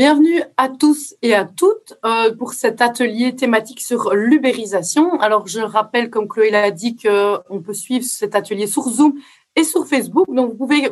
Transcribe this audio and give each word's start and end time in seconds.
Bienvenue 0.00 0.42
à 0.56 0.70
tous 0.70 1.14
et 1.20 1.34
à 1.34 1.44
toutes 1.44 1.98
euh, 2.06 2.34
pour 2.34 2.54
cet 2.54 2.80
atelier 2.80 3.36
thématique 3.36 3.82
sur 3.82 4.14
l'ubérisation. 4.14 5.20
Alors, 5.20 5.46
je 5.46 5.60
rappelle, 5.60 6.08
comme 6.08 6.26
Chloé 6.26 6.48
l'a 6.48 6.70
dit, 6.70 6.96
qu'on 6.96 7.60
peut 7.60 7.74
suivre 7.74 8.06
cet 8.06 8.34
atelier 8.34 8.66
sur 8.66 8.88
Zoom 8.88 9.12
et 9.56 9.62
sur 9.62 9.86
Facebook. 9.86 10.24
Donc, 10.34 10.52
vous 10.52 10.56
pouvez 10.56 10.88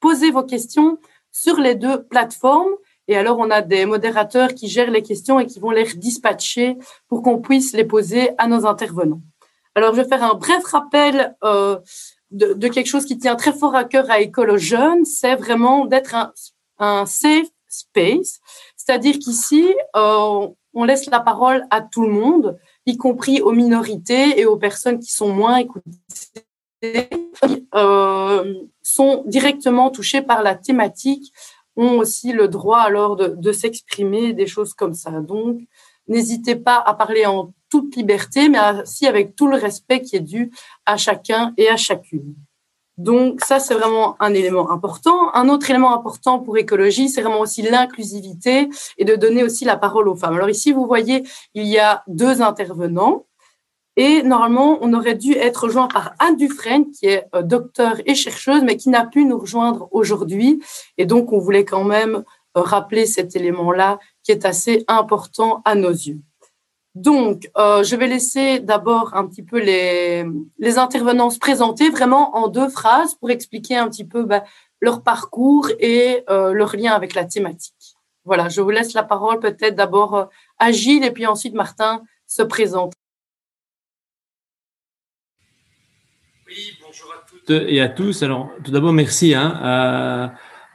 poser 0.00 0.32
vos 0.32 0.42
questions 0.42 0.98
sur 1.30 1.60
les 1.60 1.76
deux 1.76 2.02
plateformes. 2.02 2.72
Et 3.06 3.16
alors, 3.16 3.38
on 3.38 3.48
a 3.48 3.62
des 3.62 3.86
modérateurs 3.86 4.52
qui 4.54 4.66
gèrent 4.66 4.90
les 4.90 5.04
questions 5.04 5.38
et 5.38 5.46
qui 5.46 5.60
vont 5.60 5.70
les 5.70 5.94
dispatcher 5.94 6.78
pour 7.06 7.22
qu'on 7.22 7.38
puisse 7.38 7.74
les 7.74 7.84
poser 7.84 8.30
à 8.38 8.48
nos 8.48 8.66
intervenants. 8.66 9.22
Alors, 9.76 9.94
je 9.94 10.02
vais 10.02 10.08
faire 10.08 10.24
un 10.24 10.34
bref 10.34 10.64
rappel 10.64 11.36
euh, 11.44 11.78
de, 12.32 12.66
quelque 12.66 12.88
chose 12.88 13.04
qui 13.04 13.18
tient 13.18 13.36
très 13.36 13.52
fort 13.52 13.76
à 13.76 13.84
cœur 13.84 14.10
à 14.10 14.18
École 14.18 14.50
aux 14.50 14.58
jeunes. 14.58 15.04
C'est 15.04 15.36
vraiment 15.36 15.84
d'être 15.84 16.16
un, 16.16 16.32
un 16.80 17.06
safe 17.06 17.46
space, 17.68 18.40
c'est-à-dire 18.76 19.18
qu'ici, 19.18 19.66
euh, 19.96 20.48
on 20.74 20.84
laisse 20.84 21.06
la 21.06 21.20
parole 21.20 21.66
à 21.70 21.80
tout 21.80 22.02
le 22.02 22.12
monde, 22.12 22.58
y 22.86 22.96
compris 22.96 23.40
aux 23.40 23.52
minorités 23.52 24.38
et 24.40 24.46
aux 24.46 24.56
personnes 24.56 24.98
qui 24.98 25.12
sont 25.12 25.32
moins 25.32 25.56
écoutées, 25.56 27.08
euh, 27.74 28.54
sont 28.82 29.24
directement 29.26 29.90
touchées 29.90 30.22
par 30.22 30.42
la 30.42 30.54
thématique, 30.54 31.32
ont 31.76 31.98
aussi 31.98 32.32
le 32.32 32.48
droit 32.48 32.80
alors 32.80 33.16
de, 33.16 33.28
de 33.28 33.52
s'exprimer, 33.52 34.32
des 34.32 34.46
choses 34.46 34.74
comme 34.74 34.94
ça. 34.94 35.10
Donc, 35.20 35.60
n'hésitez 36.08 36.56
pas 36.56 36.78
à 36.78 36.94
parler 36.94 37.26
en 37.26 37.52
toute 37.70 37.94
liberté, 37.96 38.48
mais 38.48 38.58
aussi 38.82 39.06
avec 39.06 39.36
tout 39.36 39.46
le 39.46 39.56
respect 39.56 40.02
qui 40.02 40.16
est 40.16 40.20
dû 40.20 40.50
à 40.86 40.96
chacun 40.96 41.52
et 41.56 41.68
à 41.68 41.76
chacune. 41.76 42.34
Donc 42.98 43.40
ça, 43.44 43.60
c'est 43.60 43.74
vraiment 43.74 44.16
un 44.20 44.34
élément 44.34 44.70
important. 44.70 45.32
Un 45.34 45.48
autre 45.48 45.70
élément 45.70 45.94
important 45.94 46.40
pour 46.40 46.58
écologie, 46.58 47.08
c'est 47.08 47.22
vraiment 47.22 47.40
aussi 47.40 47.62
l'inclusivité 47.62 48.68
et 48.98 49.04
de 49.04 49.14
donner 49.14 49.44
aussi 49.44 49.64
la 49.64 49.76
parole 49.76 50.08
aux 50.08 50.16
femmes. 50.16 50.34
Alors 50.34 50.50
ici, 50.50 50.72
vous 50.72 50.86
voyez, 50.86 51.24
il 51.54 51.66
y 51.66 51.78
a 51.78 52.02
deux 52.08 52.42
intervenants. 52.42 53.24
Et 53.96 54.22
normalement, 54.22 54.78
on 54.80 54.92
aurait 54.94 55.16
dû 55.16 55.32
être 55.32 55.64
rejoint 55.64 55.88
par 55.88 56.14
Anne 56.20 56.36
Dufresne, 56.36 56.90
qui 56.92 57.06
est 57.06 57.24
euh, 57.34 57.42
docteur 57.42 57.96
et 58.06 58.14
chercheuse, 58.14 58.62
mais 58.62 58.76
qui 58.76 58.90
n'a 58.90 59.04
pu 59.04 59.24
nous 59.24 59.38
rejoindre 59.38 59.88
aujourd'hui. 59.90 60.62
Et 60.98 61.06
donc, 61.06 61.32
on 61.32 61.38
voulait 61.38 61.64
quand 61.64 61.82
même 61.82 62.22
euh, 62.56 62.62
rappeler 62.62 63.06
cet 63.06 63.34
élément-là 63.34 63.98
qui 64.22 64.30
est 64.30 64.44
assez 64.44 64.84
important 64.86 65.62
à 65.64 65.74
nos 65.74 65.90
yeux. 65.90 66.20
Donc, 66.98 67.48
euh, 67.56 67.84
je 67.84 67.94
vais 67.94 68.08
laisser 68.08 68.58
d'abord 68.58 69.14
un 69.14 69.24
petit 69.28 69.44
peu 69.44 69.60
les, 69.60 70.24
les, 70.58 70.78
intervenants 70.78 71.30
se 71.30 71.38
présenter 71.38 71.90
vraiment 71.90 72.36
en 72.36 72.48
deux 72.48 72.68
phrases 72.68 73.14
pour 73.14 73.30
expliquer 73.30 73.76
un 73.76 73.88
petit 73.88 74.04
peu 74.04 74.24
bah, 74.24 74.42
leur 74.80 75.04
parcours 75.04 75.68
et 75.78 76.24
euh, 76.28 76.52
leur 76.52 76.74
lien 76.74 76.92
avec 76.94 77.14
la 77.14 77.24
thématique. 77.24 77.94
Voilà, 78.24 78.48
je 78.48 78.60
vous 78.60 78.70
laisse 78.70 78.94
la 78.94 79.04
parole 79.04 79.38
peut-être 79.38 79.76
d'abord 79.76 80.16
euh, 80.16 80.24
à 80.58 80.72
Gilles 80.72 81.04
et 81.04 81.12
puis 81.12 81.24
ensuite 81.24 81.54
Martin 81.54 82.02
se 82.26 82.42
présente. 82.42 82.94
Oui, 86.48 86.76
bonjour 86.84 87.12
à 87.12 87.24
toutes 87.28 87.50
et 87.50 87.80
à 87.80 87.88
tous. 87.88 88.24
Alors, 88.24 88.50
tout 88.64 88.72
d'abord, 88.72 88.92
merci 88.92 89.34
hein, 89.36 90.32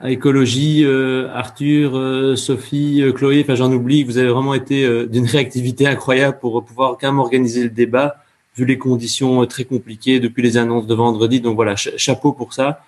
écologie, 0.09 0.83
euh, 0.83 1.29
Arthur, 1.33 1.97
euh, 1.97 2.35
Sophie, 2.35 3.01
euh, 3.01 3.13
Chloé, 3.13 3.41
enfin 3.43 3.55
j'en 3.55 3.71
oublie, 3.71 4.03
vous 4.03 4.17
avez 4.17 4.27
vraiment 4.27 4.53
été 4.53 5.07
d'une 5.07 5.25
réactivité 5.35 5.87
incroyable 5.87 6.39
pour 6.39 6.63
pouvoir 6.63 6.97
quand 6.99 7.07
même 7.07 7.19
organiser 7.19 7.63
le 7.63 7.69
débat, 7.69 8.17
vu 8.57 8.65
les 8.65 8.77
conditions 8.77 9.45
très 9.45 9.63
compliquées 9.63 10.19
depuis 10.19 10.43
les 10.43 10.57
annonces 10.57 10.87
de 10.87 10.93
vendredi. 10.93 11.39
Donc 11.39 11.55
voilà, 11.55 11.75
chapeau 11.75 12.33
pour 12.33 12.53
ça. 12.53 12.83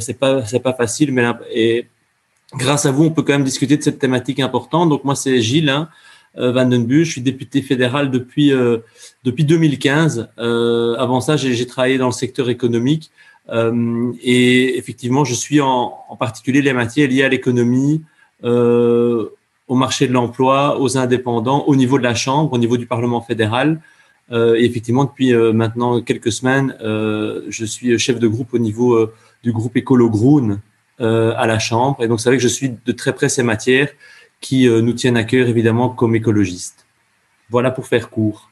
c'est 0.00 0.18
pas 0.18 0.44
c'est 0.46 0.60
pas 0.60 0.72
facile, 0.72 1.12
mais 1.12 1.24
et 1.52 1.86
grâce 2.54 2.86
à 2.86 2.92
vous, 2.92 3.04
on 3.04 3.10
peut 3.10 3.22
quand 3.22 3.34
même 3.34 3.44
discuter 3.44 3.76
de 3.76 3.82
cette 3.82 3.98
thématique 3.98 4.40
importante. 4.40 4.88
Donc 4.88 5.04
moi 5.04 5.16
c'est 5.16 5.40
Gilles 5.40 5.68
hein, 5.68 5.88
Van 6.36 6.64
Den 6.64 6.86
je 6.88 7.10
suis 7.10 7.20
député 7.20 7.60
fédéral 7.60 8.10
depuis 8.10 8.52
depuis 9.24 9.44
2015. 9.44 10.28
avant 10.38 11.20
ça, 11.20 11.36
j'ai 11.36 11.66
travaillé 11.66 11.98
dans 11.98 12.06
le 12.06 12.12
secteur 12.12 12.48
économique. 12.48 13.10
Euh, 13.48 14.12
et 14.22 14.78
effectivement, 14.78 15.24
je 15.24 15.34
suis 15.34 15.60
en, 15.60 16.04
particulier 16.18 16.62
les 16.62 16.72
matières 16.72 17.08
liées 17.08 17.24
à 17.24 17.28
l'économie, 17.28 18.02
euh, 18.44 19.28
au 19.68 19.74
marché 19.74 20.06
de 20.08 20.12
l'emploi, 20.12 20.80
aux 20.80 20.98
indépendants, 20.98 21.64
au 21.66 21.76
niveau 21.76 21.98
de 21.98 22.02
la 22.02 22.14
Chambre, 22.14 22.52
au 22.52 22.58
niveau 22.58 22.76
du 22.76 22.86
Parlement 22.86 23.20
fédéral. 23.20 23.80
Euh, 24.32 24.56
et 24.56 24.64
effectivement, 24.64 25.04
depuis 25.04 25.32
maintenant 25.34 26.00
quelques 26.00 26.32
semaines, 26.32 26.74
je 26.80 27.64
suis 27.64 27.98
chef 27.98 28.18
de 28.18 28.28
groupe 28.28 28.54
au 28.54 28.58
niveau 28.58 29.08
du 29.42 29.52
groupe 29.52 29.76
Écolo 29.76 30.10
Groen 30.10 30.60
à 30.98 31.46
la 31.46 31.58
Chambre. 31.58 32.02
Et 32.02 32.08
donc, 32.08 32.20
c'est 32.20 32.28
vrai 32.28 32.36
que 32.36 32.42
je 32.42 32.48
suis 32.48 32.70
de 32.84 32.92
très 32.92 33.12
près 33.12 33.28
ces 33.28 33.42
matières 33.42 33.90
qui 34.40 34.68
nous 34.68 34.92
tiennent 34.92 35.16
à 35.16 35.24
cœur, 35.24 35.48
évidemment, 35.48 35.88
comme 35.88 36.14
écologistes. 36.14 36.86
Voilà 37.50 37.70
pour 37.70 37.86
faire 37.86 38.10
court. 38.10 38.50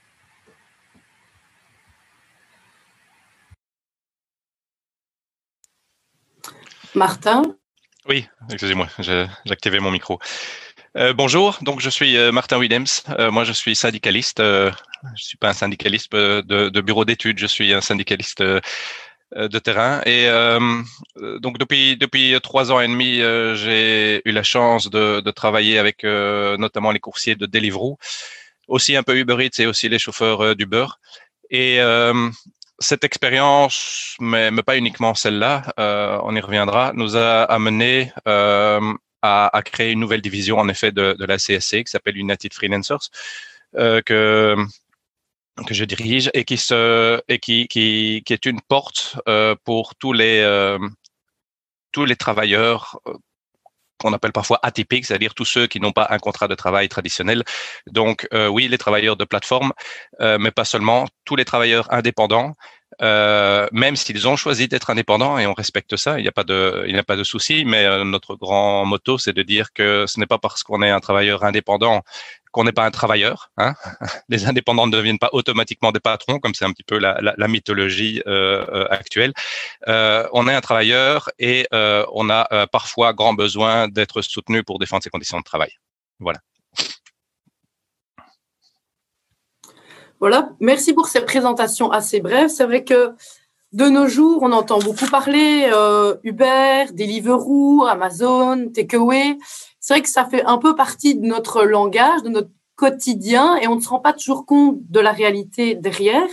Martin 6.95 7.43
Oui, 8.09 8.27
excusez-moi, 8.51 8.89
activé 9.51 9.81
mon 9.81 9.91
micro. 9.91 10.21
Euh, 10.97 11.13
bonjour, 11.13 11.59
donc 11.63 11.81
je 11.81 11.91
suis 11.91 12.17
euh, 12.17 12.31
Martin 12.31 12.57
Williams. 12.59 13.03
Euh, 13.19 13.33
moi, 13.33 13.43
je 13.43 13.53
suis 13.53 13.75
syndicaliste. 13.75 14.39
je 14.39 14.71
ne 14.71 15.17
suis 15.17 15.37
pas 15.37 15.49
un 15.49 15.55
syndicaliste 15.55 16.13
de, 16.13 16.81
bureau 16.81 17.05
d'études, 17.05 17.39
je 17.39 17.47
suis 17.47 17.75
un 17.75 17.81
syndicaliste 17.81 18.43
de 18.43 19.59
terrain. 19.59 20.03
Et 20.07 20.29
donc 21.41 21.59
depuis 21.59 21.97
depuis 21.97 22.37
trois 22.43 22.71
ans 22.71 22.79
et 22.79 22.87
demi, 22.87 23.17
j'ai 23.57 24.23
eu 24.25 24.31
la 24.31 24.45
chance 24.45 24.89
de, 24.89 25.31
travailler 25.33 25.79
avec 25.79 26.05
notamment 26.05 26.93
les 26.93 27.01
coursiers 27.01 27.35
de 27.35 27.47
Deliveroo, 27.47 27.99
aussi 28.69 28.95
un 28.95 29.03
peu 29.03 29.17
Uber 29.17 29.45
Eats 29.45 29.61
et 29.61 29.67
aussi 29.67 29.89
les 29.89 29.99
chauffeurs 29.99 30.55
d'Uber. 30.55 30.87
Cette 32.79 33.05
expérience, 33.05 34.17
mais, 34.21 34.51
pas 34.63 34.77
uniquement 34.77 35.15
celle-là, 35.15 35.73
euh, 35.79 36.19
on 36.23 36.35
y 36.35 36.41
reviendra, 36.41 36.93
nous 36.95 37.17
a 37.17 37.43
amené 37.45 38.13
euh, 38.27 38.93
à, 39.23 39.63
créer 39.65 39.93
une 39.93 40.01
nouvelle 40.01 40.21
division 40.21 40.59
en 40.59 40.69
effet 40.69 40.93
de, 40.93 41.17
la 41.19 41.39
CSC 41.39 41.85
qui 41.85 41.91
s'appelle 41.91 42.17
United 42.17 42.53
Freelancers, 42.53 43.11
euh, 43.77 44.03
que 44.03 44.57
je 45.71 45.85
dirige 45.85 46.31
et 46.35 46.45
qui 46.45 46.55
est 48.29 48.47
une 48.47 48.61
porte 48.61 49.17
pour 49.65 49.95
tous 49.95 50.15
tous 51.93 52.05
les 52.05 52.17
travailleurs 52.17 52.99
qu'on 54.05 54.13
appelle 54.13 54.33
parfois 54.33 54.61
atypiques, 54.63 55.07
c'est-à-dire 55.07 55.35
tous 55.35 55.47
ceux 55.47 55.67
qui 55.67 55.81
n'ont 55.81 55.93
pas 55.93 56.07
un 56.11 56.19
contrat 56.19 56.47
de 56.47 56.55
travail 56.55 56.89
traditionnel. 56.89 57.43
Donc 57.91 58.29
euh, 58.35 58.49
oui, 58.49 58.69
les 58.69 58.79
travailleurs 58.79 59.17
de 59.17 59.25
plateforme, 59.25 59.73
euh, 60.21 60.37
mais 60.39 60.51
pas 60.51 60.67
seulement, 60.67 61.07
tous 61.25 61.37
les 61.37 61.47
travailleurs 61.47 61.91
indépendants, 61.91 62.53
euh, 63.03 63.67
même 63.73 63.97
s'ils 63.97 64.29
ont 64.29 64.37
choisi 64.37 64.69
d'être 64.69 64.91
indépendants 64.91 65.39
et 65.39 65.47
on 65.47 65.55
respecte 65.55 65.97
ça, 65.97 66.19
il 66.19 66.23
n'y 66.23 66.29
a 66.29 66.33
pas 66.33 66.45
de, 66.45 66.85
il 66.87 66.93
n'y 66.93 66.99
a 66.99 67.03
pas 67.03 67.17
de 67.17 67.25
souci. 67.25 67.65
Mais 67.65 68.05
notre 68.05 68.37
grand 68.37 68.85
motto, 68.85 69.17
c'est 69.19 69.33
de 69.33 69.43
dire 69.43 69.73
que 69.73 70.05
ce 70.07 70.21
n'est 70.21 70.27
pas 70.27 70.39
parce 70.39 70.63
qu'on 70.63 70.83
est 70.83 70.91
un 70.91 71.01
travailleur 71.01 71.43
indépendant 71.43 72.03
qu'on 72.55 72.63
n'est 72.63 72.73
pas 72.73 72.87
un 72.87 72.93
travailleur. 72.93 73.51
Hein. 73.57 73.75
Les 74.29 74.47
indépendants 74.47 74.87
ne 74.87 74.93
deviennent 74.93 75.19
pas 75.19 75.31
automatiquement 75.33 75.91
des 75.91 75.99
patrons, 75.99 76.39
comme 76.39 76.55
c'est 76.55 76.65
un 76.65 76.71
petit 76.71 76.85
peu 76.85 76.99
la, 76.99 77.49
mythologie 77.49 78.23
euh, 78.29 78.65
euh 78.73 78.87
actuelle. 78.91 79.33
Euh, 79.89 80.29
on 80.33 80.47
est 80.47 80.55
un 80.55 80.61
travailleur 80.61 81.31
et 81.41 81.67
on 81.73 82.31
a 82.31 82.67
parfois 82.69 83.13
grand 83.13 83.35
besoin 83.35 83.89
d'être 83.89 84.23
soutenu 84.23 84.63
pour 84.63 84.79
défendre 84.79 85.03
ses 85.03 85.11
conditions 85.11 85.39
de 85.39 85.43
travail. 85.43 85.73
Voilà. 86.21 86.39
Voilà, 90.21 90.51
merci 90.61 90.95
pour 90.95 91.09
cette 91.09 91.27
présentation 91.27 91.91
assez 91.91 92.21
brève. 92.21 92.49
C'est 92.49 92.65
vrai 92.65 92.85
que 92.85 93.15
de 93.75 93.87
nos 93.87 94.07
jours, 94.07 94.39
on 94.43 94.53
entend 94.53 94.79
beaucoup 94.79 95.07
parler 95.07 95.69
euh, 95.75 96.15
Uber, 96.23 96.85
Deliveroo, 96.93 97.85
Amazon, 97.85 98.69
Takeaway. 98.73 99.37
C'est 99.81 99.95
vrai 99.95 100.01
que 100.01 100.09
ça 100.09 100.25
fait 100.27 100.45
un 100.45 100.59
peu 100.59 100.77
partie 100.77 101.17
de 101.17 101.27
notre 101.27 101.65
langage, 101.65 102.23
de 102.23 102.29
notre 102.29 102.51
quotidien, 102.77 103.57
et 103.57 103.67
on 103.67 103.75
ne 103.75 103.81
se 103.81 103.89
rend 103.89 103.99
pas 103.99 104.13
toujours 104.13 104.47
compte 104.47 104.79
de 104.89 105.01
la 105.01 105.11
réalité 105.11 105.75
derrière. 105.75 106.29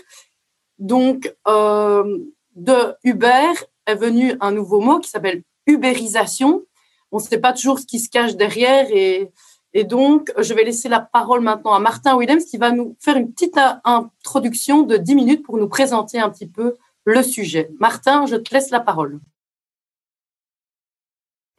Donc, 0.77 1.35
euh, 1.47 2.19
de 2.55 2.95
Uber 3.03 3.53
est 3.87 3.95
venu 3.95 4.37
un 4.39 4.51
nouveau 4.51 4.79
mot 4.79 4.99
qui 4.99 5.09
s'appelle 5.09 5.41
ubérisation. 5.65 6.61
On 7.11 7.17
ne 7.17 7.23
sait 7.23 7.39
pas 7.39 7.53
toujours 7.53 7.79
ce 7.79 7.87
qui 7.87 7.99
se 7.99 8.09
cache 8.09 8.35
derrière 8.35 8.85
et 8.91 9.31
et 9.73 9.85
donc, 9.85 10.33
je 10.37 10.53
vais 10.53 10.65
laisser 10.65 10.89
la 10.89 10.99
parole 10.99 11.39
maintenant 11.39 11.73
à 11.73 11.79
Martin 11.79 12.17
Williams 12.17 12.43
qui 12.43 12.57
va 12.57 12.71
nous 12.71 12.97
faire 12.99 13.15
une 13.15 13.31
petite 13.31 13.57
introduction 13.85 14.81
de 14.81 14.97
10 14.97 15.15
minutes 15.15 15.45
pour 15.45 15.57
nous 15.57 15.69
présenter 15.69 16.19
un 16.19 16.29
petit 16.29 16.45
peu 16.45 16.75
le 17.05 17.23
sujet. 17.23 17.69
Martin, 17.79 18.25
je 18.25 18.35
te 18.35 18.53
laisse 18.53 18.69
la 18.69 18.79
parole. 18.79 19.19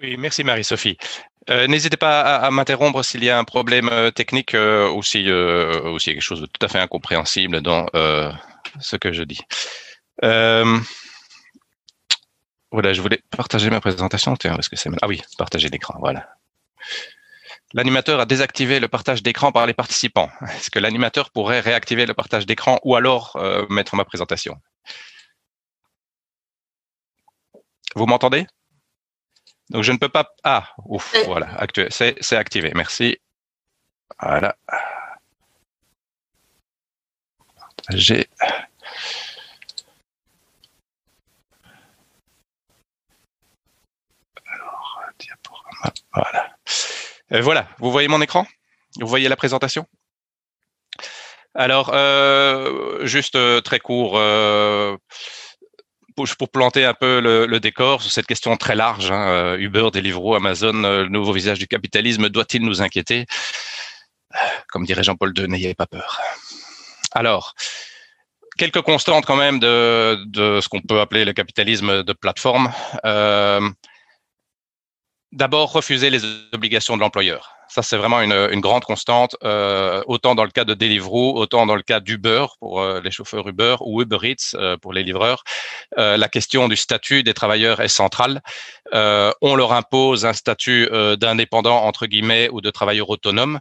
Oui, 0.01 0.17
merci 0.17 0.43
Marie-Sophie. 0.43 0.97
Euh, 1.51 1.67
N'hésitez 1.67 1.97
pas 1.97 2.37
à, 2.37 2.51
m'interrompre 2.51 3.05
s'il 3.05 3.23
y 3.25 3.31
a 3.31 3.39
un 3.39 3.45
problème 3.45 3.89
euh, 3.89 4.11
technique 4.11 4.55
euh, 4.55 4.91
ou 4.91 5.03
s'il 5.03 5.27
y 5.27 5.31
a 5.31 5.95
quelque 5.97 6.21
chose 6.21 6.41
de 6.41 6.47
tout 6.47 6.65
à 6.65 6.69
fait 6.69 6.79
incompréhensible 6.79 7.61
dans 7.61 7.87
ce 8.81 8.97
que 8.97 9.13
je 9.13 9.23
dis. 9.23 9.41
Voilà, 12.71 12.95
je 12.95 13.03
voulais 13.03 13.21
partager 13.37 13.69
ma 13.69 13.81
présentation. 13.83 14.35
Tiens, 14.37 14.55
parce 14.55 14.71
que 14.71 14.77
c'est 14.77 14.89
ah 15.03 15.07
oui, 15.07 15.21
partager 15.37 15.69
l'écran. 15.69 15.95
Voilà. 16.01 16.27
L'animateur 17.75 18.19
a 18.19 18.25
désactivé 18.25 18.81
le 18.81 18.89
partage 18.89 19.23
d'écran 19.23 19.53
par 19.53 19.67
les 19.67 19.75
participants. 19.75 20.31
Est-ce 20.57 20.71
que 20.71 20.79
l'animateur 20.79 21.31
pourrait 21.31 21.61
réactiver 21.61 22.07
le 22.07 22.15
partage 22.15 22.47
d'écran 22.47 22.81
ou 22.83 22.97
alors 22.97 23.39
mettre 23.69 23.95
ma 23.95 24.07
présentation? 24.07 24.57
Vous 27.95 28.07
m'entendez? 28.07 28.47
Donc 29.71 29.83
je 29.83 29.93
ne 29.93 29.99
peux 29.99 30.09
pas. 30.09 30.35
Ah, 30.45 30.69
ouf, 30.85 31.15
voilà, 31.27 31.49
c'est 31.91 32.37
activé. 32.37 32.73
Merci. 32.75 33.19
Voilà. 34.21 34.57
J'ai. 37.91 38.29
Alors, 44.47 45.01
diaporama. 45.19 45.93
Voilà. 46.15 46.57
Euh, 47.33 47.41
voilà, 47.41 47.69
vous 47.79 47.91
voyez 47.91 48.09
mon 48.09 48.21
écran? 48.21 48.47
Vous 49.01 49.07
voyez 49.07 49.29
la 49.29 49.37
présentation? 49.37 49.87
Alors, 51.55 51.91
euh, 51.93 53.05
juste 53.07 53.37
euh, 53.37 53.61
très 53.61 53.81
court, 53.81 54.19
pour, 56.15 56.49
planter 56.51 56.85
un 56.85 56.95
peu 56.95 57.21
le, 57.21 57.61
décor 57.61 58.03
sur 58.03 58.11
cette 58.11 58.27
question 58.27 58.57
très 58.57 58.75
large, 58.75 59.11
hein, 59.11 59.57
Uber, 59.59 59.91
Deliveroo, 59.93 60.35
Amazon, 60.35 60.73
le 60.73 61.09
nouveau 61.09 61.33
visage 61.33 61.59
du 61.59 61.67
capitalisme, 61.67 62.29
doit-il 62.29 62.63
nous 62.63 62.83
inquiéter? 62.83 63.27
Comme 64.69 64.85
dirait 64.85 65.03
Jean-Paul 65.03 65.33
II, 65.37 65.49
n'ayez 65.49 65.75
pas 65.75 65.87
peur. 65.87 66.21
Alors, 67.13 67.55
quelques 68.57 68.81
constantes 68.81 69.27
quand 69.27 69.37
même 69.37 69.59
de, 69.59 70.19
de 70.27 70.61
ce 70.61 70.69
qu'on 70.69 70.81
peut 70.81 71.01
appeler 71.01 71.25
le 71.25 71.33
capitalisme 71.33 72.03
de 72.03 72.13
plateforme. 72.13 72.73
D'abord, 75.33 75.73
refuser 75.73 76.11
les 76.11 76.21
obligations 76.53 76.95
de 76.95 77.01
l'employeur. 77.01 77.57
Ça, 77.67 77.81
c'est 77.81 77.97
vraiment 77.97 78.21
une, 78.21 78.35
une, 78.53 78.61
grande 78.61 78.85
constante, 78.85 79.35
euh, 79.45 80.03
autant 80.07 80.35
dans 80.35 80.45
le 80.45 80.51
cas 80.51 80.65
de 80.65 80.75
Deliveroo, 80.75 81.39
autant 81.39 81.65
dans 81.65 81.75
le 81.75 81.81
cas 81.81 82.01
d'Uber 82.01 82.45
pour 82.59 82.83
euh, 82.83 83.01
les 83.03 83.11
chauffeurs 83.11 83.49
Uber 83.49 83.77
ou 83.81 84.03
Uber 84.03 84.19
Eats 84.25 84.55
euh, 84.55 84.77
pour 84.77 84.93
les 84.93 85.03
livreurs. 85.03 85.43
Euh, 85.97 86.19
la 86.19 86.29
question 86.29 86.69
du 86.69 86.77
statut 86.77 87.23
des 87.23 87.33
travailleurs 87.33 87.81
est 87.81 87.89
centrale. 87.89 88.43
on 88.93 89.55
leur 89.55 89.73
impose 89.73 90.27
un 90.27 90.35
statut 90.35 90.87
d'indépendant, 91.17 91.79
entre 91.85 92.05
guillemets, 92.07 92.51
ou 92.53 92.61
de 92.61 92.69
travailleur 92.69 93.09
autonome. 93.09 93.59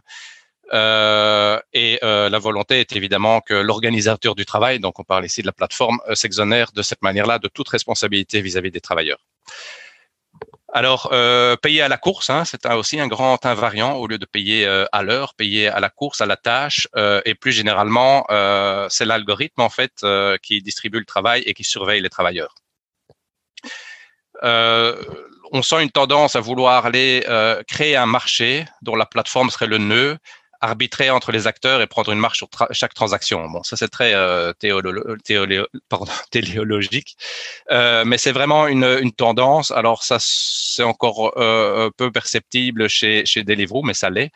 et 0.74 1.98
la 2.02 2.38
volonté 2.38 2.80
est 2.80 2.94
évidemment 2.94 3.40
que 3.40 3.54
l'organisateur 3.54 4.34
du 4.34 4.44
travail, 4.44 4.78
donc 4.78 4.98
on 4.98 5.04
parle 5.04 5.24
ici 5.24 5.40
de 5.40 5.46
la 5.46 5.52
plateforme, 5.52 5.98
s'exonère 6.12 6.72
de 6.72 6.82
cette 6.82 7.00
manière-là 7.00 7.38
de 7.38 7.48
toute 7.48 7.70
responsabilité 7.70 8.42
vis 8.42 8.58
à 8.58 8.60
-vis 8.60 8.70
des 8.70 8.82
travailleurs. 8.82 9.20
Alors, 10.74 11.10
euh, 11.12 11.54
payer 11.56 11.82
à 11.82 11.88
la 11.88 11.98
course, 11.98 12.30
hein, 12.30 12.46
c'est 12.46 12.64
aussi 12.66 12.98
un 12.98 13.06
grand 13.06 13.44
invariant 13.44 13.96
au 13.96 14.06
lieu 14.06 14.16
de 14.16 14.24
payer 14.24 14.64
euh, 14.64 14.86
à 14.90 15.02
l'heure, 15.02 15.34
payer 15.34 15.68
à 15.68 15.80
la 15.80 15.90
course, 15.90 16.22
à 16.22 16.26
la 16.26 16.38
tâche, 16.38 16.88
euh, 16.96 17.20
et 17.26 17.34
plus 17.34 17.52
généralement, 17.52 18.24
c'est 18.88 19.04
l'algorithme 19.04 19.60
en 19.60 19.68
fait 19.68 20.04
qui 20.42 20.62
distribue 20.62 20.98
le 20.98 21.04
travail 21.04 21.42
et 21.44 21.52
qui 21.52 21.64
surveille 21.64 22.00
les 22.00 22.08
travailleurs. 22.08 22.54
on 24.42 25.62
sent 25.62 25.82
une 25.82 25.90
tendance 25.90 26.36
à 26.36 26.40
vouloir 26.40 26.86
aller 26.86 27.22
créer 27.68 27.96
un 27.96 28.06
marché 28.06 28.64
dont 28.80 28.96
la 28.96 29.04
plateforme 29.06 29.50
serait 29.50 29.66
le 29.66 29.78
nœud 29.78 30.16
arbitrer 30.62 31.10
entre 31.10 31.32
les 31.32 31.46
acteurs 31.46 31.82
et 31.82 31.86
prendre 31.86 32.12
une 32.12 32.18
marche 32.18 32.38
sur 32.38 32.48
chaque 32.70 32.94
transaction. 32.94 33.44
Bon, 33.48 33.62
ça 33.62 33.76
c'est 33.76 33.88
très 33.88 34.14
euh, 34.14 34.52
téléologique, 36.30 37.16
euh, 37.70 38.04
mais 38.06 38.16
c'est 38.16 38.32
vraiment 38.32 38.66
une, 38.68 38.84
une, 38.84 39.12
tendance. 39.12 39.70
Alors 39.72 40.04
ça 40.04 40.16
c'est 40.20 40.84
encore 40.84 41.34
euh, 41.36 41.90
peu 41.96 42.10
perceptible 42.10 42.88
chez 42.88 43.26
chez 43.26 43.44
Deliveroo, 43.44 43.82
mais 43.82 43.94
ça 43.94 44.08
l'est. 44.08 44.30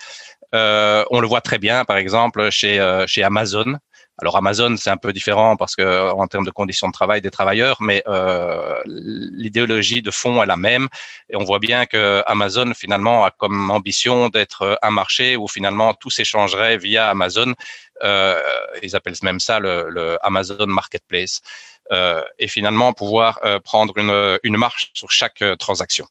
Euh, 0.55 1.05
on 1.11 1.21
le 1.21 1.27
voit 1.27 1.41
très 1.41 1.59
bien, 1.59 1.85
par 1.85 1.97
exemple, 1.97 2.51
chez 2.51 2.79
euh, 2.81 3.07
chez 3.07 3.23
Amazon. 3.23 3.79
Alors 4.19 4.37
Amazon, 4.37 4.77
c'est 4.77 4.91
un 4.91 4.97
peu 4.97 5.13
différent 5.13 5.57
parce 5.57 5.77
que 5.77 6.11
en 6.11 6.27
termes 6.27 6.47
de 6.47 6.51
conditions 6.51 6.89
de 6.89 6.93
travail 6.93 7.21
des 7.21 7.31
travailleurs, 7.31 7.83
mais 7.83 8.03
euh, 8.07 8.81
l'idéologie 8.87 10.01
de 10.01 10.11
fond 10.11 10.43
est 10.43 10.47
la 10.47 10.57
même. 10.57 10.89
Et 11.29 11.37
on 11.37 11.45
voit 11.45 11.59
bien 11.59 11.85
que 11.85 12.23
Amazon 12.27 12.73
finalement 12.75 13.25
a 13.25 13.31
comme 13.31 13.71
ambition 13.71 14.29
d'être 14.29 14.79
un 14.81 14.91
marché 14.91 15.37
où 15.37 15.49
finalement 15.49 15.93
tout 15.93 16.11
s'échangerait 16.11 16.79
via 16.79 17.11
Amazon. 17.11 17.55
Euh, 18.05 18.41
ils 18.83 18.97
appellent 18.97 19.15
même 19.23 19.41
ça 19.41 19.59
le, 19.59 19.89
le 19.91 20.19
Amazon 20.23 20.67
Marketplace. 20.67 21.43
Euh, 21.93 22.23
et 22.41 22.49
finalement 22.49 22.93
pouvoir 22.93 23.39
euh, 23.45 23.61
prendre 23.61 23.97
une, 23.97 24.39
une 24.43 24.57
marche 24.57 24.91
sur 24.93 25.13
chaque 25.13 25.41
euh, 25.43 25.55
transaction. 25.55 26.09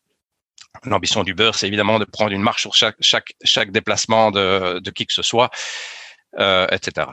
L'ambition 0.85 1.23
du 1.23 1.33
beurre, 1.33 1.55
c'est 1.55 1.67
évidemment 1.67 1.99
de 1.99 2.05
prendre 2.05 2.31
une 2.31 2.41
marche 2.41 2.61
sur 2.61 2.75
chaque, 2.75 2.95
chaque, 3.01 3.33
chaque 3.43 3.71
déplacement 3.71 4.31
de, 4.31 4.79
de 4.79 4.91
qui 4.91 5.05
que 5.05 5.13
ce 5.13 5.21
soit, 5.21 5.49
euh, 6.39 6.65
etc. 6.71 7.07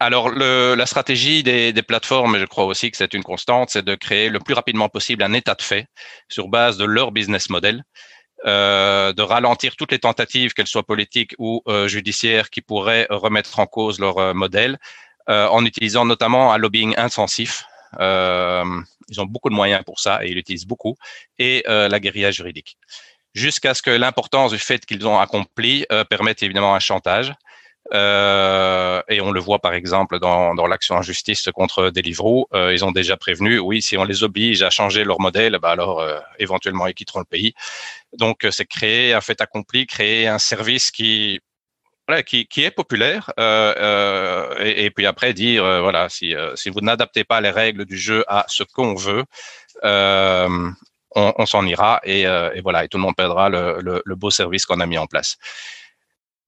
Alors, 0.00 0.28
le, 0.28 0.76
la 0.76 0.86
stratégie 0.86 1.42
des, 1.42 1.72
plateformes, 1.82 2.36
et 2.36 2.38
je 2.38 2.44
crois 2.44 2.66
aussi 2.66 2.90
que 2.90 2.96
c'est 2.96 3.14
une 3.14 3.24
constante, 3.24 3.70
c'est 3.70 3.84
de 3.84 3.96
créer 3.96 4.28
le 4.28 4.38
plus 4.38 4.54
rapidement 4.54 4.88
possible 4.88 5.24
un 5.24 5.32
état 5.32 5.56
de 5.56 5.62
fait 5.62 5.86
sur 6.28 6.48
base 6.48 6.76
de 6.76 6.84
leur 6.84 7.10
business 7.10 7.50
model, 7.50 7.82
euh, 8.46 9.12
de 9.12 9.22
ralentir 9.22 9.74
toutes 9.74 9.90
les 9.90 9.98
tentatives, 9.98 10.52
qu'elles 10.52 10.68
soient 10.68 10.84
politiques 10.86 11.34
ou 11.38 11.62
euh, 11.66 11.88
judiciaires, 11.88 12.50
qui 12.50 12.60
pourraient 12.60 13.08
remettre 13.10 13.58
en 13.58 13.66
cause 13.66 13.98
leur 13.98 14.18
euh, 14.18 14.34
modèle, 14.34 14.78
en 15.26 15.62
utilisant 15.66 16.06
notamment 16.06 16.54
un 16.54 16.56
lobbying 16.56 16.94
intensif. 16.96 17.64
Ils 18.00 19.20
ont 19.20 19.26
beaucoup 19.26 19.50
de 19.50 19.54
moyens 19.54 19.84
pour 19.84 20.00
ça 20.00 20.24
et 20.24 20.28
ils 20.28 20.34
l'utilisent 20.34 20.66
beaucoup, 20.66 20.96
et 21.38 21.64
la 21.66 22.00
guérilla 22.00 22.30
juridique 22.30 22.78
jusqu'à 23.34 23.74
ce 23.74 23.82
que 23.82 23.90
l'importance 23.90 24.52
du 24.52 24.58
fait 24.58 24.86
qu'ils 24.86 25.06
ont 25.06 25.18
accompli 25.18 25.84
permette 26.08 26.42
évidemment 26.42 26.74
un 26.74 26.78
chantage. 26.78 27.34
Euh, 27.94 29.02
et 29.08 29.20
on 29.20 29.30
le 29.30 29.40
voit 29.40 29.60
par 29.60 29.72
exemple 29.72 30.18
dans, 30.18 30.66
l'action 30.66 30.96
en 30.96 31.02
justice 31.02 31.48
contre 31.54 31.90
Deliveroo. 31.90 32.46
Euh, 32.52 32.72
ils 32.74 32.84
ont 32.84 32.92
déjà 32.92 33.16
prévenu, 33.16 33.58
oui, 33.58 33.80
si 33.82 33.96
on 33.96 34.04
les 34.04 34.22
oblige 34.22 34.62
à 34.62 34.70
changer 34.70 35.04
leur 35.04 35.20
modèle, 35.20 35.58
bah 35.60 35.70
alors 35.70 36.00
euh, 36.00 36.18
éventuellement 36.38 36.86
ils 36.86 36.94
quitteront 36.94 37.20
le 37.20 37.24
pays. 37.24 37.54
Donc 38.16 38.46
c'est 38.50 38.66
créer 38.66 39.14
un 39.14 39.20
fait 39.20 39.40
accompli, 39.40 39.86
créer 39.86 40.26
un 40.28 40.38
service 40.38 40.90
qui 40.90 41.40
qui, 42.24 42.64
est 42.64 42.70
populaire, 42.70 43.30
euh, 43.38 44.54
et, 44.60 44.90
puis 44.90 45.04
après 45.04 45.34
dire 45.34 45.62
voilà 45.82 46.08
si 46.08 46.34
vous 46.70 46.80
n'adaptez 46.80 47.22
pas 47.22 47.42
les 47.42 47.50
règles 47.50 47.84
du 47.84 47.98
jeu 47.98 48.24
à 48.28 48.46
ce 48.48 48.62
qu'on 48.62 48.94
veut, 48.94 49.24
on, 49.82 51.46
s'en 51.46 51.66
ira 51.66 52.00
et, 52.04 52.24
voilà 52.62 52.84
et 52.84 52.88
tout 52.88 52.96
le 52.96 53.02
monde 53.02 53.14
perdra 53.14 53.50
le 53.50 54.14
beau 54.14 54.30
service 54.30 54.64
qu'on 54.64 54.80
a 54.80 54.86
mis 54.86 54.96
en 54.96 55.06
place. 55.06 55.36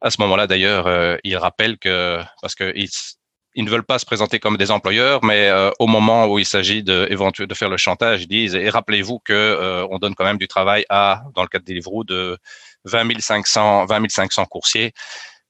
À 0.02 0.10
ce 0.10 0.20
moment-là, 0.22 0.46
d'ailleurs, 0.46 0.86
euh, 0.86 1.16
ils 1.24 1.36
rappellent 1.36 1.78
que 1.78 2.20
parce 2.40 2.54
que 2.54 2.72
ils, 2.74 3.64
ne 3.64 3.70
veulent 3.70 3.84
pas 3.84 3.98
se 3.98 4.06
présenter 4.06 4.38
comme 4.38 4.56
des 4.56 4.70
employeurs, 4.70 5.22
mais 5.24 5.48
euh, 5.48 5.70
au 5.78 5.86
moment 5.86 6.26
où 6.26 6.38
il 6.38 6.46
s'agit 6.46 6.82
de, 6.82 7.06
de 7.06 7.54
faire 7.54 7.68
le 7.68 7.76
chantage, 7.76 8.22
ils 8.22 8.28
disent 8.28 8.54
et 8.54 8.70
rappelez-vous 8.70 9.18
que 9.18 9.34
euh, 9.34 9.86
on 9.90 9.98
donne 9.98 10.14
quand 10.14 10.24
même 10.24 10.38
du 10.38 10.48
travail 10.48 10.86
à, 10.88 11.22
dans 11.34 11.42
le 11.42 11.48
cas 11.48 11.58
de 11.58 11.64
Deliveroo, 11.64 12.04
de 12.04 12.38
20 12.84 13.20
500, 13.20 13.84
20 13.86 14.08
500 14.10 14.46
coursiers. 14.46 14.92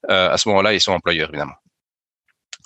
à 0.09 0.37
ce 0.37 0.49
moment-là, 0.49 0.73
ils 0.73 0.81
sont 0.81 0.91
employeurs 0.91 1.29
évidemment. 1.29 1.55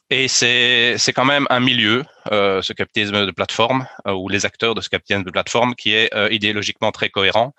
Et 0.10 0.28
c'est 0.28 1.14
quand 1.14 1.26
même 1.26 1.46
un 1.50 1.60
milieu, 1.60 2.04
ce 2.32 2.74
capitalisme 2.74 3.26
de 3.26 3.32
plateforme, 3.32 3.88
ou 4.08 4.30
les 4.30 4.46
acteurs 4.46 4.74
de 4.76 4.82
ce 4.82 4.90
capitalisme 4.90 5.26
de 5.26 5.32
plateforme, 5.32 5.76
qui 5.76 5.94
est 5.94 6.10
idéologiquement 6.32 6.92
très 6.92 7.10
cohérent. 7.10 7.54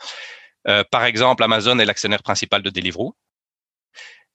par 0.91 1.05
exemple, 1.05 1.43
Amazon 1.45 1.79
est 1.79 1.85
l'actionnaire 1.85 2.23
principal 2.23 2.63
de 2.63 2.71
Deliveroo. 2.71 3.15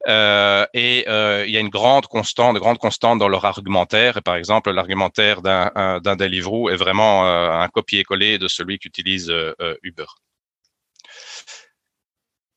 Euh, 0.07 0.65
et 0.73 1.05
euh, 1.07 1.45
il 1.45 1.53
y 1.53 1.57
a 1.57 1.59
une 1.59 1.69
grande 1.69 2.07
constante, 2.07 2.55
de 2.55 2.59
grande 2.59 2.77
constante 2.77 3.19
dans 3.19 3.27
leur 3.27 3.45
argumentaire. 3.45 4.17
Et 4.17 4.21
par 4.21 4.35
exemple, 4.35 4.71
l'argumentaire 4.71 5.41
d'un 5.41 6.15
Deliveroo 6.15 6.69
est 6.69 6.75
vraiment 6.75 7.27
euh, 7.27 7.51
un 7.51 7.67
copier-coller 7.67 8.37
de 8.37 8.47
celui 8.47 8.79
qu'utilise 8.79 9.33
Uber. 9.83 10.05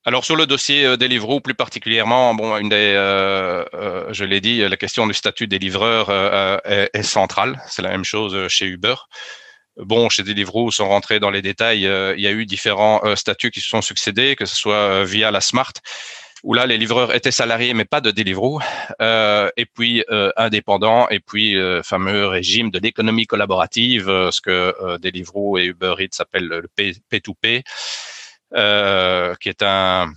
Alors 0.07 0.23
sur 0.23 0.35
le 0.35 0.45
dossier 0.45 0.97
Deliveroo 0.97 1.39
plus 1.39 1.55
particulièrement, 1.55 2.35
bon, 2.35 2.57
une 2.57 2.69
des, 2.69 2.93
je 4.11 4.23
l'ai 4.23 4.39
dit, 4.39 4.59
la 4.59 4.77
question 4.77 5.07
du 5.07 5.13
statut 5.13 5.47
des 5.47 5.57
livreurs 5.57 6.11
est, 6.65 6.91
est, 6.93 7.03
centrale. 7.03 7.59
C'est 7.67 7.81
la 7.81 7.89
même 7.89 8.03
chose 8.03 8.47
chez 8.47 8.65
Uber. 8.65 8.95
Bon, 9.77 10.07
chez 10.09 10.21
Deliveroo, 10.23 10.71
sans 10.71 10.87
rentrer 10.87 11.19
dans 11.19 11.31
les 11.31 11.41
détails, 11.41 11.81
il 11.81 12.21
y 12.21 12.27
a 12.27 12.31
eu 12.31 12.45
différents 12.45 13.01
statuts 13.15 13.49
qui 13.49 13.61
se 13.61 13.67
sont 13.67 13.81
succédés, 13.81 14.35
que 14.35 14.45
ce 14.45 14.55
soit 14.55 15.03
via 15.05 15.31
la 15.31 15.41
Smart 15.41 15.73
où 16.45 16.53
là 16.53 16.67
les 16.67 16.77
livreurs 16.77 17.13
étaient 17.13 17.31
salariés 17.31 17.73
mais 17.73 17.85
pas 17.85 18.01
de 18.01 18.11
Deliveroo, 18.11 18.61
euh, 19.01 19.49
et 19.57 19.65
puis 19.65 20.05
euh, 20.11 20.31
indépendants, 20.37 21.09
et 21.09 21.19
puis 21.19 21.57
euh, 21.57 21.81
fameux 21.81 22.27
régime 22.27 22.69
de 22.69 22.77
l'économie 22.79 23.25
collaborative, 23.25 24.05
ce 24.31 24.41
que 24.41 24.97
Deliveroo 24.99 25.57
et 25.57 25.65
Uber 25.65 25.95
Eats 25.99 26.09
s'appellent 26.11 26.47
le 26.47 26.69
P2P, 26.77 27.63
euh, 28.53 29.33
qui 29.41 29.49
est 29.49 29.63
un 29.63 30.13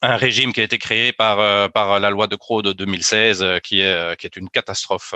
régime 0.00 0.52
qui 0.52 0.60
a 0.60 0.64
été 0.64 0.78
créé 0.78 1.12
par 1.12 1.72
par 1.72 1.98
la 1.98 2.10
loi 2.10 2.28
de 2.28 2.36
Croix 2.36 2.62
de 2.62 2.72
2016, 2.72 3.44
qui 3.64 3.80
est 3.80 4.16
qui 4.16 4.26
est 4.26 4.36
une 4.36 4.48
catastrophe, 4.48 5.12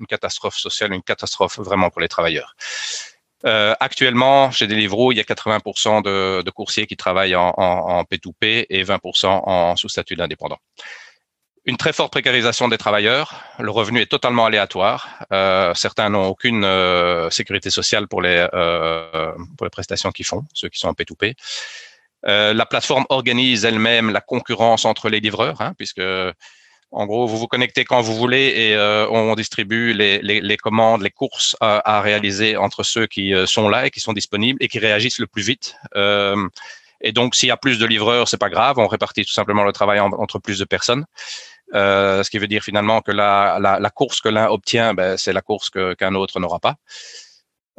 une 0.00 0.06
catastrophe 0.06 0.56
sociale, 0.56 0.92
une 0.92 1.02
catastrophe 1.02 1.60
vraiment 1.60 1.90
pour 1.90 2.00
les 2.00 2.08
travailleurs. 2.08 2.56
Actuellement, 3.46 4.50
chez 4.50 4.66
Deliveroo, 4.66 5.12
il 5.12 5.16
y 5.16 5.20
a 5.20 5.24
80% 5.24 6.02
de, 6.02 6.42
de, 6.42 6.50
coursiers 6.50 6.86
qui 6.86 6.96
travaillent 6.96 7.36
en, 7.36 7.54
en, 7.56 7.98
en 7.98 8.02
P2P 8.02 8.66
et 8.68 8.82
20% 8.82 9.26
en 9.26 9.76
sous-statut 9.76 10.16
d'indépendant 10.16 10.58
une 11.66 11.76
très 11.76 11.92
forte 11.92 12.12
précarisation 12.12 12.68
des 12.68 12.78
travailleurs. 12.78 13.42
Le 13.58 13.70
revenu 13.70 14.00
est 14.00 14.06
totalement 14.06 14.46
aléatoire. 14.46 15.24
Euh, 15.32 15.74
certains 15.74 16.08
n'ont 16.08 16.26
aucune 16.26 16.64
euh, 16.64 17.28
sécurité 17.30 17.70
sociale 17.70 18.06
pour 18.06 18.22
les, 18.22 18.46
euh, 18.54 19.32
pour 19.58 19.66
les 19.66 19.70
prestations 19.70 20.12
qu'ils 20.12 20.26
font, 20.26 20.44
ceux 20.54 20.68
qui 20.68 20.78
sont 20.78 20.88
en 20.88 20.92
P2P. 20.92 21.34
Euh, 22.28 22.54
la 22.54 22.66
plateforme 22.66 23.04
organise 23.08 23.64
elle-même 23.64 24.10
la 24.10 24.20
concurrence 24.20 24.84
entre 24.84 25.08
les 25.08 25.20
livreurs, 25.20 25.60
hein, 25.60 25.74
puisque 25.76 26.02
en 26.92 27.06
gros, 27.06 27.26
vous 27.26 27.36
vous 27.36 27.48
connectez 27.48 27.84
quand 27.84 28.00
vous 28.00 28.14
voulez 28.14 28.52
et 28.56 28.74
euh, 28.74 29.08
on 29.10 29.34
distribue 29.34 29.92
les, 29.92 30.56
commandes, 30.56 31.02
les 31.02 31.10
courses 31.10 31.56
à, 31.60 32.00
réaliser 32.00 32.56
entre 32.56 32.82
ceux 32.84 33.06
qui 33.06 33.34
euh, 33.34 33.46
sont 33.46 33.68
là 33.68 33.86
et 33.86 33.90
qui 33.90 34.00
sont 34.00 34.12
disponibles 34.12 34.62
et 34.62 34.68
qui 34.68 34.78
réagissent 34.78 35.18
le 35.18 35.26
plus 35.26 35.42
vite. 35.42 35.76
et 35.94 37.12
donc, 37.12 37.34
s'il 37.34 37.48
y 37.48 37.52
a 37.52 37.56
plus 37.56 37.78
de 37.78 37.86
livreurs, 37.86 38.28
c'est 38.28 38.38
pas 38.38 38.48
grave, 38.48 38.78
on 38.78 38.86
répartit 38.86 39.24
tout 39.24 39.32
simplement 39.32 39.64
le 39.64 39.72
travail 39.72 40.00
entre 40.00 40.38
plus 40.38 40.58
de 40.58 40.64
personnes. 40.64 41.04
Euh, 41.74 42.22
ce 42.22 42.30
qui 42.30 42.38
veut 42.38 42.46
dire 42.46 42.62
finalement 42.62 43.02
que 43.02 43.10
la, 43.10 43.90
course 43.94 44.20
que 44.20 44.28
l'un 44.28 44.48
obtient, 44.48 44.94
ben, 44.94 45.16
c'est 45.16 45.32
la 45.32 45.42
course 45.42 45.70
qu'un 45.70 46.14
autre 46.14 46.38
n'aura 46.40 46.60
pas. 46.60 46.76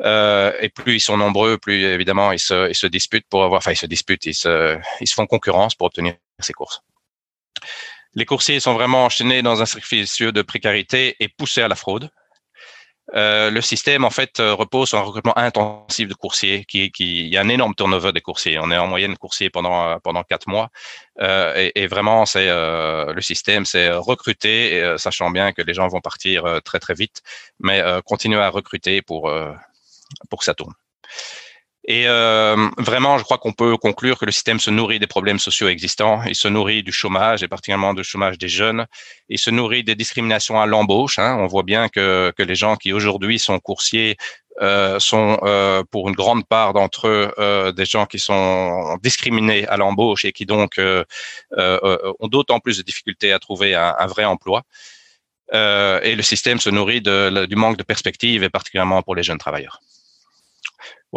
Euh, 0.02 0.54
et 0.60 0.70
plus 0.70 0.96
ils 0.96 1.00
sont 1.00 1.18
nombreux, 1.18 1.58
plus 1.58 1.84
évidemment 1.84 2.32
ils 2.32 2.40
se, 2.40 2.86
disputent 2.88 3.28
pour 3.30 3.44
avoir, 3.44 3.60
enfin 3.60 3.72
ils 3.72 3.78
se 3.78 3.88
disputent, 3.88 4.26
ils 4.26 4.36
se 4.36 4.80
font 5.16 5.26
concurrence 5.26 5.74
pour 5.74 5.88
obtenir 5.88 6.16
ces 6.40 6.54
courses. 6.54 6.82
Les 8.18 8.26
coursiers 8.26 8.60
sont 8.60 8.74
vraiment 8.74 9.06
enchaînés 9.06 9.44
dans 9.44 9.62
un 9.62 9.68
cercle 9.68 10.32
de 10.32 10.42
précarité 10.42 11.16
et 11.20 11.28
poussés 11.28 11.62
à 11.62 11.68
la 11.68 11.76
fraude. 11.76 12.10
Euh, 13.14 13.52
le 13.52 13.62
système 13.62 14.04
en 14.04 14.10
fait 14.10 14.40
euh, 14.40 14.56
repose 14.56 14.90
sur 14.90 14.98
un 14.98 15.02
recrutement 15.02 15.38
intensif 15.38 16.10
de 16.10 16.16
coursiers. 16.16 16.66
Il 16.74 17.28
y 17.28 17.38
a 17.38 17.42
un 17.42 17.48
énorme 17.48 17.76
turnover 17.76 18.14
des 18.14 18.22
coursiers. 18.22 18.58
On 18.58 18.72
est 18.72 18.78
en 18.78 18.88
moyenne 18.88 19.16
coursier 19.18 19.52
pendant 19.52 19.92
euh, 19.92 20.24
quatre 20.28 20.48
mois, 20.48 20.70
et, 21.22 21.88
vraiment 21.88 22.26
c'est 22.26 22.48
le 22.48 23.22
système, 23.22 23.66
c'est 23.66 23.92
recruter, 23.92 24.96
sachant 24.98 25.30
bien 25.30 25.54
que 25.54 25.62
les 25.62 25.76
gens 25.76 25.88
vont 25.88 26.02
partir 26.02 26.60
très 26.66 26.80
très 26.80 26.96
vite, 26.96 27.22
mais 27.60 27.84
continuer 28.04 28.42
à 28.42 28.50
recruter 28.50 29.04
pour 29.04 29.32
pour 30.30 30.40
que 30.40 30.46
ça 30.46 30.56
tourne. 30.56 30.74
Et 31.90 32.04
euh, 32.06 32.68
vraiment, 32.78 33.18
je 33.18 33.24
crois 33.24 33.38
qu'on 33.38 33.54
peut 33.54 33.78
conclure 33.78 34.20
que 34.20 34.26
le 34.26 34.34
système 34.34 34.60
se 34.60 34.70
nourrit 34.70 35.00
des 35.00 35.08
problèmes 35.08 35.40
sociaux 35.40 35.70
existants. 35.70 36.22
Il 36.28 36.36
se 36.36 36.50
nourrit 36.50 36.84
du 36.84 36.92
chômage, 36.92 37.44
et 37.44 37.48
particulièrement 37.48 37.94
du 37.94 38.04
chômage 38.04 38.38
des 38.38 38.50
jeunes. 38.50 38.86
Il 39.30 39.40
se 39.40 39.50
nourrit 39.50 39.86
des 39.86 39.96
discriminations 39.96 40.60
à 40.60 40.66
l'embauche. 40.66 41.18
Hein. 41.18 41.38
On 41.40 41.48
voit 41.48 41.64
bien 41.64 41.88
que, 41.88 42.34
les 42.38 42.56
gens 42.56 42.76
qui 42.76 42.92
aujourd'hui 42.92 43.40
sont 43.40 43.58
coursiers 43.60 44.18
euh, 44.62 45.00
sont 45.00 45.40
euh, 45.44 45.82
pour 45.90 46.10
une 46.10 46.16
grande 46.16 46.46
part 46.46 46.74
d'entre 46.74 47.08
eux 47.08 47.74
des 47.74 47.86
gens 47.86 48.06
qui 48.06 48.20
sont 48.20 48.98
discriminés 49.02 49.66
à 49.68 49.78
l'embauche 49.78 50.26
et 50.26 50.34
qui 50.34 50.46
donc 50.46 50.82
ont 51.58 52.28
d'autant 52.28 52.60
plus 52.60 52.78
de 52.78 52.84
difficultés 52.84 53.32
à 53.32 53.40
trouver 53.40 53.76
un, 53.76 54.08
vrai 54.08 54.26
emploi. 54.26 54.64
et 55.54 56.16
le 56.16 56.22
système 56.22 56.60
se 56.60 56.70
nourrit 56.70 57.02
du 57.02 57.56
manque 57.56 57.78
de 57.78 57.84
perspective, 57.84 58.44
et 58.44 58.50
particulièrement 58.50 59.02
pour 59.04 59.16
les 59.16 59.24
jeunes 59.24 59.38
travailleurs. 59.38 59.80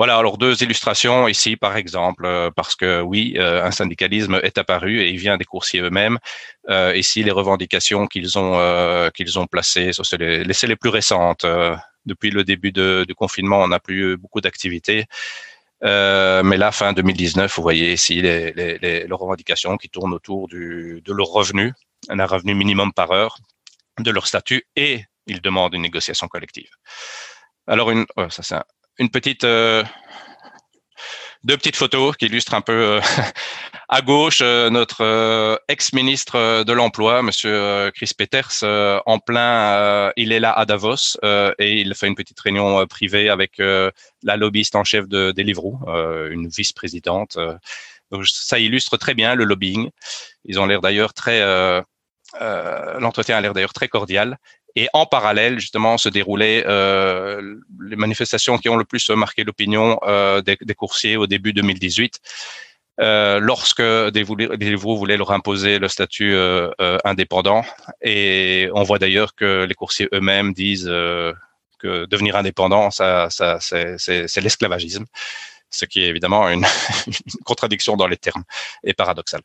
Voilà, 0.00 0.16
alors 0.16 0.38
deux 0.38 0.62
illustrations 0.62 1.28
ici, 1.28 1.56
par 1.56 1.76
exemple, 1.76 2.24
euh, 2.24 2.50
parce 2.50 2.74
que 2.74 3.02
oui, 3.02 3.34
euh, 3.36 3.62
un 3.62 3.70
syndicalisme 3.70 4.40
est 4.42 4.56
apparu 4.56 4.98
et 5.02 5.10
il 5.10 5.18
vient 5.18 5.36
des 5.36 5.44
coursiers 5.44 5.82
eux-mêmes. 5.82 6.18
Euh, 6.70 6.96
ici, 6.96 7.22
les 7.22 7.30
revendications 7.30 8.06
qu'ils 8.06 8.38
ont 8.38 9.46
placées, 9.46 9.90
c'est 9.92 10.16
les, 10.16 10.44
les, 10.44 10.76
plus 10.76 10.88
récentes. 10.88 11.44
depuis 12.06 12.30
le 12.30 12.44
début 12.44 12.72
du 12.72 13.14
confinement, 13.14 13.58
on 13.60 13.68
n'a 13.68 13.78
plus 13.78 14.14
eu 14.14 14.16
beaucoup 14.16 14.40
d'activités. 14.40 15.04
mais 15.82 16.56
là, 16.56 16.72
fin 16.72 16.94
2019, 16.94 17.54
vous 17.54 17.62
voyez 17.62 17.92
ici 17.92 18.22
les, 18.22 19.06
revendications 19.10 19.76
qui 19.76 19.90
tournent 19.90 20.14
autour 20.14 20.48
du, 20.48 21.02
de 21.04 21.12
leur 21.12 21.28
revenu, 21.28 21.74
un 22.08 22.24
revenu 22.24 22.54
minimum 22.54 22.94
par 22.94 23.10
heure, 23.10 23.36
de 23.98 24.10
leur 24.10 24.26
statut, 24.26 24.64
et 24.76 25.04
ils 25.26 25.42
demandent 25.42 25.74
une 25.74 25.82
négociation 25.82 26.26
collective. 26.26 26.70
Alors, 27.66 27.90
une, 27.90 28.06
oh, 28.16 28.30
ça 28.30 28.42
c'est 28.42 28.56
petite 29.08 29.44
euh, 29.44 29.82
deux 31.42 31.56
petites 31.56 31.76
photos 31.76 32.16
qui 32.16 32.26
illustrent 32.26 32.52
un 32.52 32.60
peu 32.60 32.72
euh, 32.72 33.00
à 33.88 34.02
gauche 34.02 34.40
euh, 34.42 34.68
notre 34.68 35.58
ex-ministre 35.68 36.64
de 36.64 36.72
l'emploi, 36.72 37.22
Monsieur 37.22 37.90
Chris 37.94 38.12
Peters, 38.16 38.62
en 39.06 39.18
plein, 39.18 40.12
il 40.16 40.32
est 40.32 40.40
là 40.40 40.52
à 40.52 40.66
Davos 40.66 41.16
et 41.58 41.80
il 41.80 41.94
fait 41.94 42.06
une 42.06 42.14
petite 42.14 42.38
réunion 42.38 42.86
privée 42.86 43.30
avec 43.30 43.58
la 43.58 44.36
lobbyiste 44.36 44.76
en 44.76 44.84
chef 44.84 45.08
de 45.08 45.32
Deliveroo, 45.32 45.80
une 46.30 46.48
vice-présidente. 46.48 47.38
donc 48.10 48.26
ça 48.26 48.58
illustre 48.58 48.96
très 48.96 49.14
bien 49.14 49.34
le 49.34 49.44
lobbying. 49.44 49.90
Ils 50.44 50.60
ont 50.60 50.66
l'air 50.66 50.82
d'ailleurs 50.82 51.14
très 51.14 51.40
l'entretien 52.38 53.38
a 53.38 53.40
l'air 53.40 53.54
d'ailleurs 53.54 53.72
très 53.72 53.88
cordial. 53.88 54.38
Et 54.76 54.88
en 54.92 55.06
parallèle, 55.06 55.58
justement, 55.58 55.98
se 55.98 56.08
déroulaient 56.08 56.64
euh, 56.66 57.56
les 57.82 57.96
manifestations 57.96 58.58
qui 58.58 58.68
ont 58.68 58.76
le 58.76 58.84
plus 58.84 59.10
marqué 59.10 59.44
l'opinion 59.44 59.98
euh, 60.02 60.42
des, 60.42 60.56
coursiers 60.74 61.16
au 61.16 61.26
début 61.26 61.52
2018. 61.52 62.20
Euh, 63.00 63.38
lorsque 63.40 63.82
des 63.82 64.22
vous 64.22 64.96
voulaient 64.98 65.16
leur 65.16 65.30
imposer 65.30 65.78
le 65.78 65.88
statut 65.88 66.34
euh, 66.34 66.70
indépendant. 67.04 67.64
Et 68.02 68.68
on 68.74 68.82
voit 68.82 68.98
d'ailleurs 68.98 69.34
que 69.34 69.64
les 69.64 69.74
coursiers 69.74 70.08
eux-mêmes 70.12 70.52
disent 70.52 70.90
que 71.78 72.04
devenir 72.06 72.36
indépendant, 72.36 72.90
ça, 72.90 73.28
c'est 73.30 74.40
l'esclavagisme, 74.40 75.06
ce 75.70 75.86
qui 75.86 76.02
est 76.02 76.08
évidemment 76.08 76.48
une, 76.48 76.66
contradiction 77.44 77.96
dans 77.96 78.06
les 78.06 78.18
termes 78.18 78.44
et 78.84 78.92
paradoxal. 78.92 79.40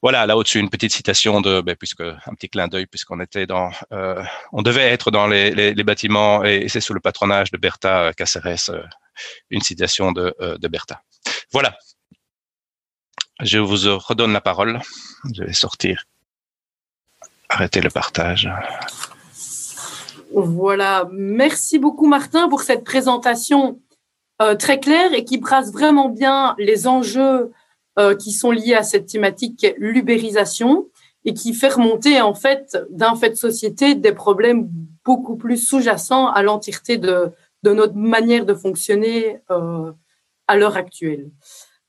Voilà, 0.00 0.26
là 0.26 0.36
au-dessus, 0.36 0.60
une 0.60 0.70
petite 0.70 0.92
citation 0.92 1.40
de, 1.40 1.60
ben, 1.60 1.74
puisque 1.74 2.02
un 2.02 2.34
petit 2.34 2.48
clin 2.48 2.68
d'œil, 2.68 2.86
puisqu'on 2.86 3.20
était 3.20 3.46
dans, 3.46 3.70
euh, 3.92 4.22
on 4.52 4.62
devait 4.62 4.88
être 4.88 5.10
dans 5.10 5.26
les, 5.26 5.50
les, 5.50 5.84
bâtiments, 5.84 6.44
et, 6.44 6.68
c'est 6.68 6.80
sous 6.80 6.94
le 6.94 7.00
patronage 7.00 7.50
de 7.50 7.56
Bertha 7.56 8.12
Caceres, 8.16 8.70
euh, 8.70 8.82
une 9.50 9.60
citation 9.60 10.12
de, 10.12 10.34
euh, 10.40 10.56
de 10.56 10.68
Bertha. 10.68 11.02
Voilà. 11.52 11.76
Je 13.40 13.58
vous 13.58 13.98
redonne 13.98 14.32
la 14.32 14.40
parole. 14.40 14.80
Je 15.34 15.44
vais 15.44 15.52
sortir. 15.52 16.04
Arrêtez 17.48 17.80
le 17.80 17.90
partage. 17.90 18.48
Voilà. 20.32 21.08
Merci 21.12 21.78
beaucoup, 21.78 22.06
Martin, 22.06 22.48
pour 22.48 22.62
cette 22.62 22.84
présentation 22.84 23.80
euh, 24.42 24.54
très 24.54 24.78
claire 24.78 25.12
et 25.14 25.24
qui 25.24 25.38
brasse 25.38 25.72
vraiment 25.72 26.08
bien 26.08 26.54
les 26.58 26.86
enjeux 26.86 27.52
euh, 27.98 28.14
qui 28.14 28.30
sont 28.30 28.52
liées 28.52 28.74
à 28.74 28.84
cette 28.84 29.06
thématique 29.06 29.66
l'ubérisation 29.76 30.86
et 31.24 31.34
qui 31.34 31.52
fait 31.52 31.68
remonter 31.68 32.20
en 32.20 32.32
fait 32.32 32.78
d'un 32.90 33.16
fait 33.16 33.30
de 33.30 33.34
société 33.34 33.96
des 33.96 34.12
problèmes 34.12 34.68
beaucoup 35.04 35.36
plus 35.36 35.56
sous-jacents 35.56 36.28
à 36.28 36.44
l'entièreté 36.44 36.96
de, 36.96 37.32
notre 37.64 37.96
manière 37.96 38.46
de 38.46 38.54
fonctionner 38.54 39.40
euh, 39.50 39.90
à 40.46 40.56
l'heure 40.56 40.76
actuelle. 40.76 41.30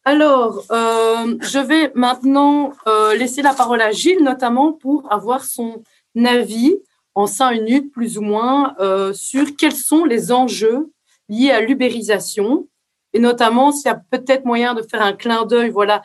Alors, 0.03 0.65
euh, 0.71 1.37
je 1.41 1.59
vais 1.59 1.91
maintenant 1.93 2.73
laisser 3.15 3.43
la 3.43 3.53
parole 3.53 3.81
à 3.81 3.91
Gilles, 3.91 4.23
notamment 4.23 4.73
pour 4.73 5.11
avoir 5.13 5.43
son 5.43 5.83
avis 6.25 6.75
en 7.13 7.27
cinq 7.27 7.51
minutes, 7.51 7.91
plus 7.91 8.17
ou 8.17 8.21
moins, 8.21 8.75
sur 9.13 9.55
quels 9.57 9.75
sont 9.75 10.05
les 10.05 10.31
enjeux 10.31 10.91
liés 11.27 11.51
à 11.51 11.61
l'ubérisation 11.61 12.67
et 13.13 13.19
notamment 13.19 13.71
s'il 13.71 13.87
y 13.87 13.93
a 13.93 14.01
peut-être 14.09 14.45
moyen 14.45 14.73
de 14.73 14.81
faire 14.81 15.01
un 15.01 15.13
clin 15.13 15.45
d'œil 15.45 15.69
voilà, 15.69 16.01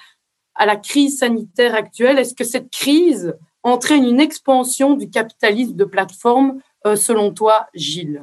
à 0.55 0.67
la 0.67 0.77
crise 0.77 1.19
sanitaire 1.19 1.75
actuelle. 1.75 2.19
Est-ce 2.19 2.35
que 2.35 2.45
cette 2.45 2.71
crise 2.71 3.35
entraîne 3.63 4.05
une 4.05 4.21
expansion 4.21 4.95
du 4.95 5.11
capitalisme 5.11 5.75
de 5.75 5.85
plateforme, 5.85 6.61
euh, 6.87 6.97
selon 6.97 7.33
toi, 7.33 7.67
Gilles? 7.75 8.23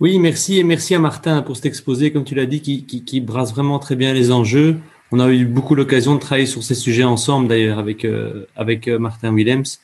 Oui, 0.00 0.18
merci 0.18 0.58
et 0.58 0.64
merci 0.64 0.96
à 0.96 0.98
Martin 0.98 1.42
pour 1.42 1.54
cet 1.54 1.66
exposé, 1.66 2.12
comme 2.12 2.24
tu 2.24 2.34
l'as 2.34 2.46
dit, 2.46 2.60
qui, 2.60 3.20
brasse 3.20 3.52
vraiment 3.52 3.78
très 3.78 3.94
bien 3.94 4.12
les 4.12 4.32
enjeux. 4.32 4.78
On 5.12 5.20
a 5.20 5.30
eu 5.30 5.44
beaucoup 5.44 5.76
l'occasion 5.76 6.14
de 6.14 6.20
travailler 6.20 6.46
sur 6.46 6.64
ces 6.64 6.74
sujets 6.74 7.04
ensemble, 7.04 7.46
d'ailleurs, 7.46 7.78
avec, 7.78 8.04
euh, 8.04 8.46
avec 8.56 8.88
euh, 8.88 8.98
Martin 8.98 9.32
Willems. 9.32 9.78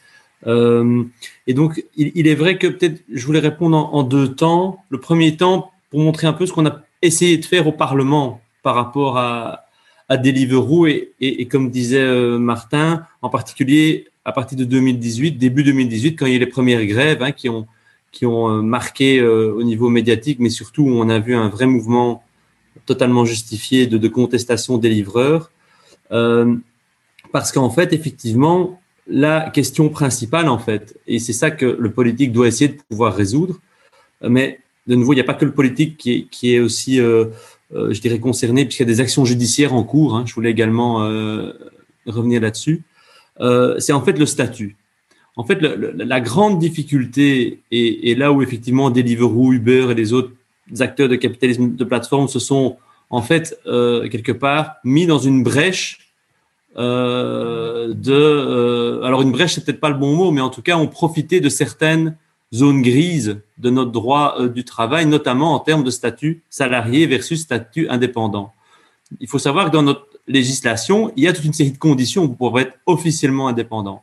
Euh, 0.47 1.05
et 1.47 1.55
donc, 1.55 1.85
il, 1.97 2.27
est 2.27 2.35
vrai 2.35 2.59
que 2.59 2.67
peut-être 2.67 3.03
je 3.13 3.27
voulais 3.27 3.41
répondre 3.41 3.77
en, 3.93 4.03
deux 4.03 4.35
temps. 4.35 4.85
Le 4.91 5.01
premier 5.01 5.37
temps, 5.37 5.73
pour 5.91 6.01
montrer 6.01 6.27
un 6.27 6.33
peu 6.33 6.47
ce 6.47 6.53
qu'on 6.53 6.67
a 6.67 6.83
essayé 7.03 7.37
de 7.39 7.45
faire 7.45 7.67
au 7.67 7.73
Parlement 7.73 8.41
par 8.63 8.75
rapport 8.75 9.19
à, 9.19 9.65
à 10.09 10.17
Deliveroo 10.17 10.87
et, 10.87 11.13
et, 11.21 11.47
comme 11.47 11.71
disait 11.71 11.99
euh, 11.99 12.39
Martin, 12.39 13.05
en 13.23 13.29
particulier 13.29 14.09
à 14.25 14.33
partir 14.33 14.59
de 14.59 14.65
2018, 14.65 15.33
début 15.33 15.63
2018, 15.65 16.17
quand 16.17 16.27
il 16.27 16.35
y 16.35 16.37
a 16.37 16.39
les 16.39 16.47
premières 16.47 16.85
grèves 16.85 17.23
hein, 17.23 17.33
qui 17.33 17.49
ont, 17.49 17.67
qui 18.13 18.27
ont 18.27 18.51
euh, 18.51 18.63
marqué 18.63 19.23
au 19.23 19.63
niveau 19.63 19.89
médiatique, 19.89 20.39
mais 20.39 20.51
surtout 20.51 20.83
où 20.83 20.91
on 20.91 21.09
a 21.09 21.19
vu 21.19 21.35
un 21.35 21.49
vrai 21.49 21.67
mouvement 21.67 22.23
totalement 22.85 23.25
justifié 23.25 23.87
de, 23.87 24.09
contestation 24.09 24.79
des 24.79 24.89
livreurs. 24.89 25.51
Parce 27.33 27.53
qu'en 27.53 27.71
fait, 27.71 27.93
effectivement, 27.93 28.81
la 29.09 29.51
question 29.51 29.89
principale, 29.89 30.49
en 30.49 30.59
fait, 30.59 30.99
et 31.07 31.19
c'est 31.19 31.33
ça 31.33 31.51
que 31.51 31.67
le 31.67 31.91
politique 31.91 32.33
doit 32.33 32.47
essayer 32.47 32.69
de 32.69 32.79
pouvoir 32.89 33.15
résoudre, 33.15 33.59
mais 34.23 34.61
de 34.89 34.95
nouveau, 34.95 35.13
il 35.13 35.17
n'y 35.17 35.21
a 35.21 35.25
pas 35.25 35.35
que 35.35 35.45
le 35.45 35.53
politique 35.53 35.99
qui 35.99 36.13
est, 36.13 36.23
qui 36.31 36.55
est 36.55 36.61
aussi, 36.61 36.99
euh, 36.99 37.27
euh, 37.75 37.93
je 37.93 38.01
dirais, 38.01 38.19
concerné, 38.19 38.65
puisqu'il 38.65 38.83
y 38.83 38.87
a 38.91 38.93
des 38.93 39.01
actions 39.01 39.25
judiciaires 39.25 39.75
en 39.75 39.85
cours. 39.85 40.17
Hein, 40.17 40.25
je 40.27 40.35
voulais 40.35 40.51
également 40.51 41.05
euh, 41.05 41.53
revenir 42.07 42.41
là-dessus. 42.41 42.83
c'est 43.79 43.93
en 43.93 44.03
fait 44.03 44.19
le 44.19 44.27
statut. 44.27 44.77
En 45.37 45.45
fait, 45.45 45.61
la 45.61 46.21
grande 46.21 46.59
difficulté, 46.59 47.61
et, 47.71 48.15
là 48.17 48.33
où 48.33 48.43
effectivement 48.43 48.91
Deliveroo, 48.91 49.53
Uber 49.53 49.89
et 49.93 49.95
les 49.95 50.13
autres 50.13 50.33
acteurs 50.81 51.09
de 51.09 51.15
capitalisme 51.15 51.77
de 51.77 51.85
plateforme 51.85 52.27
se 52.27 52.41
sont 52.41 52.77
en 53.09 53.23
fait 53.23 53.57
quelque 53.65 54.33
part 54.33 54.77
mis 54.83 55.07
dans 55.07 55.21
une 55.21 55.45
brèche 55.45 56.08
euh, 56.77 57.93
de, 57.95 59.01
alors 59.03 59.23
une 59.23 59.33
brèche 59.33 59.55
c'est 59.55 59.65
peut-être 59.65 59.81
pas 59.81 59.91
le 59.91 59.97
bon 59.97 60.15
mot, 60.15 60.31
mais 60.31 60.41
en 60.41 60.51
tout 60.51 60.63
cas 60.63 60.77
ont 60.77 60.87
profité 60.87 61.41
de 61.41 61.49
certaines 61.49 62.17
zone 62.55 62.83
grise 62.83 63.41
de 63.59 63.71
notre 63.71 63.91
droit 63.91 64.37
euh, 64.39 64.49
du 64.49 64.65
travail, 64.65 65.07
notamment 65.07 65.55
en 65.55 65.61
termes 65.61 65.85
de 65.85 65.91
statut 65.91 66.43
salarié 66.49 67.07
versus 67.07 67.41
statut 67.41 67.89
indépendant. 67.89 68.53
Il 69.21 69.29
faut 69.29 69.39
savoir 69.39 69.67
que 69.67 69.71
dans 69.71 69.83
notre 69.83 70.07
législation, 70.27 71.13
il 71.17 71.25
y 71.25 71.29
a 71.29 71.33
toute 71.33 71.45
une 71.45 71.53
série 71.53 71.73
de 71.73 71.79
conditions 71.79 72.29
pour 72.29 72.59
être 72.61 72.75
officiellement 72.87 73.49
indépendant, 73.49 74.03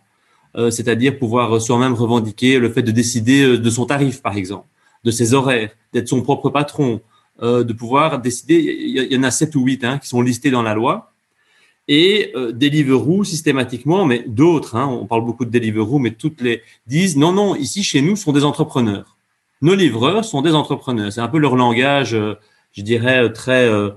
euh, 0.56 0.72
c'est-à-dire 0.72 1.18
pouvoir 1.18 1.62
soi-même 1.62 1.94
revendiquer 1.94 2.60
le 2.60 2.72
fait 2.72 2.82
de 2.82 2.92
décider 2.92 3.44
euh, 3.44 3.58
de 3.58 3.70
son 3.70 3.86
tarif, 3.86 4.22
par 4.22 4.36
exemple, 4.38 4.68
de 5.04 5.12
ses 5.12 5.34
horaires, 5.34 5.72
d'être 5.94 6.08
son 6.08 6.22
propre 6.22 6.50
patron, 6.50 7.02
de 7.42 7.74
pouvoir 7.74 8.22
décider. 8.22 8.56
Il 8.56 9.14
y 9.14 9.18
en 9.18 9.24
a 9.24 9.30
sept 9.30 9.56
ou 9.56 9.66
huit 9.66 9.84
hein, 9.84 9.98
qui 9.98 10.08
sont 10.08 10.22
listés 10.22 10.52
dans 10.52 10.64
la 10.64 10.74
loi 10.74 11.12
et 11.88 12.32
euh, 12.36 12.52
Deliveroo 12.52 13.24
systématiquement, 13.24 14.06
mais 14.06 14.24
d'autres, 14.28 14.76
hein, 14.76 14.88
on 14.88 15.06
parle 15.06 15.24
beaucoup 15.24 15.46
de 15.46 15.52
Deliveroo, 15.52 16.00
mais 16.00 16.12
toutes 16.12 16.42
les 16.42 16.62
disent 16.88 17.18
non, 17.18 17.32
non, 17.32 17.56
ici 17.56 17.84
chez 17.84 18.02
nous 18.02 18.16
sont 18.16 18.32
des 18.32 18.44
entrepreneurs. 18.44 19.16
Nos 19.62 19.76
livreurs 19.76 20.26
sont 20.26 20.42
des 20.42 20.54
entrepreneurs. 20.54 21.12
C'est 21.12 21.22
un 21.22 21.28
peu 21.28 21.38
leur 21.38 21.56
langage, 21.56 22.14
euh, 22.14 22.36
je 22.74 22.82
dirais, 22.82 23.32
très 23.32 23.68
euh, 23.68 23.92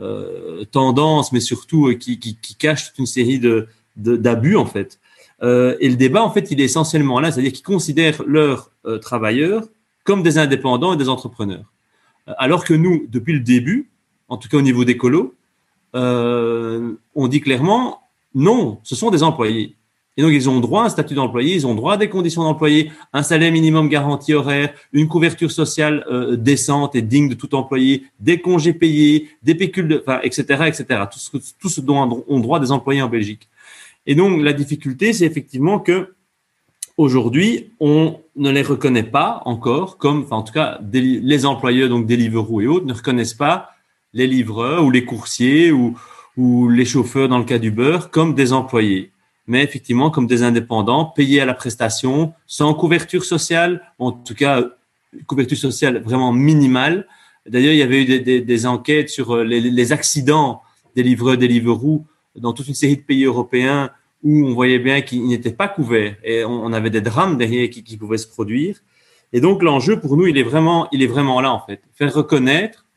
euh 0.00 0.64
tendance, 0.70 1.32
mais 1.32 1.40
surtout 1.40 1.88
euh, 1.88 1.94
qui, 1.94 2.18
qui, 2.18 2.36
qui, 2.36 2.54
cache 2.54 2.88
toute 2.88 2.98
une 2.98 3.06
série 3.06 3.38
de 3.38 3.68
d'abus 3.96 4.56
en 4.56 4.64
fait. 4.64 4.98
et 5.42 5.88
le 5.88 5.96
débat, 5.96 6.22
en 6.22 6.30
fait, 6.30 6.50
il 6.50 6.62
est 6.62 6.64
essentiellement 6.64 7.20
là, 7.20 7.30
c'est-à-dire 7.30 7.52
qu'ils 7.52 7.64
considèrent 7.64 8.22
leurs 8.26 8.70
travailleurs 9.02 9.64
comme 10.02 10.22
des 10.22 10.38
indépendants 10.38 10.94
et 10.94 10.96
des 10.96 11.10
entrepreneurs. 11.10 11.70
Alors 12.38 12.64
que 12.64 12.72
nous, 12.72 13.04
depuis 13.10 13.34
le 13.34 13.40
début, 13.40 13.90
en 14.28 14.38
tout 14.38 14.48
cas 14.48 14.56
au 14.56 14.62
niveau 14.62 14.86
des 14.86 14.96
colos, 14.96 15.34
euh, 15.94 16.92
on 17.14 17.28
dit 17.28 17.40
clairement 17.40 18.02
non, 18.34 18.78
ce 18.82 18.94
sont 18.94 19.10
des 19.10 19.22
employés. 19.22 19.76
Et 20.16 20.22
donc, 20.22 20.32
ils 20.32 20.50
ont 20.50 20.60
droit 20.60 20.82
à 20.82 20.86
un 20.86 20.88
statut 20.90 21.14
d'employé, 21.14 21.54
ils 21.54 21.66
ont 21.66 21.74
droit 21.74 21.94
à 21.94 21.96
des 21.96 22.08
conditions 22.10 22.42
d'employé, 22.42 22.92
un 23.14 23.22
salaire 23.22 23.50
minimum 23.50 23.88
garanti 23.88 24.34
horaire, 24.34 24.74
une 24.92 25.08
couverture 25.08 25.50
sociale 25.50 26.04
euh, 26.10 26.36
décente 26.36 26.94
et 26.94 27.00
digne 27.00 27.30
de 27.30 27.34
tout 27.34 27.54
employé, 27.54 28.04
des 28.20 28.38
congés 28.38 28.74
payés, 28.74 29.30
des 29.42 29.54
pécules, 29.54 30.02
enfin, 30.02 30.20
etc., 30.22 30.64
etc. 30.66 30.84
Tout 31.10 31.18
ce, 31.18 31.52
tout 31.58 31.68
ce 31.70 31.80
dont 31.80 32.24
ont 32.28 32.40
droit 32.40 32.60
des 32.60 32.72
employés 32.72 33.00
en 33.00 33.08
Belgique. 33.08 33.48
Et 34.04 34.14
donc, 34.14 34.42
la 34.42 34.52
difficulté, 34.52 35.14
c'est 35.14 35.24
effectivement 35.24 35.78
que 35.78 36.14
aujourd'hui, 36.98 37.70
on 37.80 38.18
ne 38.36 38.50
les 38.50 38.62
reconnaît 38.62 39.02
pas 39.02 39.40
encore 39.46 39.96
comme, 39.96 40.24
enfin, 40.24 40.36
en 40.36 40.42
tout 40.42 40.52
cas, 40.52 40.78
les 40.92 41.46
employeurs, 41.46 41.88
donc 41.88 42.06
Deliveroo 42.06 42.60
et 42.60 42.66
autres, 42.66 42.84
ne 42.84 42.92
reconnaissent 42.92 43.34
pas 43.34 43.71
les 44.12 44.26
livreurs 44.26 44.84
ou 44.84 44.90
les 44.90 45.04
coursiers 45.04 45.72
ou, 45.72 45.96
les 46.36 46.86
chauffeurs 46.86 47.28
dans 47.28 47.38
le 47.38 47.44
cas 47.44 47.58
du 47.58 47.70
beurre 47.70 48.10
comme 48.10 48.34
des 48.34 48.54
employés, 48.54 49.12
mais 49.46 49.62
effectivement 49.62 50.10
comme 50.10 50.26
des 50.26 50.42
indépendants 50.42 51.04
payés 51.04 51.42
à 51.42 51.44
la 51.44 51.52
prestation, 51.52 52.32
sans 52.46 52.72
couverture 52.72 53.24
sociale, 53.24 53.82
en 53.98 54.12
tout 54.12 54.34
cas 54.34 54.64
couverture 55.26 55.58
sociale 55.58 56.02
vraiment 56.02 56.32
minimale. 56.32 57.06
D'ailleurs, 57.46 57.72
il 57.72 57.78
y 57.78 57.82
avait 57.82 58.02
eu 58.02 58.20
des, 58.40 58.66
enquêtes 58.66 59.10
sur 59.10 59.34
euh, 59.34 59.44
les, 59.44 59.92
accidents 59.92 60.62
des 60.96 61.02
livreurs, 61.02 61.36
des 61.36 61.48
livreurs 61.48 61.80
dans 62.36 62.54
toute 62.54 62.68
une 62.68 62.74
série 62.74 62.96
de 62.96 63.02
pays 63.02 63.24
européens 63.24 63.90
où 64.22 64.46
on 64.46 64.54
voyait 64.54 64.78
bien 64.78 65.02
qu'ils 65.02 65.26
n'étaient 65.26 65.52
pas 65.52 65.68
couverts 65.68 66.16
et 66.24 66.44
on, 66.44 66.72
avait 66.72 66.88
des 66.88 67.02
drames 67.02 67.36
derrière 67.36 67.68
qui, 67.68 67.84
qui 67.84 67.98
pouvaient 67.98 68.16
se 68.16 68.28
produire. 68.28 68.76
Et 69.34 69.40
donc 69.40 69.62
l'enjeu 69.62 70.00
pour 70.00 70.16
nous, 70.16 70.28
il 70.28 70.38
est 70.38 70.42
vraiment, 70.42 70.88
il 70.92 71.02
est 71.02 71.06
vraiment 71.06 71.40
là 71.42 71.52
en 71.52 71.60
fait, 71.60 71.82
faire 71.94 72.14
reconnaître 72.14 72.82
euh, 72.82 72.91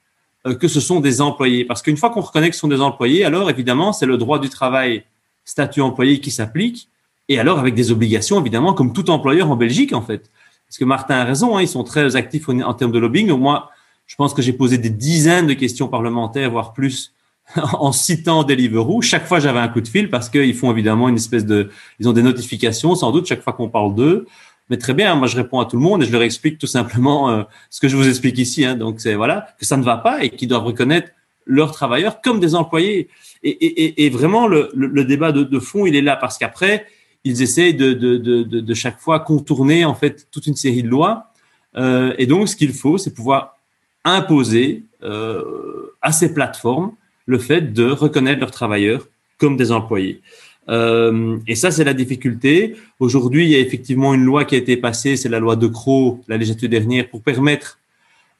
que 0.53 0.67
ce 0.67 0.79
sont 0.79 0.99
des 0.99 1.21
employés. 1.21 1.65
Parce 1.65 1.81
qu'une 1.81 1.97
fois 1.97 2.12
qu'on 2.12 2.21
reconnaît 2.21 2.49
que 2.49 2.55
ce 2.55 2.62
sont 2.62 2.67
des 2.67 2.81
employés, 2.81 3.25
alors 3.25 3.49
évidemment, 3.49 3.93
c'est 3.93 4.05
le 4.05 4.17
droit 4.17 4.39
du 4.39 4.49
travail, 4.49 5.03
statut 5.43 5.81
employé 5.81 6.19
qui 6.19 6.31
s'applique. 6.31 6.89
Et 7.27 7.39
alors 7.39 7.60
avec 7.60 7.73
des 7.73 7.91
obligations, 7.91 8.39
évidemment, 8.39 8.73
comme 8.73 8.93
tout 8.93 9.10
employeur 9.10 9.49
en 9.49 9.55
Belgique, 9.55 9.93
en 9.93 10.01
fait. 10.01 10.29
Parce 10.67 10.77
que 10.77 10.86
Martin 10.86 11.15
a 11.15 11.23
raison, 11.23 11.58
hein, 11.58 11.62
ils 11.62 11.67
sont 11.67 11.84
très 11.84 12.15
actifs 12.15 12.49
en, 12.49 12.73
termes 12.73 12.91
de 12.91 12.99
lobbying. 12.99 13.31
Moi, 13.31 13.69
je 14.05 14.15
pense 14.15 14.34
que 14.34 14.41
j'ai 14.41 14.53
posé 14.53 14.77
des 14.77 14.89
dizaines 14.89 15.47
de 15.47 15.53
questions 15.53 15.88
parlementaires, 15.88 16.51
voire 16.51 16.73
plus, 16.73 17.13
en 17.55 17.91
citant 17.91 18.43
Deliveroo. 18.43 19.01
Chaque 19.01 19.25
fois, 19.25 19.39
j'avais 19.39 19.60
un 19.60 19.67
coup 19.67 19.81
de 19.81 19.88
fil 19.88 20.10
parce 20.10 20.29
qu'ils 20.29 20.55
font 20.55 20.71
évidemment 20.71 21.10
une 21.10 21.15
espèce 21.15 21.45
de, 21.45 21.69
ils 21.99 22.08
ont 22.08 22.13
des 22.13 22.23
notifications, 22.23 22.95
sans 22.95 23.12
doute, 23.12 23.25
chaque 23.25 23.41
fois 23.41 23.53
qu'on 23.53 23.69
parle 23.69 23.95
d'eux. 23.95 24.27
Mais 24.69 24.78
très 24.78 24.93
bien, 24.93 25.13
moi 25.15 25.28
je 25.28 25.36
réponds 25.36 25.60
à 25.60 25.65
tout 25.65 25.75
le 25.75 25.84
monde 25.84 26.01
et 26.01 26.06
je 26.06 26.12
leur 26.12 26.23
explique 26.23 26.58
tout 26.58 26.67
simplement 26.67 27.30
euh, 27.30 27.43
ce 27.69 27.80
que 27.80 27.88
je 27.88 27.95
vous 27.95 28.08
explique 28.08 28.38
ici. 28.38 28.65
Hein. 28.65 28.75
Donc 28.75 28.99
c'est 28.99 29.15
voilà 29.15 29.47
que 29.60 29.65
ça 29.65 29.78
ne 29.78 29.84
va 29.84 29.97
pas 29.97 30.23
et 30.23 30.30
qu'ils 30.30 30.47
doivent 30.47 30.65
reconnaître 30.65 31.10
leurs 31.45 31.71
travailleurs 31.71 32.21
comme 32.21 32.39
des 32.39 32.56
employés. 32.56 33.10
Et, 33.43 34.10
vraiment 34.10 34.47
le, 34.47 35.04
débat 35.04 35.32
de, 35.32 35.60
fond 35.60 35.86
il 35.86 35.95
est 35.95 36.01
là 36.01 36.15
parce 36.15 36.39
qu'après 36.39 36.88
ils 37.23 37.43
essayent 37.43 37.75
de, 37.75 38.73
chaque 38.73 38.99
fois 38.99 39.19
contourner 39.19 39.86
en 39.86 39.93
fait 39.93 40.28
toute 40.32 40.47
une 40.47 40.56
série 40.56 40.82
de 40.82 40.89
lois. 40.89 41.32
Euh, 41.78 42.15
et 42.17 42.25
donc 42.25 42.49
ce 42.49 42.56
qu'il 42.56 42.73
faut, 42.73 42.97
c'est 42.97 43.13
pouvoir 43.13 43.58
imposer 44.04 44.84
euh, 45.04 45.95
à 46.01 46.12
ces 46.12 46.34
plateformes 46.34 46.93
le 47.28 47.38
fait 47.38 47.73
de 47.73 47.86
reconnaître 47.86 48.39
leurs 48.39 48.51
travailleurs 48.51 49.08
comme 49.38 49.58
des 49.58 49.71
employés. 49.71 50.21
Euh, 50.69 51.38
et 51.47 51.56
ça, 51.56 51.71
c'est 51.71 51.84
la 51.84 51.93
difficulté. 51.93 52.75
Aujourd'hui, 52.99 53.45
il 53.45 53.51
y 53.51 53.56
a 53.56 53.60
effectivement 53.60 54.13
une 54.13 54.23
loi 54.23 54.45
qui 54.45 54.56
a 54.56 54.58
été 54.58 54.78
passée, 54.78 55.15
c'est 55.15 55.30
la 55.30 55.39
loi 55.39 55.56
de 55.56 55.67
Croo, 55.67 56.21
la 56.28 56.38
législature 56.38 56.69
dernière, 56.69 57.10
pour 57.10 57.21
permettre 57.21 57.80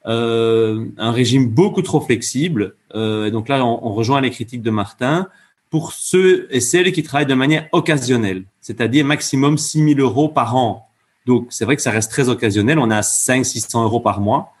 euh, 0.06 0.84
un 0.98 1.12
régime 1.12 1.48
beaucoup 1.48 1.82
trop 1.82 2.00
flexible. 2.00 2.74
Euh, 2.94 3.26
et 3.26 3.30
donc 3.30 3.48
là, 3.48 3.64
on, 3.64 3.86
on, 3.86 3.92
rejoint 3.92 4.20
les 4.20 4.30
critiques 4.30 4.62
de 4.62 4.70
Martin 4.70 5.28
pour 5.70 5.92
ceux 5.92 6.46
et 6.50 6.60
celles 6.60 6.92
qui 6.92 7.02
travaillent 7.02 7.26
de 7.26 7.34
manière 7.34 7.66
occasionnelle, 7.72 8.44
c'est-à-dire 8.60 9.04
maximum 9.04 9.58
6 9.58 9.94
000 9.94 10.00
euros 10.00 10.28
par 10.28 10.56
an. 10.56 10.88
Donc, 11.26 11.48
c'est 11.50 11.64
vrai 11.64 11.74
que 11.76 11.82
ça 11.82 11.90
reste 11.90 12.10
très 12.10 12.28
occasionnel. 12.28 12.78
On 12.78 12.90
a 12.90 13.02
5 13.02 13.44
600 13.44 13.84
euros 13.84 14.00
par 14.00 14.20
mois. 14.20 14.52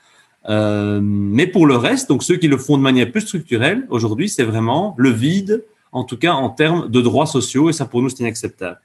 Euh, 0.48 1.00
mais 1.02 1.46
pour 1.46 1.66
le 1.66 1.76
reste, 1.76 2.08
donc 2.08 2.22
ceux 2.22 2.36
qui 2.36 2.48
le 2.48 2.56
font 2.56 2.76
de 2.76 2.82
manière 2.82 3.10
plus 3.10 3.22
structurelle, 3.22 3.86
aujourd'hui, 3.88 4.28
c'est 4.28 4.44
vraiment 4.44 4.94
le 4.98 5.10
vide 5.10 5.64
en 5.96 6.04
tout 6.04 6.18
cas 6.18 6.32
en 6.32 6.50
termes 6.50 6.88
de 6.90 7.00
droits 7.00 7.26
sociaux, 7.26 7.70
et 7.70 7.72
ça 7.72 7.86
pour 7.86 8.02
nous 8.02 8.10
c'est 8.10 8.20
inacceptable. 8.20 8.80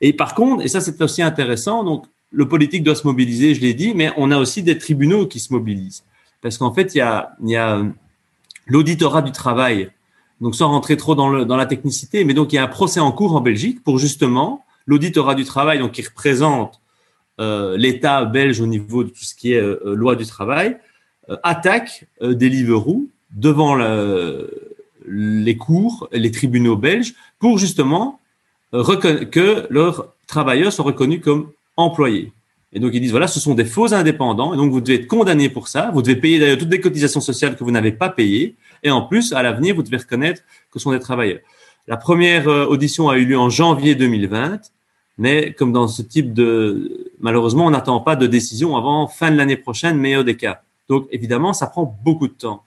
Et 0.00 0.12
par 0.12 0.34
contre, 0.34 0.64
et 0.64 0.68
ça 0.68 0.80
c'est 0.80 1.00
aussi 1.02 1.22
intéressant, 1.22 1.82
donc 1.84 2.06
le 2.30 2.48
politique 2.48 2.82
doit 2.82 2.94
se 2.94 3.06
mobiliser, 3.06 3.54
je 3.54 3.60
l'ai 3.60 3.74
dit, 3.74 3.92
mais 3.94 4.10
on 4.16 4.30
a 4.30 4.38
aussi 4.38 4.62
des 4.62 4.78
tribunaux 4.78 5.26
qui 5.26 5.40
se 5.40 5.52
mobilisent. 5.52 6.04
Parce 6.42 6.58
qu'en 6.58 6.72
fait, 6.72 6.94
il 6.94 6.98
y 6.98 7.00
a, 7.00 7.36
euh, 7.42 7.84
l'auditorat 8.66 9.22
du 9.22 9.32
travail, 9.32 9.90
donc 10.40 10.54
sans 10.54 10.68
rentrer 10.68 10.96
trop 10.96 11.14
dans, 11.14 11.30
la 11.30 11.66
technicité, 11.66 12.24
mais 12.24 12.34
donc 12.34 12.52
il 12.52 12.56
y 12.56 12.58
a 12.58 12.64
un 12.64 12.68
procès 12.68 13.00
en 13.00 13.12
cours 13.12 13.34
en 13.36 13.40
Belgique 13.40 13.82
pour 13.82 13.98
justement 13.98 14.64
l'auditorat 14.86 15.34
du 15.34 15.44
travail, 15.44 15.78
donc 15.78 15.92
qui 15.92 16.02
représente 16.02 16.80
euh, 17.40 17.76
l'État 17.76 18.24
belge 18.24 18.60
au 18.60 18.66
niveau 18.66 19.04
de 19.04 19.08
tout 19.08 19.24
ce 19.24 19.34
qui 19.34 19.52
est 19.52 19.60
euh, 19.60 19.94
loi 19.94 20.16
du 20.16 20.26
travail, 20.26 20.78
attaque 21.42 22.06
Deliveroo 22.20 23.08
devant 23.34 23.74
le, 23.74 24.63
les 25.06 25.56
cours, 25.56 26.08
les 26.12 26.30
tribunaux 26.30 26.76
belges, 26.76 27.14
pour 27.38 27.58
justement 27.58 28.20
euh, 28.74 29.24
que 29.26 29.66
leurs 29.70 30.14
travailleurs 30.26 30.72
soient 30.72 30.84
reconnus 30.84 31.20
comme 31.22 31.50
employés. 31.76 32.32
Et 32.72 32.80
donc 32.80 32.90
ils 32.92 33.00
disent 33.00 33.12
voilà, 33.12 33.28
ce 33.28 33.38
sont 33.38 33.54
des 33.54 33.64
faux 33.64 33.94
indépendants, 33.94 34.52
et 34.52 34.56
donc 34.56 34.72
vous 34.72 34.80
devez 34.80 34.96
être 34.96 35.06
condamné 35.06 35.48
pour 35.48 35.68
ça. 35.68 35.90
Vous 35.92 36.02
devez 36.02 36.16
payer 36.16 36.40
d'ailleurs 36.40 36.58
toutes 36.58 36.72
les 36.72 36.80
cotisations 36.80 37.20
sociales 37.20 37.56
que 37.56 37.62
vous 37.62 37.70
n'avez 37.70 37.92
pas 37.92 38.08
payées, 38.08 38.56
et 38.82 38.90
en 38.90 39.02
plus 39.02 39.32
à 39.32 39.42
l'avenir 39.42 39.76
vous 39.76 39.82
devez 39.82 39.98
reconnaître 39.98 40.42
que 40.70 40.78
ce 40.78 40.80
sont 40.80 40.90
des 40.90 40.98
travailleurs. 40.98 41.38
La 41.86 41.96
première 41.96 42.48
euh, 42.48 42.66
audition 42.66 43.08
a 43.08 43.16
eu 43.16 43.24
lieu 43.24 43.38
en 43.38 43.48
janvier 43.48 43.94
2020, 43.94 44.60
mais 45.18 45.52
comme 45.52 45.72
dans 45.72 45.86
ce 45.86 46.02
type 46.02 46.34
de 46.34 47.12
malheureusement 47.20 47.66
on 47.66 47.70
n'attend 47.70 48.00
pas 48.00 48.16
de 48.16 48.26
décision 48.26 48.76
avant 48.76 49.06
fin 49.06 49.30
de 49.30 49.36
l'année 49.36 49.56
prochaine, 49.56 49.96
meilleur 49.96 50.24
des 50.24 50.36
cas. 50.36 50.62
Donc 50.88 51.06
évidemment 51.12 51.52
ça 51.52 51.68
prend 51.68 51.96
beaucoup 52.04 52.26
de 52.26 52.32
temps. 52.32 52.64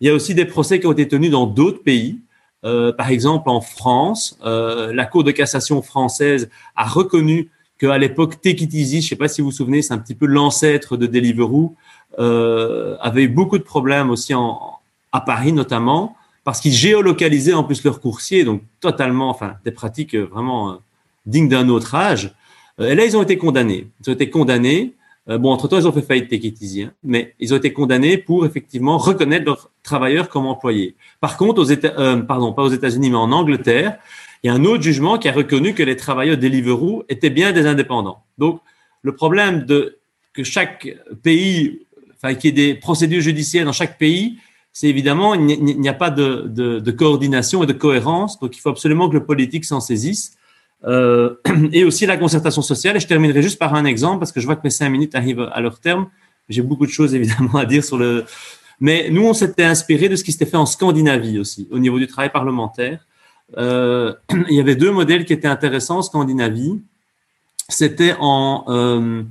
Il 0.00 0.06
y 0.06 0.10
a 0.10 0.14
aussi 0.14 0.34
des 0.34 0.46
procès 0.46 0.80
qui 0.80 0.86
ont 0.86 0.92
été 0.92 1.06
tenus 1.06 1.30
dans 1.30 1.46
d'autres 1.46 1.82
pays. 1.82 2.18
Euh, 2.64 2.92
par 2.92 3.10
exemple, 3.10 3.48
en 3.48 3.60
France, 3.60 4.38
euh, 4.44 4.92
la 4.92 5.06
Cour 5.06 5.24
de 5.24 5.30
cassation 5.30 5.82
française 5.82 6.50
a 6.76 6.86
reconnu 6.86 7.50
qu'à 7.78 7.96
l'époque, 7.98 8.40
Take 8.40 8.68
je 8.70 8.96
ne 8.96 9.00
sais 9.00 9.16
pas 9.16 9.28
si 9.28 9.40
vous 9.40 9.48
vous 9.48 9.56
souvenez, 9.56 9.82
c'est 9.82 9.94
un 9.94 9.98
petit 9.98 10.14
peu 10.14 10.26
l'ancêtre 10.26 10.96
de 10.96 11.06
Deliveroo, 11.06 11.74
euh, 12.18 12.96
avait 13.00 13.24
eu 13.24 13.28
beaucoup 13.28 13.58
de 13.58 13.62
problèmes 13.62 14.10
aussi 14.10 14.34
en, 14.34 14.78
à 15.12 15.20
Paris 15.20 15.52
notamment, 15.52 16.16
parce 16.44 16.60
qu'ils 16.60 16.72
géolocalisaient 16.72 17.54
en 17.54 17.64
plus 17.64 17.82
leurs 17.84 18.00
coursiers, 18.00 18.44
donc 18.44 18.62
totalement, 18.80 19.30
enfin, 19.30 19.54
des 19.64 19.70
pratiques 19.70 20.14
vraiment 20.14 20.78
dignes 21.24 21.48
d'un 21.48 21.68
autre 21.68 21.94
âge. 21.94 22.34
et 22.78 22.94
là, 22.94 23.04
ils 23.04 23.16
ont 23.16 23.22
été 23.22 23.38
condamnés. 23.38 23.86
Ils 24.00 24.10
ont 24.10 24.14
été 24.14 24.28
condamnés 24.30 24.94
bon, 25.38 25.50
entre-temps, 25.50 25.78
ils 25.78 25.86
ont 25.86 25.92
fait 25.92 26.02
faillite 26.02 26.28
Take 26.28 26.88
mais 27.04 27.34
ils 27.38 27.52
ont 27.54 27.56
été 27.56 27.72
condamnés 27.72 28.18
pour 28.18 28.46
effectivement 28.46 28.98
reconnaître 28.98 29.44
leurs 29.44 29.70
travailleurs 29.82 30.28
comme 30.28 30.46
employés. 30.46 30.96
Par 31.20 31.36
contre, 31.36 31.60
aux 31.60 31.64
États, 31.64 32.16
pardon, 32.26 32.52
pas 32.52 32.62
aux 32.62 32.70
États-Unis, 32.70 33.10
mais 33.10 33.16
en 33.16 33.32
Angleterre, 33.32 33.98
il 34.42 34.48
y 34.48 34.50
a 34.50 34.54
un 34.54 34.64
autre 34.64 34.82
jugement 34.82 35.18
qui 35.18 35.28
a 35.28 35.32
reconnu 35.32 35.74
que 35.74 35.82
les 35.82 35.96
travailleurs 35.96 36.38
Deliveroo 36.38 37.04
étaient 37.08 37.30
bien 37.30 37.52
des 37.52 37.66
indépendants. 37.66 38.22
Donc, 38.38 38.60
le 39.02 39.14
problème 39.14 39.64
de 39.64 39.98
que 40.32 40.44
chaque 40.44 40.88
pays, 41.22 41.80
enfin, 42.14 42.34
qu'il 42.34 42.56
y 42.56 42.60
ait 42.60 42.72
des 42.72 42.74
procédures 42.78 43.20
judiciaires 43.20 43.64
dans 43.64 43.72
chaque 43.72 43.98
pays, 43.98 44.38
c'est 44.72 44.86
évidemment, 44.86 45.34
il 45.34 45.80
n'y 45.80 45.88
a 45.88 45.94
pas 45.94 46.10
de, 46.10 46.90
coordination 46.92 47.64
et 47.64 47.66
de 47.66 47.72
cohérence. 47.72 48.38
Donc, 48.38 48.56
il 48.56 48.60
faut 48.60 48.68
absolument 48.68 49.08
que 49.08 49.14
le 49.14 49.24
politique 49.24 49.64
s'en 49.64 49.80
saisisse. 49.80 50.36
Euh, 50.84 51.34
et 51.72 51.84
aussi 51.84 52.06
la 52.06 52.16
concertation 52.16 52.62
sociale. 52.62 52.96
Et 52.96 53.00
je 53.00 53.06
terminerai 53.06 53.42
juste 53.42 53.58
par 53.58 53.74
un 53.74 53.84
exemple, 53.84 54.18
parce 54.18 54.32
que 54.32 54.40
je 54.40 54.46
vois 54.46 54.56
que 54.56 54.62
mes 54.64 54.70
cinq 54.70 54.88
minutes 54.88 55.14
arrivent 55.14 55.48
à 55.52 55.60
leur 55.60 55.80
terme. 55.80 56.08
J'ai 56.48 56.62
beaucoup 56.62 56.86
de 56.86 56.90
choses, 56.90 57.14
évidemment, 57.14 57.56
à 57.56 57.64
dire 57.64 57.84
sur 57.84 57.98
le... 57.98 58.24
Mais 58.80 59.10
nous, 59.10 59.26
on 59.26 59.34
s'était 59.34 59.64
inspiré 59.64 60.08
de 60.08 60.16
ce 60.16 60.24
qui 60.24 60.32
s'était 60.32 60.46
fait 60.46 60.56
en 60.56 60.66
Scandinavie 60.66 61.38
aussi, 61.38 61.68
au 61.70 61.78
niveau 61.78 61.98
du 61.98 62.06
travail 62.06 62.30
parlementaire. 62.30 63.06
Euh, 63.58 64.14
il 64.48 64.54
y 64.54 64.60
avait 64.60 64.76
deux 64.76 64.90
modèles 64.90 65.24
qui 65.26 65.32
étaient 65.32 65.48
intéressants 65.48 65.98
en 65.98 66.02
Scandinavie. 66.02 66.80
C'était 67.68 68.14
en, 68.18 68.64
euh, 68.68 69.22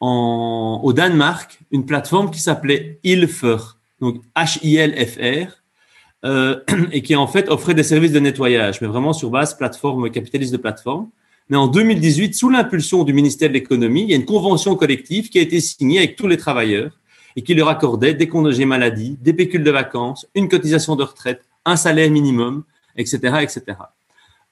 au 0.00 0.92
Danemark, 0.92 1.60
une 1.70 1.84
plateforme 1.84 2.30
qui 2.30 2.40
s'appelait 2.40 2.98
Ilfer, 3.04 3.58
donc 4.00 4.22
H-I-L-F-R, 4.34 5.52
euh, 6.26 6.58
et 6.92 7.02
qui 7.02 7.14
en 7.14 7.28
fait 7.28 7.48
offrait 7.48 7.74
des 7.74 7.84
services 7.84 8.10
de 8.10 8.18
nettoyage, 8.18 8.80
mais 8.80 8.88
vraiment 8.88 9.12
sur 9.12 9.30
base 9.30 9.56
plateforme 9.56 10.10
capitaliste 10.10 10.52
de 10.52 10.56
plateforme. 10.56 11.08
Mais 11.48 11.56
en 11.56 11.68
2018, 11.68 12.34
sous 12.34 12.50
l'impulsion 12.50 13.04
du 13.04 13.12
ministère 13.12 13.48
de 13.48 13.54
l'économie, 13.54 14.02
il 14.02 14.10
y 14.10 14.12
a 14.12 14.16
une 14.16 14.24
convention 14.24 14.74
collective 14.74 15.28
qui 15.28 15.38
a 15.38 15.42
été 15.42 15.60
signée 15.60 15.98
avec 15.98 16.16
tous 16.16 16.26
les 16.26 16.36
travailleurs 16.36 16.98
et 17.36 17.42
qui 17.42 17.54
leur 17.54 17.68
accordait 17.68 18.14
des 18.14 18.26
congés 18.26 18.64
maladie, 18.64 19.16
des 19.20 19.32
pécules 19.32 19.62
de 19.62 19.70
vacances, 19.70 20.26
une 20.34 20.48
cotisation 20.48 20.96
de 20.96 21.04
retraite, 21.04 21.44
un 21.64 21.76
salaire 21.76 22.10
minimum, 22.10 22.64
etc., 22.96 23.18
etc. 23.42 23.78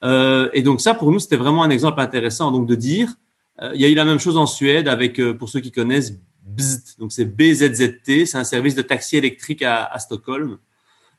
Euh, 0.04 0.50
et 0.52 0.62
donc 0.62 0.80
ça, 0.80 0.94
pour 0.94 1.10
nous, 1.10 1.18
c'était 1.18 1.36
vraiment 1.36 1.64
un 1.64 1.70
exemple 1.70 2.00
intéressant. 2.00 2.52
Donc 2.52 2.68
de 2.68 2.76
dire, 2.76 3.14
euh, 3.60 3.72
il 3.74 3.80
y 3.80 3.84
a 3.84 3.88
eu 3.88 3.94
la 3.94 4.04
même 4.04 4.20
chose 4.20 4.36
en 4.36 4.46
Suède 4.46 4.86
avec, 4.86 5.20
pour 5.32 5.48
ceux 5.48 5.60
qui 5.60 5.72
connaissent, 5.72 6.12
BZT, 6.46 7.00
donc 7.00 7.10
c'est 7.10 7.24
BZZT, 7.24 8.26
c'est 8.26 8.36
un 8.36 8.44
service 8.44 8.76
de 8.76 8.82
taxi 8.82 9.16
électrique 9.16 9.62
à 9.62 9.98
Stockholm, 9.98 10.58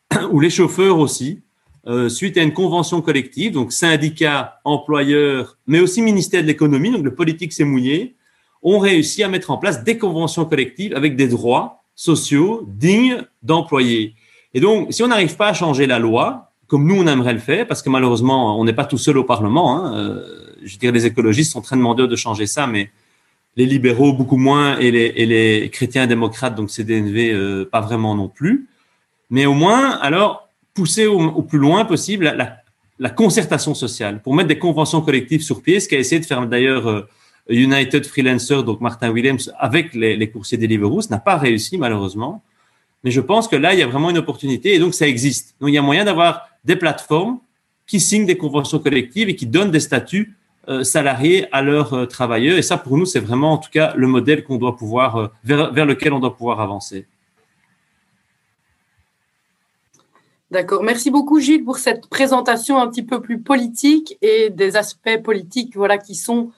où 0.31 0.39
les 0.39 0.49
chauffeurs 0.49 0.99
aussi, 0.99 1.41
euh, 1.87 2.09
suite 2.09 2.37
à 2.37 2.43
une 2.43 2.53
convention 2.53 3.01
collective, 3.01 3.53
donc 3.53 3.71
syndicats, 3.71 4.59
employeurs, 4.63 5.57
mais 5.67 5.79
aussi 5.79 6.01
ministère 6.01 6.41
de 6.41 6.47
l'économie, 6.47 6.91
donc 6.91 7.03
le 7.03 7.13
politique 7.13 7.53
s'est 7.53 7.63
mouillé, 7.63 8.15
ont 8.63 8.79
réussi 8.79 9.21
à 9.23 9.27
mettre 9.27 9.51
en 9.51 9.57
place 9.57 9.83
des 9.83 9.97
conventions 9.97 10.45
collectives 10.45 10.95
avec 10.95 11.15
des 11.15 11.27
droits 11.27 11.83
sociaux 11.93 12.67
dignes 12.67 13.23
d'employés. 13.43 14.15
Et 14.53 14.59
donc, 14.59 14.91
si 14.93 15.03
on 15.03 15.07
n'arrive 15.07 15.35
pas 15.35 15.49
à 15.49 15.53
changer 15.53 15.85
la 15.85 15.99
loi, 15.99 16.53
comme 16.67 16.87
nous 16.87 16.95
on 16.95 17.07
aimerait 17.07 17.33
le 17.33 17.39
faire, 17.39 17.67
parce 17.67 17.81
que 17.81 17.89
malheureusement 17.89 18.59
on 18.59 18.63
n'est 18.63 18.73
pas 18.73 18.85
tout 18.85 18.97
seul 18.97 19.17
au 19.17 19.23
Parlement. 19.23 19.77
Hein, 19.77 19.95
euh, 19.95 20.25
je 20.63 20.77
dirais 20.77 20.91
les 20.91 21.05
écologistes 21.05 21.51
sont 21.51 21.61
très 21.61 21.75
demandeurs 21.75 22.07
de 22.07 22.15
changer 22.15 22.47
ça, 22.47 22.65
mais 22.65 22.89
les 23.55 23.65
libéraux 23.65 24.13
beaucoup 24.13 24.37
moins 24.37 24.77
et 24.79 24.91
les, 24.91 25.69
chrétiens 25.71 26.07
démocrates, 26.07 26.55
donc 26.55 26.69
CDNV, 26.69 27.31
euh, 27.31 27.69
pas 27.71 27.81
vraiment 27.81 28.15
non 28.15 28.27
plus. 28.27 28.67
Mais 29.29 29.45
au 29.45 29.53
moins, 29.53 29.91
alors 29.91 30.49
pousser 30.73 31.07
au, 31.07 31.41
plus 31.41 31.57
loin 31.57 31.85
possible 31.85 32.35
la, 32.99 33.09
concertation 33.09 33.73
sociale 33.73 34.21
pour 34.21 34.35
mettre 34.35 34.49
des 34.49 34.59
conventions 34.59 35.01
collectives 35.01 35.41
sur 35.41 35.61
pied, 35.61 35.79
ce 35.79 35.87
qu'a 35.87 35.97
essayé 35.97 36.19
de 36.19 36.25
faire 36.25 36.45
d'ailleurs 36.45 36.87
euh, 36.87 37.07
United 37.49 38.05
Freelancer, 38.05 38.63
donc 38.63 38.81
Martin 38.81 39.09
Williams, 39.09 39.51
avec 39.57 39.93
les, 39.93 40.29
coursiers 40.29 40.57
Deliveroo, 40.57 41.01
ça 41.01 41.09
n'a 41.11 41.19
pas 41.19 41.37
réussi 41.37 41.77
malheureusement. 41.77 42.43
Mais 43.03 43.11
je 43.11 43.21
pense 43.21 43.47
que 43.47 43.55
là, 43.55 43.73
il 43.73 43.79
y 43.79 43.83
a 43.83 43.87
vraiment 43.87 44.09
une 44.09 44.17
opportunité 44.17 44.73
et 44.73 44.79
donc 44.79 44.93
ça 44.93 45.07
existe. 45.07 45.55
Donc 45.59 45.69
il 45.69 45.75
y 45.75 45.77
a 45.77 45.81
moyen 45.81 46.05
d'avoir 46.05 46.47
des 46.63 46.75
plateformes 46.75 47.39
qui 47.87 47.99
signent 47.99 48.25
des 48.25 48.37
conventions 48.37 48.79
collectives 48.79 49.29
et 49.29 49.35
qui 49.35 49.45
donnent 49.45 49.71
des 49.71 49.79
statuts 49.79 50.35
euh, 50.67 50.83
salariés 50.83 51.47
à 51.51 51.61
leurs 51.61 51.93
euh, 51.93 52.05
travailleurs. 52.05 52.57
Et 52.57 52.63
ça, 52.63 52.77
pour 52.77 52.97
nous, 52.97 53.05
c'est 53.05 53.19
vraiment 53.19 53.53
en 53.53 53.57
tout 53.59 53.69
cas 53.71 53.93
le 53.95 54.07
modèle 54.07 54.43
qu'on 54.43 54.57
doit 54.57 54.75
pouvoir 54.75 55.31
vers 55.43 55.85
lequel 55.85 56.13
on 56.13 56.19
doit 56.19 56.35
pouvoir 56.35 56.59
avancer. 56.59 57.05
D'accord. 60.55 60.83
Merci 60.83 61.11
beaucoup, 61.11 61.41
Gilles, 61.41 61.65
pour 61.65 61.79
cette 61.79 62.07
présentation 62.07 62.79
un 62.79 62.87
petit 62.87 63.03
peu 63.03 63.21
plus 63.21 63.41
politique 63.41 64.17
et 64.21 64.49
des 64.49 64.77
aspects 64.77 65.21
politiques 65.21 65.75
voilà, 65.75 65.97
qui 65.97 66.15
sont 66.15 66.53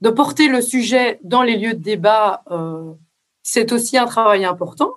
de 0.00 0.08
porter 0.08 0.48
le 0.48 0.62
sujet 0.62 1.20
dans 1.22 1.42
les 1.42 1.58
lieux 1.58 1.74
de 1.74 1.82
débat. 1.82 2.44
Euh, 2.50 2.94
c'est 3.42 3.70
aussi 3.72 3.98
un 3.98 4.06
travail 4.06 4.46
important. 4.46 4.94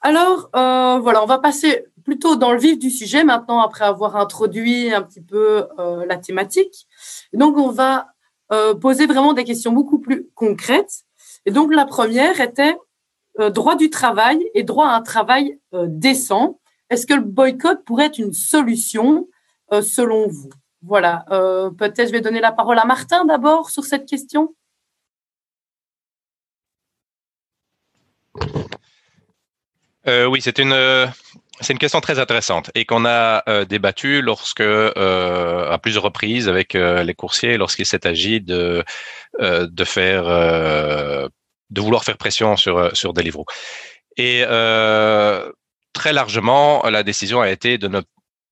Alors, 0.00 0.50
euh, 0.56 0.98
voilà, 0.98 1.22
on 1.22 1.26
va 1.26 1.38
passer 1.38 1.84
plutôt 2.02 2.34
dans 2.34 2.50
le 2.50 2.58
vif 2.58 2.76
du 2.76 2.90
sujet 2.90 3.22
maintenant, 3.22 3.60
après 3.60 3.84
avoir 3.84 4.16
introduit 4.16 4.92
un 4.92 5.02
petit 5.02 5.22
peu 5.22 5.68
euh, 5.78 6.04
la 6.04 6.16
thématique. 6.16 6.88
Donc, 7.32 7.56
on 7.56 7.70
va 7.70 8.08
poser 8.80 9.06
vraiment 9.06 9.32
des 9.32 9.44
questions 9.44 9.70
beaucoup 9.70 10.00
plus 10.00 10.26
concrètes. 10.34 11.04
Et 11.46 11.52
donc, 11.52 11.72
la 11.72 11.84
première 11.84 12.40
était 12.40 12.76
droit 13.38 13.76
du 13.76 13.90
travail 13.90 14.44
et 14.54 14.64
droit 14.64 14.88
à 14.88 14.96
un 14.96 15.02
travail 15.02 15.60
décent. 15.72 16.58
Est-ce 16.92 17.06
que 17.06 17.14
le 17.14 17.22
boycott 17.22 17.84
pourrait 17.86 18.06
être 18.06 18.18
une 18.18 18.34
solution 18.34 19.26
euh, 19.72 19.80
selon 19.80 20.28
vous? 20.28 20.50
Voilà, 20.82 21.24
peut-être 21.78 22.08
je 22.08 22.12
vais 22.12 22.20
donner 22.20 22.40
la 22.40 22.50
parole 22.52 22.78
à 22.78 22.84
Martin 22.84 23.24
d'abord 23.24 23.70
sur 23.70 23.84
cette 23.84 24.04
question. 24.04 24.54
Euh, 30.08 30.26
oui, 30.26 30.40
c'est 30.42 30.58
une 30.58 30.72
euh, 30.72 31.06
une 31.70 31.78
question 31.78 32.00
très 32.00 32.18
intéressante 32.18 32.70
et 32.74 32.84
qu'on 32.84 33.04
a 33.04 33.42
euh, 33.48 33.64
débattu 33.64 34.20
lorsque 34.20 34.60
euh, 34.60 35.70
à 35.70 35.78
plusieurs 35.78 36.02
reprises 36.02 36.48
avec 36.48 36.74
euh, 36.74 37.04
les 37.04 37.14
coursiers 37.14 37.56
lorsqu'il 37.56 37.86
s'est 37.86 38.06
agi 38.06 38.40
de 38.40 38.84
de 39.40 39.84
faire 39.84 40.24
de 40.24 41.80
vouloir 41.80 42.04
faire 42.04 42.18
pression 42.18 42.56
sur 42.56 42.94
sur 42.94 43.12
Deliveroo. 43.12 43.46
Et 44.16 44.44
très 45.92 46.12
largement, 46.12 46.82
la 46.88 47.02
décision 47.02 47.40
a 47.40 47.50
été 47.50 47.78
de 47.78 47.88
ne 47.88 48.00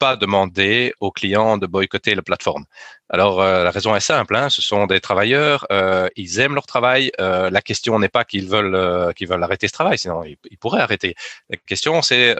pas 0.00 0.16
demander 0.16 0.94
aux 0.98 1.12
clients 1.12 1.58
de 1.58 1.66
boycotter 1.66 2.14
la 2.14 2.22
plateforme. 2.22 2.64
Alors 3.10 3.40
euh, 3.40 3.64
la 3.64 3.70
raison 3.70 3.94
est 3.94 4.00
simple, 4.00 4.34
hein, 4.36 4.48
ce 4.48 4.62
sont 4.62 4.86
des 4.86 5.00
travailleurs, 5.00 5.66
euh, 5.72 6.08
ils 6.16 6.38
aiment 6.38 6.54
leur 6.54 6.66
travail. 6.66 7.10
Euh, 7.20 7.50
la 7.50 7.60
question 7.60 7.98
n'est 7.98 8.08
pas 8.08 8.24
qu'ils 8.24 8.48
veulent 8.48 9.12
qu'ils 9.14 9.28
veulent 9.28 9.42
arrêter 9.42 9.66
ce 9.66 9.72
travail, 9.72 9.98
sinon 9.98 10.22
ils, 10.24 10.58
pourraient 10.58 10.80
arrêter. 10.80 11.14
La 11.50 11.56
question 11.56 12.02
c'est 12.02 12.34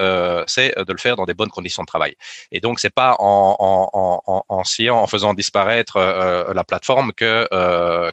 c'est 0.47 0.75
de 0.77 0.93
le 0.93 0.99
faire 0.99 1.17
dans 1.17 1.27
des 1.27 1.35
bonnes 1.35 1.51
conditions 1.51 1.83
de 1.83 1.89
travail. 1.89 2.15
Et 2.51 2.61
donc 2.61 2.81
c'est 2.81 2.95
pas 3.03 3.17
en 3.19 3.57
en 3.61 4.63
en 4.63 5.07
faisant 5.07 5.35
disparaître 5.35 5.99
la 6.55 6.65
plateforme 6.65 7.13
que 7.13 7.49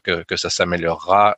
que, 0.03 0.23
que 0.23 0.35
ça 0.35 0.49
s'améliorera 0.49 1.37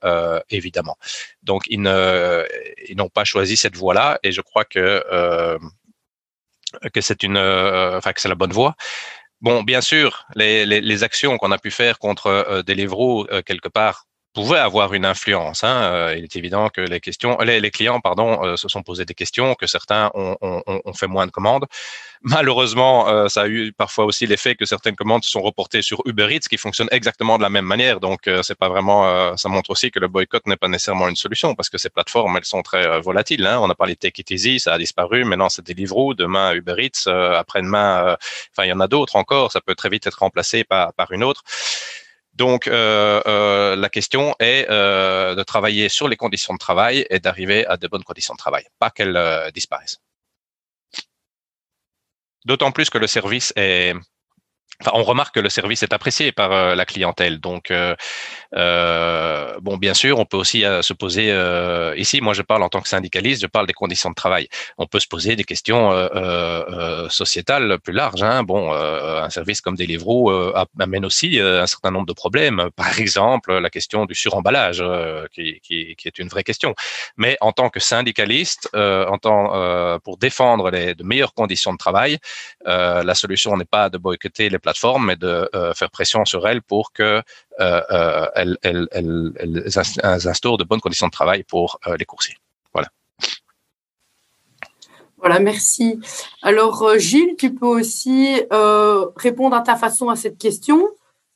évidemment. 0.50 0.98
Donc 1.44 1.64
ils 1.68 1.82
ne 1.82 2.46
ils 2.88 2.96
n'ont 2.96 3.10
pas 3.10 3.26
choisi 3.26 3.58
cette 3.58 3.76
voie-là 3.76 4.20
et 4.24 4.32
je 4.32 4.42
crois 4.42 4.64
que 4.64 5.04
que 6.94 7.02
c'est 7.02 7.24
une, 7.24 7.38
enfin 7.38 8.14
que 8.14 8.22
c'est 8.22 8.30
la 8.30 8.36
bonne 8.36 8.52
voie. 8.54 8.76
Bon, 9.42 9.64
bien 9.64 9.80
sûr, 9.82 10.26
les, 10.36 10.66
les, 10.66 10.82
les 10.82 11.04
actions 11.04 11.38
qu'on 11.38 11.52
a 11.52 11.58
pu 11.58 11.72
faire 11.72 11.98
contre 11.98 12.28
euh, 12.28 12.62
Deliveroo, 12.62 13.26
euh, 13.32 13.42
quelque 13.42 13.70
part, 13.70 14.06
pouvait 14.34 14.60
avoir 14.60 14.94
une 14.94 15.06
influence. 15.06 15.64
Hein. 15.64 15.82
Euh, 15.84 16.16
il 16.18 16.24
est 16.24 16.36
évident 16.36 16.70
que 16.70 16.82
les 16.82 17.00
questions, 17.00 17.38
les, 17.40 17.60
les 17.60 17.72
clients, 17.72 18.00
pardon, 18.00 18.44
euh, 18.44 18.58
se 18.58 18.68
sont 18.68 18.84
posés 18.84 19.06
des 19.06 19.14
questions, 19.14 19.56
que 19.56 19.68
certains 19.68 20.12
ont, 20.14 20.38
ont, 20.42 20.62
ont 20.68 20.94
fait 20.94 21.08
moins 21.08 21.26
de 21.26 21.32
commandes. 21.32 21.66
Malheureusement, 22.22 23.08
euh, 23.08 23.28
ça 23.28 23.44
a 23.44 23.48
eu 23.48 23.72
parfois 23.72 24.06
aussi 24.06 24.28
l'effet 24.28 24.56
que 24.56 24.66
certaines 24.66 24.96
commandes 24.96 25.24
sont 25.24 25.42
reportées 25.42 25.82
sur 25.82 26.02
Uber 26.06 26.28
Eats, 26.36 26.48
qui 26.50 26.58
fonctionne 26.58 26.90
exactement 26.92 27.38
de 27.38 27.44
la 27.44 27.50
même 27.50 27.66
manière. 27.66 28.00
Donc, 28.00 28.28
euh, 28.28 28.44
c'est 28.44 28.58
pas 28.58 28.70
vraiment. 28.70 29.36
ça 29.38 29.50
montre 29.50 29.72
aussi 29.72 29.90
que 29.90 30.00
le 30.00 30.08
boycott 30.08 30.46
n'est 30.46 30.58
pas 30.58 30.68
nécessairement 30.68 31.08
une 31.08 31.16
solution, 31.16 31.56
parce 31.56 31.70
que 31.70 31.78
ces 31.78 31.90
plateformes, 31.90 32.38
elles 32.38 32.46
sont 32.46 32.62
très 32.62 33.00
volatiles. 33.00 33.46
Hein. 33.46 33.60
On 33.62 33.70
a 33.70 33.76
parlé 33.76 33.94
de 33.94 34.00
Take 34.00 34.22
It 34.22 34.32
Easy, 34.32 34.60
ça 34.60 34.74
a 34.74 34.78
disparu. 34.78 35.24
Maintenant, 35.24 35.50
c'est 35.50 35.66
Deliveroo. 35.66 36.14
Demain, 36.14 36.54
Uber 36.54 36.76
Eats. 36.78 37.10
après-demain, 37.10 38.18
enfin, 38.52 38.66
il 38.66 38.70
y 38.70 38.74
en 38.74 38.80
a 38.80 38.88
d'autres 38.88 39.16
encore. 39.16 39.52
Ça 39.52 39.62
peut 39.62 39.76
très 39.76 39.90
vite 39.90 40.06
être 40.06 40.20
remplacé 40.20 40.64
par, 40.64 40.94
par 40.94 41.12
une 41.12 41.24
autre. 41.24 41.44
Donc, 42.40 42.68
euh, 42.68 43.22
euh, 43.28 43.76
la 43.76 43.90
question 43.90 44.34
est 44.40 44.66
euh, 44.70 45.36
de 45.36 45.44
travailler 45.44 45.90
sur 45.90 46.08
les 46.08 46.16
conditions 46.16 46.54
de 46.54 46.58
travail 46.58 47.06
et 47.10 47.20
d'arriver 47.20 47.68
à 47.68 47.76
de 47.76 47.86
bonnes 47.90 48.06
conditions 48.06 48.34
de 48.34 48.38
travail, 48.38 48.64
pas 48.80 48.90
qu'elles 48.90 49.52
disparaissent. 49.54 50.00
D'autant 52.46 52.72
plus 52.72 52.90
que 52.90 52.98
le 52.98 53.08
service 53.08 53.52
est, 53.58 53.94
On 54.94 55.04
remarque 55.04 55.36
que 55.36 55.42
le 55.42 55.50
service 55.50 55.84
est 55.84 55.92
apprécié 55.92 56.32
par 56.32 56.54
euh, 56.54 56.74
la 56.74 56.86
clientèle. 56.86 57.40
Donc, 57.40 57.70
euh, 57.70 57.96
euh, 58.56 59.58
bon, 59.62 59.76
bien 59.76 59.94
sûr, 59.94 60.20
on 60.20 60.26
peut 60.26 60.38
aussi 60.38 60.62
se 60.62 60.94
poser 60.94 61.30
ici. 61.98 62.22
Moi, 62.22 62.34
je 62.34 62.42
parle 62.42 62.64
en 62.64 62.70
tant 62.70 62.82
que 62.82 62.88
syndicaliste, 62.88 63.42
je 63.42 63.48
parle 63.48 63.68
des 63.68 63.74
conditions 63.74 64.10
de 64.10 64.16
travail. 64.16 64.48
On 64.78 64.88
peut 64.88 65.00
se 65.00 65.08
poser 65.08 65.36
des 65.36 65.44
questions 65.44 65.92
sociétales 67.10 67.78
plus 67.80 67.94
larges. 67.94 68.24
Hein. 68.24 68.46
Un 68.50 69.30
service 69.30 69.62
comme 69.62 69.76
Deliveroo 69.76 70.32
amène 70.80 71.06
aussi 71.06 71.40
un 71.40 71.68
certain 71.68 71.92
nombre 71.92 72.08
de 72.08 72.14
problèmes. 72.14 72.70
Par 72.76 72.98
exemple, 73.00 73.60
la 73.60 73.70
question 73.70 74.06
du 74.06 74.16
suremballage, 74.16 74.84
qui, 75.32 75.62
est 76.06 76.20
une 76.20 76.30
vraie 76.30 76.44
question. 76.44 76.74
Mais 77.18 77.38
en 77.42 77.52
tant 77.52 77.70
que 77.70 77.80
syndicaliste, 77.80 78.70
en 78.74 79.18
tant, 79.18 80.00
pour 80.00 80.18
défendre 80.18 80.72
les, 80.72 80.96
de 80.96 81.04
meilleures 81.04 81.34
conditions 81.34 81.74
de 81.74 81.78
travail, 81.78 82.18
la 82.66 83.16
solution 83.16 83.56
n'est 83.58 83.66
pas 83.66 83.90
de 83.90 83.98
boycotter 83.98 84.50
les 84.50 84.60
plateforme 84.70 85.10
et 85.10 85.16
de 85.16 85.50
euh, 85.56 85.74
faire 85.74 85.90
pression 85.90 86.26
sur 86.26 86.48
elles 86.48 86.62
pour 86.62 86.94
que 86.94 87.24
euh, 87.60 87.82
euh, 87.92 88.28
elles, 88.64 88.88
instaurent 90.04 90.60
de 90.60 90.64
bonnes 90.64 90.80
conditions 90.80 91.08
de 91.08 91.12
travail 91.12 91.44
pour 91.44 91.80
les 91.98 92.06
coursiers. 92.06 92.38
Voilà. 92.74 92.90
Voilà, 95.18 95.40
merci. 95.40 96.00
Alors, 96.44 96.98
Gilles, 96.98 97.36
tu 97.38 97.54
peux 97.54 97.66
aussi 97.66 98.42
répondre 99.18 99.56
à 99.56 99.62
ta 99.62 99.76
façon 99.76 100.10
à 100.10 100.16
cette 100.16 100.38
question. 100.38 100.88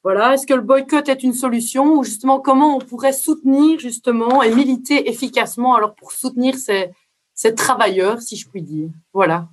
Voilà, 0.03 0.33
est-ce 0.33 0.45
que 0.45 0.53
le 0.53 0.61
boycott 0.61 1.07
est 1.09 1.23
une 1.23 1.33
solution 1.33 1.85
ou 1.95 2.03
justement 2.03 2.39
comment 2.39 2.75
on 2.75 2.79
pourrait 2.79 3.13
soutenir 3.13 3.79
justement 3.79 4.43
et 4.43 4.53
militer 4.53 5.09
efficacement 5.09 5.75
alors 5.75 5.95
pour 5.95 6.11
soutenir 6.11 6.55
ces, 6.55 6.91
ces 7.33 7.55
travailleurs, 7.55 8.21
si 8.21 8.35
je 8.35 8.47
puis 8.49 8.61
dire? 8.61 8.89
Voilà. 9.13 9.47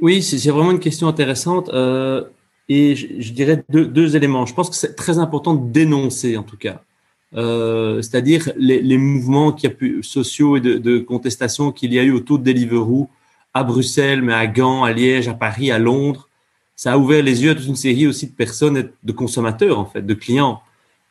Oui, 0.00 0.22
c'est 0.22 0.50
vraiment 0.50 0.70
une 0.70 0.80
question 0.80 1.08
intéressante. 1.08 1.70
Euh, 1.70 2.24
et 2.68 2.94
je, 2.94 3.32
dirais 3.32 3.64
deux, 3.68 4.16
éléments. 4.16 4.46
Je 4.46 4.54
pense 4.54 4.68
que 4.70 4.76
c'est 4.76 4.94
très 4.94 5.18
important 5.18 5.54
de 5.54 5.70
dénoncer, 5.70 6.36
en 6.36 6.42
tout 6.42 6.56
cas. 6.56 6.82
Euh, 7.34 8.00
C'est-à-dire 8.02 8.50
les, 8.56 8.98
mouvements 8.98 9.52
qui 9.52 9.68
pu, 9.68 10.02
sociaux 10.02 10.56
et 10.56 10.60
de, 10.60 10.78
de 10.78 10.98
contestation 10.98 11.72
qu'il 11.72 11.92
y 11.92 11.98
a 11.98 12.04
eu 12.04 12.12
autour 12.12 12.38
de 12.38 12.44
Deliveroo 12.44 13.08
à 13.54 13.64
Bruxelles, 13.64 14.22
mais 14.22 14.34
à 14.34 14.46
Gand, 14.46 14.84
à 14.84 14.92
Liège, 14.92 15.28
à 15.28 15.34
Paris, 15.34 15.70
à 15.70 15.78
Londres. 15.78 16.28
Ça 16.76 16.92
a 16.92 16.98
ouvert 16.98 17.22
les 17.22 17.42
yeux 17.42 17.50
à 17.50 17.54
toute 17.54 17.66
une 17.66 17.76
série 17.76 18.06
aussi 18.06 18.26
de 18.28 18.32
personnes, 18.32 18.90
de 19.02 19.12
consommateurs, 19.12 19.78
en 19.78 19.86
fait, 19.86 20.02
de 20.02 20.14
clients. 20.14 20.62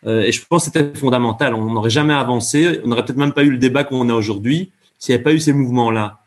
Euh, 0.06 0.22
et 0.22 0.32
je 0.32 0.46
pense 0.46 0.66
que 0.66 0.72
c'était 0.72 0.98
fondamental. 0.98 1.54
On 1.56 1.74
n'aurait 1.74 1.90
jamais 1.90 2.14
avancé. 2.14 2.80
On 2.86 2.88
n'aurait 2.88 3.04
peut-être 3.04 3.18
même 3.18 3.34
pas 3.34 3.44
eu 3.44 3.50
le 3.50 3.58
débat 3.58 3.84
qu'on 3.84 4.08
a 4.10 4.14
aujourd'hui 4.14 4.72
s'il 5.00 5.14
n'y 5.14 5.16
avait 5.16 5.24
pas 5.24 5.34
eu 5.34 5.40
ces 5.40 5.54
mouvements-là. 5.54 6.20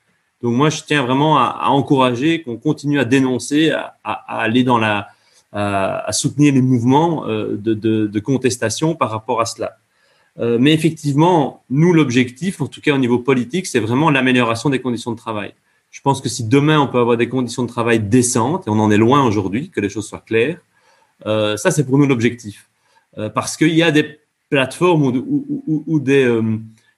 Donc 0.43 0.55
moi, 0.55 0.71
je 0.71 0.83
tiens 0.83 1.05
vraiment 1.05 1.39
à, 1.39 1.69
encourager 1.69 2.43
qu'on 2.43 2.57
continue 2.57 2.99
à 2.99 3.05
dénoncer, 3.05 3.71
à, 3.71 3.97
aller 4.05 4.65
dans 4.65 4.79
la, 4.79 5.09
à, 5.53 6.13
soutenir 6.13 6.55
les 6.55 6.63
mouvements 6.63 7.27
euh, 7.27 7.57
de, 7.57 8.21
contestation 8.21 8.95
par 8.95 9.11
rapport 9.11 9.41
à 9.41 9.47
cela. 9.47 9.77
Euh, 10.39 10.59
mais 10.59 10.73
effectivement, 10.73 11.65
nous, 11.69 11.93
l'objectif, 11.93 12.61
en 12.61 12.69
tout 12.69 12.81
cas 12.81 12.95
au 12.95 12.99
niveau 12.99 13.19
politique, 13.19 13.67
c'est 13.67 13.81
vraiment 13.81 14.11
l'amélioration 14.11 14.71
des 14.71 14.81
conditions 14.81 15.11
de 15.11 15.17
travail. 15.17 15.53
Je 15.91 16.01
pense 16.01 16.21
que 16.21 16.29
si 16.29 16.45
demain 16.45 16.81
on 16.81 16.87
peut 16.87 17.01
avoir 17.01 17.17
des 17.17 17.29
conditions 17.29 17.65
de 17.65 17.69
travail 17.69 17.99
décentes, 17.99 18.67
et 18.67 18.71
on 18.71 18.79
en 18.79 18.91
est 18.91 18.97
loin 18.97 19.25
aujourd'hui, 19.27 19.71
que 19.71 19.81
les 19.81 19.89
choses 19.89 20.07
soient 20.09 20.23
claires, 20.25 20.59
euh, 21.27 21.57
ça 21.57 21.71
c'est 21.71 21.85
pour 21.85 21.99
nous 21.99 22.07
l'objectif. 22.07 22.69
Parce 23.35 23.57
qu'il 23.57 23.75
y 23.75 23.83
a 23.83 23.91
des 23.91 24.21
plateformes 24.51 25.03
ou, 25.67 25.99
des, 25.99 26.41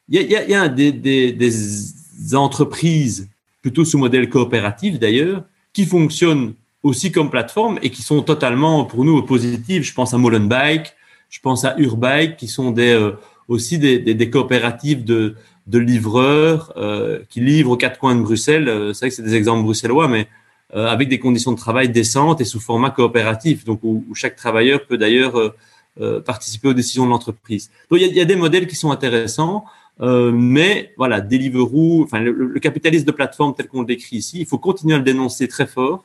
il 0.08 0.20
y 0.20 0.54
a, 0.54 0.68
des 0.68 2.34
entreprises 2.34 3.31
plutôt 3.62 3.84
sous 3.84 3.98
modèle 3.98 4.28
coopératif 4.28 4.98
d'ailleurs, 4.98 5.44
qui 5.72 5.86
fonctionnent 5.86 6.54
aussi 6.82 7.12
comme 7.12 7.30
plateforme 7.30 7.78
et 7.82 7.90
qui 7.90 8.02
sont 8.02 8.22
totalement 8.22 8.84
pour 8.84 9.04
nous 9.04 9.22
positives. 9.22 9.82
Je 9.82 9.94
pense 9.94 10.12
à 10.12 10.18
Molenbike, 10.18 10.92
je 11.30 11.40
pense 11.40 11.64
à 11.64 11.74
Urbike, 11.78 12.36
qui 12.36 12.48
sont 12.48 12.72
des, 12.72 12.92
euh, 12.92 13.12
aussi 13.48 13.78
des, 13.78 13.98
des, 13.98 14.14
des, 14.14 14.30
coopératives 14.30 15.04
de, 15.04 15.36
de 15.66 15.78
livreurs 15.78 16.72
euh, 16.76 17.20
qui 17.28 17.40
livrent 17.40 17.70
aux 17.70 17.76
quatre 17.76 17.98
coins 17.98 18.16
de 18.16 18.22
Bruxelles. 18.22 18.68
Euh, 18.68 18.92
c'est 18.92 19.06
vrai 19.06 19.10
que 19.10 19.16
c'est 19.16 19.22
des 19.22 19.34
exemples 19.34 19.62
bruxellois, 19.62 20.08
mais 20.08 20.26
euh, 20.74 20.86
avec 20.88 21.08
des 21.08 21.18
conditions 21.18 21.52
de 21.52 21.56
travail 21.56 21.88
décentes 21.88 22.40
et 22.40 22.44
sous 22.44 22.60
format 22.60 22.90
coopératif, 22.90 23.64
donc 23.64 23.80
où, 23.82 24.04
où 24.08 24.14
chaque 24.14 24.36
travailleur 24.36 24.84
peut 24.86 24.98
d'ailleurs 24.98 25.54
participer 26.24 26.68
aux 26.68 26.72
décisions 26.72 27.04
de 27.04 27.10
l'entreprise. 27.10 27.70
Donc 27.90 28.00
il 28.00 28.06
y, 28.06 28.08
a, 28.08 28.08
il 28.08 28.16
y 28.16 28.20
a 28.22 28.24
des 28.24 28.34
modèles 28.34 28.66
qui 28.66 28.76
sont 28.76 28.90
intéressants. 28.90 29.66
Euh, 30.00 30.32
mais 30.32 30.92
voilà, 30.96 31.20
Deliveroo, 31.20 32.02
enfin 32.02 32.20
le, 32.20 32.32
le, 32.32 32.60
capitalisme 32.60 33.04
de 33.04 33.12
plateforme 33.12 33.54
tel 33.54 33.68
qu'on 33.68 33.80
le 33.80 33.86
décrit 33.86 34.16
ici, 34.16 34.40
il 34.40 34.46
faut 34.46 34.58
continuer 34.58 34.94
à 34.94 34.98
le 34.98 35.04
dénoncer 35.04 35.48
très 35.48 35.66
fort 35.66 36.04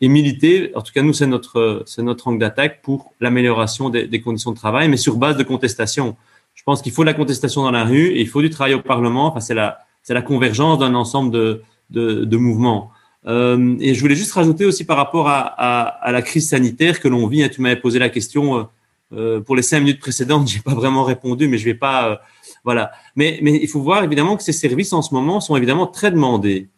et 0.00 0.08
militer. 0.08 0.72
En 0.74 0.82
tout 0.82 0.92
cas, 0.92 1.02
nous, 1.02 1.12
c'est 1.12 1.26
notre, 1.26 1.82
c'est 1.86 2.02
notre 2.02 2.28
angle 2.28 2.38
d'attaque 2.38 2.82
pour 2.82 3.12
l'amélioration 3.20 3.90
des, 3.90 4.20
conditions 4.20 4.52
de 4.52 4.56
travail, 4.56 4.88
mais 4.88 4.96
sur 4.96 5.16
base 5.16 5.36
de 5.36 5.42
contestation. 5.42 6.16
Je 6.54 6.62
pense 6.62 6.82
qu'il 6.82 6.92
faut 6.92 7.02
de 7.02 7.06
la 7.06 7.14
contestation 7.14 7.62
dans 7.62 7.70
la 7.70 7.84
rue 7.84 8.08
et 8.08 8.20
il 8.20 8.28
faut 8.28 8.42
du 8.42 8.50
travail 8.50 8.74
au 8.74 8.82
Parlement. 8.82 9.26
Enfin, 9.26 9.40
c'est 9.40 9.54
la, 9.54 9.78
c'est 10.02 10.14
la 10.14 10.22
convergence 10.22 10.78
d'un 10.78 10.94
ensemble 10.94 11.32
de, 11.32 11.62
de, 11.90 12.36
mouvements. 12.36 12.92
Euh, 13.26 13.76
et 13.80 13.94
je 13.94 14.00
voulais 14.00 14.14
juste 14.14 14.32
rajouter 14.32 14.64
aussi 14.64 14.84
par 14.84 14.96
rapport 14.96 15.28
à, 15.28 16.10
la 16.12 16.22
crise 16.22 16.48
sanitaire 16.48 17.00
que 17.00 17.08
l'on 17.08 17.26
vit. 17.26 17.42
Hein, 17.42 17.48
tu 17.48 17.60
m'avais 17.60 17.80
posé 17.80 17.98
la 17.98 18.10
question 18.10 18.68
euh, 19.12 19.40
pour 19.40 19.56
les 19.56 19.62
cinq 19.62 19.80
minutes 19.80 20.00
précédentes, 20.00 20.48
j'ai 20.52 20.60
pas 20.60 20.74
vraiment 20.74 21.04
répondu, 21.04 21.48
mais 21.48 21.58
je 21.58 21.64
vais 21.64 21.74
pas 21.74 22.20
voilà. 22.64 22.92
Mais, 23.14 23.38
il 23.42 23.68
faut 23.68 23.80
voir 23.80 24.02
évidemment 24.02 24.36
que 24.36 24.42
ces 24.42 24.52
services 24.52 24.92
en 24.92 25.02
ce 25.02 25.14
moment 25.14 25.40
sont 25.40 25.54
évidemment 25.54 25.86
très 25.86 26.10
demandés 26.10 26.68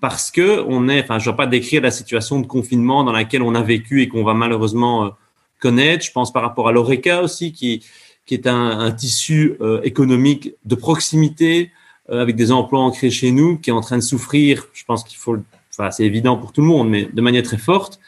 parce 0.00 0.30
que 0.30 0.64
on 0.68 0.88
est, 0.88 1.02
enfin, 1.02 1.18
je 1.18 1.28
ne 1.28 1.32
vais 1.32 1.36
pas 1.36 1.46
décrire 1.46 1.82
la 1.82 1.90
situation 1.90 2.38
de 2.40 2.46
confinement 2.46 3.04
dans 3.04 3.12
laquelle 3.12 3.42
on 3.42 3.54
a 3.54 3.62
vécu 3.62 4.02
et 4.02 4.08
qu'on 4.08 4.22
va 4.22 4.34
malheureusement 4.34 5.06
euh, 5.06 5.08
connaître. 5.60 6.04
Je 6.04 6.12
pense 6.12 6.32
par 6.32 6.42
rapport 6.42 6.68
à 6.68 6.72
l'ORECA 6.72 7.22
aussi, 7.22 7.52
qui, 7.52 7.82
est 8.30 8.46
un, 8.46 8.92
tissu 8.92 9.56
euh, 9.60 9.80
économique 9.82 10.52
de 10.64 10.74
proximité 10.74 11.70
euh, 12.10 12.20
avec 12.20 12.36
des 12.36 12.52
emplois 12.52 12.80
ancrés 12.80 13.10
chez 13.10 13.30
nous, 13.32 13.56
qui 13.58 13.70
est 13.70 13.72
en 13.72 13.80
train 13.80 13.96
de 13.96 14.02
souffrir. 14.02 14.66
Je 14.72 14.84
pense 14.84 15.04
qu'il 15.04 15.18
faut, 15.18 15.38
enfin, 15.72 15.90
c'est 15.90 16.04
évident 16.04 16.36
pour 16.36 16.52
tout 16.52 16.60
le 16.60 16.66
monde, 16.66 16.90
mais 16.90 17.08
de 17.10 17.22
manière 17.22 17.42
très 17.42 17.58
forte, 17.58 17.98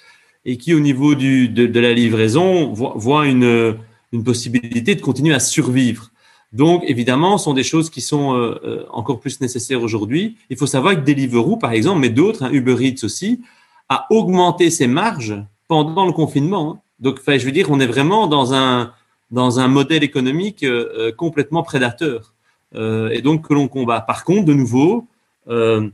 et 0.45 0.59
qui 0.59 0.75
au 0.75 0.81
niveau 0.81 1.15
de, 1.15 1.81
la 1.81 1.93
livraison 1.93 2.73
voit, 2.73 3.27
une 3.27 3.79
possibilité 4.25 4.95
de 4.95 5.01
continuer 5.01 5.35
à 5.35 5.41
survivre. 5.41 6.11
Donc, 6.57 6.85
évidemment, 6.87 7.37
ce 7.37 7.45
sont 7.45 7.53
des 7.53 7.63
choses 7.63 7.91
qui 7.91 8.01
sont 8.01 8.35
euh, 8.35 8.59
euh, 8.65 8.87
encore 8.91 9.21
plus 9.21 9.43
nécessaires 9.43 9.83
aujourd'hui. 9.83 10.39
Il 10.49 10.57
faut 10.57 10.67
savoir 10.67 10.95
que 10.95 11.01
Deliveroo, 11.01 11.59
par 11.59 11.73
exemple, 11.73 12.01
mais 12.01 12.09
d'autres, 12.09 12.45
hein, 12.45 12.51
Uber 12.51 12.77
Eats 12.81 13.05
aussi, 13.05 13.43
a 13.91 14.07
augmenté 14.09 14.71
ses 14.71 14.87
marges 14.87 15.37
pendant 15.69 16.07
le 16.07 16.13
confinement. 16.13 16.71
Hein. 16.71 16.81
Donc, 16.99 17.21
je 17.27 17.45
veux 17.45 17.53
dire, 17.53 17.71
on 17.71 17.79
est 17.79 17.87
vraiment 17.87 18.27
dans 18.27 18.55
un, 18.55 18.93
dans 19.31 19.61
un 19.61 19.69
modèle 19.69 20.03
économique 20.03 20.63
euh, 20.63 21.13
complètement 21.13 21.63
prédateur 21.63 22.33
et 22.75 23.23
donc 23.23 23.49
que 23.49 23.55
l'on 23.55 23.69
combat. 23.69 24.03
Par 24.03 24.25
contre, 24.25 24.45
de 24.45 24.53
nouveau, 24.53 25.07
il 25.49 25.93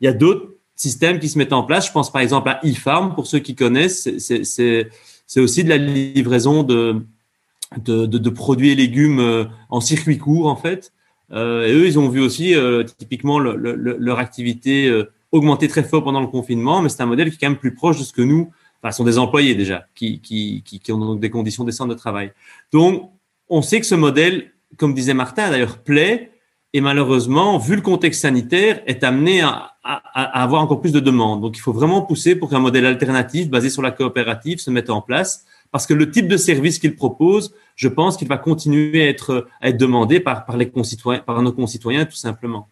y 0.00 0.06
a 0.06 0.12
d'autres 0.14 0.54
systèmes 0.76 1.18
qui 1.18 1.28
se 1.28 1.36
mettent 1.36 1.52
en 1.52 1.62
place. 1.62 1.88
Je 1.88 1.92
pense 1.92 2.10
par 2.10 2.22
exemple 2.22 2.48
à 2.48 2.64
eFarm, 2.64 3.14
pour 3.14 3.26
ceux 3.26 3.40
qui 3.40 3.54
connaissent, 3.54 4.08
c'est 4.16 5.40
aussi 5.40 5.62
de 5.62 5.68
la 5.68 5.76
livraison 5.76 6.62
de, 6.62 7.04
de, 7.78 8.06
de, 8.06 8.18
de, 8.18 8.30
produits 8.30 8.70
et 8.70 8.74
légumes 8.74 9.20
euh, 9.20 9.44
en 9.70 9.80
circuit 9.80 10.18
court 10.18 10.46
en 10.46 10.56
fait. 10.56 10.92
Euh, 11.32 11.66
et 11.66 11.72
eux, 11.72 11.86
ils 11.86 11.98
ont 11.98 12.08
vu 12.08 12.20
aussi 12.20 12.54
euh, 12.54 12.84
typiquement 12.84 13.38
le, 13.38 13.56
le, 13.56 13.74
leur 13.74 14.18
activité 14.18 14.86
euh, 14.86 15.10
augmenter 15.30 15.66
très 15.68 15.82
fort 15.82 16.04
pendant 16.04 16.20
le 16.20 16.26
confinement, 16.26 16.82
mais 16.82 16.88
c'est 16.88 17.02
un 17.02 17.06
modèle 17.06 17.30
qui 17.30 17.36
est 17.36 17.38
quand 17.38 17.48
même 17.48 17.58
plus 17.58 17.74
proche 17.74 17.98
de 17.98 18.04
ce 18.04 18.12
que 18.12 18.22
nous, 18.22 18.50
enfin, 18.82 18.92
sont 18.92 19.04
des 19.04 19.18
employés 19.18 19.54
déjà, 19.54 19.86
qui, 19.94 20.20
qui, 20.20 20.62
qui, 20.64 20.78
qui 20.78 20.92
ont 20.92 20.98
donc 20.98 21.20
des 21.20 21.30
conditions 21.30 21.64
décentes 21.64 21.88
de 21.88 21.94
travail. 21.94 22.32
Donc, 22.72 23.10
on 23.48 23.62
sait 23.62 23.80
que 23.80 23.86
ce 23.86 23.94
modèle, 23.94 24.52
comme 24.76 24.92
disait 24.92 25.14
Martin 25.14 25.50
d'ailleurs, 25.50 25.78
plaît, 25.78 26.32
et 26.74 26.80
malheureusement, 26.80 27.58
vu 27.58 27.76
le 27.76 27.82
contexte 27.82 28.22
sanitaire, 28.22 28.82
est 28.86 29.04
amené 29.04 29.42
à, 29.42 29.72
à, 29.84 30.02
à, 30.14 30.42
avoir 30.42 30.62
encore 30.62 30.80
plus 30.80 30.92
de 30.92 31.00
demandes. 31.00 31.40
Donc, 31.40 31.56
il 31.56 31.60
faut 31.60 31.72
vraiment 31.72 32.02
pousser 32.02 32.34
pour 32.36 32.50
qu'un 32.50 32.60
modèle 32.60 32.86
alternatif 32.86 33.48
basé 33.48 33.70
sur 33.70 33.82
la 33.82 33.90
coopérative 33.90 34.58
se 34.58 34.70
mette 34.70 34.90
en 34.90 35.00
place 35.00 35.44
parce 35.72 35.86
que 35.86 35.94
le 35.94 36.10
type 36.10 36.28
de 36.28 36.36
service 36.36 36.78
qu'il 36.78 36.94
propose, 36.94 37.54
je 37.74 37.88
pense 37.88 38.16
qu'il 38.16 38.28
va 38.28 38.38
continuer 38.38 39.02
à 39.02 39.08
être, 39.08 39.48
demandé 39.72 40.20
par, 40.20 40.46
nos 40.54 41.52
concitoyens, 41.52 42.04
tout 42.04 42.16
simplement. 42.16 42.68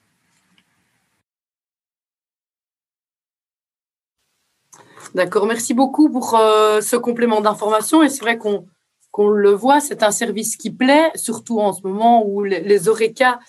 D'accord, 5.15 5.47
merci 5.47 5.75
beaucoup 5.75 6.09
pour 6.09 6.37
euh, 6.37 6.81
ce 6.81 6.95
complément 6.95 7.41
d'information. 7.41 8.03
Et 8.03 8.09
c'est 8.09 8.21
vrai 8.21 8.39
qu'on 8.39 9.29
le 9.29 9.51
voit, 9.51 9.81
c'est 9.81 10.05
un 10.05 10.13
service 10.13 10.57
qui 10.57 10.71
plaît, 10.71 11.11
surtout 11.17 11.59
en 11.59 11.73
ce 11.73 11.83
moment 11.83 12.25
où 12.25 12.45
les, 12.45 12.61
les 12.61 12.89
ORECA 12.89 13.41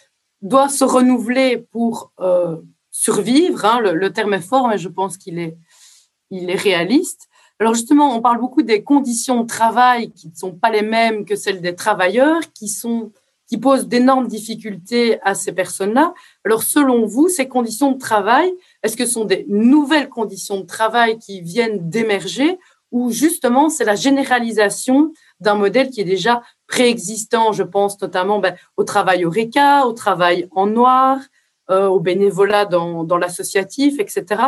doivent 0.42 0.72
se 0.72 0.84
renouveler 0.84 1.58
pour 1.72 2.12
euh, 2.20 2.56
survivre. 2.90 3.66
Hein. 3.66 3.80
Le, 3.82 4.12
terme 4.12 4.34
est 4.34 4.42
fort, 4.42 4.68
mais 4.68 4.78
je 4.78 4.90
pense 4.90 5.18
qu'il 5.18 5.40
est, 5.40 5.58
il 6.30 6.50
est 6.50 6.56
réaliste. 6.56 7.28
Alors 7.62 7.76
justement, 7.76 8.16
on 8.16 8.24
parle 8.24 8.40
beaucoup 8.40 8.64
des 8.64 8.82
conditions 8.82 9.44
de 9.44 9.48
travail 9.48 10.12
qui 10.14 10.30
ne 10.30 10.34
sont 10.34 10.52
pas 10.52 10.72
les 10.72 10.82
mêmes 10.82 11.26
que 11.26 11.36
celles 11.36 11.62
des 11.62 11.76
travailleurs, 11.76 12.42
qui 12.56 12.68
sont 12.68 13.12
qui 13.46 13.60
posent 13.60 13.88
d'énormes 13.88 14.28
difficultés 14.28 15.22
à 15.22 15.36
ces 15.36 15.52
personnes-là. 15.52 16.16
Alors 16.44 16.64
selon 16.64 17.06
vous, 17.06 17.30
ces 17.30 17.48
conditions 17.48 17.92
de 17.92 18.00
travail, 18.00 18.52
Est-ce 18.82 18.98
que 18.98 19.06
ce 19.06 19.12
sont 19.12 19.26
des 19.26 19.46
nouvelles 19.48 20.10
conditions 20.10 20.62
de 20.62 20.66
travail 20.66 21.20
qui 21.20 21.42
viennent 21.42 21.88
d'émerger 21.88 22.58
ou 22.92 23.12
justement 23.12 23.70
c'est 23.70 23.86
la 23.86 23.96
généralisation 23.96 25.14
d'un 25.40 25.54
modèle 25.54 25.92
qui 25.92 26.02
est 26.02 26.06
déjà 26.16 26.42
préexistant? 26.66 27.52
Je 27.52 27.62
pense 27.62 28.02
notamment 28.02 28.40
ben, 28.40 28.56
au 28.76 28.86
travail 28.86 29.24
au 29.24 29.30
RECA, 29.30 29.86
au 29.86 29.94
travail 29.94 30.48
en 30.50 30.66
noir, 30.66 31.20
euh, 31.72 31.88
au 31.88 32.00
bénévolat 32.00 32.66
dans, 32.66 33.18
l'associatif, 33.18 34.00
etc. 34.00 34.42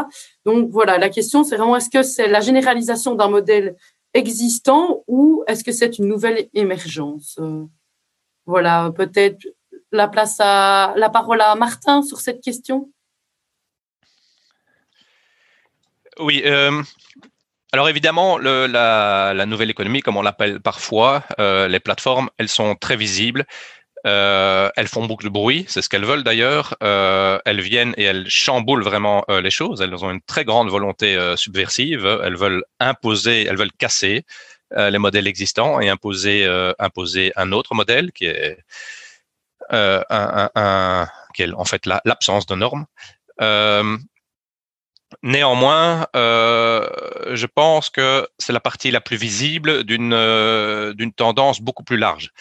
Donc 0.46 0.70
voilà, 0.72 0.98
la 0.98 1.10
question 1.10 1.44
c'est 1.44 1.56
vraiment 1.56 1.78
est-ce 1.78 1.90
que 1.90 2.04
c'est 2.04 2.28
la 2.28 2.42
généralisation 2.42 3.16
d'un 3.16 3.30
modèle 3.30 3.76
existant 4.14 5.04
ou 5.08 5.44
est-ce 5.48 5.64
que 5.64 5.72
c'est 5.72 5.98
une 6.00 6.08
nouvelle 6.08 6.50
émergence? 6.54 7.38
Euh, 7.40 7.64
Voilà, 8.46 8.92
peut-être 8.96 9.48
la 9.92 10.08
place 10.08 10.38
à 10.40 10.94
la 10.98 11.10
parole 11.10 11.40
à 11.40 11.56
Martin 11.56 12.02
sur 12.02 12.20
cette 12.20 12.42
question. 12.42 12.92
Oui. 16.20 16.42
Euh, 16.46 16.84
alors 17.72 17.88
évidemment, 17.88 18.38
la, 18.38 19.46
nouvelle 19.46 19.70
économie, 19.70 20.02
comme 20.02 20.18
on 20.18 20.22
l'appelle 20.22 20.60
parfois, 20.60 21.24
les 21.40 21.80
plateformes, 21.80 22.30
elles 22.38 22.50
sont 22.50 22.76
très 22.76 22.98
visibles. 22.98 23.46
Euh, 24.06 24.70
elles 24.76 24.89
font 24.89 25.06
beaucoup 25.06 25.24
de 25.24 25.30
bruit, 25.30 25.66
c'est 25.68 25.82
ce 25.82 25.88
qu'elles 25.88 26.06
veulent 26.06 26.24
d'ailleurs. 26.24 26.76
Euh, 26.84 27.39
elles 27.46 27.62
viennent 27.62 27.94
et 27.98 28.04
elles 28.04 28.30
chamboulent 28.30 28.84
vraiment 28.84 29.24
euh, 29.30 29.42
les 29.42 29.52
choses. 29.52 29.82
Elles 29.82 29.96
ont 30.04 30.12
une 30.12 30.22
très 30.22 30.44
grande 30.44 30.70
volonté 30.70 31.18
subversive. 31.38 32.06
Elles 32.24 32.36
veulent 32.36 32.63
imposer, 32.80 33.46
elles 33.46 33.58
veulent 33.58 33.72
casser 33.78 34.26
les 34.76 34.98
modèles 34.98 35.28
existants 35.28 35.80
et 35.80 35.89
imposer, 35.89 36.48
imposer 36.80 37.32
un 37.36 37.52
autre 37.52 37.76
modèle 37.76 38.12
qui 38.12 38.26
est, 38.26 38.58
un, 39.70 41.08
qui 41.36 41.44
est 41.44 41.54
en 41.54 41.66
fait 41.66 41.86
l'absence 41.86 42.48
de 42.48 42.56
normes. 42.56 42.86
Néanmoins, 45.22 46.08
je 46.13 47.46
pense 47.46 47.92
que 47.92 48.28
c'est 48.39 48.54
la 48.54 48.60
partie 48.60 48.89
la 48.89 49.02
plus 49.02 49.18
visible 49.18 49.84
d'une 49.84 51.13
tendance 51.16 51.62
beaucoup 51.62 51.84
plus 51.84 51.98
large. 51.98 52.32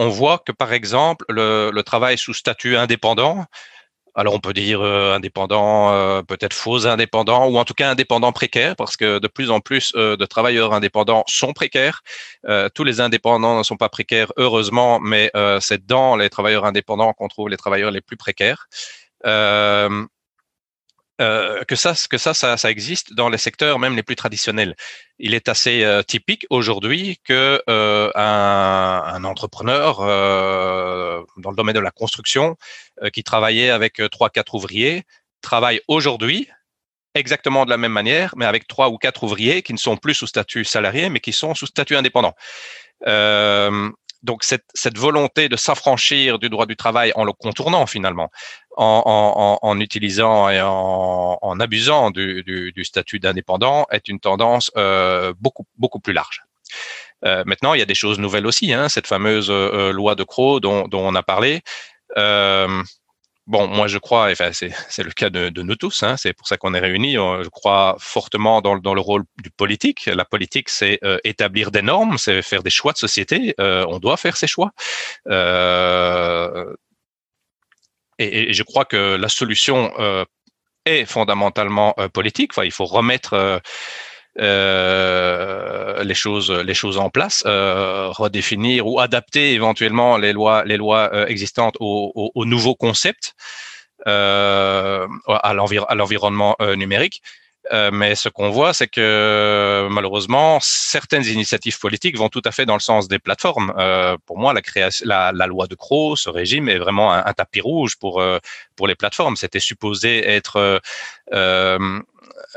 On 0.00 0.08
voit 0.08 0.38
que, 0.38 0.50
par 0.50 0.72
exemple, 0.72 1.26
le, 1.28 1.82
travail 1.82 2.16
sous 2.16 2.32
statut 2.32 2.74
indépendant, 2.74 3.44
alors 4.14 4.34
on 4.34 4.40
peut 4.40 4.54
dire 4.54 4.80
euh, 4.80 5.14
indépendant, 5.14 5.92
euh, 5.92 6.22
peut-être 6.22 6.54
faux 6.54 6.86
indépendant, 6.86 7.48
ou 7.48 7.58
en 7.58 7.66
tout 7.66 7.74
cas 7.74 7.90
indépendant 7.90 8.32
précaire, 8.32 8.76
parce 8.76 8.96
que 8.96 9.18
de 9.18 9.28
plus 9.28 9.50
en 9.50 9.60
plus 9.60 9.92
euh, 9.96 10.16
de 10.16 10.24
travailleurs 10.24 10.72
indépendants 10.72 11.22
sont 11.28 11.52
précaires. 11.52 12.00
tous 12.74 12.84
les 12.84 13.02
indépendants 13.02 13.58
ne 13.58 13.62
sont 13.62 13.76
pas 13.76 13.90
précaires, 13.90 14.32
heureusement, 14.38 15.00
mais 15.00 15.30
c'est 15.60 15.84
dans 15.84 16.16
les 16.16 16.30
travailleurs 16.30 16.64
indépendants 16.64 17.12
qu'on 17.12 17.28
trouve 17.28 17.50
les 17.50 17.58
travailleurs 17.58 17.90
les 17.90 18.00
plus 18.00 18.16
précaires. 18.16 18.68
Euh, 21.20 21.64
que 21.64 21.76
ça, 21.76 21.92
que 22.08 22.16
ça, 22.16 22.32
ça, 22.32 22.56
ça, 22.56 22.70
existe 22.70 23.12
dans 23.12 23.28
les 23.28 23.36
secteurs 23.36 23.78
même 23.78 23.94
les 23.94 24.02
plus 24.02 24.16
traditionnels. 24.16 24.74
Il 25.18 25.34
est 25.34 25.48
assez 25.48 25.84
euh, 25.84 26.02
typique 26.02 26.46
aujourd'hui 26.48 27.20
que 27.24 27.62
euh, 27.68 28.10
un, 28.14 29.02
un, 29.04 29.24
entrepreneur 29.24 29.98
dans 31.36 31.50
le 31.50 31.56
domaine 31.56 31.74
de 31.74 31.80
la 31.80 31.90
construction 31.90 32.56
qui 33.12 33.22
travaillait 33.22 33.70
avec 33.70 34.00
trois 34.10 34.30
quatre 34.30 34.54
ouvriers 34.54 35.04
travaille 35.42 35.80
aujourd'hui 35.88 36.48
exactement 37.14 37.64
de 37.64 37.70
la 37.70 37.76
même 37.76 37.92
manière, 37.92 38.34
mais 38.36 38.46
avec 38.46 38.66
trois 38.66 38.88
ou 38.88 38.96
quatre 38.96 39.24
ouvriers 39.24 39.62
qui 39.62 39.72
ne 39.72 39.78
sont 39.78 39.96
plus 39.96 40.14
sous 40.14 40.26
statut 40.26 40.64
salarié, 40.64 41.10
mais 41.10 41.20
qui 41.20 41.32
sont 41.32 41.54
sous 41.54 41.66
statut 41.66 41.96
indépendant. 41.96 42.34
Euh, 43.06 43.90
donc 44.22 44.44
cette, 44.44 44.66
cette 44.74 44.98
volonté 44.98 45.48
de 45.48 45.56
s'affranchir 45.56 46.38
du 46.38 46.48
droit 46.48 46.66
du 46.66 46.76
travail 46.76 47.12
en 47.14 47.24
le 47.24 47.32
contournant 47.32 47.86
finalement, 47.86 48.30
en, 48.76 49.02
en, 49.62 49.68
en 49.68 49.80
utilisant 49.80 50.48
et 50.48 50.60
en, 50.60 51.38
en 51.40 51.60
abusant 51.60 52.10
du, 52.10 52.42
du, 52.42 52.72
du 52.72 52.84
statut 52.84 53.18
d'indépendant 53.18 53.86
est 53.90 54.08
une 54.08 54.20
tendance 54.20 54.70
euh, 54.76 55.32
beaucoup 55.40 55.66
beaucoup 55.76 56.00
plus 56.00 56.12
large. 56.12 56.42
Euh, 57.24 57.42
maintenant, 57.46 57.74
il 57.74 57.78
y 57.78 57.82
a 57.82 57.86
des 57.86 57.94
choses 57.94 58.18
nouvelles 58.18 58.46
aussi. 58.46 58.72
Hein, 58.72 58.88
cette 58.88 59.06
fameuse 59.06 59.48
euh, 59.50 59.92
loi 59.92 60.14
de 60.14 60.24
Crow 60.24 60.60
dont, 60.60 60.88
dont, 60.88 61.06
on 61.06 61.14
a 61.14 61.22
parlé. 61.22 61.62
Euh, 62.16 62.82
Bon, 63.50 63.66
moi 63.66 63.88
je 63.88 63.98
crois, 63.98 64.30
enfin, 64.30 64.52
c'est 64.52 65.02
le 65.02 65.10
cas 65.10 65.28
de, 65.28 65.50
nous 65.62 65.74
tous, 65.74 66.04
hein, 66.04 66.16
c'est 66.16 66.32
pour 66.32 66.46
ça 66.46 66.56
qu'on 66.56 66.72
est 66.72 66.78
réunis, 66.78 67.14
je 67.14 67.48
crois 67.48 67.96
fortement 67.98 68.60
dans, 68.62 68.78
dans, 68.78 68.94
le 68.94 69.00
rôle 69.00 69.24
du 69.42 69.50
politique. 69.50 70.06
La 70.06 70.24
politique, 70.24 70.68
c'est 70.68 71.00
euh, 71.02 71.18
établir 71.24 71.72
des 71.72 71.82
normes, 71.82 72.16
c'est 72.16 72.42
faire 72.42 72.62
des 72.62 72.70
choix 72.70 72.92
de 72.92 72.98
société, 72.98 73.56
euh, 73.58 73.84
on 73.88 73.98
doit 73.98 74.16
faire 74.16 74.36
ces 74.36 74.46
choix. 74.46 74.70
Euh, 75.26 76.72
et, 78.20 78.50
et, 78.50 78.52
je 78.52 78.62
crois 78.62 78.84
que 78.84 79.16
la 79.16 79.28
solution 79.28 79.92
est 80.84 81.04
fondamentalement 81.04 81.94
politique, 82.12 82.52
enfin, 82.52 82.64
il 82.64 82.72
faut 82.72 82.84
remettre 82.84 83.60
euh, 84.38 86.04
les 86.04 86.14
choses 86.14 86.50
les 86.50 86.74
choses 86.74 86.98
en 86.98 87.10
place, 87.10 87.42
euh, 87.46 88.08
redéfinir 88.10 88.86
ou 88.86 89.00
adapter 89.00 89.54
éventuellement 89.54 90.16
les 90.16 90.32
lois 90.32 90.64
les 90.64 90.76
lois 90.76 91.10
euh, 91.12 91.26
existantes 91.26 91.76
aux, 91.80 92.12
aux, 92.14 92.30
aux, 92.34 92.44
nouveaux 92.44 92.76
concepts 92.76 93.34
euh, 94.06 95.06
à 95.26 95.52
l'environnement 95.52 96.56
euh, 96.62 96.76
numérique. 96.76 97.22
mais 97.92 98.14
ce 98.14 98.28
qu'on 98.28 98.50
voit, 98.50 98.72
c'est 98.72 98.88
que 98.88 99.86
malheureusement, 99.90 100.58
certaines 100.60 101.24
initiatives 101.24 101.78
politiques 101.78 102.16
vont 102.16 102.28
tout 102.28 102.42
à 102.44 102.52
fait 102.52 102.66
dans 102.66 102.74
le 102.74 102.80
sens 102.80 103.06
des 103.06 103.18
plateformes. 103.18 103.72
pour 104.26 104.38
moi, 104.38 104.54
la, 104.54 104.62
création, 104.62 105.04
la, 105.06 105.32
la, 105.32 105.46
loi 105.46 105.66
de 105.66 105.74
Crow, 105.74 106.16
ce 106.16 106.30
régime 106.30 106.68
est 106.68 106.78
vraiment 106.78 107.12
un, 107.12 107.22
un 107.24 107.32
tapis 107.32 107.60
rouge 107.60 107.96
pour 107.96 108.22
pour 108.76 108.86
les 108.88 108.94
plateformes. 108.94 109.36
C'était 109.36 109.60
supposé 109.60 110.26
être 110.26 110.80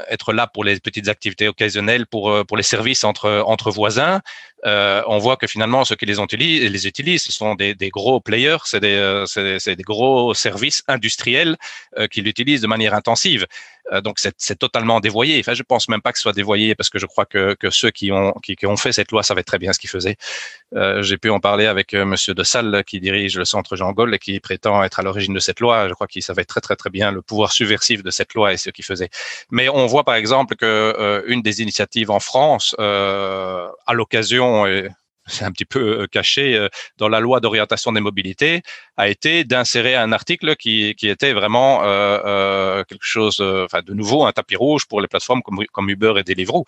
être 0.10 0.34
là 0.34 0.48
pour 0.48 0.64
les 0.64 0.80
petites 0.80 1.08
activités 1.08 1.48
occasionnelles, 1.48 2.06
pour, 2.08 2.32
euh, 2.32 2.44
pour 2.44 2.58
les 2.58 2.64
services 2.64 3.04
entre, 3.04 3.44
entre 3.46 3.72
voisins. 3.72 4.22
Euh, 4.66 5.04
on 5.08 5.18
voit 5.18 5.36
que 5.36 5.48
finalement, 5.48 5.84
ceux 5.84 5.96
qui 5.96 6.06
les, 6.06 6.20
utilisent, 6.20 6.72
les 6.72 6.88
utilisent, 6.88 7.24
ce 7.24 7.32
sont 7.32 7.56
des, 7.56 7.76
des 7.76 7.90
gros 7.90 8.22
players, 8.22 8.58
c'est 8.66 8.80
des, 8.80 8.96
euh, 8.96 9.26
des, 9.36 9.76
des, 9.76 9.84
gros 9.84 10.34
services 10.34 10.84
industriels 10.88 11.58
euh, 11.98 12.08
qui 12.08 12.22
l'utilisent 12.22 12.62
de 12.62 12.68
manière 12.68 12.94
intensive. 12.94 13.46
Euh, 13.92 14.02
donc, 14.02 14.18
c'est 14.20 14.60
totalement 14.60 15.00
dévoyé. 15.00 15.40
Enfin, 15.40 15.54
je 15.54 15.64
pense 15.64 15.90
même 15.90 16.02
pas 16.02 16.12
que 16.12 16.18
ce 16.18 16.24
soit 16.24 16.34
dévoyé 16.34 16.76
parce 16.76 16.90
que 16.90 17.00
je 17.00 17.06
crois 17.06 17.26
que, 17.26 17.56
ceux 17.70 17.92
qui 17.92 18.12
ont, 18.12 18.34
qui, 18.42 18.66
ont 18.66 18.78
fait 18.78 18.92
cette 18.92 19.12
loi 19.12 19.24
savaient 19.24 19.44
très 19.44 19.60
bien 19.60 19.74
ce 19.74 19.80
qu'ils 19.80 19.90
faisaient. 19.90 20.18
J'ai 21.02 21.18
pu 21.18 21.30
en 21.30 21.40
parler 21.40 21.66
avec 21.66 21.94
Monsieur 21.94 22.34
De 22.34 22.44
Salle, 22.44 22.84
qui 22.86 23.00
dirige 23.00 23.38
le 23.38 23.46
centre 23.46 23.76
Jean 23.76 23.92
Gaulle 23.92 24.16
et 24.16 24.20
qui 24.20 24.40
prétend 24.40 24.84
être 24.84 25.00
à 25.00 25.04
l'origine 25.04 25.34
de 25.34 25.40
cette 25.40 25.60
loi. 25.60 25.88
Je 25.88 25.94
crois 25.94 26.08
qu'il 26.08 26.24
savait 26.24 26.46
très, 26.46 26.62
très, 26.62 26.76
très 26.76 26.90
bien 26.90 27.12
le 27.12 27.22
pouvoir 27.22 27.52
subversif 27.52 28.04
de 28.04 28.10
cette 28.10 28.34
loi 28.34 28.54
et 28.54 28.58
ce 28.58 28.70
qu'il 28.70 28.86
faisait. 28.86 29.10
Mais 29.52 29.70
on 29.70 29.86
voit 29.86 30.04
par 30.04 30.16
exemple 30.16 30.56
que 30.56 31.24
une 31.28 31.42
des 31.42 31.62
initiatives 31.62 32.10
en 32.10 32.20
France, 32.20 32.76
à 32.80 33.94
l'occasion 33.94 34.66
c'est 35.26 35.46
un 35.46 35.52
petit 35.52 35.66
peu 35.66 36.02
euh, 36.02 36.08
caché 36.08 36.56
euh, 36.56 36.68
dans 36.98 37.10
la 37.10 37.20
loi 37.20 37.40
d'orientation 37.40 37.92
des 37.92 38.02
mobilités, 38.02 38.62
a 38.98 39.08
été 39.08 39.44
d'insérer 39.44 39.96
un 39.96 40.12
article 40.12 40.56
qui, 40.56 40.96
qui 40.96 41.08
était 41.10 41.34
vraiment 41.34 41.82
euh, 41.84 42.84
quelque 42.84 43.06
chose, 43.06 43.38
de 43.38 43.94
nouveau, 43.94 44.26
un 44.26 44.32
tapis 44.32 44.56
rouge 44.56 44.86
pour 44.88 45.02
les 45.02 45.08
plateformes 45.08 45.42
comme, 45.42 45.60
comme 45.72 45.90
Uber 45.90 46.14
et 46.18 46.24
Deliveroo. 46.24 46.66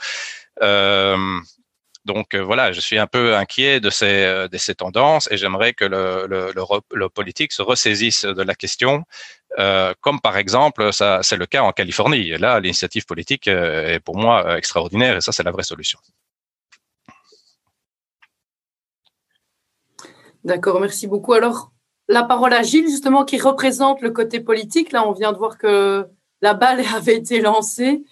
Donc 2.05 2.35
voilà, 2.35 2.71
je 2.71 2.79
suis 2.79 2.99
un 2.99 3.07
peu 3.07 3.35
inquiet 3.35 3.79
de 3.79 3.89
ces, 3.89 4.47
ces 4.57 4.75
tendances 4.75 5.27
et 5.31 5.37
j'aimerais 5.37 5.73
que 5.73 5.85
le, 5.85 7.07
politique 7.09 7.51
se 7.51 7.63
ressaisisse 7.63 8.25
de 8.25 8.43
la 8.43 8.53
question, 8.53 9.05
comme 10.01 10.21
par 10.21 10.37
exemple, 10.37 10.93
ça 10.93 11.21
c'est 11.23 11.37
le 11.37 11.47
cas 11.47 11.63
en 11.63 11.71
Californie. 11.71 12.37
Là, 12.37 12.59
l'initiative 12.59 13.05
politique 13.05 13.47
est 13.47 13.99
pour 14.05 14.17
moi 14.17 14.55
extraordinaire 14.57 15.17
et 15.17 15.21
ça 15.21 15.31
c'est 15.31 15.43
la 15.43 15.51
vraie 15.51 15.63
solution. 15.63 15.99
D'accord, 20.45 20.79
merci 20.79 21.07
beaucoup. 21.07 21.33
Alors, 21.33 21.71
la 22.07 22.21
parole 22.21 22.53
à 22.53 22.61
Gilles, 22.61 22.87
justement, 22.87 23.25
qui 23.25 23.39
représente 23.39 24.01
le 24.01 24.11
côté 24.11 24.39
politique. 24.39 24.91
Là, 24.91 25.07
on 25.07 25.11
vient 25.11 25.33
de 25.33 25.37
voir 25.37 25.57
que 25.57 26.05
la 26.41 26.53
balle 26.53 26.83
avait 26.95 27.17
été 27.17 27.41
lancée. 27.41 28.03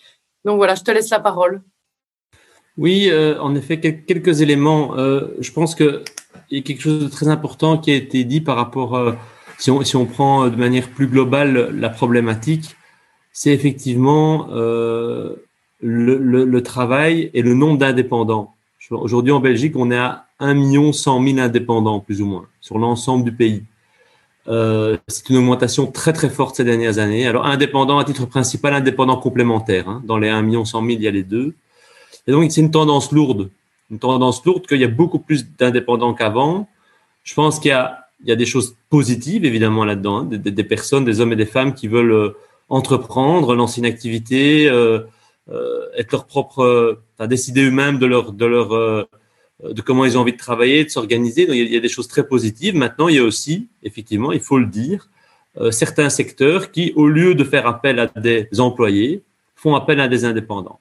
Donc 0.44 0.58
voilà, 0.58 0.74
je 0.76 0.82
te 0.82 0.92
laisse 0.92 1.12
la 1.12 1.20
parole. 1.20 1.62
Oui, 2.76 3.08
euh, 3.12 3.40
en 3.40 3.54
effet, 3.54 3.80
quelques 3.80 4.42
éléments. 4.42 4.98
Euh, 4.98 5.28
je 5.40 5.52
pense 5.52 5.76
qu'il 5.76 6.02
y 6.50 6.58
a 6.58 6.62
quelque 6.64 6.82
chose 6.82 7.04
de 7.04 7.08
très 7.08 7.28
important 7.28 7.78
qui 7.78 7.92
a 7.92 7.96
été 7.96 8.24
dit 8.24 8.42
par 8.42 8.56
rapport, 8.56 8.96
euh, 8.96 9.14
si, 9.60 9.70
on, 9.70 10.06
prend 10.08 10.48
de 10.48 10.56
manière 10.56 10.90
plus 10.90 11.06
globale 11.06 11.70
la 11.80 11.90
problématique, 11.90 12.76
c'est 13.32 13.54
effectivement 13.54 14.48
le, 14.52 15.38
le, 15.80 16.64
travail 16.64 17.30
et 17.34 17.44
le 17.44 17.54
nombre 17.54 17.78
d'indépendants. 17.78 18.56
Aujourd'hui, 18.90 19.32
en 19.32 19.40
Belgique, 19.40 19.76
on 19.78 19.92
est 19.92 19.98
à 19.98 20.26
1 20.44 20.54
million 20.56 20.92
100 20.92 21.26
000 21.26 21.40
indépendants, 21.40 22.00
plus 22.02 22.22
ou 22.22 22.26
moins, 22.26 22.46
sur 22.60 22.78
l'ensemble 22.78 23.24
du 23.24 23.32
pays. 23.32 23.64
Euh, 24.50 24.98
c'est 25.08 25.30
une 25.30 25.38
augmentation 25.38 25.88
très 25.88 26.12
très 26.12 26.30
forte 26.30 26.58
ces 26.58 26.66
dernières 26.66 27.00
années. 27.00 27.26
Alors 27.26 27.46
indépendant 27.46 27.98
à 27.98 28.04
titre 28.04 28.26
principal, 28.26 28.74
indépendant 28.74 29.18
complémentaire. 29.18 29.88
Hein. 29.88 30.04
Dans 30.06 30.18
les 30.18 30.30
1 30.30 30.42
million 30.42 30.66
100 30.66 30.82
000, 30.82 30.92
il 30.92 31.02
y 31.02 31.08
a 31.08 31.12
les 31.12 31.24
deux. 31.24 31.56
Et 32.28 32.32
donc 32.32 32.52
c'est 32.52 32.62
une 32.62 32.72
tendance 32.72 33.12
lourde, 33.12 33.50
une 33.90 34.00
tendance 34.00 34.44
lourde 34.46 34.68
qu'il 34.68 34.82
y 34.82 34.84
a 34.84 34.90
beaucoup 34.90 35.20
plus 35.20 35.48
d'indépendants 35.58 36.14
qu'avant. 36.14 36.68
Je 37.24 37.34
pense 37.34 37.60
qu'il 37.60 37.70
y 37.70 38.32
a, 38.32 38.36
des 38.36 38.46
choses 38.46 38.76
positives 38.90 39.46
évidemment 39.46 39.86
là-dedans, 39.86 40.20
hein. 40.20 40.26
des, 40.30 40.64
personnes, 40.64 41.06
des 41.06 41.22
hommes 41.22 41.32
et 41.32 41.38
des 41.38 41.46
femmes 41.46 41.74
qui 41.74 41.88
veulent 41.88 42.12
euh, 42.12 42.38
entreprendre, 42.68 43.56
lancer 43.56 43.80
une 43.80 43.86
activité, 43.86 44.66
être 44.66 46.12
leur 46.12 46.26
propre, 46.26 47.00
décider 47.28 47.66
eux-mêmes 47.66 48.00
de 48.00 48.06
leur, 48.06 48.32
de 48.32 48.46
leur, 48.46 49.08
de 49.62 49.82
comment 49.82 50.06
ils 50.06 50.18
ont 50.18 50.22
envie 50.22 50.34
de 50.34 50.38
travailler, 50.38 50.84
de 50.84 50.90
s'organiser. 50.90 51.46
Donc, 51.46 51.56
il 51.56 51.72
y, 51.72 51.78
a, 51.78 51.80
des 51.80 51.90
choses 51.90 52.08
très 52.08 52.28
positives. 52.28 52.76
Maintenant, 52.76 53.08
il 53.08 53.16
y 53.16 53.20
a 53.20 53.24
aussi, 53.24 53.68
effectivement, 53.84 54.32
il 54.32 54.40
faut 54.40 54.58
le 54.58 54.66
dire, 54.66 55.10
certains 55.72 56.10
secteurs 56.10 56.72
qui, 56.72 56.92
au 56.96 57.08
lieu 57.08 57.36
de 57.36 57.44
faire 57.44 57.68
appel 57.68 58.00
à 58.00 58.08
des 58.08 58.50
employés, 58.60 59.24
font 59.56 59.76
appel 59.76 60.00
à 60.02 60.08
des 60.08 60.26
indépendants 60.26 60.80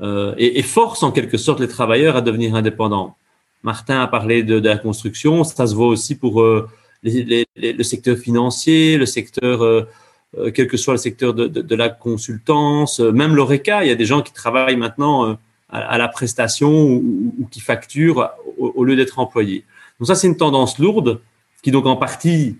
euh, 0.00 0.34
et, 0.38 0.62
forcent 0.62 1.02
en 1.02 1.12
quelque 1.12 1.38
sorte 1.38 1.60
les 1.60 1.68
travailleurs 1.68 2.16
à 2.16 2.20
devenir 2.20 2.54
indépendants. 2.54 3.16
Martin 3.62 4.00
a 4.00 4.06
parlé 4.06 4.42
de, 4.42 4.58
la 4.58 4.78
construction, 4.78 5.44
ça 5.44 5.66
se 5.66 5.74
voit 5.74 5.88
aussi 5.88 6.14
pour 6.14 6.42
euh, 6.42 6.68
le 7.02 7.82
secteur 7.82 8.16
financier, 8.16 8.96
le 8.96 9.06
secteur, 9.06 9.62
euh, 9.62 9.88
euh, 10.36 10.50
quel 10.52 10.68
que 10.68 10.76
soit 10.76 10.94
le 10.94 10.98
secteur 10.98 11.34
de, 11.34 11.48
de, 11.48 11.74
la 11.74 11.88
consultance, 11.88 13.00
euh, 13.00 13.10
même 13.10 13.34
l'ORECA, 13.34 13.84
il 13.84 13.88
y 13.88 13.92
a 13.92 13.96
des 13.96 14.04
gens 14.04 14.22
qui 14.22 14.32
travaillent 14.32 14.76
maintenant 14.76 15.36
à, 15.70 15.98
la 15.98 16.08
prestation 16.08 16.70
ou, 16.90 17.46
qui 17.50 17.60
facturent 17.60 18.30
au, 18.58 18.84
lieu 18.84 18.96
d'être 18.96 19.18
employés. 19.18 19.64
Donc 19.98 20.06
ça, 20.06 20.14
c'est 20.14 20.26
une 20.26 20.36
tendance 20.36 20.78
lourde 20.78 21.20
qui 21.62 21.70
donc 21.70 21.86
en 21.86 21.96
partie, 21.96 22.56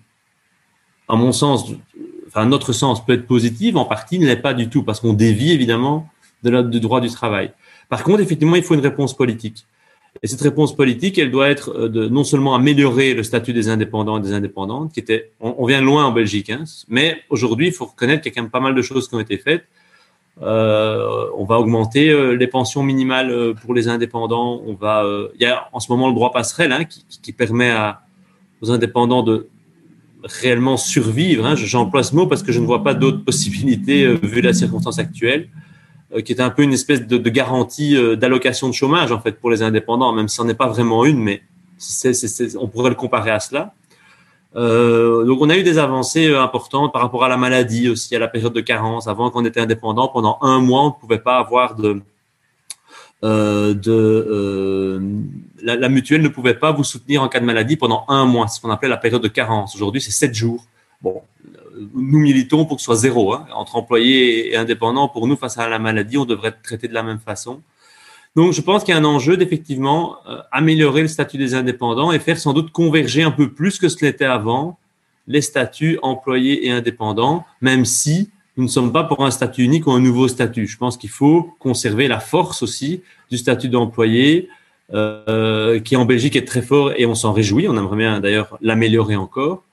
à 1.09 1.16
mon 1.16 1.32
sens, 1.32 1.72
enfin 2.26 2.46
notre 2.46 2.72
sens 2.72 3.04
peut 3.04 3.14
être 3.14 3.26
positive, 3.26 3.76
en 3.76 3.84
partie 3.84 4.18
ne 4.18 4.26
l'est 4.26 4.36
pas 4.36 4.54
du 4.54 4.68
tout 4.68 4.82
parce 4.82 5.00
qu'on 5.00 5.12
dévie 5.12 5.52
évidemment 5.52 6.09
de 6.42 6.62
du 6.62 6.80
droit 6.80 7.00
du 7.00 7.09
travail. 7.09 7.52
Par 7.88 8.04
contre, 8.04 8.20
effectivement, 8.20 8.56
il 8.56 8.62
faut 8.62 8.74
une 8.74 8.80
réponse 8.80 9.16
politique. 9.16 9.66
Et 10.22 10.26
cette 10.26 10.40
réponse 10.40 10.74
politique, 10.74 11.18
elle 11.18 11.30
doit 11.30 11.48
être 11.48 11.70
euh, 11.70 11.88
de 11.88 12.09
non 12.09 12.24
seulement 12.24 12.54
améliorer 12.54 13.14
le 13.14 13.22
statut 13.22 13.52
des 13.52 13.68
indépendants 13.68 14.18
et 14.18 14.22
des 14.22 14.32
indépendantes, 14.32 14.92
qui 14.92 15.00
était, 15.00 15.30
on, 15.40 15.64
vient 15.66 15.80
loin 15.80 16.04
en 16.06 16.12
Belgique, 16.12 16.50
hein, 16.50 16.64
mais 16.88 17.20
aujourd'hui, 17.30 17.68
il 17.68 17.72
faut 17.72 17.86
reconnaître 17.86 18.22
qu'il 18.22 18.32
y 18.32 18.34
a 18.34 18.36
quand 18.36 18.42
même 18.42 18.50
pas 18.50 18.61
mal 18.61 18.74
de 18.74 18.82
choses 18.82 19.09
qui 19.09 19.14
ont 19.14 19.20
été 19.20 19.38
faites. 19.38 19.64
Euh, 20.43 21.26
on 21.36 21.45
va 21.45 21.59
augmenter 21.59 22.11
euh, 22.11 22.32
les 22.32 22.47
pensions 22.47 22.84
minimales 22.84 23.30
euh, 23.30 23.55
pour 23.55 23.74
les 23.74 23.89
indépendants. 23.89 24.62
On 24.66 24.74
va, 24.74 25.05
il 25.34 25.43
y 25.43 25.47
a 25.47 25.68
en 25.72 25.80
ce 25.80 25.91
moment 25.91 26.09
le 26.09 26.14
droit 26.14 26.32
passerelle 26.32 26.72
hein, 26.72 26.84
qui, 26.84 27.32
permet 27.32 27.70
à, 27.70 28.03
aux 28.61 28.70
indépendants 28.70 29.22
de 29.22 29.49
réellement 30.22 30.76
survivre. 30.76 31.45
Hein. 31.45 31.55
J'emploie 31.57 32.03
ce 32.03 32.14
mot 32.14 32.26
parce 32.26 32.43
que 32.43 32.53
je 32.53 32.61
ne 32.61 32.66
vois 32.66 32.82
pas 32.82 32.95
d'autres 32.95 33.24
possibilités 33.24 34.07
vu 34.14 34.41
la 34.41 34.53
circonstance 34.53 34.99
actuelle. 34.99 35.49
Qui 36.24 36.32
est 36.32 36.41
un 36.41 36.49
peu 36.49 36.62
une 36.62 36.72
espèce 36.72 37.07
de, 37.07 37.28
garantie 37.28 37.95
d'allocation 38.16 38.66
de 38.70 38.72
chômage 38.72 39.12
en 39.12 39.20
fait 39.20 39.32
pour 39.32 39.51
les 39.51 39.61
indépendants, 39.61 40.11
même 40.14 40.26
si 40.26 40.36
ce 40.36 40.43
n'est 40.43 40.55
pas 40.55 40.66
vraiment 40.66 41.05
une, 41.05 41.22
mais 41.22 41.43
on 42.59 42.66
pourrait 42.66 42.89
le 42.89 42.97
comparer 42.97 43.30
à 43.30 43.41
cela. 43.41 43.74
Euh, 44.59 45.24
donc 45.24 45.40
on 45.40 45.50
a 45.50 45.56
eu 45.56 45.62
des 45.62 45.78
avancées 45.78 46.26
euh, 46.26 46.42
importantes 46.42 46.92
par 46.92 47.02
rapport 47.02 47.22
à 47.24 47.28
la 47.28 47.36
maladie 47.36 47.88
aussi, 47.88 48.16
à 48.16 48.18
la 48.18 48.26
période 48.26 48.52
de 48.52 48.61
carence. 48.61 49.06
Avant 49.06 49.30
qu'on 49.30 49.44
était 49.44 49.61
indépendant, 49.61 50.09
pendant 50.09 50.38
un 50.42 50.59
mois, 50.61 50.82
on 50.82 50.88
ne 50.88 51.00
pouvait 51.00 51.20
pas 51.20 51.38
avoir 51.38 51.76
de 51.76 52.02
euh, 53.24 53.74
de 53.74 55.00
la, 55.62 55.88
mutuelle 55.88 56.22
ne 56.22 56.28
pouvait 56.28 56.54
pas 56.54 56.72
vous 56.72 56.84
soutenir 56.84 57.22
en 57.22 57.28
cas 57.28 57.40
de 57.40 57.44
maladie 57.44 57.76
pendant 57.76 58.04
un 58.09 58.24
mois, 58.24 58.48
ce 58.48 58.61
qu'on 58.61 58.70
appelait 58.70 58.88
la 58.88 58.96
période 58.96 59.22
de 59.22 59.28
carence. 59.28 59.74
Aujourd'hui, 59.76 60.00
c'est 60.00 60.11
sept 60.11 60.34
jours. 60.34 60.64
Bon, 61.02 61.22
nous 61.94 62.18
militons 62.18 62.64
pour 62.64 62.76
que 62.76 62.80
ce 62.80 62.86
soit 62.86 62.96
zéro. 62.96 63.34
Hein. 63.34 63.46
Entre 63.54 63.76
employés 63.76 64.52
et 64.52 64.56
indépendants, 64.56 65.09
pour 65.09 65.26
nous, 65.28 65.36
face 65.36 65.59
à 65.59 65.68
la 65.68 65.78
maladie, 65.78 66.18
on 66.18 66.24
devrait 66.24 66.48
être 66.48 66.62
traité 66.62 66.88
de 66.88 66.94
la 66.94 67.02
même 67.02 67.20
façon. 67.20 67.61
Donc, 68.39 68.53
je 68.53 68.61
pense 68.61 68.84
qu'il 68.84 68.95
y 68.95 68.97
a 68.97 69.01
un 69.01 69.05
enjeu 69.05 69.36
d'effectivement 69.36 70.18
euh, 70.28 70.39
améliorer 70.53 71.03
le 71.03 71.09
statut 71.09 71.39
des 71.39 71.57
indépendants 71.57 72.12
et 72.12 72.20
faire 72.20 72.39
sans 72.39 72.53
doute 72.53 72.70
converger 72.70 73.24
un 73.24 73.32
peu 73.32 73.51
plus 73.51 73.80
que 73.80 73.89
ce 73.89 74.05
l'était 74.05 74.26
avant 74.26 74.78
les 75.26 75.41
statuts 75.41 75.99
employés 76.03 76.64
et 76.64 76.70
indépendants, 76.70 77.45
même 77.61 77.84
si 77.84 78.30
nous 78.57 78.62
ne 78.62 78.68
sommes 78.68 78.93
pas 78.93 79.03
pour 79.03 79.26
un 79.26 79.32
statut 79.32 79.64
unique 79.64 79.89
ou 79.89 79.91
un 79.91 79.99
nouveau 79.99 80.28
statut. 80.28 80.68
Je 80.68 80.76
pense 80.76 80.97
qu'il 80.97 81.11
faut 81.11 81.53
conserver 81.59 82.07
la 82.07 82.20
force 82.20 82.62
aussi 82.62 83.03
du 83.28 83.39
statut 83.39 83.68
d'employé, 83.68 84.49
euh, 84.95 85.80
qui 85.80 85.97
en 85.97 86.05
Belgique 86.05 86.36
est 86.36 86.47
très 86.47 86.62
fort 86.62 86.93
et 86.97 87.07
on 87.07 87.16
s'en 87.16 87.32
réjouit. 87.32 87.66
On 87.66 87.76
aimerait 87.76 87.97
bien 87.97 88.20
d'ailleurs 88.20 88.57
l'améliorer 88.61 89.16
encore. 89.16 89.64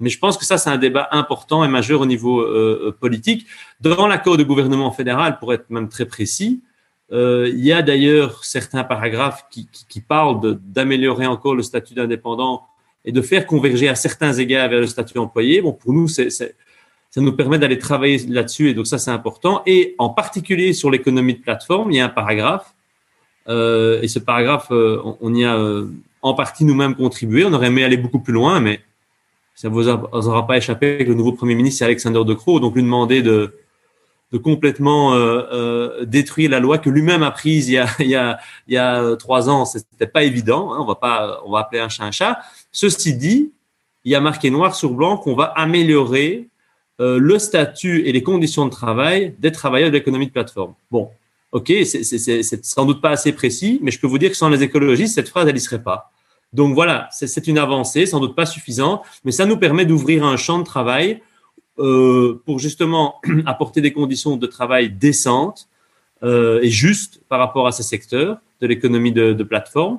Mais 0.00 0.10
je 0.10 0.18
pense 0.18 0.36
que 0.36 0.44
ça, 0.44 0.58
c'est 0.58 0.68
un 0.68 0.76
débat 0.76 1.08
important 1.12 1.64
et 1.64 1.68
majeur 1.68 2.02
au 2.02 2.06
niveau 2.06 2.42
euh, 2.42 2.94
politique. 3.00 3.46
Dans 3.80 4.06
l'accord 4.06 4.36
de 4.36 4.42
gouvernement 4.42 4.92
fédéral, 4.92 5.38
pour 5.38 5.54
être 5.54 5.70
même 5.70 5.88
très 5.88 6.04
précis, 6.04 6.60
euh, 7.10 7.48
il 7.52 7.64
y 7.64 7.72
a 7.72 7.82
d'ailleurs 7.82 8.44
certains 8.44 8.84
paragraphes 8.84 9.46
qui, 9.50 10.00
parlent 10.00 10.58
d'améliorer 10.64 11.26
encore 11.26 11.54
le 11.54 11.62
statut 11.62 11.94
d'indépendant 11.94 12.62
et 13.04 13.12
de 13.12 13.20
faire 13.20 13.46
converger 13.46 13.88
à 13.88 13.94
certains 13.94 14.32
égards 14.32 14.68
vers 14.68 14.80
le 14.80 14.86
statut 14.86 15.18
employé. 15.18 15.60
Bon, 15.60 15.72
pour 15.72 15.92
nous, 15.92 16.08
ça 16.08 16.24
nous 17.16 17.32
permet 17.32 17.58
d'aller 17.58 17.78
travailler 17.78 18.18
là-dessus 18.28 18.70
et 18.70 18.74
donc 18.74 18.86
ça, 18.86 18.98
c'est 18.98 19.10
important. 19.10 19.62
Et 19.66 19.94
en 19.98 20.08
particulier 20.08 20.72
sur 20.72 20.90
l'économie 20.90 21.34
de 21.34 21.40
plateforme, 21.40 21.90
il 21.90 21.96
y 21.96 22.00
a 22.00 22.06
un 22.06 22.10
paragraphe 22.10 22.74
euh, 23.48 24.00
et 24.00 24.08
ce 24.08 24.18
paragraphe, 24.18 24.68
euh, 24.70 25.02
on, 25.20 25.34
y 25.34 25.44
a 25.44 25.58
en 26.22 26.34
partie 26.34 26.64
nous-mêmes 26.64 26.94
contribué. 26.94 27.44
On 27.44 27.52
aurait 27.52 27.66
aimé 27.66 27.84
aller 27.84 27.96
beaucoup 27.98 28.20
plus 28.20 28.32
loin, 28.32 28.60
mais 28.60 28.80
ça 29.54 29.68
ne 29.68 29.74
vous 29.74 29.88
aura 29.88 30.46
pas 30.46 30.56
échappé 30.56 30.98
que 30.98 31.08
le 31.10 31.14
nouveau 31.14 31.32
Premier 31.32 31.54
ministre, 31.54 31.80
c'est 31.80 31.84
Alexander 31.84 32.24
De 32.24 32.32
Croo, 32.32 32.60
donc 32.60 32.74
lui 32.74 32.82
demander 32.82 33.20
de, 33.20 33.52
de 34.32 34.38
complètement 34.38 35.14
euh, 35.14 35.42
euh, 35.52 36.04
détruire 36.04 36.50
la 36.50 36.58
loi 36.58 36.78
que 36.78 36.88
lui-même 36.88 37.22
a 37.22 37.30
prise 37.30 37.68
il 37.68 37.74
y 37.74 37.78
a, 37.78 37.86
il 38.00 38.08
y 38.08 38.14
a, 38.14 38.38
il 38.66 38.74
y 38.74 38.78
a 38.78 39.16
trois 39.16 39.48
ans. 39.48 39.64
C'était 39.64 40.06
pas 40.06 40.24
évident. 40.24 40.72
Hein, 40.72 40.78
on 40.80 40.86
va 40.86 40.94
pas, 40.94 41.40
on 41.44 41.52
va 41.52 41.60
appeler 41.60 41.80
un 41.80 41.88
chat 41.88 42.04
un 42.04 42.10
chat. 42.10 42.38
Ceci 42.72 43.14
dit, 43.14 43.52
il 44.04 44.12
y 44.12 44.14
a 44.14 44.20
marqué 44.20 44.50
noir 44.50 44.74
sur 44.74 44.90
blanc 44.90 45.16
qu'on 45.16 45.34
va 45.34 45.44
améliorer 45.44 46.48
euh, 47.00 47.18
le 47.18 47.38
statut 47.38 48.06
et 48.06 48.12
les 48.12 48.22
conditions 48.22 48.64
de 48.64 48.70
travail 48.70 49.34
des 49.38 49.52
travailleurs 49.52 49.90
de 49.90 49.94
l'économie 49.94 50.26
de 50.26 50.32
plateforme. 50.32 50.74
Bon, 50.90 51.10
ok, 51.52 51.72
c'est 51.84 52.64
sans 52.64 52.84
doute 52.84 53.00
pas 53.00 53.10
assez 53.10 53.32
précis, 53.32 53.78
mais 53.82 53.90
je 53.90 54.00
peux 54.00 54.06
vous 54.06 54.18
dire 54.18 54.30
que 54.30 54.36
sans 54.36 54.48
les 54.48 54.62
écologistes, 54.62 55.14
cette 55.14 55.28
phrase, 55.28 55.46
elle 55.48 55.54
n'y 55.54 55.60
serait 55.60 55.82
pas. 55.82 56.10
Donc 56.52 56.74
voilà, 56.74 57.08
c'est 57.10 57.46
une 57.46 57.56
avancée, 57.56 58.04
sans 58.04 58.20
doute 58.20 58.36
pas 58.36 58.44
suffisante, 58.44 59.02
mais 59.24 59.32
ça 59.32 59.46
nous 59.46 59.56
permet 59.56 59.86
d'ouvrir 59.86 60.24
un 60.24 60.36
champ 60.36 60.58
de 60.58 60.64
travail 60.64 61.22
pour 61.76 62.58
justement 62.58 63.20
apporter 63.46 63.80
des 63.80 63.92
conditions 63.92 64.36
de 64.36 64.46
travail 64.46 64.90
décentes 64.90 65.68
euh, 66.22 66.60
et 66.62 66.70
justes 66.70 67.20
par 67.28 67.40
rapport 67.40 67.66
à 67.66 67.72
ces 67.72 67.82
secteurs 67.82 68.38
de 68.60 68.66
l'économie 68.68 69.10
de, 69.10 69.32
de, 69.32 69.42
plateforme, 69.42 69.98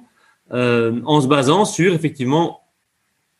euh, 0.53 1.01
en 1.05 1.19
se 1.19 1.27
basant 1.27 1.65
sur 1.65 1.93
effectivement 1.93 2.61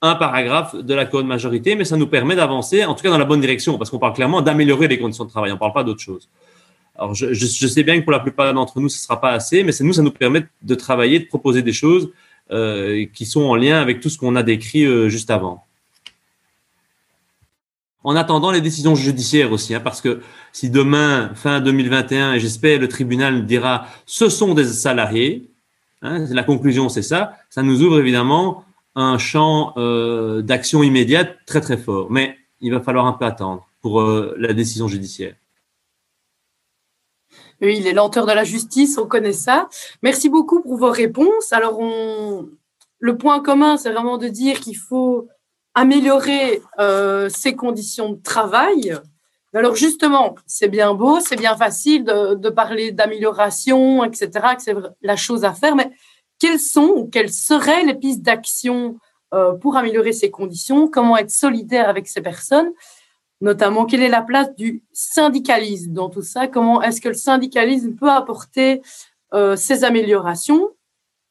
un 0.02 0.16
paragraphe 0.16 0.76
de 0.76 0.94
la 0.94 1.06
code 1.06 1.26
majorité, 1.26 1.76
mais 1.76 1.86
ça 1.86 1.96
nous 1.96 2.08
permet 2.08 2.36
d'avancer, 2.36 2.84
en 2.84 2.94
tout 2.94 3.04
cas 3.04 3.10
dans 3.10 3.18
la 3.18 3.24
bonne 3.24 3.40
direction, 3.40 3.78
parce 3.78 3.90
qu'on 3.90 4.00
parle 4.00 4.14
clairement 4.14 4.42
d'améliorer 4.42 4.90
les 4.90 5.00
conditions 5.00 5.24
de 5.24 5.30
travail, 5.30 5.52
on 5.52 5.56
ne 5.56 5.60
parle 5.60 5.72
pas 5.72 5.86
d'autre 5.86 6.02
chose. 6.02 6.28
Alors, 6.96 7.16
je, 7.16 7.34
sais 7.34 7.84
bien 7.84 7.98
que 8.00 8.04
pour 8.04 8.12
la 8.12 8.20
plupart 8.20 8.54
d'entre 8.54 8.80
nous, 8.82 8.90
ce 8.90 8.98
ne 8.98 9.02
sera 9.02 9.20
pas 9.20 9.32
assez, 9.32 9.64
mais 9.64 9.72
nous, 9.80 9.94
ça 9.94 10.02
nous 10.02 10.12
permet 10.12 10.46
de 10.62 10.76
travailler, 10.76 11.20
de 11.20 11.26
proposer 11.26 11.62
des 11.62 11.74
choses 11.74 12.12
euh, 12.52 13.06
qui 13.14 13.26
sont 13.26 13.44
en 13.44 13.56
lien 13.56 13.82
avec 13.82 14.02
tout 14.02 14.10
ce 14.10 14.18
qu'on 14.18 14.36
a 14.36 14.44
décrit 14.44 14.84
euh, 14.84 15.08
juste 15.08 15.32
avant. 15.32 15.64
En 18.04 18.16
attendant 18.16 18.52
les 18.52 18.60
décisions 18.60 18.96
judiciaires 18.96 19.52
aussi, 19.52 19.74
hein, 19.74 19.80
parce 19.80 20.02
que 20.02 20.22
si 20.52 20.70
demain, 20.70 21.32
fin 21.36 21.62
2021, 21.62 22.34
et 22.34 22.40
j'espère 22.40 22.80
le 22.80 22.88
tribunal 22.88 23.46
dira 23.46 23.88
ce 24.06 24.28
sont 24.28 24.54
des 24.54 24.66
salariés, 24.66 25.50
hein, 26.02 26.26
la 26.30 26.44
conclusion 26.44 26.90
c'est 26.90 27.02
ça, 27.02 27.38
ça 27.50 27.64
nous 27.64 27.82
ouvre 27.82 28.00
évidemment 28.00 28.66
un 28.96 29.18
champ 29.18 29.74
euh, 29.78 30.42
d'action 30.42 30.84
immédiate 30.84 31.38
très 31.46 31.62
très 31.62 31.78
fort. 31.78 32.12
Mais 32.12 32.38
il 32.60 32.72
va 32.72 32.82
falloir 32.82 33.06
un 33.06 33.14
peu 33.14 33.26
attendre 33.26 33.68
pour 33.82 34.02
euh, 34.02 34.36
la 34.38 34.54
décision 34.54 34.88
judiciaire. 34.88 35.36
Oui, 37.62 37.80
les 37.80 37.94
lenteurs 37.94 38.26
de 38.26 38.34
la 38.34 38.44
justice, 38.44 38.98
on 38.98 39.06
connaît 39.06 39.34
ça. 39.34 39.70
Merci 40.02 40.28
beaucoup 40.30 40.62
pour 40.62 40.78
vos 40.78 40.92
réponses. 40.92 41.54
Alors, 41.54 41.80
le 43.00 43.18
point 43.18 43.42
commun, 43.42 43.78
c'est 43.78 43.92
vraiment 43.92 44.18
de 44.18 44.28
dire 44.28 44.60
qu'il 44.60 44.76
faut 44.76 45.30
améliorer 45.76 46.62
euh, 46.80 47.30
ces 47.30 47.56
conditions 47.56 48.14
de 48.14 48.22
travail. 48.22 48.96
Alors 49.54 49.76
justement, 49.76 50.36
c'est 50.48 50.68
bien 50.68 50.94
beau, 50.94 51.20
c'est 51.20 51.36
bien 51.36 51.56
facile 51.56 52.04
de, 52.04 52.36
de 52.36 52.50
parler 52.50 52.92
d'amélioration, 52.92 54.04
etc., 54.04 54.30
que 54.56 54.62
c'est 54.64 54.76
la 55.02 55.16
chose 55.16 55.44
à 55.44 55.54
faire, 55.54 55.76
mais 55.76 55.92
quelles 56.40 56.60
sont 56.60 56.92
ou 56.96 57.06
quelles 57.08 57.32
seraient 57.32 57.84
les 57.84 57.94
pistes 57.94 58.22
d'action 58.22 58.98
euh, 59.34 59.54
pour 59.54 59.78
améliorer 59.78 60.12
ces 60.12 60.30
conditions? 60.30 60.88
Comment 60.88 61.18
être 61.18 61.32
solidaire 61.32 61.88
avec 61.88 62.08
ces 62.08 62.22
personnes? 62.22 62.72
Notamment 63.42 63.86
quelle 63.86 64.04
est 64.04 64.10
la 64.10 64.22
place 64.22 64.54
du 64.56 64.84
syndicalisme 64.92 65.94
dans 65.94 66.10
tout 66.10 66.22
ça? 66.22 66.48
Comment 66.48 66.82
est-ce 66.82 67.02
que 67.02 67.10
le 67.10 67.16
syndicalisme 67.16 67.96
peut 67.96 68.10
apporter 68.10 68.82
euh, 69.34 69.56
ces 69.56 69.84
améliorations? 69.84 70.70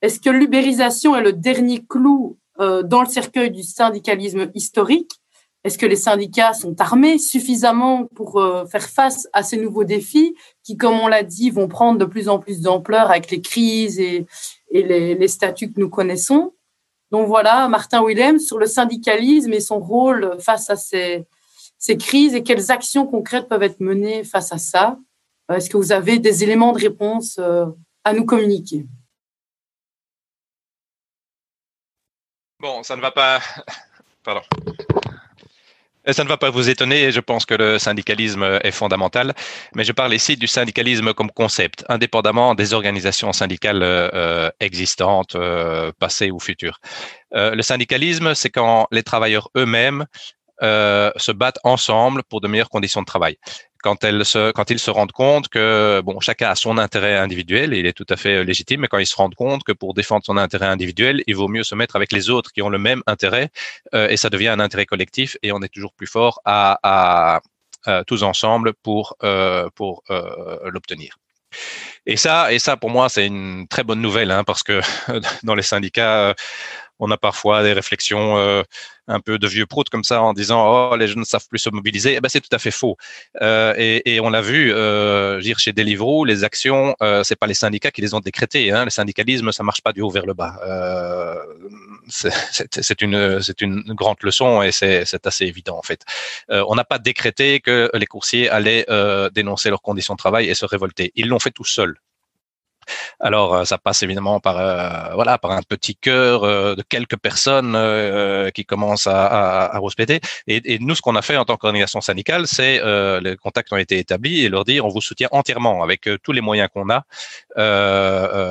Est-ce 0.01 0.19
que 0.19 0.31
l'ubérisation 0.31 1.15
est 1.15 1.23
le 1.23 1.33
dernier 1.33 1.85
clou 1.89 2.39
dans 2.59 3.03
le 3.03 3.09
cercueil 3.09 3.51
du 3.51 3.63
syndicalisme 3.63 4.51
historique 4.55 5.13
Est-ce 5.65 5.79
que 5.79 5.87
les 5.87 5.97
syndicats 5.97 6.55
sont 6.55 6.81
armés 6.81 7.19
suffisamment 7.19 8.07
pour 8.15 8.41
euh, 8.41 8.67
faire 8.67 8.89
face 8.89 9.29
à 9.33 9.43
ces 9.43 9.57
nouveaux 9.57 9.85
défis 9.85 10.35
qui, 10.65 10.77
comme 10.77 10.99
on 11.01 11.09
l'a 11.09 11.23
dit, 11.23 11.51
vont 11.51 11.69
prendre 11.69 11.99
de 11.99 12.05
plus 12.05 12.29
en 12.29 12.39
plus 12.39 12.61
d'ampleur 12.61 13.11
avec 13.11 13.31
les 13.31 13.41
crises 13.41 13.99
et, 14.01 14.27
les, 14.73 15.29
statuts 15.29 15.73
que 15.73 15.81
nous 15.81 15.89
connaissons? 15.89 16.53
Donc 17.11 17.29
voilà, 17.29 17.69
Martin 17.69 18.05
Willem 18.05 18.39
sur 18.39 18.59
le 18.59 18.67
syndicalisme 18.67 19.53
et 19.53 19.61
son 19.61 19.79
rôle 19.79 20.37
face 20.41 20.71
à 20.71 20.77
ces, 20.77 21.27
ces 21.79 21.97
crises 21.97 22.35
et 22.35 22.43
quelles 22.43 22.71
actions 22.71 23.07
concrètes 23.07 23.49
peuvent 23.49 23.63
être 23.63 23.81
menées 23.81 24.25
face 24.25 24.53
à 24.53 24.59
ça? 24.59 24.99
Est-ce 25.53 25.69
que 25.69 25.77
vous 25.77 25.93
avez 25.93 26.19
des 26.19 26.43
éléments 26.43 26.73
de 26.73 26.79
réponse 26.79 27.39
à 28.05 28.13
nous 28.13 28.25
communiquer? 28.25 28.87
Bon, 32.63 32.85
ça 32.85 32.95
ne 32.95 33.01
va 33.01 33.11
pas. 33.11 33.41
Pardon. 34.25 34.43
Ça 36.07 36.23
ne 36.23 36.29
va 36.29 36.37
pas 36.37 36.51
vous 36.51 36.69
étonner, 36.69 37.11
je 37.11 37.19
pense 37.19 37.45
que 37.45 37.55
le 37.55 37.81
syndicalisme 37.81 38.61
est 38.63 38.71
fondamental, 38.71 39.35
mais 39.75 39.83
je 39.83 39.91
parle 39.91 40.15
ici 40.15 40.37
du 40.37 40.47
syndicalisme 40.47 41.13
comme 41.13 41.31
concept, 41.31 41.85
indépendamment 41.89 42.55
des 42.55 42.73
organisations 42.73 43.33
syndicales 43.33 43.83
euh, 43.83 44.49
existantes, 44.61 45.35
euh, 45.35 45.91
passées 45.99 46.31
ou 46.31 46.39
futures. 46.39 46.81
Euh, 47.35 47.57
le 47.57 47.63
syndicalisme, 47.63 48.35
c'est 48.35 48.51
quand 48.51 48.87
les 48.93 49.03
travailleurs 49.03 49.49
eux-mêmes 49.57 50.07
se 50.63 51.33
battent 51.33 51.59
ensemble 51.65 52.23
pour 52.23 52.41
de 52.41 52.49
meilleures 52.49 52.71
conditions 52.71 53.01
de 53.01 53.07
travail 53.07 53.37
quand, 53.83 54.05
elles 54.05 54.25
se, 54.25 54.53
ils 54.71 54.79
se 54.79 54.91
rendent 54.91 55.13
compte 55.13 55.49
que 55.49 56.01
bon, 56.03 56.21
chacun 56.21 56.49
a 56.49 56.55
son 56.55 56.79
intérêt 56.79 57.19
individuel, 57.19 57.75
et 57.75 57.81
il 57.81 57.87
est 57.87 57.93
tout 57.93 58.07
à 58.09 58.17
fait 58.17 58.37
euh, 58.37 58.45
légitime, 58.45 58.81
mais 58.81 58.89
quand 58.89 58.99
ils 58.99 59.07
se 59.07 59.17
rendent 59.17 59.35
compte 59.35 59.65
que 59.65 59.73
pour 59.73 59.93
défendre 59.93 60.25
son 60.25 60.39
intérêt 60.39 60.67
individuel, 60.67 61.23
il 61.27 61.37
vaut 61.37 61.49
mieux 61.49 61.65
se 61.65 61.75
mettre 61.75 61.97
avec 61.97 62.13
les 62.13 62.31
autres 62.31 62.53
qui 62.53 62.63
ont 62.63 62.71
le 62.71 62.79
même 62.79 63.03
intérêt, 63.07 63.51
euh, 63.95 64.09
et 64.09 64.17
ça 64.17 64.31
devient 64.31 64.49
un 64.49 64.61
intérêt 64.61 64.87
collectif, 64.87 65.37
et 65.43 65.53
on 65.53 65.61
est 65.61 65.69
toujours 65.69 65.93
plus 65.93 66.07
fort 66.07 66.41
à, 66.45 67.41
tous 68.07 68.23
ensemble 68.23 68.75
pour, 68.75 69.17
euh, 69.25 69.69
euh, 70.11 70.71
l'obtenir. 70.71 71.17
Et 72.07 72.17
ça, 72.17 72.53
et 72.53 72.61
ça 72.61 72.77
pour 72.77 72.91
moi, 72.91 73.09
c'est 73.09 73.27
une 73.27 73.67
très 73.69 73.83
bonne 73.83 74.01
nouvelle, 74.01 74.31
hein, 74.31 74.45
parce 74.45 74.63
que 74.63 74.81
dans 75.43 75.57
les 75.57 75.63
syndicats, 75.63 76.35
on 77.03 77.11
a 77.11 77.17
parfois 77.19 77.65
des 77.65 77.73
réflexions 77.73 78.39
euh, 78.39 78.63
un 79.09 79.19
peu 79.19 79.37
de 79.39 79.49
vieux 79.49 79.67
proutes 79.67 79.89
comme 79.91 80.05
ça 80.05 80.23
en 80.23 80.33
disant 80.33 80.91
oh 80.93 80.97
les 80.97 81.09
jeunes 81.09 81.21
ne 81.21 81.25
savent 81.25 81.47
plus 81.49 81.59
se 81.59 81.69
mobiliser. 81.69 82.15
Eh 82.17 82.21
ben 82.21 82.29
c'est 82.29 82.41
tout 82.41 82.55
à 82.55 82.61
fait 82.61 82.71
faux. 82.71 82.97
Euh, 83.43 83.75
et, 83.77 84.21
on 84.21 84.31
l'a 84.31 84.41
vu, 84.41 84.73
euh, 84.73 85.41
dire 85.41 85.59
chez 85.59 85.73
Deliveroo, 85.73 86.25
les 86.25 86.45
actions, 86.45 86.95
euh, 87.03 87.25
c'est 87.25 87.35
pas 87.35 87.49
les 87.49 87.55
syndicats 87.55 87.91
qui 87.91 88.03
les 88.03 88.15
ont 88.15 88.21
décrétées. 88.21 88.71
Hein. 88.71 88.85
Le 88.85 88.91
syndicalisme, 88.91 89.51
ça 89.51 89.65
marche 89.65 89.83
pas 89.83 89.93
du 89.93 90.01
haut 90.01 90.11
vers 90.11 90.27
le 90.27 90.35
bas. 90.35 90.61
C'est 92.09 93.03
une 93.03 93.43
c'est 93.43 93.61
une 93.61 93.83
grande 93.95 94.23
leçon 94.23 94.63
et 94.63 94.71
c'est 94.71 95.27
assez 95.27 95.45
évident 95.45 95.79
en 95.79 95.83
fait. 95.83 96.03
on 96.49 96.75
n'a 96.77 96.85
pas 96.85 96.99
décrété 96.99 97.61
que 97.61 97.91
les 97.95 98.07
coursiers 98.07 98.49
allaient 98.49 98.87
dénoncer 99.35 99.71
leurs 99.71 99.83
conditions 99.83 100.15
de 100.15 100.19
travail 100.19 100.49
et 100.49 100.55
se 100.55 100.67
révolter. 100.67 101.11
Ils 101.17 101.29
l'ont 101.29 101.41
fait 101.41 101.51
tout 101.51 101.65
seuls. 101.65 101.97
Alors, 103.21 103.55
euh, 103.55 103.65
ça 103.65 103.79
passe 103.79 104.03
évidemment 104.03 104.41
par 104.41 104.59
euh, 104.59 105.15
voilà 105.15 105.39
par 105.39 105.53
un 105.53 105.63
petit 105.63 105.95
cœur 105.95 106.45
euh, 106.45 106.75
de 106.75 106.83
quelques 106.83 107.17
personnes 107.17 107.79
qui 108.53 108.65
commencent 108.65 109.07
à, 109.07 109.27
à, 109.27 109.77
à. 109.77 109.81
Et, 110.49 110.79
nous, 110.81 110.95
ce 110.95 111.03
qu'on 111.03 111.17
a 111.17 111.23
fait 111.23 111.37
en 111.37 111.45
tant 111.45 111.57
qu'organisation 111.57 112.01
syndicale, 112.01 112.47
c'est 112.47 112.81
les 113.21 113.37
contacts 113.37 113.73
ont 113.73 113.77
été 113.77 113.99
établis 113.99 114.45
et 114.45 114.49
leur 114.49 114.65
dire 114.65 114.85
on 114.85 114.89
vous 114.89 115.01
soutient 115.01 115.29
entièrement 115.33 115.83
avec 115.83 116.09
tous 116.23 116.33
les 116.33 116.41
moyens 116.41 116.69
qu'on 116.73 116.89
a. 116.91 117.05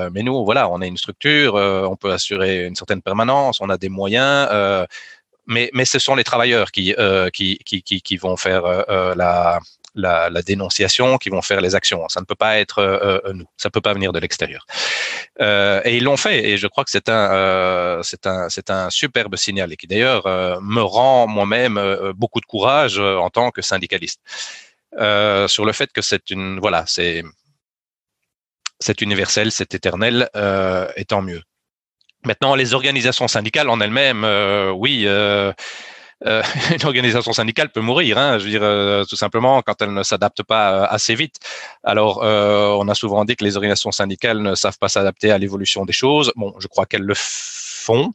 mais 0.10 0.24
nous, 0.24 0.46
voilà, 0.46 0.70
on 0.70 0.82
est 0.82 0.88
une 0.88 0.98
structure, 0.98 1.56
on 1.56 1.96
peut 1.96 2.12
assurer 2.12 2.66
une 2.68 2.76
certaine 2.76 3.02
permanence, 3.02 3.60
on 3.62 3.70
a 3.70 3.78
des 3.78 3.90
moyens. 3.90 4.48
mais, 5.48 5.70
mais 5.74 5.86
ce 5.86 6.00
sont 6.00 6.16
les 6.16 6.24
travailleurs 6.24 6.72
qui, 6.72 6.96
qui, 7.34 7.58
qui, 7.64 8.02
qui 8.02 8.18
vont 8.18 8.38
faire 8.38 8.64
la, 9.16 9.60
la, 9.96 10.30
dénonciation, 10.42 11.18
qui 11.18 11.30
vont 11.30 11.42
faire 11.42 11.62
les 11.62 11.76
actions. 11.76 12.08
Ça 12.10 12.20
ne 12.22 12.26
peut 12.26 12.36
pas 12.36 12.60
être 12.60 12.80
euh, 12.80 13.20
euh 13.26 13.34
nous, 13.34 13.46
ça 13.58 13.70
peut 13.70 13.82
pas 13.82 13.94
venir 13.94 14.12
de 14.14 14.20
l'extérieur. 14.20 14.66
Euh, 15.40 15.82
et 15.84 15.98
ils 15.98 16.04
l'ont 16.04 16.18
fait, 16.18 16.50
et 16.50 16.58
je 16.58 16.68
crois 16.68 16.84
que 16.84 16.92
c'est 16.92 17.10
un, 17.10 18.02
un, 18.26 18.48
un 18.70 18.90
superbe 18.90 19.36
signal 19.36 19.74
et 19.74 19.78
qui 19.78 19.88
d'ailleurs 19.88 20.24
me 20.62 20.82
rend 20.82 21.28
moi-même 21.28 21.80
beaucoup 22.16 22.40
de 22.40 22.46
courage 22.46 23.00
en 23.00 23.30
tant 23.30 23.52
que 23.52 23.62
syndicaliste 23.62 24.22
sur 24.94 25.66
le 25.66 25.72
fait 25.72 25.92
que 25.92 26.02
c'est 26.02 26.30
une, 26.30 26.60
voilà, 26.60 26.84
c'est, 26.88 27.24
c'est 28.80 29.02
universel, 29.02 29.52
c'est 29.52 29.74
éternel, 29.74 30.30
et 30.96 31.06
tant 31.06 31.22
mieux. 31.22 31.42
Maintenant, 32.24 32.54
les 32.56 32.74
organisations 32.76 33.28
syndicales 33.28 33.70
en 33.70 33.80
elles-mêmes, 33.82 34.26
oui. 34.76 35.08
Euh, 36.26 36.32
euh, 36.32 36.42
une 36.76 36.86
organisation 36.86 37.34
syndicale 37.34 37.70
peut 37.70 37.82
mourir. 37.82 38.18
Hein, 38.18 38.40
je 38.40 38.46
veux 38.46 38.50
dire, 38.50 38.64
euh, 38.64 39.04
tout 39.06 39.16
simplement 39.16 39.62
quand 39.62 39.82
elle 39.82 39.94
ne 39.94 40.04
s'adapte 40.04 40.44
pas 40.44 40.74
euh, 40.74 40.88
assez 40.90 41.16
vite. 41.16 41.38
Alors, 41.84 42.20
on 42.22 42.88
a 42.88 42.96
souvent 42.96 43.26
dit 43.26 43.36
que 43.36 43.44
les 43.44 43.58
organisations 43.58 43.92
syndicales 43.92 44.40
ne 44.40 44.56
savent 44.56 44.78
pas 44.78 44.90
s'adapter 44.90 45.32
à 45.32 45.38
l'évolution 45.38 45.86
des 45.86 45.94
choses. 45.94 46.32
Bon, 46.36 46.54
je 46.60 46.68
crois 46.68 46.86
qu'elles 46.86 47.04
le 47.04 47.14
font. 47.16 48.14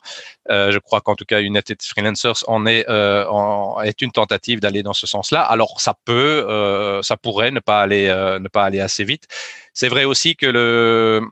je 0.49 0.79
crois 0.79 1.01
qu'en 1.01 1.15
tout 1.17 1.25
cas, 1.25 1.41
United 1.41 1.79
Freelancers 1.83 2.45
en 2.47 2.67
est, 2.67 2.89
en, 2.89 3.81
est 3.83 4.01
une 4.03 4.13
tentative 4.13 4.61
d'aller 4.61 4.83
dans 4.83 4.93
ce 4.93 5.07
sens-là. 5.07 5.43
Alors, 5.43 5.81
ça 5.81 5.95
peut, 6.05 7.01
ça 7.03 7.17
pourrait 7.17 7.51
ne 7.51 7.61
pas 7.61 7.81
aller, 7.81 8.07
ne 8.09 8.49
pas 8.49 8.65
aller 8.65 8.81
assez 8.81 9.05
vite. 9.05 9.25
C'est 9.75 9.89
vrai 9.89 10.05
aussi 10.05 10.37
que 10.37 10.47
le 10.47 11.23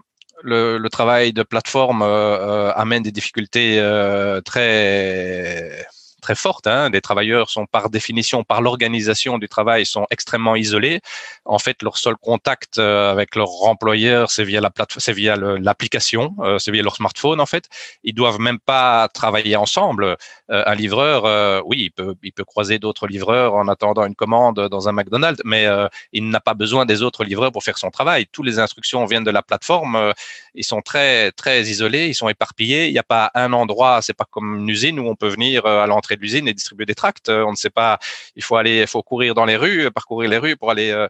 le, 0.44 0.78
le, 0.78 0.90
travail 0.90 1.32
de 1.32 1.42
plateforme 1.42 2.02
euh, 2.02 2.72
amène 2.74 3.02
des 3.02 3.12
difficultés 3.12 3.78
euh, 3.80 4.40
très 4.42 5.86
très 6.24 6.34
forte. 6.34 6.66
Hein. 6.66 6.88
Les 6.90 7.02
travailleurs 7.02 7.50
sont 7.50 7.66
par 7.66 7.90
définition, 7.90 8.44
par 8.44 8.62
l'organisation 8.62 9.32
du 9.38 9.46
travail, 9.56 9.84
sont 9.84 10.06
extrêmement 10.10 10.56
isolés. 10.56 11.00
En 11.44 11.58
fait, 11.58 11.82
leur 11.82 11.98
seul 11.98 12.16
contact 12.16 12.78
euh, 12.78 13.12
avec 13.12 13.36
leur 13.36 13.50
employeur, 13.64 14.30
c'est 14.30 14.44
via 14.44 14.60
la 14.62 14.70
plateforme, 14.70 15.02
c'est 15.06 15.12
via 15.12 15.36
l'application, 15.36 16.34
euh, 16.40 16.58
c'est 16.58 16.72
via 16.72 16.82
leur 16.82 16.96
smartphone. 16.96 17.40
En 17.42 17.50
fait, 17.54 17.64
ils 18.04 18.14
doivent 18.14 18.40
même 18.40 18.58
pas 18.58 19.08
travailler 19.08 19.56
ensemble. 19.56 20.04
Euh, 20.04 20.72
un 20.72 20.74
livreur, 20.74 21.18
oui, 21.66 21.90
il 22.22 22.32
peut, 22.32 22.44
croiser 22.52 22.78
d'autres 22.78 23.06
livreurs 23.06 23.52
en 23.54 23.68
attendant 23.68 24.04
une 24.06 24.14
commande 24.14 24.68
dans 24.74 24.88
un 24.88 24.92
McDonald's, 24.92 25.42
mais 25.44 25.66
il 26.12 26.28
n'a 26.28 26.40
pas 26.40 26.54
besoin 26.54 26.86
des 26.86 27.02
autres 27.02 27.24
livreurs 27.24 27.52
pour 27.52 27.62
faire 27.62 27.78
son 27.78 27.90
travail. 27.90 28.26
Toutes 28.32 28.46
les 28.46 28.58
instructions 28.58 29.04
viennent 29.04 29.24
de 29.24 29.30
la 29.30 29.42
plateforme. 29.42 30.12
ils 30.54 30.64
sont 30.64 30.82
très 30.90 31.32
très 31.32 31.62
isolés, 31.74 32.06
ils 32.12 32.14
sont 32.14 32.28
éparpillés. 32.28 32.86
Il 32.88 32.92
n'y 32.92 33.04
a 33.06 33.08
pas 33.16 33.30
un 33.34 33.52
endroit, 33.52 34.00
c'est 34.02 34.18
pas 34.22 34.28
comme 34.30 34.48
une 34.60 34.68
usine 34.68 34.98
où 35.00 35.06
on 35.08 35.16
peut 35.16 35.32
venir 35.38 35.66
à 35.66 35.86
l'entrée 35.86 36.13
de 36.16 36.20
l'usine 36.20 36.48
et 36.48 36.54
distribuer 36.54 36.86
des 36.86 36.94
tracts. 36.94 37.28
Euh, 37.28 37.44
on 37.44 37.50
ne 37.52 37.56
sait 37.56 37.70
pas, 37.70 37.98
il 38.36 38.42
faut 38.42 38.56
aller, 38.56 38.80
il 38.80 38.86
faut 38.86 39.02
courir 39.02 39.34
dans 39.34 39.44
les 39.44 39.56
rues, 39.56 39.90
parcourir 39.90 40.30
les 40.30 40.38
rues 40.38 40.56
pour 40.56 40.70
aller. 40.70 40.90
Euh, 40.90 41.08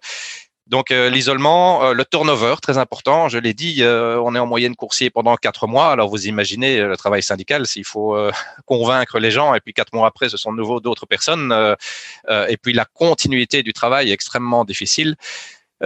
donc 0.66 0.90
euh, 0.90 1.10
l'isolement, 1.10 1.92
le 1.92 2.04
turnover, 2.06 2.54
très 2.62 2.78
important. 2.78 3.28
Je 3.28 3.36
l'ai 3.36 3.52
dit, 3.52 3.82
on 3.84 4.34
est 4.34 4.38
en 4.38 4.46
moyenne 4.46 4.74
coursier 4.74 5.10
pendant 5.10 5.36
quatre 5.36 5.66
mois. 5.66 5.90
Alors 5.92 6.08
vous 6.08 6.26
imaginez 6.26 6.80
le 6.80 6.96
travail 6.96 7.22
syndical, 7.22 7.66
s'il 7.66 7.84
faut 7.84 8.16
convaincre 8.64 9.18
les 9.18 9.30
gens, 9.30 9.54
et 9.54 9.60
puis 9.60 9.74
quatre 9.74 9.92
mois 9.92 10.06
après, 10.08 10.30
ce 10.30 10.38
sont 10.38 10.52
de 10.52 10.56
nouveau 10.56 10.80
d'autres 10.80 11.04
personnes. 11.04 11.52
et 12.30 12.56
puis 12.56 12.72
la 12.72 12.86
continuité 12.86 13.62
du 13.62 13.74
travail 13.74 14.10
est 14.10 14.14
extrêmement 14.14 14.64
difficile. 14.64 15.16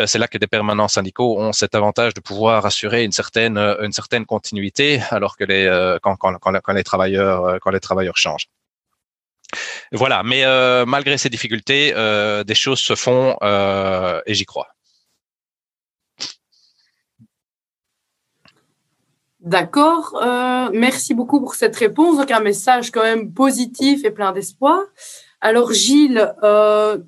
C'est 0.06 0.18
là 0.18 0.28
que 0.28 0.38
des 0.38 0.46
permanents 0.46 0.86
syndicaux 0.86 1.40
ont 1.40 1.52
cet 1.52 1.74
avantage 1.74 2.14
de 2.14 2.20
pouvoir 2.20 2.64
assurer 2.64 3.02
une 3.02 3.10
certaine 3.10 3.58
une 3.58 3.92
certaine 3.92 4.26
continuité, 4.26 5.00
alors 5.10 5.36
que 5.36 5.42
les 5.42 5.66
quand, 6.02 6.14
quand, 6.14 6.38
quand 6.38 6.72
les 6.72 6.84
travailleurs 6.84 7.58
quand 7.60 7.72
les 7.72 7.80
travailleurs 7.80 8.16
changent. 8.16 8.48
Voilà, 9.92 10.22
mais 10.22 10.44
euh, 10.44 10.84
malgré 10.86 11.16
ces 11.18 11.30
difficultés, 11.30 11.92
euh, 11.96 12.44
des 12.44 12.54
choses 12.54 12.80
se 12.80 12.94
font 12.94 13.36
euh, 13.42 14.20
et 14.26 14.34
j'y 14.34 14.44
crois. 14.44 14.68
D'accord, 19.40 20.20
merci 20.74 21.14
beaucoup 21.14 21.40
pour 21.40 21.54
cette 21.54 21.76
réponse. 21.76 22.18
Donc 22.18 22.30
un 22.30 22.40
message 22.40 22.90
quand 22.90 23.02
même 23.02 23.32
positif 23.32 24.04
et 24.04 24.10
plein 24.10 24.32
d'espoir. 24.32 24.80
Alors 25.40 25.72
Gilles, 25.72 26.34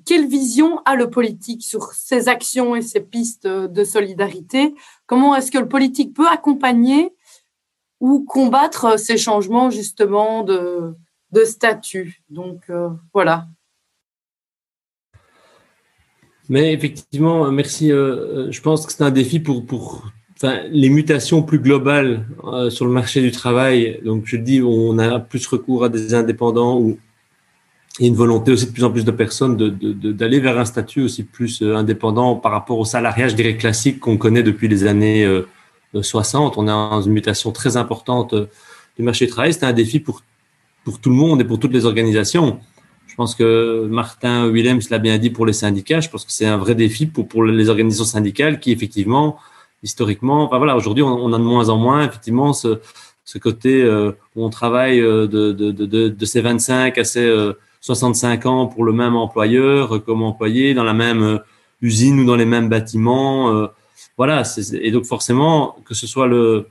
quelle 0.05 0.27
vision 0.27 0.81
a 0.85 0.95
le 0.95 1.09
politique 1.09 1.61
sur 1.61 1.91
ces 1.93 2.29
actions 2.29 2.75
et 2.75 2.81
ces 2.81 3.01
pistes 3.01 3.45
de 3.45 3.83
solidarité? 3.83 4.73
Comment 5.05 5.35
est-ce 5.35 5.51
que 5.51 5.59
le 5.59 5.67
politique 5.67 6.15
peut 6.15 6.27
accompagner 6.27 7.13
ou 7.99 8.23
combattre 8.23 8.97
ces 8.97 9.17
changements 9.17 9.69
justement 9.69 10.43
de, 10.43 10.95
de 11.31 11.43
statut. 11.45 12.21
Donc 12.29 12.63
euh, 12.69 12.89
voilà. 13.13 13.47
Mais 16.49 16.73
effectivement, 16.73 17.49
merci. 17.51 17.91
Euh, 17.91 17.97
euh, 17.97 18.51
je 18.51 18.61
pense 18.61 18.85
que 18.85 18.91
c'est 18.91 19.03
un 19.03 19.11
défi 19.11 19.39
pour, 19.39 20.11
les 20.71 20.89
mutations 20.89 21.43
plus 21.43 21.59
globales 21.59 22.25
sur 22.71 22.85
le 22.85 22.91
marché 22.91 23.21
du 23.21 23.29
travail. 23.29 24.01
Donc, 24.03 24.23
je 24.25 24.37
dis, 24.37 24.59
on 24.59 24.97
a 24.97 25.19
plus 25.19 25.45
recours 25.45 25.83
à 25.83 25.89
des 25.89 26.15
indépendants 26.15 26.79
ou 26.79 26.97
a 27.99 28.05
une 28.05 28.15
volonté 28.15 28.51
aussi 28.51 28.65
de 28.65 28.71
plus 28.71 28.83
en 28.83 28.89
plus 28.89 29.05
de 29.05 29.11
personnes 29.11 29.55
d'aller 29.55 30.39
vers 30.39 30.57
un 30.57 30.65
statut 30.65 31.03
aussi 31.03 31.23
plus 31.23 31.61
indépendant 31.61 32.35
par 32.37 32.53
rapport 32.53 32.79
au 32.79 32.85
salariage, 32.85 33.31
je 33.31 33.35
dirais, 33.35 33.55
classique 33.55 33.99
qu'on 33.99 34.17
connaît 34.17 34.41
depuis 34.41 34.67
les 34.67 34.87
années 34.87 35.43
60. 35.93 36.57
On 36.57 36.63
est 36.63 36.67
dans 36.67 37.01
une 37.03 37.13
mutation 37.13 37.51
très 37.51 37.77
importante 37.77 38.33
du 38.97 39.03
marché 39.03 39.27
du 39.27 39.31
travail. 39.31 39.53
C'est 39.53 39.65
un 39.65 39.73
défi 39.73 39.99
pour 39.99 40.23
pour 40.83 40.99
tout 40.99 41.09
le 41.09 41.15
monde 41.15 41.41
et 41.41 41.43
pour 41.43 41.59
toutes 41.59 41.73
les 41.73 41.85
organisations. 41.85 42.59
Je 43.07 43.15
pense 43.15 43.35
que 43.35 43.87
Martin 43.89 44.47
Willems 44.47 44.81
l'a 44.89 44.99
bien 44.99 45.17
dit 45.17 45.29
pour 45.29 45.45
les 45.45 45.53
syndicats. 45.53 45.99
Je 45.99 46.09
pense 46.09 46.25
que 46.25 46.31
c'est 46.31 46.45
un 46.45 46.57
vrai 46.57 46.75
défi 46.75 47.05
pour, 47.05 47.27
pour 47.27 47.43
les 47.43 47.69
organisations 47.69 48.05
syndicales 48.05 48.59
qui, 48.59 48.71
effectivement, 48.71 49.37
historiquement, 49.83 50.43
enfin 50.45 50.57
voilà, 50.57 50.75
aujourd'hui, 50.75 51.03
on, 51.03 51.33
a 51.33 51.37
de 51.37 51.43
moins 51.43 51.69
en 51.69 51.77
moins, 51.77 52.05
effectivement, 52.05 52.53
ce, 52.53 52.79
ce 53.25 53.37
côté 53.37 53.81
euh, 53.81 54.11
où 54.35 54.45
on 54.45 54.49
travaille 54.49 55.01
euh, 55.01 55.27
de, 55.27 55.51
de, 55.51 55.71
de, 55.71 56.07
de, 56.07 56.25
ces 56.25 56.41
25 56.41 56.97
à 56.97 57.03
ces 57.03 57.51
65 57.81 58.45
ans 58.45 58.67
pour 58.67 58.83
le 58.85 58.93
même 58.93 59.15
employeur 59.15 60.03
comme 60.05 60.23
employé 60.23 60.73
dans 60.73 60.83
la 60.83 60.93
même 60.93 61.39
usine 61.81 62.19
ou 62.19 62.25
dans 62.25 62.35
les 62.35 62.45
mêmes 62.45 62.69
bâtiments. 62.69 63.67
voilà, 64.17 64.43
et 64.73 64.91
donc 64.91 65.05
forcément, 65.05 65.75
que 65.83 65.95
ce 65.95 66.07
soit 66.07 66.27
le, 66.27 66.67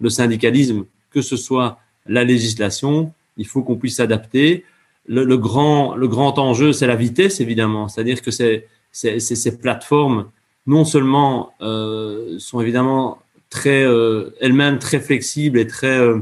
le 0.00 0.10
syndicalisme, 0.10 0.86
que 1.10 1.22
ce 1.22 1.36
soit 1.36 1.78
la 2.06 2.24
législation, 2.24 3.12
il 3.38 3.46
faut 3.46 3.62
qu'on 3.62 3.76
puisse 3.76 3.96
s'adapter. 3.96 4.64
Le, 5.06 5.36
grand, 5.38 5.96
le 5.96 6.06
grand 6.06 6.38
enjeu, 6.38 6.72
c'est 6.72 6.86
la 6.86 6.96
vitesse, 6.96 7.40
évidemment. 7.40 7.88
C'est-à-dire 7.88 8.20
que 8.20 8.30
ces 8.30 9.58
plateformes, 9.58 10.26
non 10.66 10.84
seulement 10.84 11.54
euh, 11.62 12.38
sont 12.38 12.60
évidemment 12.60 13.18
très 13.48 13.82
euh, 13.82 14.34
elles-mêmes 14.40 14.78
très 14.78 15.00
flexibles 15.00 15.58
et 15.58 15.66
très 15.66 15.98
euh, 15.98 16.20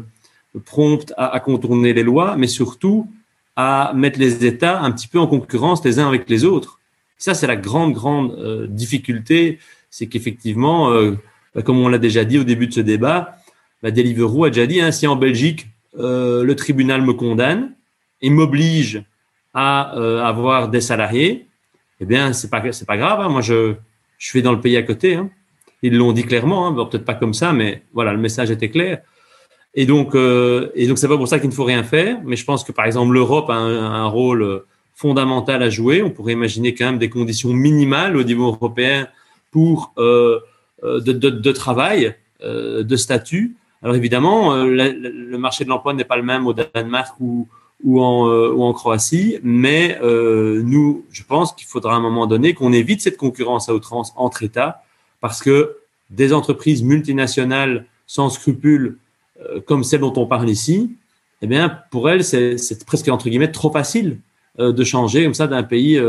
promptes 0.64 1.12
à, 1.17 1.41
contourner 1.41 1.93
les 1.93 2.05
lois, 2.05 2.37
mais 2.37 2.47
surtout 2.47 3.11
à 3.57 3.93
mettre 3.95 4.21
les 4.21 4.47
États 4.47 4.81
un 4.81 4.93
petit 4.93 5.09
peu 5.09 5.19
en 5.19 5.27
concurrence 5.27 5.85
les 5.85 5.99
uns 5.99 6.07
avec 6.07 6.31
les 6.31 6.45
autres. 6.45 6.79
Ça, 7.19 7.35
c'est 7.35 7.49
la 7.49 7.57
grande, 7.57 7.93
grande 7.93 8.67
difficulté, 8.69 9.59
c'est 9.91 10.07
qu'effectivement, 10.07 10.93
bah, 11.55 11.62
comme 11.62 11.79
on 11.79 11.89
l'a 11.89 11.99
déjà 11.99 12.25
dit 12.25 12.39
au 12.39 12.45
début 12.45 12.67
de 12.67 12.75
ce 12.75 12.81
débat, 12.81 13.39
bah, 13.83 13.91
Deliveroo 13.91 14.45
a 14.45 14.51
déjà 14.51 14.67
dit, 14.67 14.81
hein, 14.81 14.93
si 14.93 15.07
en 15.07 15.17
Belgique, 15.17 15.67
le 15.97 16.55
tribunal 16.55 17.03
me 17.03 17.12
condamne 17.12 17.72
et 18.20 18.30
m'oblige 18.30 19.03
à 19.55 19.92
avoir 20.26 20.68
des 20.68 20.80
salariés, 20.80 21.47
eh 22.01 22.05
bien, 22.05 22.32
c'est 22.32 22.51
pas, 22.51 22.61
pas 22.61 22.97
grave. 22.97 23.20
Hein. 23.20 23.28
Moi, 23.28 23.40
je, 23.40 23.74
je 24.18 24.26
suis 24.26 24.42
dans 24.42 24.53
le 24.53 24.61
pays 24.61 24.76
à 24.76 24.82
côté. 24.82 25.14
Hein. 25.14 25.30
Ils 25.82 25.97
l'ont 25.97 26.12
dit 26.12 26.24
clairement, 26.24 26.66
hein. 26.66 26.84
peut-être 26.84 27.05
pas 27.05 27.14
comme 27.14 27.34
ça, 27.34 27.53
mais 27.53 27.82
voilà, 27.92 28.12
le 28.12 28.18
message 28.18 28.51
était 28.51 28.70
clair. 28.70 29.03
Et 29.74 29.84
donc, 29.84 30.14
euh, 30.14 30.70
et 30.74 30.86
donc, 30.86 30.99
c'est 30.99 31.09
pas 31.09 31.18
pour 31.18 31.28
ça 31.28 31.38
qu'il 31.38 31.51
ne 31.51 31.55
faut 31.55 31.64
rien 31.64 31.82
faire. 31.82 32.18
Mais 32.24 32.36
je 32.36 32.44
pense 32.44 32.64
que, 32.64 32.72
par 32.72 32.86
exemple, 32.86 33.12
l'Europe 33.12 33.51
a 33.51 33.55
un, 33.55 34.07
rôle 34.07 34.64
fondamental 34.94 35.62
à 35.62 35.68
jouer. 35.68 36.03
On 36.03 36.11
pourrait 36.11 36.32
imaginer 36.32 36.74
quand 36.74 36.86
même 36.86 36.99
des 36.99 37.11
conditions 37.11 37.53
minimales 37.53 38.16
au 38.16 38.22
niveau 38.22 38.47
européen 38.47 39.09
pour 39.51 39.92
euh, 39.99 40.40
euh 40.82 41.01
de, 41.01 41.53
travail, 41.53 42.14
euh, 42.42 42.82
de 42.82 42.97
statut. 42.97 43.57
Alors 43.87 43.95
évidemment, 43.95 44.53
euh, 44.53 44.66
le 44.66 45.39
marché 45.39 45.62
de 45.62 45.68
l'emploi 45.68 45.95
n'est 45.95 46.05
pas 46.05 46.16
le 46.16 46.24
même 46.24 46.49
au 46.49 46.53
Danemark 46.53 47.14
ou, 47.20 47.47
euh, 47.87 48.53
en 48.59 48.72
Croatie. 48.72 49.39
Mais 49.45 49.97
euh, 50.03 50.61
nous, 50.64 51.05
je 51.12 51.22
pense 51.22 51.53
qu'il 51.53 51.68
faudra 51.68 51.95
à 51.95 51.97
un 51.97 52.01
moment 52.01 52.26
donné 52.26 52.53
qu'on 52.53 52.72
évite 52.72 53.01
cette 53.01 53.16
concurrence 53.16 53.68
à 53.68 53.74
outrance 53.74 54.12
entre 54.16 54.43
États 54.43 54.82
parce 55.20 55.41
que 55.41 55.76
des 56.11 56.32
entreprises 56.32 56.82
multinationales 56.82 57.87
sans 58.09 58.28
scrupules 58.28 58.99
comme 59.66 59.84
celles 59.84 60.01
dont 60.01 60.14
on 60.16 60.26
parle 60.26 60.51
ici, 60.51 60.91
eh 61.43 61.47
bien, 61.47 61.78
pour 61.93 62.11
elles, 62.11 62.24
c'est 62.24 62.84
presque 62.87 63.07
entre 63.07 63.28
guillemets 63.28 63.53
trop 63.53 63.70
facile 63.70 64.18
de 64.59 64.84
changer 64.84 65.22
comme 65.22 65.34
ça 65.34 65.47
d'un 65.47 65.62
pays 65.62 66.01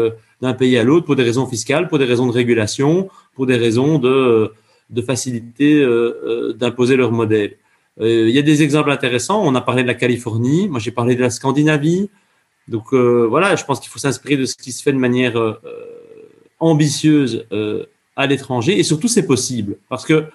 d'un 0.41 0.53
pays 0.53 0.77
à 0.79 0.83
l'autre 0.83 1.05
pour 1.05 1.15
des 1.15 1.23
raisons 1.23 1.45
fiscales, 1.45 1.89
pour 1.89 1.99
des 1.99 2.05
raisons 2.05 2.25
de 2.25 2.31
régulation, 2.31 3.09
pour 3.35 3.45
des 3.45 3.57
raisons 3.57 3.99
de 3.99 4.51
de 4.89 5.01
facilité 5.01 5.85
d'imposer 6.55 6.95
leur 6.95 7.11
modèle. 7.11 7.57
Euh, 7.99 8.29
il 8.29 8.35
y 8.35 8.39
a 8.39 8.41
des 8.41 8.63
exemples 8.63 8.91
intéressants. 8.91 9.41
On 9.43 9.55
a 9.55 9.61
parlé 9.61 9.83
de 9.83 9.87
la 9.87 9.95
Californie. 9.95 10.67
Moi, 10.67 10.79
j'ai 10.79 10.91
parlé 10.91 11.15
de 11.15 11.21
la 11.21 11.29
Scandinavie. 11.29 12.09
Donc 12.67 12.93
euh, 12.93 13.25
voilà, 13.29 13.55
je 13.55 13.63
pense 13.63 13.79
qu'il 13.79 13.89
faut 13.89 13.99
s'inspirer 13.99 14.35
de 14.35 14.45
ce 14.45 14.55
qui 14.55 14.71
se 14.71 14.83
fait 14.83 14.91
de 14.91 14.97
manière 14.97 15.37
euh, 15.37 15.53
ambitieuse 16.59 17.45
à 18.15 18.27
l'étranger. 18.27 18.77
Et 18.77 18.83
surtout, 18.83 19.07
c'est 19.07 19.25
possible. 19.25 19.77
Parce 19.89 20.05
que 20.05 20.25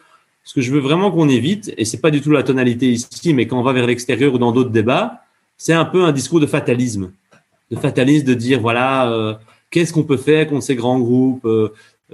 ce 0.45 0.55
que 0.55 0.61
je 0.61 0.73
veux 0.73 0.81
vraiment 0.81 1.11
qu'on 1.11 1.29
évite, 1.29 1.73
et 1.77 1.85
c'est 1.85 2.01
pas 2.01 2.11
du 2.11 2.21
tout 2.21 2.31
la 2.31 2.43
tonalité 2.43 2.91
ici, 2.91 3.35
mais 3.35 3.47
quand 3.47 3.59
on 3.59 3.63
va 3.63 3.73
vers 3.73 3.87
l'extérieur 3.87 4.35
ou 4.35 4.39
dans 4.39 4.53
d'autres 4.53 4.71
débats, 4.71 5.23
c'est 5.57 5.75
un 5.75 5.85
peu 5.85 6.03
un 6.05 6.13
discours 6.13 6.41
de 6.41 6.47
fatalisme. 6.47 7.13
De 7.71 7.77
fatalisme 7.77 8.27
de 8.27 8.35
dire, 8.35 8.61
voilà, 8.61 9.39
qu'est-ce 9.71 9.93
qu'on 9.93 10.03
peut 10.03 10.17
faire 10.17 10.49
contre 10.49 10.65
ces 10.65 10.75
grands 10.75 10.99
groupes 10.99 11.47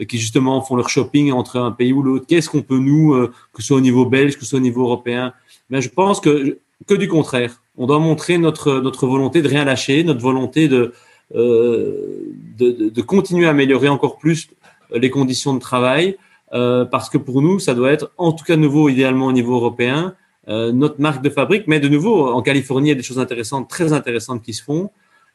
qui 0.07 0.19
justement 0.19 0.61
font 0.61 0.77
leur 0.77 0.89
shopping 0.89 1.33
entre 1.33 1.59
un 1.59 1.73
pays 1.73 1.93
ou 1.93 2.03
l'autre 2.03 2.27
Qu'est-ce 2.29 2.49
qu'on 2.51 2.63
peut 2.63 2.79
nous, 2.79 3.15
que 3.53 3.63
ce 3.63 3.69
soit 3.69 3.79
au 3.79 3.81
niveau 3.81 4.07
belge, 4.07 4.37
que 4.37 4.45
ce 4.45 4.51
soit 4.51 4.59
au 4.59 4.63
niveau 4.63 4.83
européen, 4.83 5.33
mais 5.71 5.81
je 5.81 5.89
pense 5.89 6.21
que, 6.21 6.59
que 6.87 6.95
du 6.95 7.09
contraire. 7.09 7.63
On 7.77 7.87
doit 7.87 7.99
montrer 7.99 8.39
notre, 8.39 8.81
notre 8.81 9.07
volonté 9.07 9.43
de 9.43 9.49
rien 9.49 9.65
lâcher, 9.65 10.05
notre 10.05 10.21
volonté 10.21 10.69
de, 10.69 10.93
euh, 11.35 12.33
de, 12.59 13.03
continuer 13.03 13.47
à 13.47 13.51
améliorer 13.51 13.89
encore 13.89 14.19
plus 14.19 14.49
les 14.93 15.11
conditions 15.11 15.55
de 15.55 15.61
travail, 15.61 16.17
euh, 16.53 16.85
parce 16.85 17.11
que 17.11 17.19
pour 17.19 17.43
nous, 17.43 17.59
ça 17.59 17.75
doit 17.75 17.93
être, 17.93 18.11
en 18.17 18.33
tout 18.33 18.45
cas 18.45 18.57
nouveau, 18.57 18.89
idéalement 18.89 19.27
au 19.27 19.33
niveau 19.33 19.55
européen, 19.55 20.15
euh, 20.49 20.73
notre 20.73 21.01
marque 21.01 21.23
de 21.23 21.29
fabrique. 21.29 21.65
Mais 21.67 21.81
de 21.81 21.89
nouveau, 21.89 22.29
en 22.29 22.41
Californie, 22.43 22.89
il 22.89 22.93
y 22.93 22.93
a 22.93 22.97
des 22.97 23.03
choses 23.03 23.19
intéressantes, 23.19 23.69
très 23.69 23.93
intéressantes 23.93 24.43
qui 24.43 24.55
se 24.55 24.63
font. 24.63 24.91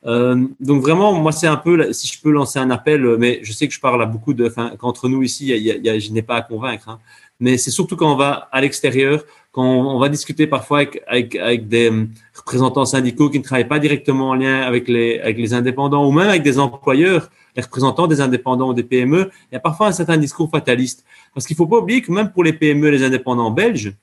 Euh, 0.06 0.47
donc 0.60 0.82
vraiment, 0.82 1.14
moi, 1.14 1.32
c'est 1.32 1.47
un 1.47 1.56
peu, 1.56 1.93
si 1.93 2.08
je 2.08 2.22
peux 2.22 2.32
lancer 2.32 2.60
un 2.60 2.70
appel, 2.72 3.18
mais 3.18 3.39
je 3.43 3.54
sais 3.54 3.68
que 3.68 3.74
je 3.74 3.80
parle 3.80 4.01
à 4.01 4.06
beaucoup 4.06 4.34
de, 4.34 4.47
enfin, 4.47 4.74
qu'entre 4.78 5.08
nous 5.08 5.24
ici, 5.24 5.47
je 5.47 6.12
n'ai 6.12 6.22
pas 6.22 6.36
à 6.36 6.41
convaincre, 6.41 6.89
hein, 6.89 6.99
mais 7.39 7.58
c'est 7.58 7.72
surtout 7.72 7.95
quand 7.95 8.12
on 8.12 8.16
va 8.16 8.47
à 8.51 8.62
l'extérieur, 8.62 9.24
quand 9.51 9.64
on, 9.64 9.99
va 9.99 10.10
discuter 10.10 10.47
parfois 10.47 10.86
avec, 11.08 11.68
des 11.68 11.89
hum, 11.89 12.10
représentants 12.34 12.86
syndicaux 12.86 13.30
qui 13.30 13.39
ne 13.39 13.43
travaillent 13.43 13.68
pas 13.68 13.80
directement 13.80 14.30
en 14.30 14.36
lien 14.36 14.62
avec 14.62 14.88
les, 14.88 15.54
indépendants 15.54 16.08
ou 16.08 16.12
même 16.12 16.30
avec 16.30 16.41
des 16.41 16.58
employeurs, 16.60 17.30
les 17.56 17.62
représentants 17.62 18.08
des 18.08 18.20
indépendants 18.20 18.70
ou 18.70 18.74
des 18.74 18.84
PME, 18.84 19.30
il 19.51 19.54
y 19.54 19.58
a 19.58 19.60
parfois 19.60 19.88
un 19.88 19.91
certain 19.91 20.18
discours 20.18 20.49
fataliste. 20.49 21.06
Parce 21.34 21.45
qu'il 21.45 21.56
faut 21.56 21.68
pas 21.68 21.78
oublier 21.78 22.01
que 22.01 22.12
même 22.12 22.32
pour 22.32 22.43
les 22.43 22.54
PME, 22.54 22.89
les 22.89 23.04
indépendants 23.04 23.51
belges, 23.51 23.93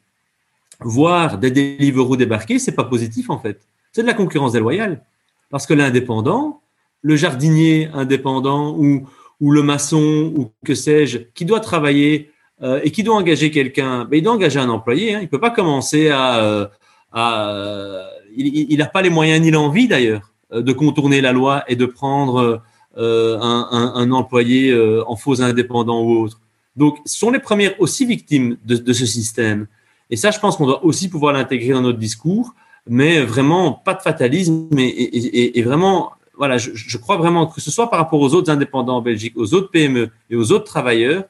voir 0.81 1.37
des 1.39 1.51
Deliveroo 1.51 2.17
débarquer, 2.17 2.59
c'est 2.59 2.73
pas 2.73 2.85
positif 2.85 3.31
en 3.31 3.39
fait. 3.39 3.61
C'est 3.93 4.03
de 4.03 4.07
la 4.07 4.15
concurrence 4.15 4.53
déloyale. 4.53 5.03
Parce 5.51 5.67
que 5.67 5.75
l'indépendant, 5.75 6.63
le 7.03 7.17
jardinier 7.17 7.89
indépendant 7.93 8.75
ou, 8.77 9.07
ou 9.41 9.53
le 9.53 9.63
maçon 9.63 10.33
ou 10.37 10.53
que 10.65 10.75
sais-je, 10.75 11.19
qui 11.35 11.45
doit 11.45 11.61
travailler 11.61 12.31
euh, 12.63 12.81
et 12.83 12.91
qui 12.91 13.03
doit 13.03 13.17
engager 13.17 13.51
quelqu'un, 13.51 14.05
ben, 14.05 14.19
il 14.19 14.23
doit 14.23 14.33
engager 14.33 14.61
un 14.61 14.69
employé. 14.69 15.15
Hein. 15.15 15.21
Il 15.23 15.29
peut 15.29 15.41
pas 15.41 15.51
commencer 15.51 16.11
à, 16.11 16.45
euh, 16.45 16.67
à 17.13 18.07
il 18.37 18.79
n'a 18.79 18.87
pas 18.87 19.03
les 19.03 19.11
moyens 19.11 19.41
ni 19.41 19.51
l'envie 19.51 19.89
d'ailleurs 19.89 20.33
euh, 20.53 20.63
de 20.63 20.73
contourner 20.73 21.21
la 21.21 21.33
loi 21.33 21.65
et 21.69 21.77
de 21.77 21.87
prendre 21.87 22.63
un, 22.97 24.11
employé 24.13 24.77
en 25.07 25.17
faux 25.17 25.41
indépendant 25.41 26.03
ou 26.03 26.25
autre. 26.25 26.41
Donc, 26.77 26.99
ce 27.07 27.19
sont 27.19 27.31
les 27.31 27.39
premières 27.39 27.81
aussi 27.81 28.05
victimes 28.05 28.57
de 28.65 28.93
ce 28.93 29.07
système. 29.07 29.69
Et 30.11 30.17
ça, 30.17 30.33
je 30.33 30.41
pense 30.41 30.57
qu'on 30.57 30.67
doit 30.67 30.85
aussi 30.85 31.09
pouvoir 31.09 31.33
l'intégrer 31.33 31.73
dans 31.73 31.83
notre 31.83 31.99
discours, 31.99 32.55
mais 32.89 33.23
vraiment 33.23 33.73
pas 33.73 33.95
de 33.95 34.03
fatalisme 34.03 34.69
et, 34.79 35.59
et, 35.59 35.63
vraiment, 35.63 36.13
voilà, 36.37 36.59
je, 36.59 36.99
crois 36.99 37.17
vraiment 37.17 37.47
que 37.47 37.61
ce 37.61 37.71
soit 37.71 37.91
par 37.91 37.99
rapport 37.99 38.21
aux 38.21 38.35
autres 38.35 38.51
indépendants 38.51 38.97
en 38.97 39.03
Belgique, 39.03 39.35
aux 39.37 39.55
autres 39.55 39.71
PME 39.71 40.11
et 40.31 40.37
aux 40.37 40.53
autres 40.53 40.65
travailleurs, 40.65 41.25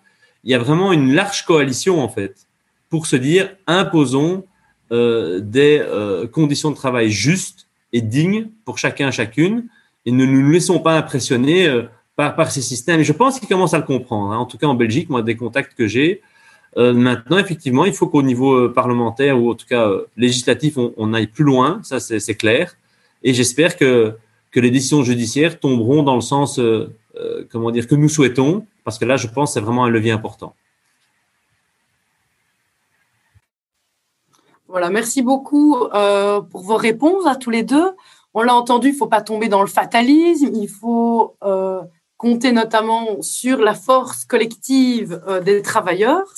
il 0.45 0.51
y 0.51 0.55
a 0.55 0.59
vraiment 0.59 0.93
une 0.93 1.13
large 1.13 1.45
coalition 1.45 2.03
en 2.03 2.09
fait 2.09 2.47
pour 2.89 3.07
se 3.07 3.17
dire 3.17 3.51
imposons 3.67 4.45
euh, 4.93 5.41
des 5.41 5.81
euh, 5.81 6.27
conditions 6.27 6.71
de 6.71 6.77
travail 6.77 7.11
justes 7.11 7.69
et 7.93 8.01
dignes 8.01 8.49
pour 8.65 8.79
chacun 8.79 9.11
chacune 9.11 9.67
et 10.07 10.13
ne 10.13 10.25
nous 10.25 10.51
laissons 10.51 10.81
pas 10.81 10.97
impressionner 10.97 11.69
euh, 11.69 11.83
par, 12.17 12.35
par 12.35 12.51
ces 12.51 12.63
systèmes. 12.63 13.01
Et 13.01 13.05
je 13.05 13.13
pense 13.13 13.39
qu'ils 13.39 13.49
commencent 13.49 13.75
à 13.75 13.79
le 13.79 13.85
comprendre. 13.85 14.33
Hein. 14.33 14.39
En 14.39 14.47
tout 14.47 14.59
cas 14.59 14.67
en 14.67 14.75
Belgique, 14.75 15.09
moi 15.09 15.23
des 15.23 15.37
contacts 15.37 15.75
que 15.75 15.87
j'ai. 15.87 16.23
Euh, 16.77 16.93
maintenant, 16.93 17.39
effectivement, 17.39 17.85
il 17.85 17.93
faut 17.93 18.07
qu'au 18.07 18.23
niveau 18.23 18.55
euh, 18.55 18.73
parlementaire 18.73 19.41
ou 19.41 19.51
en 19.51 19.55
tout 19.55 19.67
cas 19.67 19.91
législatif, 20.17 20.77
on, 20.77 21.15
aille 21.15 21.27
plus 21.27 21.45
loin. 21.45 21.81
Ça, 21.83 22.01
c'est 22.01 22.35
clair. 22.37 22.77
Et 23.23 23.35
j'espère 23.35 23.77
que 23.77 24.17
que 24.53 24.59
les 24.59 24.73
décisions 24.73 25.05
judiciaires 25.05 25.61
tomberont 25.61 26.03
dans 26.03 26.17
le 26.17 26.21
sens, 26.21 26.61
comment 27.51 27.71
dire, 27.71 27.87
que 27.87 27.95
nous 27.95 28.09
souhaitons 28.09 28.67
parce 28.85 28.99
que 28.99 29.05
là, 29.05 29.17
je 29.17 29.29
pense 29.29 29.51
que 29.51 29.55
c'est 29.55 29.61
vraiment 29.61 29.85
un 29.85 29.91
levier 29.91 30.11
important. 30.11 30.55
Voilà, 34.67 34.91
merci 34.91 35.23
beaucoup 35.23 35.77
euh, 35.77 36.41
pour 36.41 36.63
vos 36.63 36.77
réponses 36.77 37.27
à 37.27 37.37
tous 37.37 37.51
les 37.51 37.65
deux. 37.65 37.91
On 38.35 38.43
l'a 38.43 38.55
entendu, 38.55 38.89
il 38.89 38.93
ne 38.93 38.97
faut 38.97 39.09
pas 39.09 39.21
tomber 39.21 39.49
dans 39.49 39.63
le 39.63 39.67
fatalisme, 39.67 40.51
il 40.55 40.69
faut 40.69 41.35
euh, 41.43 41.83
compter 42.17 42.53
notamment 42.53 43.21
sur 43.21 43.59
la 43.59 43.75
force 43.75 44.25
collective 44.25 45.21
euh, 45.27 45.41
des 45.41 45.63
travailleurs. 45.63 46.33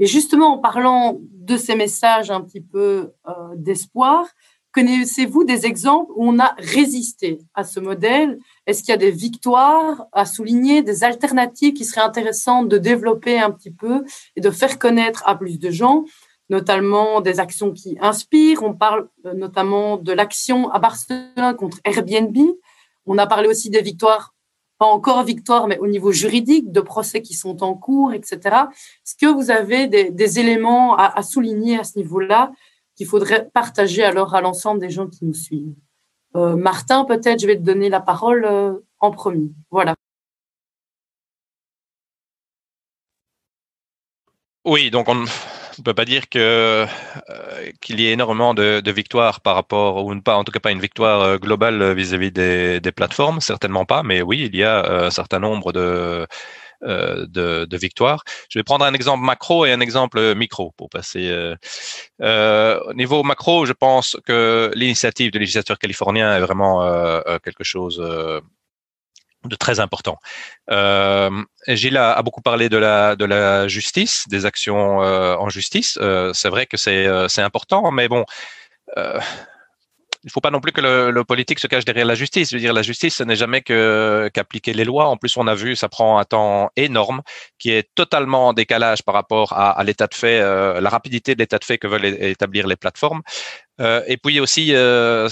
Et 0.00 0.06
justement, 0.06 0.54
en 0.54 0.58
parlant 0.58 1.18
de 1.20 1.56
ces 1.56 1.76
messages 1.76 2.30
un 2.30 2.40
petit 2.40 2.60
peu 2.60 3.12
euh, 3.28 3.32
d'espoir, 3.54 4.26
Connaissez-vous 4.72 5.42
des 5.42 5.66
exemples 5.66 6.12
où 6.14 6.28
on 6.28 6.38
a 6.38 6.54
résisté 6.58 7.40
à 7.54 7.64
ce 7.64 7.80
modèle? 7.80 8.38
Est-ce 8.66 8.82
qu'il 8.82 8.90
y 8.90 8.92
a 8.92 8.98
des 8.98 9.10
victoires 9.10 10.06
à 10.12 10.24
souligner, 10.24 10.82
des 10.82 11.02
alternatives 11.02 11.74
qui 11.74 11.84
seraient 11.84 12.06
intéressantes 12.06 12.68
de 12.68 12.78
développer 12.78 13.40
un 13.40 13.50
petit 13.50 13.72
peu 13.72 14.04
et 14.36 14.40
de 14.40 14.50
faire 14.50 14.78
connaître 14.78 15.24
à 15.26 15.36
plus 15.36 15.58
de 15.58 15.70
gens, 15.70 16.04
notamment 16.50 17.20
des 17.20 17.40
actions 17.40 17.72
qui 17.72 17.98
inspirent? 18.00 18.62
On 18.62 18.74
parle 18.74 19.08
euh, 19.26 19.34
notamment 19.34 19.96
de 19.96 20.12
l'action 20.12 20.70
à 20.70 20.78
Barcelone 20.78 21.56
contre 21.58 21.78
Airbnb. 21.84 22.36
On 23.06 23.18
a 23.18 23.26
parlé 23.26 23.48
aussi 23.48 23.70
des 23.70 23.82
victoires, 23.82 24.36
pas 24.80 24.86
encore 24.86 25.22
victoires, 25.24 25.68
mais 25.68 25.78
au 25.78 25.86
niveau 25.86 26.10
juridique, 26.10 26.72
de 26.72 26.80
procès 26.80 27.20
qui 27.20 27.34
sont 27.34 27.62
en 27.62 27.74
cours, 27.74 28.14
etc. 28.14 28.38
Est-ce 29.04 29.14
que 29.14 29.26
vous 29.26 29.50
avez 29.50 29.86
des, 29.86 30.38
éléments 30.38 30.96
à, 30.96 31.18
à 31.18 31.22
souligner 31.22 31.78
à 31.78 31.84
ce 31.84 31.98
niveau-là 31.98 32.50
qu'il 32.96 33.06
faudrait 33.06 33.50
partager 33.52 34.02
alors 34.02 34.34
à 34.34 34.40
l'ensemble 34.40 34.80
des 34.80 34.88
gens 34.88 35.06
qui 35.06 35.26
nous 35.26 35.34
suivent? 35.34 35.74
Martin, 36.34 37.04
peut-être, 37.04 37.40
je 37.40 37.46
vais 37.46 37.56
te 37.56 37.62
donner 37.62 37.90
la 37.90 38.00
parole 38.00 38.48
en 39.00 39.10
premier. 39.10 39.50
Voilà. 39.70 39.94
Oui, 44.64 44.90
donc 44.90 45.08
on 45.08 45.24
ne 45.80 45.84
peut 45.84 45.94
pas 45.94 46.04
dire 46.04 46.28
que 46.28 46.38
euh, 46.38 47.72
qu'il 47.80 48.00
y 48.00 48.06
ait 48.06 48.12
énormément 48.12 48.54
de, 48.54 48.90
victoires 48.90 49.40
par 49.40 49.54
rapport 49.54 50.04
ou 50.04 50.20
pas, 50.20 50.36
en 50.36 50.44
tout 50.44 50.52
cas 50.52 50.60
pas 50.60 50.72
une 50.72 50.80
victoire 50.80 51.22
euh, 51.22 51.38
globale 51.38 51.92
vis-à-vis 51.94 52.32
des, 52.32 52.92
plateformes, 52.94 53.40
certainement 53.40 53.84
pas. 53.84 54.02
Mais 54.02 54.22
oui, 54.22 54.48
il 54.52 54.56
y 54.56 54.64
a 54.64 54.84
euh, 54.84 55.06
un 55.08 55.10
certain 55.10 55.38
nombre 55.38 55.72
de 55.72 56.26
de, 56.82 57.76
victoires. 57.76 58.24
Je 58.48 58.58
vais 58.58 58.62
prendre 58.62 58.86
un 58.86 58.94
exemple 58.94 59.22
macro 59.22 59.66
et 59.66 59.72
un 59.72 59.80
exemple 59.80 60.34
micro 60.34 60.72
pour 60.78 60.88
passer. 60.88 61.30
au 62.20 62.94
niveau 62.94 63.22
macro, 63.22 63.66
je 63.66 63.74
pense 63.74 64.16
que 64.26 64.70
l'initiative 64.74 65.30
du 65.30 65.38
législateur 65.38 65.78
californien 65.78 66.34
est 66.36 66.40
vraiment 66.40 66.80
quelque 67.44 67.64
chose 67.64 68.00
de 69.44 69.56
très 69.56 69.80
important. 69.80 70.18
Euh, 70.70 71.30
Gilles 71.66 71.96
a, 71.96 72.20
beaucoup 72.22 72.42
parlé 72.42 72.68
de 72.68 72.76
la, 72.76 73.16
de 73.16 73.24
la 73.24 73.68
justice, 73.68 74.24
des 74.28 74.44
actions 74.44 75.02
euh, 75.02 75.34
en 75.36 75.48
justice. 75.48 75.98
Euh, 76.00 76.32
c'est 76.34 76.48
vrai 76.48 76.66
que 76.66 76.76
c'est 76.76 77.06
euh, 77.06 77.26
important, 77.38 77.90
mais 77.90 78.08
bon, 78.08 78.24
il 80.22 80.26
ne 80.26 80.30
faut 80.30 80.40
pas 80.40 80.50
non 80.50 80.60
plus 80.60 80.72
que 80.72 80.82
le, 80.82 81.24
politique 81.24 81.60
se 81.60 81.66
cache 81.66 81.86
derrière 81.86 82.04
la 82.04 82.14
justice. 82.14 82.50
Je 82.50 82.56
veux 82.56 82.60
dire, 82.60 82.74
la 82.74 82.82
justice, 82.82 83.16
ce 83.16 83.22
n'est 83.24 83.36
jamais 83.36 83.62
qu'appliquer 83.62 84.74
les 84.74 84.84
lois. 84.84 85.06
En 85.08 85.16
plus, 85.16 85.34
on 85.38 85.46
a 85.46 85.54
vu, 85.54 85.76
ça 85.76 85.88
prend 85.88 86.18
un 86.18 86.24
temps 86.24 86.70
énorme, 86.76 87.22
qui 87.58 87.70
est 87.70 87.88
totalement 87.94 88.48
en 88.48 88.52
décalage 88.52 89.02
par 89.02 89.14
rapport 89.14 89.54
à, 89.54 89.82
l'état 89.82 90.06
de 90.06 90.14
fait, 90.14 90.40
euh, 90.40 90.80
la 90.80 90.90
rapidité 90.90 91.34
de 91.34 91.40
l'état 91.40 91.58
de 91.58 91.64
fait 91.64 91.78
que 91.78 91.86
veulent 91.86 92.04
établir 92.04 92.66
les 92.66 92.76
plateformes. 92.76 93.22
Euh, 93.80 94.02
et 94.06 94.16
puis 94.16 94.40
aussi, 94.40 94.74
euh, 94.74 95.28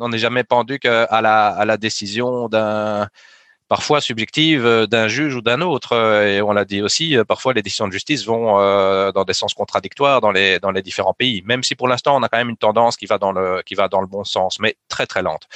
on 0.00 0.08
n'est 0.08 0.18
jamais 0.18 0.44
pendu 0.44 0.78
qu'à 0.78 1.20
la, 1.20 1.76
décision 1.76 2.48
d'un 2.48 3.08
parfois 3.68 4.00
subjective 4.00 4.64
euh, 4.66 4.86
d'un 4.86 5.08
juge 5.08 5.34
ou 5.34 5.40
d'un 5.40 5.60
autre. 5.60 5.96
Et 6.26 6.40
on 6.42 6.52
l'a 6.52 6.64
dit 6.64 6.82
aussi, 6.82 7.16
parfois 7.26 7.52
les 7.54 7.62
décisions 7.62 7.88
de 7.88 7.92
justice 7.92 8.24
vont 8.24 8.54
dans 9.12 9.24
des 9.24 9.32
sens 9.32 9.54
contradictoires 9.54 10.20
dans 10.20 10.30
les, 10.30 10.60
différents 10.82 11.14
pays, 11.14 11.42
même 11.44 11.62
si 11.62 11.74
pour 11.74 11.88
l'instant 11.88 12.16
on 12.16 12.22
a 12.22 12.28
quand 12.28 12.38
même 12.38 12.50
une 12.50 12.56
tendance 12.56 12.96
qui 12.96 13.06
va 13.06 13.18
dans 13.18 13.32
le, 13.32 13.62
bon 14.06 14.24
sens, 14.24 14.58
mais 14.60 14.76
très 14.88 15.06
très 15.06 15.22
lente. 15.22 15.48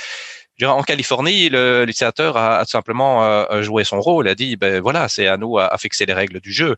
En 0.61 0.83
Californie, 0.83 1.51
le 1.51 1.85
législateur 1.85 2.37
a, 2.37 2.65
simplement 2.65 3.63
joué 3.63 3.85
son 3.85 4.01
rôle, 4.01 4.27
a 4.27 4.35
dit, 4.35 4.57
ben 4.57 4.81
voilà, 4.81 5.09
c'est 5.09 5.29
à 5.29 5.37
nous 5.37 5.57
à, 5.59 5.77
fixer 5.79 6.05
les 6.05 6.15
règles 6.15 6.41
du 6.41 6.51
jeu. 6.53 6.75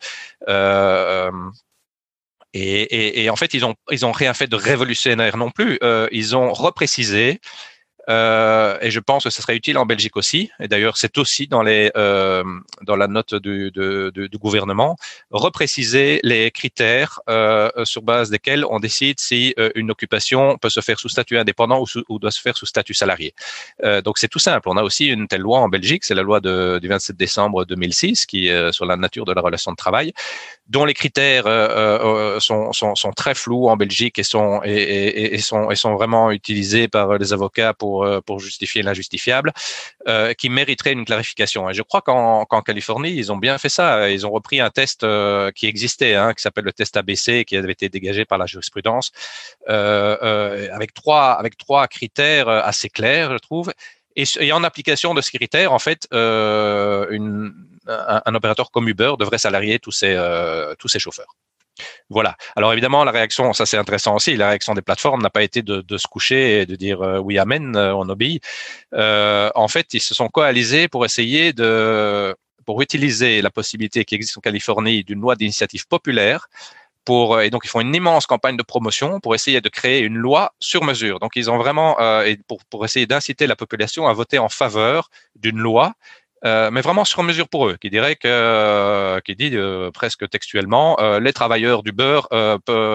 Et, 2.52 2.82
et, 2.82 3.24
et, 3.24 3.30
en 3.30 3.36
fait, 3.36 3.54
ils 3.54 3.64
ont 3.64 3.74
ils 3.90 4.04
ont 4.04 4.12
rien 4.12 4.34
fait 4.34 4.46
de 4.46 4.56
révolutionnaire 4.56 5.36
non 5.36 5.50
plus. 5.50 5.78
Euh, 5.82 6.08
ils 6.10 6.34
ont 6.36 6.52
reprécisé 6.52 7.40
euh, 8.10 8.76
et 8.80 8.90
je 8.90 8.98
pense 8.98 9.24
que 9.24 9.30
ce 9.30 9.40
serait 9.40 9.56
utile 9.56 9.78
en 9.78 9.86
Belgique 9.86 10.16
aussi. 10.16 10.50
Et 10.58 10.66
d'ailleurs, 10.66 10.96
c'est 10.96 11.16
aussi 11.18 11.46
dans 11.46 11.64
euh, 11.64 12.42
la 12.86 13.06
note 13.06 13.34
du, 13.36 13.70
gouvernement 14.40 14.96
repréciser 15.30 16.18
les 16.22 16.50
critères 16.50 17.20
euh, 17.28 17.70
sur 17.84 18.02
base 18.02 18.30
desquels 18.30 18.64
on 18.68 18.80
décide 18.80 19.20
si 19.20 19.54
une 19.74 19.90
occupation 19.90 20.56
peut 20.58 20.70
se 20.70 20.80
faire 20.80 20.98
sous 20.98 21.08
statut 21.08 21.38
indépendant 21.38 21.84
ou, 22.08 22.18
doit 22.18 22.30
se 22.30 22.40
faire 22.40 22.56
sous 22.56 22.66
statut 22.66 22.94
salarié. 22.94 23.34
Donc 24.04 24.18
c'est 24.18 24.28
tout 24.28 24.38
simple. 24.38 24.68
On 24.68 24.76
a 24.76 24.82
aussi 24.82 25.06
une 25.06 25.28
telle 25.28 25.42
loi 25.42 25.58
en 25.60 25.68
Belgique, 25.68 26.04
c'est 26.04 26.14
la 26.14 26.22
loi 26.22 26.40
du 26.40 26.88
27 26.88 27.16
décembre 27.16 27.64
2006 27.64 28.26
qui 28.26 28.48
est 28.48 28.72
sur 28.72 28.86
la 28.86 28.96
nature 28.96 29.24
de 29.24 29.32
la 29.32 29.40
relation 29.42 29.70
de 29.72 29.76
travail, 29.76 30.12
dont 30.68 30.84
les 30.84 30.94
critères 30.94 31.44
sont, 32.40 33.12
très 33.16 33.34
flous 33.34 33.68
en 33.68 33.76
Belgique 33.76 34.18
et 34.18 34.22
sont 34.22 34.60
vraiment 35.94 36.30
utilisés 36.30 36.88
par 36.88 37.18
les 37.18 37.32
avocats 37.32 37.74
pour 37.74 37.99
euh, 38.04 38.20
pour, 38.20 38.40
justifier 38.40 38.82
l'injustifiable, 38.82 39.52
euh, 40.08 40.32
qui 40.34 40.48
mériterait 40.48 40.92
une 40.92 41.04
clarification. 41.04 41.68
Et 41.68 41.74
je 41.74 41.82
crois 41.82 42.00
qu'en 42.00 42.62
Californie, 42.62 43.12
ils 43.12 43.32
ont 43.32 43.36
bien 43.36 43.58
fait 43.58 43.68
ça. 43.68 44.10
Ils 44.10 44.26
ont 44.26 44.30
repris 44.30 44.60
un 44.60 44.70
test 44.70 45.04
euh, 45.04 45.50
qui 45.50 45.66
existait, 45.66 46.14
hein, 46.14 46.32
qui 46.34 46.42
s'appelle 46.42 46.64
le 46.64 46.72
test 46.72 46.96
ABC, 46.96 47.44
qui 47.44 47.56
avait 47.56 47.72
été 47.72 47.88
dégagé 47.88 48.24
par 48.24 48.38
la 48.38 48.46
jurisprudence, 48.46 49.12
avec 49.66 50.94
trois 50.94 51.32
avec 51.32 51.56
trois 51.56 51.86
critères 51.88 52.48
assez 52.48 52.88
clairs, 52.88 53.32
je 53.32 53.38
trouve. 53.38 53.72
Et, 54.16 54.52
en 54.52 54.64
application 54.64 55.14
de 55.14 55.20
ces 55.20 55.36
critères, 55.36 55.72
en 55.72 55.78
fait, 55.78 56.06
un, 56.12 57.52
un, 57.86 58.34
opérateur 58.34 58.70
comme 58.70 58.88
Uber 58.88 59.14
devrait 59.18 59.38
salarier 59.38 59.78
tous 59.78 59.92
ses, 59.92 60.16
tous 60.78 60.88
ses 60.88 60.98
chauffeurs. 60.98 61.34
Voilà. 62.08 62.36
Alors 62.56 62.72
évidemment, 62.72 63.04
la 63.04 63.12
réaction, 63.12 63.52
ça 63.52 63.66
c'est 63.66 63.76
intéressant 63.76 64.16
aussi, 64.16 64.36
la 64.36 64.48
réaction 64.48 64.74
des 64.74 64.82
plateformes 64.82 65.22
n'a 65.22 65.30
pas 65.30 65.42
été 65.42 65.62
de, 65.62 65.96
se 65.96 66.06
coucher 66.08 66.62
et 66.62 66.66
de 66.66 66.76
dire 66.76 67.02
euh, 67.02 67.18
oui, 67.18 67.38
amen, 67.38 67.76
euh, 67.76 67.94
on 67.94 68.08
obéit. 68.08 68.42
Euh, 68.94 69.50
en 69.54 69.68
fait, 69.68 69.94
ils 69.94 70.00
se 70.00 70.14
sont 70.14 70.28
coalisés 70.28 70.88
pour 70.88 71.04
essayer 71.04 71.52
de, 71.52 72.34
pour 72.66 72.82
utiliser 72.82 73.42
la 73.42 73.50
possibilité 73.50 74.04
qui 74.04 74.14
existe 74.14 74.38
en 74.38 74.40
Californie 74.40 75.04
d'une 75.04 75.20
loi 75.20 75.36
d'initiative 75.36 75.86
populaire. 75.86 76.48
Pour, 77.04 77.40
et 77.40 77.48
donc, 77.48 77.62
ils 77.64 77.68
font 77.68 77.80
une 77.80 77.94
immense 77.94 78.26
campagne 78.26 78.56
de 78.58 78.62
promotion 78.62 79.20
pour 79.20 79.34
essayer 79.34 79.60
de 79.62 79.68
créer 79.70 80.00
une 80.00 80.18
loi 80.18 80.52
sur 80.60 80.84
mesure. 80.84 81.18
Donc, 81.18 81.32
ils 81.34 81.50
ont 81.50 81.56
vraiment, 81.56 81.96
pour, 82.46 82.62
pour 82.66 82.84
essayer 82.84 83.06
d'inciter 83.06 83.46
la 83.46 83.56
population 83.56 84.06
à 84.06 84.12
voter 84.12 84.38
en 84.38 84.50
faveur 84.50 85.10
d'une 85.34 85.58
loi 85.58 85.94
euh, 86.44 86.70
mais 86.70 86.80
vraiment 86.80 87.04
sur 87.04 87.22
mesure 87.22 87.48
pour 87.48 87.68
eux, 87.68 87.76
qui 87.76 87.90
dirait 87.90 88.16
que, 88.16 88.26
euh, 88.26 89.20
qui 89.20 89.36
dit 89.36 89.50
euh, 89.54 89.90
presque 89.90 90.28
textuellement, 90.28 90.96
les 91.20 91.32
travailleurs 91.32 91.82
du 91.82 91.92
beurre 91.92 92.28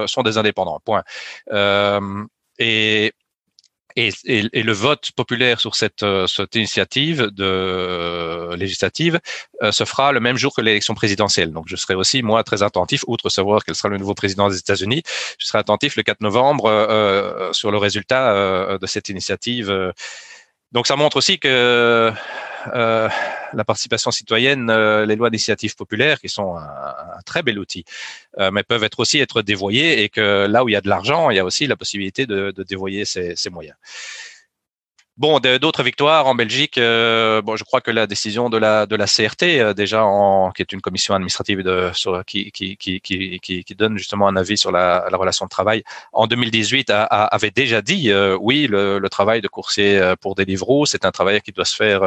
sont 0.08 0.24
des 0.24 0.38
indépendants. 0.38 0.80
Point. 0.84 1.04
et 2.60 3.14
et, 3.98 4.12
et, 4.26 4.64
le 4.64 4.74
vote 4.74 5.12
populaire 5.16 5.62
sur 5.62 5.74
cette, 5.76 6.06
cette 6.28 6.56
initiative 6.56 7.28
de 7.32 8.54
législative 8.56 9.22
se 9.72 9.86
fera 9.86 10.12
le 10.12 10.20
même 10.20 10.36
jour 10.36 10.54
que 10.54 10.60
l'élection 10.60 10.96
présidentielle. 10.96 11.54
Donc, 11.54 11.70
je 11.70 11.78
serai 11.78 11.96
aussi 11.96 12.22
moi 12.22 12.44
très 12.44 12.62
attentif, 12.62 13.06
outre 13.08 13.30
savoir 13.30 13.64
quel 13.64 13.74
sera 13.74 13.88
le 13.88 13.98
nouveau 13.98 14.14
président 14.14 14.50
des 14.50 14.58
États-Unis, 14.58 15.02
je 15.40 15.46
serai 15.46 15.60
attentif 15.60 15.96
le 15.96 16.04
4 16.04 16.20
novembre 16.20 16.66
euh, 16.66 17.54
sur 17.54 17.72
le 17.72 17.78
résultat 17.78 18.78
de 18.78 18.86
cette 18.86 19.08
initiative. 19.08 19.94
Donc, 20.76 20.88
ça 20.88 20.98
montre 20.98 21.16
aussi 21.16 21.40
que 21.40 22.12
euh, 22.74 23.10
la 23.54 23.64
participation 23.64 24.12
citoyenne, 24.12 24.70
euh, 24.70 25.06
les 25.06 25.16
lois 25.16 25.30
d'initiative 25.30 25.74
populaire, 25.74 26.20
qui 26.20 26.28
sont 26.28 26.58
un, 26.58 27.22
très 27.26 27.44
bel 27.44 27.58
outil, 27.58 27.86
euh, 28.40 28.52
mais 28.52 28.62
peuvent 28.62 28.84
être 28.84 29.00
aussi 29.00 29.20
être 29.20 29.42
dévoyées 29.42 30.04
et 30.04 30.10
que 30.10 30.48
là 30.48 30.66
où 30.66 30.70
il 30.70 30.74
y 30.74 30.76
a 30.76 30.82
de 30.82 30.90
l'argent, 30.90 31.30
il 31.30 31.38
y 31.38 31.40
a 31.40 31.46
aussi 31.46 31.66
la 31.66 31.78
possibilité 31.78 32.26
de, 32.26 32.52
dévoyer 32.68 33.06
ces 33.06 33.50
moyens. 33.50 33.78
Bon, 35.18 35.40
d'autres 35.40 35.82
victoires 35.82 36.28
en 36.28 36.36
Belgique. 36.36 36.78
Euh, 36.78 37.42
bon, 37.42 37.56
je 37.56 37.64
crois 37.64 37.80
que 37.80 37.90
la 37.90 38.06
décision 38.06 38.50
de 38.50 38.58
la 38.58 38.86
de 38.86 38.98
la 38.98 39.06
CRT, 39.06 39.44
euh, 39.62 39.74
déjà 39.74 40.04
en, 40.04 40.52
qui 40.52 40.62
est 40.62 40.74
une 40.74 40.82
commission 40.82 41.14
administrative 41.14 41.64
de 41.64 41.90
sur, 41.94 42.26
qui, 42.26 42.52
qui, 42.52 42.76
qui, 42.76 43.00
qui, 43.00 43.40
qui 43.40 43.76
donne 43.76 43.98
justement 43.98 44.28
un 44.28 44.36
avis 44.36 44.58
sur 44.58 44.74
la, 44.74 45.08
la 45.10 45.18
relation 45.18 45.46
de 45.46 45.50
travail, 45.50 45.84
en 46.12 46.28
2018 46.28 46.90
a, 46.90 47.04
avait 47.06 47.52
déjà 47.52 47.82
dit 47.82 48.12
euh, 48.12 48.38
oui, 48.42 48.68
le, 48.70 49.00
travail 49.10 49.40
de 49.40 49.48
coursier 49.48 50.14
pour 50.20 50.36
Deliveroo, 50.36 50.86
c'est 50.86 51.06
un 51.06 51.12
travail 51.12 51.40
qui 51.42 51.54
doit 51.54 51.64
se 51.64 51.76
faire 51.78 52.02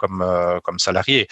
comme 0.00 0.24
comme 0.64 0.78
salarié. 0.80 1.28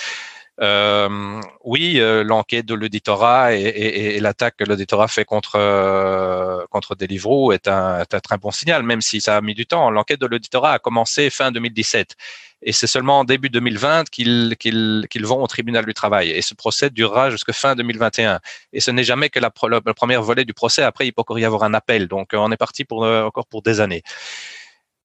Euh, 0.60 1.40
oui, 1.64 1.98
euh, 1.98 2.22
l'enquête 2.22 2.64
de 2.66 2.74
l'auditorat 2.74 3.54
et, 3.56 3.62
et, 3.62 4.16
et 4.16 4.20
l'attaque 4.20 4.56
que 4.56 4.64
l'auditorat 4.64 5.08
fait 5.08 5.24
contre 5.24 5.56
euh, 5.56 6.64
contre 6.70 6.94
Deliveroo 6.94 7.50
est 7.52 7.66
un, 7.66 8.00
est 8.00 8.14
un, 8.14 8.20
très 8.20 8.38
bon 8.38 8.52
signal, 8.52 8.84
même 8.84 9.00
si 9.00 9.20
ça 9.20 9.36
a 9.36 9.40
mis 9.40 9.54
du 9.54 9.66
temps. 9.66 9.90
L'enquête 9.90 10.20
de 10.20 10.26
l'auditorat 10.26 10.72
a 10.74 10.78
commencé 10.78 11.28
fin 11.30 11.50
2017 11.50 12.14
et 12.62 12.72
c'est 12.72 12.86
seulement 12.86 13.20
en 13.20 13.24
début 13.24 13.50
2020 13.50 14.08
qu'ils 14.10 14.56
qu'ils 14.58 15.06
qu'ils 15.10 15.26
vont 15.26 15.42
au 15.42 15.46
tribunal 15.48 15.84
du 15.84 15.94
travail. 15.94 16.30
Et 16.30 16.40
ce 16.40 16.54
procès 16.54 16.88
durera 16.88 17.30
jusqu'à 17.30 17.52
fin 17.52 17.74
2021. 17.74 18.38
Et 18.72 18.80
ce 18.80 18.90
n'est 18.92 19.04
jamais 19.04 19.30
que 19.30 19.40
la, 19.40 19.50
première 19.50 20.22
volet 20.22 20.44
du 20.44 20.54
procès. 20.54 20.82
Après, 20.82 21.06
il 21.06 21.12
peut 21.12 21.20
encore 21.22 21.38
y 21.38 21.44
avoir 21.44 21.64
un 21.64 21.74
appel. 21.74 22.06
Donc, 22.08 22.30
on 22.32 22.52
est 22.52 22.56
parti 22.56 22.84
pour 22.84 23.02
encore 23.02 23.46
pour 23.46 23.62
des 23.62 23.80
années. 23.80 24.02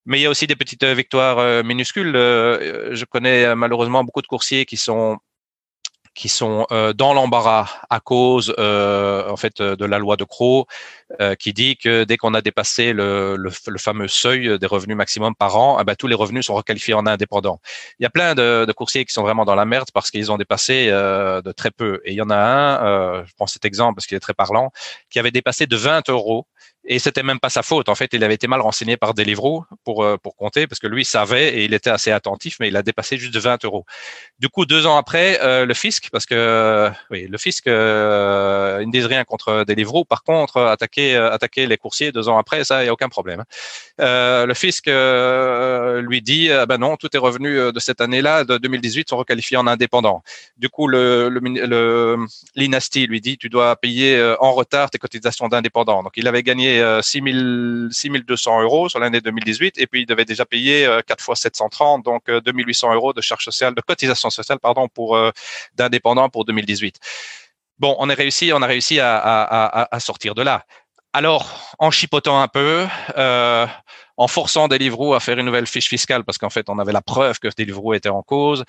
Mais 0.05 0.19
il 0.19 0.23
y 0.23 0.25
a 0.25 0.29
aussi 0.29 0.47
des 0.47 0.55
petites 0.55 0.85
victoires 0.85 1.63
minuscules. 1.63 2.13
Je 2.13 3.05
connais 3.05 3.55
malheureusement 3.55 4.03
beaucoup 4.03 4.21
de 4.21 4.27
coursiers 4.27 4.65
qui 4.65 4.77
sont 4.77 5.19
qui 6.19 6.27
sont 6.27 6.67
euh, 6.73 6.91
dans 6.91 7.13
l'embarras 7.13 7.69
à 7.89 8.01
cause 8.01 8.53
euh, 8.59 9.29
en 9.29 9.37
fait 9.37 9.61
de 9.61 9.85
la 9.85 9.99
loi 9.99 10.17
de 10.17 10.25
Crow 10.25 10.67
euh, 11.21 11.33
qui 11.35 11.53
dit 11.53 11.77
que 11.77 12.03
dès 12.03 12.17
qu'on 12.17 12.33
a 12.33 12.41
dépassé 12.41 12.91
le, 12.91 13.37
fameux 13.77 14.09
seuil 14.09 14.59
des 14.59 14.67
revenus 14.67 14.97
maximum 14.97 15.33
par 15.33 15.55
an, 15.55 15.77
eh 15.79 15.85
ben, 15.85 15.95
tous 15.95 16.07
les 16.07 16.15
revenus 16.15 16.45
sont 16.45 16.55
requalifiés 16.55 16.93
en 16.93 17.05
indépendants. 17.05 17.61
Il 17.99 18.03
y 18.03 18.05
a 18.05 18.09
plein 18.09 18.35
de, 18.35 18.65
de 18.65 18.71
coursiers 18.73 19.05
qui 19.05 19.13
sont 19.13 19.21
vraiment 19.21 19.45
dans 19.45 19.55
la 19.55 19.63
merde 19.63 19.87
parce 19.93 20.11
qu'ils 20.11 20.29
ont 20.29 20.37
dépassé 20.37 20.87
de 20.87 21.51
très 21.53 21.71
peu. 21.71 22.01
Et 22.03 22.11
il 22.11 22.15
y 22.15 22.21
en 22.21 22.29
a 22.29 22.35
un, 22.35 23.23
je 23.23 23.31
prends 23.37 23.47
cet 23.47 23.63
exemple 23.63 23.95
parce 23.95 24.05
qu'il 24.05 24.17
est 24.17 24.19
très 24.19 24.33
parlant, 24.33 24.73
qui 25.09 25.19
avait 25.19 25.31
dépassé 25.31 25.67
de 25.67 25.77
20 25.77 26.09
euros 26.09 26.47
Et 26.91 26.97
c'était 26.97 27.21
même 27.21 27.39
pas 27.39 27.51
sa 27.51 27.61
faute. 27.61 27.87
En 27.87 27.93
fait, 27.93 28.09
il 28.13 28.23
avait 28.23 28.33
été 28.33 28.47
mal 28.47 28.61
renseigné 28.61 28.97
par 28.97 29.13
Deliveroo 29.13 29.63
pour 29.85 30.03
euh, 30.03 30.17
pour 30.17 30.35
compter 30.35 30.65
parce 30.65 30.79
que 30.79 30.87
lui 30.87 31.05
savait 31.05 31.49
et 31.49 31.65
il 31.65 31.75
était 31.75 31.91
assez 31.91 32.09
attentif, 32.09 32.57
mais 32.59 32.69
il 32.69 32.75
a 32.75 32.81
dépassé 32.81 33.19
juste 33.19 33.31
de 33.31 33.39
20 33.39 33.63
euros. 33.63 33.85
Du 34.39 34.49
coup, 34.49 34.65
deux 34.65 34.87
ans 34.87 34.97
après, 34.97 35.39
euh, 35.43 35.67
le 35.67 35.75
fisc, 35.75 36.09
parce 36.11 36.25
que 36.25 36.89
oui, 37.11 37.27
le 37.27 37.37
fisc, 37.37 37.67
euh, 37.67 38.79
ils 38.81 38.87
ne 38.87 38.91
disent 38.91 39.05
rien 39.05 39.23
contre 39.23 39.65
Deliveroo. 39.67 40.03
Par 40.03 40.23
contre, 40.23 40.59
attaquer 40.61 41.15
attaquer 41.15 41.67
les 41.67 41.77
coursiers 41.77 42.11
deux 42.11 42.27
ans 42.27 42.39
après, 42.39 42.63
ça, 42.63 42.81
il 42.83 42.87
y 42.87 42.89
a 42.89 42.93
aucun 42.93 43.09
problème. 43.09 43.43
le 43.99 44.53
fisc 44.55 44.87
lui 44.87 46.21
dit, 46.23 46.49
ben 46.67 46.77
non, 46.79 46.97
tout 46.97 47.15
est 47.15 47.19
revenu 47.19 47.71
de 47.71 47.79
cette 47.79 48.01
année-là, 48.01 48.45
de 48.45 48.57
2018, 48.57 49.09
sont 49.09 49.17
requalifiés 49.17 49.57
en 49.57 49.67
indépendants. 49.67 50.23
Du 50.57 50.69
coup, 50.69 50.87
le 50.87 51.29
l'INASTI 52.55 53.05
lui 53.05 53.21
dit, 53.21 53.37
tu 53.37 53.49
dois 53.49 53.75
payer 53.75 54.35
en 54.39 54.53
retard 54.53 54.89
tes 54.89 54.97
cotisations 54.97 55.47
d'indépendants. 55.49 56.01
Donc, 56.01 56.13
il 56.15 56.27
avait 56.27 56.41
gagné 56.41 56.78
6 57.01 57.21
200 58.25 58.61
euros 58.61 58.89
sur 58.89 58.99
l'année 58.99 59.21
2018 59.21 59.77
et 59.77 59.87
puis 59.87 60.01
il 60.01 60.05
devait 60.05 60.25
déjà 60.25 60.45
payer 60.45 60.85
4 61.07 61.19
euh, 61.19 61.23
fois 61.23 61.35
730, 61.35 62.03
donc 62.03 62.29
2800 62.29 62.89
euh, 62.91 62.95
euros 62.95 63.13
de 63.13 63.21
charges 63.21 63.45
sociales, 63.45 63.75
de 63.75 63.81
cotisation 63.81 64.29
sociale, 64.29 64.59
pardon, 64.59 64.87
pour 64.87 65.15
euh, 65.15 65.31
d'indépendants 65.75 66.29
pour 66.29 66.45
2018. 66.45 66.99
Bon, 67.77 67.95
on 67.99 68.09
a 68.09 68.13
réussi, 68.13 68.51
on 68.53 68.61
a 68.61 68.67
réussi 68.67 68.99
à 68.99 69.97
sortir 69.99 70.35
de 70.35 70.41
là. 70.41 70.65
Alors, 71.11 71.73
en 71.79 71.89
chipotant 71.89 72.39
un 72.39 72.47
peu, 72.47 72.85
euh, 73.17 73.65
en 74.15 74.27
forçant 74.27 74.67
Deliveroo 74.67 75.15
à 75.15 75.19
faire 75.19 75.39
une 75.39 75.45
nouvelle 75.45 75.65
fiche 75.65 75.87
fiscale, 75.89 76.23
parce 76.23 76.37
qu'en 76.37 76.51
fait, 76.51 76.69
on 76.69 76.77
avait 76.77 76.91
la 76.91 77.01
preuve 77.01 77.39
que 77.39 77.47
Deliveroo 77.47 77.95
était 77.95 78.09
en 78.09 78.21
cause, 78.21 78.63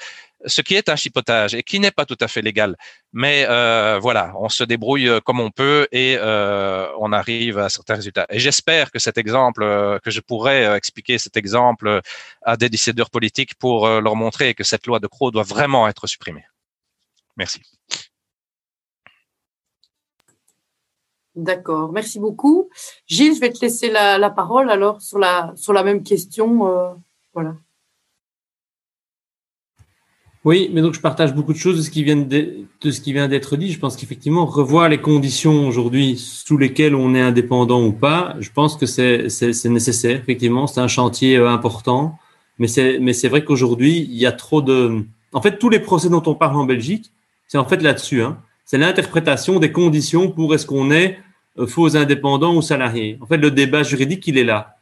ce 0.47 0.63
qui 0.63 0.75
est 0.75 0.89
un 0.89 0.97
chipotage 0.97 1.55
et 1.55 1.63
qui 1.63 1.81
n'est 1.81 1.91
pas 1.91 2.07
tout 2.07 2.17
à 2.19 2.29
fait 2.29 2.41
légal. 2.41 2.77
Mais 3.13 3.45
euh, 3.49 3.99
voilà, 4.01 4.33
on 4.39 4.49
se 4.49 4.65
débrouille 4.65 5.09
euh, 5.09 5.21
comme 5.21 5.39
on 5.39 5.51
peut 5.51 5.87
et 5.93 6.17
euh, 6.19 6.87
on 6.99 7.13
arrive 7.13 7.59
à 7.59 7.69
certains 7.69 7.97
résultats. 7.97 8.27
Et 8.31 8.39
j'espère 8.39 8.91
que 8.91 8.99
cet 8.99 9.19
exemple, 9.19 9.63
euh, 9.63 9.99
que 9.99 10.11
je 10.11 10.21
pourrais 10.21 10.65
euh, 10.65 10.77
expliquer 10.77 11.19
cet 11.19 11.37
exemple 11.37 12.01
à 12.43 12.57
des 12.57 12.71
décideurs 12.71 13.11
politiques 13.11 13.55
pour 13.57 13.87
leur 13.87 14.17
montrer 14.17 14.55
que 14.55 14.65
cette 14.65 14.87
loi 14.87 14.99
de 14.99 15.07
Croix 15.09 15.31
doit 15.31 15.43
vraiment 15.43 15.89
être 15.89 16.07
supprimée. 16.07 16.45
Merci. 17.37 17.61
D'accord, 21.37 21.93
merci 21.93 22.19
beaucoup. 22.19 22.69
Gilles, 23.07 23.35
je 23.35 23.41
vais 23.41 23.53
te 23.53 23.61
laisser 23.61 23.91
la, 23.91 24.31
parole 24.31 24.69
alors 24.71 25.01
sur 25.01 25.19
la, 25.19 25.53
sur 25.55 25.73
la 25.73 25.85
même 25.85 26.03
question. 26.03 26.67
Euh, 26.67 26.91
voilà. 27.33 27.55
Oui, 30.43 30.71
mais 30.73 30.81
donc 30.81 30.95
je 30.95 31.01
partage 31.01 31.35
beaucoup 31.35 31.53
de 31.53 31.59
choses 31.59 31.77
de 31.77 31.83
ce 31.83 31.91
qui 31.91 32.03
vient 32.03 32.17
de, 32.17 32.65
ce 32.83 33.01
qui 33.01 33.13
vient 33.13 33.29
d'être 33.29 33.57
dit. 33.57 33.71
Je 33.71 33.79
pense 33.79 33.95
qu'effectivement 33.97 34.47
revoir 34.47 34.89
les 34.89 35.01
conditions 35.01 35.69
aujourd'hui 35.69 36.17
sous 36.17 36.57
lesquelles 36.57 36.95
on 36.95 37.15
est 37.15 37.21
indépendant 37.21 37.85
ou 37.85 37.93
pas, 37.93 38.35
je 38.41 38.51
pense 38.51 38.77
que 38.77 38.87
c'est 38.87 39.29
c'est 39.29 39.69
nécessaire. 39.69 40.19
Effectivement, 40.19 40.67
c'est 40.67 40.81
un 40.81 40.89
chantier 40.89 41.37
euh, 41.37 41.51
important, 41.51 42.19
mais 42.59 42.69
c'est 42.69 42.99
mais 43.01 43.13
c'est 43.13 43.29
vrai 43.29 43.45
qu'aujourd'hui 43.45 43.99
il 43.99 44.17
y 44.17 44.27
a 44.27 44.33
trop 44.33 44.63
de. 44.63 45.05
En 45.33 45.43
fait, 45.43 45.59
tous 45.59 45.69
les 45.69 45.79
procès 45.79 46.09
dont 46.09 46.23
on 46.27 46.35
parle 46.35 46.57
en 46.57 46.65
Belgique, 46.65 47.13
c'est 47.47 47.59
en 47.59 47.67
fait 47.67 47.83
là-dessus. 47.83 48.23
Hein 48.23 48.39
c'est 48.71 48.79
l'interprétation 48.79 49.59
des 49.59 49.73
conditions 49.73 50.31
pour 50.31 50.55
est-ce 50.55 50.65
qu'on 50.65 50.93
est 50.93 51.19
euh, 51.59 51.67
faux 51.67 51.97
indépendant 51.97 52.55
ou 52.55 52.63
salarié. 52.63 53.19
En 53.21 53.27
fait, 53.27 53.37
le 53.37 53.51
débat 53.51 53.83
juridique, 53.83 54.25
il 54.29 54.39
est 54.39 54.45
là. 54.45 54.77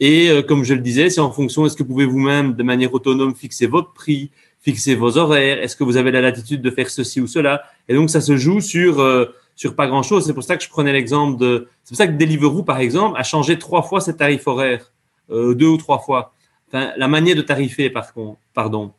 Et 0.00 0.28
euh, 0.28 0.42
comme 0.42 0.64
je 0.64 0.74
le 0.74 0.80
disais, 0.80 1.08
c'est 1.08 1.22
en 1.22 1.30
fonction, 1.30 1.64
est-ce 1.64 1.74
que 1.74 1.82
vous 1.82 1.88
pouvez 1.88 2.04
vous-même, 2.04 2.52
de 2.52 2.62
manière 2.62 2.92
autonome, 2.92 3.34
fixer 3.34 3.64
votre 3.64 3.94
prix, 3.94 4.30
fixer 4.60 4.94
vos 4.94 5.16
horaires, 5.16 5.62
est-ce 5.62 5.76
que 5.76 5.82
vous 5.82 5.96
avez 5.96 6.10
la 6.10 6.20
latitude 6.20 6.60
de 6.60 6.70
faire 6.70 6.90
ceci 6.90 7.22
ou 7.22 7.26
cela? 7.26 7.62
Et 7.88 7.94
donc, 7.94 8.10
ça 8.10 8.20
se 8.20 8.36
joue 8.36 8.60
sur, 8.60 9.00
euh, 9.00 9.24
sur 9.56 9.76
pas 9.76 9.86
grand-chose. 9.86 10.26
C'est 10.26 10.34
pour 10.34 10.44
ça 10.44 10.58
que 10.58 10.62
je 10.62 10.68
prenais 10.68 10.92
l'exemple 10.92 11.40
de... 11.40 11.68
C'est 11.84 11.92
pour 11.92 11.96
ça 11.96 12.08
que 12.08 12.18
Deliveroo, 12.18 12.64
par 12.64 12.80
exemple, 12.80 13.18
a 13.18 13.22
changé 13.22 13.58
trois 13.58 13.80
fois 13.80 14.02
ses 14.02 14.14
tarifs 14.14 14.46
horaires, 14.46 14.92
deux 15.30 15.68
ou 15.68 15.78
trois 15.78 16.00
fois. 16.00 16.34
Enfin, 16.68 16.92
la 16.98 17.08
manière 17.08 17.34
de 17.34 17.40
tarifer, 17.40 17.88
par 17.88 18.12
contre, 18.12 18.38
pardon. 18.52 18.92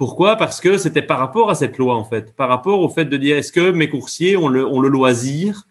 Pourquoi? 0.00 0.36
Parce 0.36 0.62
que 0.62 0.78
c'était 0.78 1.02
par 1.02 1.18
rapport 1.18 1.50
à 1.50 1.54
cette 1.54 1.76
loi, 1.76 1.94
en 1.94 2.04
fait, 2.04 2.34
par 2.34 2.48
rapport 2.48 2.80
au 2.80 2.88
fait 2.88 3.04
de 3.04 3.18
dire 3.18 3.36
est-ce 3.36 3.52
que 3.52 3.70
mes 3.70 3.90
coursiers 3.90 4.34
ont 4.34 4.48
le, 4.48 4.88
loisir 4.88 5.66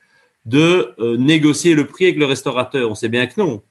de 0.46 0.94
euh, 1.00 1.18
négocier 1.18 1.74
le 1.74 1.88
prix 1.88 2.06
avec 2.06 2.20
le 2.20 2.26
restaurateur? 2.26 2.92
On 2.92 2.94
sait 2.94 3.10
bien 3.10 3.26
que 3.26 3.42
non. 3.42 3.64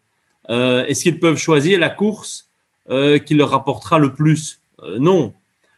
Euh, 0.50 0.84
est-ce 0.86 1.04
qu'ils 1.04 1.20
peuvent 1.20 1.36
choisir 1.36 1.78
la 1.78 1.90
course 1.90 2.50
euh, 2.90 3.20
qui 3.20 3.34
leur 3.34 3.50
rapportera 3.50 4.00
le 4.00 4.12
plus? 4.12 4.60
Non. 4.98 5.32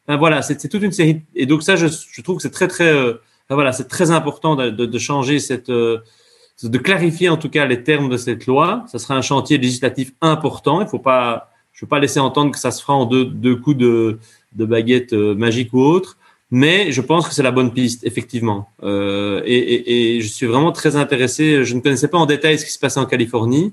Enfin, 0.09 0.17
voilà, 0.17 0.41
c'est 0.41 0.57
toute 0.57 0.81
une 0.81 0.93
série. 0.93 1.21
Et 1.35 1.45
donc 1.45 1.63
ça, 1.63 1.77
je, 1.77 2.23
trouve 2.23 2.37
que 2.37 2.43
c'est 2.43 2.49
très 2.49 2.67
très, 2.67 2.91
enfin, 2.99 3.57
voilà, 3.57 3.75
c'est 3.75 3.87
très 3.87 4.11
important 4.11 4.57
de, 4.57 4.99
changer 4.99 5.41
cette, 5.41 5.71
de 5.71 6.79
clarifier 6.79 7.29
en 7.29 7.37
tout 7.37 7.51
cas 7.51 7.67
les 7.67 7.83
termes 7.85 8.09
de 8.09 8.17
cette 8.17 8.47
loi. 8.47 8.87
Ça 8.87 8.99
sera 8.99 9.15
un 9.15 9.21
chantier 9.21 9.59
législatif 9.59 10.13
important. 10.23 10.81
Il 10.81 10.89
faut 10.89 10.99
pas, 10.99 11.51
je 11.75 11.85
ne 11.85 11.87
veux 11.87 11.91
pas 11.91 11.99
laisser 11.99 12.19
entendre 12.19 12.51
que 12.51 12.59
ça 12.59 12.71
se 12.71 12.81
fera 12.81 12.95
en 12.95 13.05
deux 13.05 13.57
coups 13.57 13.77
de 13.77 14.19
de 14.55 14.65
baguette 14.65 15.13
euh, 15.13 15.35
magique 15.35 15.73
ou 15.73 15.81
autre. 15.81 16.19
Mais 16.51 16.91
je 16.91 17.01
pense 17.01 17.29
que 17.29 17.35
c'est 17.35 17.45
la 17.45 17.53
bonne 17.53 17.73
piste, 17.73 18.05
effectivement. 18.05 18.71
Euh, 18.83 19.41
et, 19.45 20.21
je 20.21 20.27
suis 20.27 20.47
vraiment 20.47 20.73
très 20.73 20.97
intéressé. 20.97 21.65
Je 21.65 21.75
ne 21.75 21.81
connaissais 21.81 22.09
pas 22.09 22.19
en 22.19 22.27
détail 22.27 22.59
ce 22.59 22.65
qui 22.65 22.73
se 22.73 22.79
passait 22.79 22.99
en 22.99 23.07
Californie, 23.07 23.73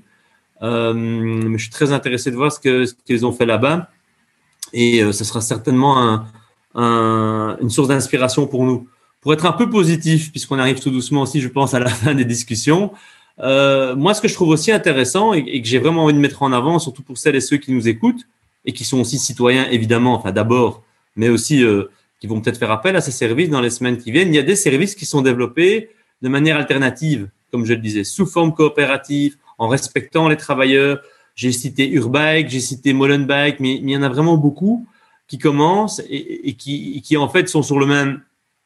euh, 0.62 0.92
mais 0.94 1.58
je 1.58 1.62
suis 1.64 1.72
très 1.72 1.92
intéressé 1.92 2.30
de 2.30 2.36
voir 2.36 2.52
ce 2.52 2.60
que 2.60 2.86
ce 2.86 2.94
qu'ils 3.04 3.26
ont 3.26 3.32
fait 3.32 3.46
là-bas. 3.46 3.90
Et 4.72 5.02
euh, 5.02 5.12
ce 5.12 5.24
sera 5.24 5.40
certainement 5.40 6.00
un, 6.00 6.26
un, 6.74 7.56
une 7.60 7.70
source 7.70 7.88
d'inspiration 7.88 8.46
pour 8.46 8.64
nous. 8.64 8.88
Pour 9.20 9.32
être 9.32 9.46
un 9.46 9.52
peu 9.52 9.68
positif, 9.68 10.30
puisqu'on 10.30 10.60
arrive 10.60 10.80
tout 10.80 10.90
doucement 10.90 11.22
aussi, 11.22 11.40
je 11.40 11.48
pense, 11.48 11.74
à 11.74 11.80
la 11.80 11.88
fin 12.02 12.14
des 12.14 12.24
discussions. 12.24 12.92
Moi, 13.40 14.14
ce 14.14 14.20
que 14.20 14.28
je 14.28 14.34
trouve 14.34 14.50
aussi 14.50 14.70
intéressant 14.70 15.32
et 15.32 15.60
que 15.62 15.66
j'ai 15.66 15.78
vraiment 15.78 16.04
envie 16.04 16.14
de 16.14 16.18
mettre 16.18 16.42
en 16.42 16.52
avant, 16.52 16.78
surtout 16.78 17.02
pour 17.02 17.18
celles 17.18 17.36
et 17.36 17.40
ceux 17.40 17.56
qui 17.56 17.72
nous 17.72 17.88
écoutent, 17.88 18.24
et 18.68 18.72
qui 18.74 18.84
sont 18.84 19.00
aussi 19.00 19.18
citoyens, 19.18 19.66
évidemment, 19.70 20.14
enfin 20.14 20.30
d'abord, 20.30 20.84
mais 21.16 21.30
aussi 21.30 21.64
euh, 21.64 21.84
qui 22.20 22.26
vont 22.26 22.42
peut-être 22.42 22.58
faire 22.58 22.70
appel 22.70 22.96
à 22.96 23.00
ces 23.00 23.12
services 23.12 23.48
dans 23.48 23.62
les 23.62 23.70
semaines 23.70 23.96
qui 23.96 24.12
viennent. 24.12 24.28
Il 24.28 24.36
y 24.36 24.38
a 24.38 24.42
des 24.42 24.56
services 24.56 24.94
qui 24.94 25.06
sont 25.06 25.22
développés 25.22 25.88
de 26.20 26.28
manière 26.28 26.58
alternative, 26.58 27.30
comme 27.50 27.64
je 27.64 27.72
le 27.72 27.80
disais, 27.80 28.04
sous 28.04 28.26
forme 28.26 28.52
coopérative, 28.52 29.36
en 29.56 29.68
respectant 29.68 30.28
les 30.28 30.36
travailleurs. 30.36 31.00
J'ai 31.34 31.50
cité 31.50 31.88
Urbike, 31.88 32.50
j'ai 32.50 32.60
cité 32.60 32.92
Molenbike, 32.92 33.58
mais, 33.58 33.76
il 33.76 33.88
y 33.88 33.96
en 33.96 34.02
a 34.02 34.10
vraiment 34.10 34.36
beaucoup 34.36 34.86
qui 35.28 35.38
commencent 35.38 36.02
et, 36.10 36.52
qui, 36.52 37.00
qui, 37.00 37.16
en 37.16 37.28
fait, 37.30 37.48
sont 37.48 37.62
sur 37.62 37.78
le 37.78 37.86
même, 37.86 38.20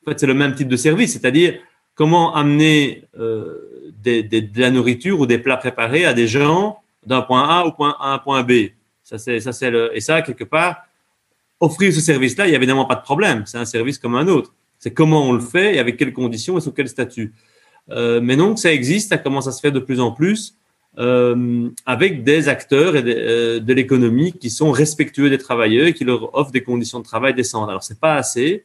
en 0.04 0.10
fait, 0.10 0.18
c'est 0.18 0.26
le 0.26 0.34
même 0.34 0.56
type 0.56 0.68
de 0.68 0.76
service, 0.76 1.12
c'est-à-dire 1.12 1.60
comment 1.94 2.34
amener 2.34 3.04
euh, 3.20 3.92
de 4.04 4.60
la 4.60 4.72
nourriture 4.72 5.20
ou 5.20 5.26
des 5.26 5.38
plats 5.38 5.58
préparés 5.58 6.04
à 6.04 6.12
des 6.12 6.26
gens 6.26 6.78
d'un 7.06 7.22
point 7.22 7.48
A 7.48 7.66
au 7.66 7.70
point 7.70 7.94
A 8.00 8.18
point 8.18 8.42
B. 8.42 8.72
Ça, 9.02 9.18
c'est, 9.18 9.40
ça, 9.40 9.52
c'est 9.52 9.72
et 9.94 10.00
ça, 10.00 10.22
quelque 10.22 10.44
part, 10.44 10.84
offrir 11.60 11.92
ce 11.92 12.00
service-là, 12.00 12.46
il 12.46 12.50
n'y 12.50 12.54
a 12.54 12.58
évidemment 12.58 12.84
pas 12.86 12.96
de 12.96 13.02
problème. 13.02 13.44
C'est 13.46 13.58
un 13.58 13.64
service 13.64 13.98
comme 13.98 14.14
un 14.14 14.28
autre. 14.28 14.54
C'est 14.78 14.92
comment 14.92 15.28
on 15.28 15.32
le 15.32 15.40
fait 15.40 15.76
et 15.76 15.78
avec 15.78 15.96
quelles 15.96 16.12
conditions 16.12 16.58
et 16.58 16.60
sous 16.60 16.72
quel 16.72 16.88
statut. 16.88 17.32
Euh, 17.90 18.20
mais 18.20 18.36
donc, 18.36 18.58
ça 18.58 18.72
existe, 18.72 19.10
ça 19.10 19.18
commence 19.18 19.46
à 19.46 19.52
se 19.52 19.60
faire 19.60 19.72
de 19.72 19.80
plus 19.80 20.00
en 20.00 20.12
plus 20.12 20.56
euh, 20.98 21.68
avec 21.86 22.24
des 22.24 22.48
acteurs 22.48 22.96
et 22.96 23.02
de, 23.02 23.14
euh, 23.16 23.60
de 23.60 23.72
l'économie 23.72 24.32
qui 24.32 24.50
sont 24.50 24.72
respectueux 24.72 25.30
des 25.30 25.38
travailleurs 25.38 25.86
et 25.86 25.94
qui 25.94 26.04
leur 26.04 26.34
offrent 26.36 26.50
des 26.50 26.62
conditions 26.62 26.98
de 26.98 27.04
travail 27.04 27.34
décentes. 27.34 27.68
Alors, 27.68 27.82
c'est 27.82 28.00
pas 28.00 28.16
assez, 28.16 28.64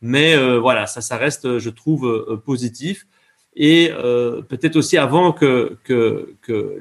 mais 0.00 0.36
voilà, 0.58 0.86
ça, 0.86 1.00
ça 1.00 1.16
reste, 1.16 1.58
je 1.58 1.70
trouve, 1.70 2.40
positif 2.44 3.04
et 3.60 3.90
euh, 3.90 4.40
peut-être 4.40 4.76
aussi 4.76 4.96
avant 4.96 5.32
que, 5.32 5.76
que, 5.82 6.36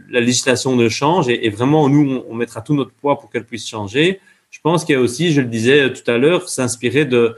la 0.10 0.20
législation 0.20 0.76
ne 0.76 0.88
change, 0.88 1.28
et, 1.28 1.50
vraiment 1.50 1.90
nous, 1.90 2.24
on, 2.30 2.36
mettra 2.36 2.62
tout 2.62 2.76
notre 2.76 2.92
poids 2.92 3.20
pour 3.20 3.32
qu'elle 3.32 3.46
puisse 3.46 3.68
changer. 3.68 4.22
Je 4.52 4.60
pense 4.62 4.86
qu'il 4.86 4.94
y 4.94 4.98
a 4.98 5.02
aussi, 5.02 5.34
je 5.34 5.42
le 5.42 5.48
disais 5.48 5.92
tout 5.92 6.10
à 6.10 6.20
l'heure, 6.20 6.48
s'inspirer 6.48 7.06
de, 7.06 7.36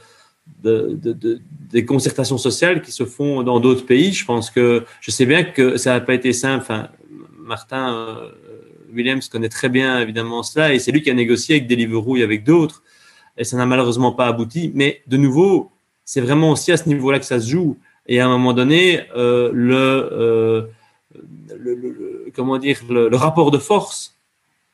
de, 0.61 0.89
de, 1.01 1.13
de, 1.13 1.39
des 1.71 1.85
concertations 1.85 2.37
sociales 2.37 2.81
qui 2.81 2.91
se 2.91 3.05
font 3.05 3.41
dans 3.41 3.61
d'autres 3.61 3.85
pays. 3.85 4.11
Je 4.11 4.25
pense 4.25 4.51
que 4.51 4.83
je 4.99 5.09
sais 5.09 5.25
bien 5.25 5.45
que 5.45 5.77
ça 5.77 5.93
n'a 5.93 6.01
pas 6.01 6.15
été 6.15 6.33
simple. 6.33 6.65
Martin 7.37 7.95
euh, 7.95 8.29
Williams 8.93 9.29
connaît 9.29 9.49
très 9.49 9.69
bien 9.69 10.01
évidemment 10.01 10.43
cela, 10.43 10.73
et 10.73 10.79
c'est 10.79 10.91
lui 10.91 11.01
qui 11.01 11.11
a 11.11 11.13
négocié 11.13 11.55
avec 11.55 11.67
Deliveroo 11.67 12.17
et 12.17 12.23
avec 12.23 12.43
d'autres, 12.43 12.83
et 13.37 13.45
ça 13.45 13.55
n'a 13.55 13.65
malheureusement 13.65 14.11
pas 14.11 14.27
abouti. 14.27 14.69
Mais 14.75 15.01
de 15.07 15.15
nouveau, 15.15 15.71
c'est 16.03 16.19
vraiment 16.19 16.51
aussi 16.51 16.73
à 16.73 16.77
ce 16.77 16.89
niveau-là 16.89 17.19
que 17.19 17.25
ça 17.25 17.39
se 17.39 17.49
joue 17.49 17.77
et 18.09 18.19
à 18.19 18.25
un 18.25 18.29
moment 18.29 18.53
donné, 18.53 19.01
euh, 19.15 19.51
le, 19.53 19.75
euh, 20.11 20.63
le, 21.55 22.31
comment 22.35 22.57
dire, 22.57 22.79
le, 22.89 23.15
rapport 23.15 23.51
de 23.51 23.59
force, 23.59 24.15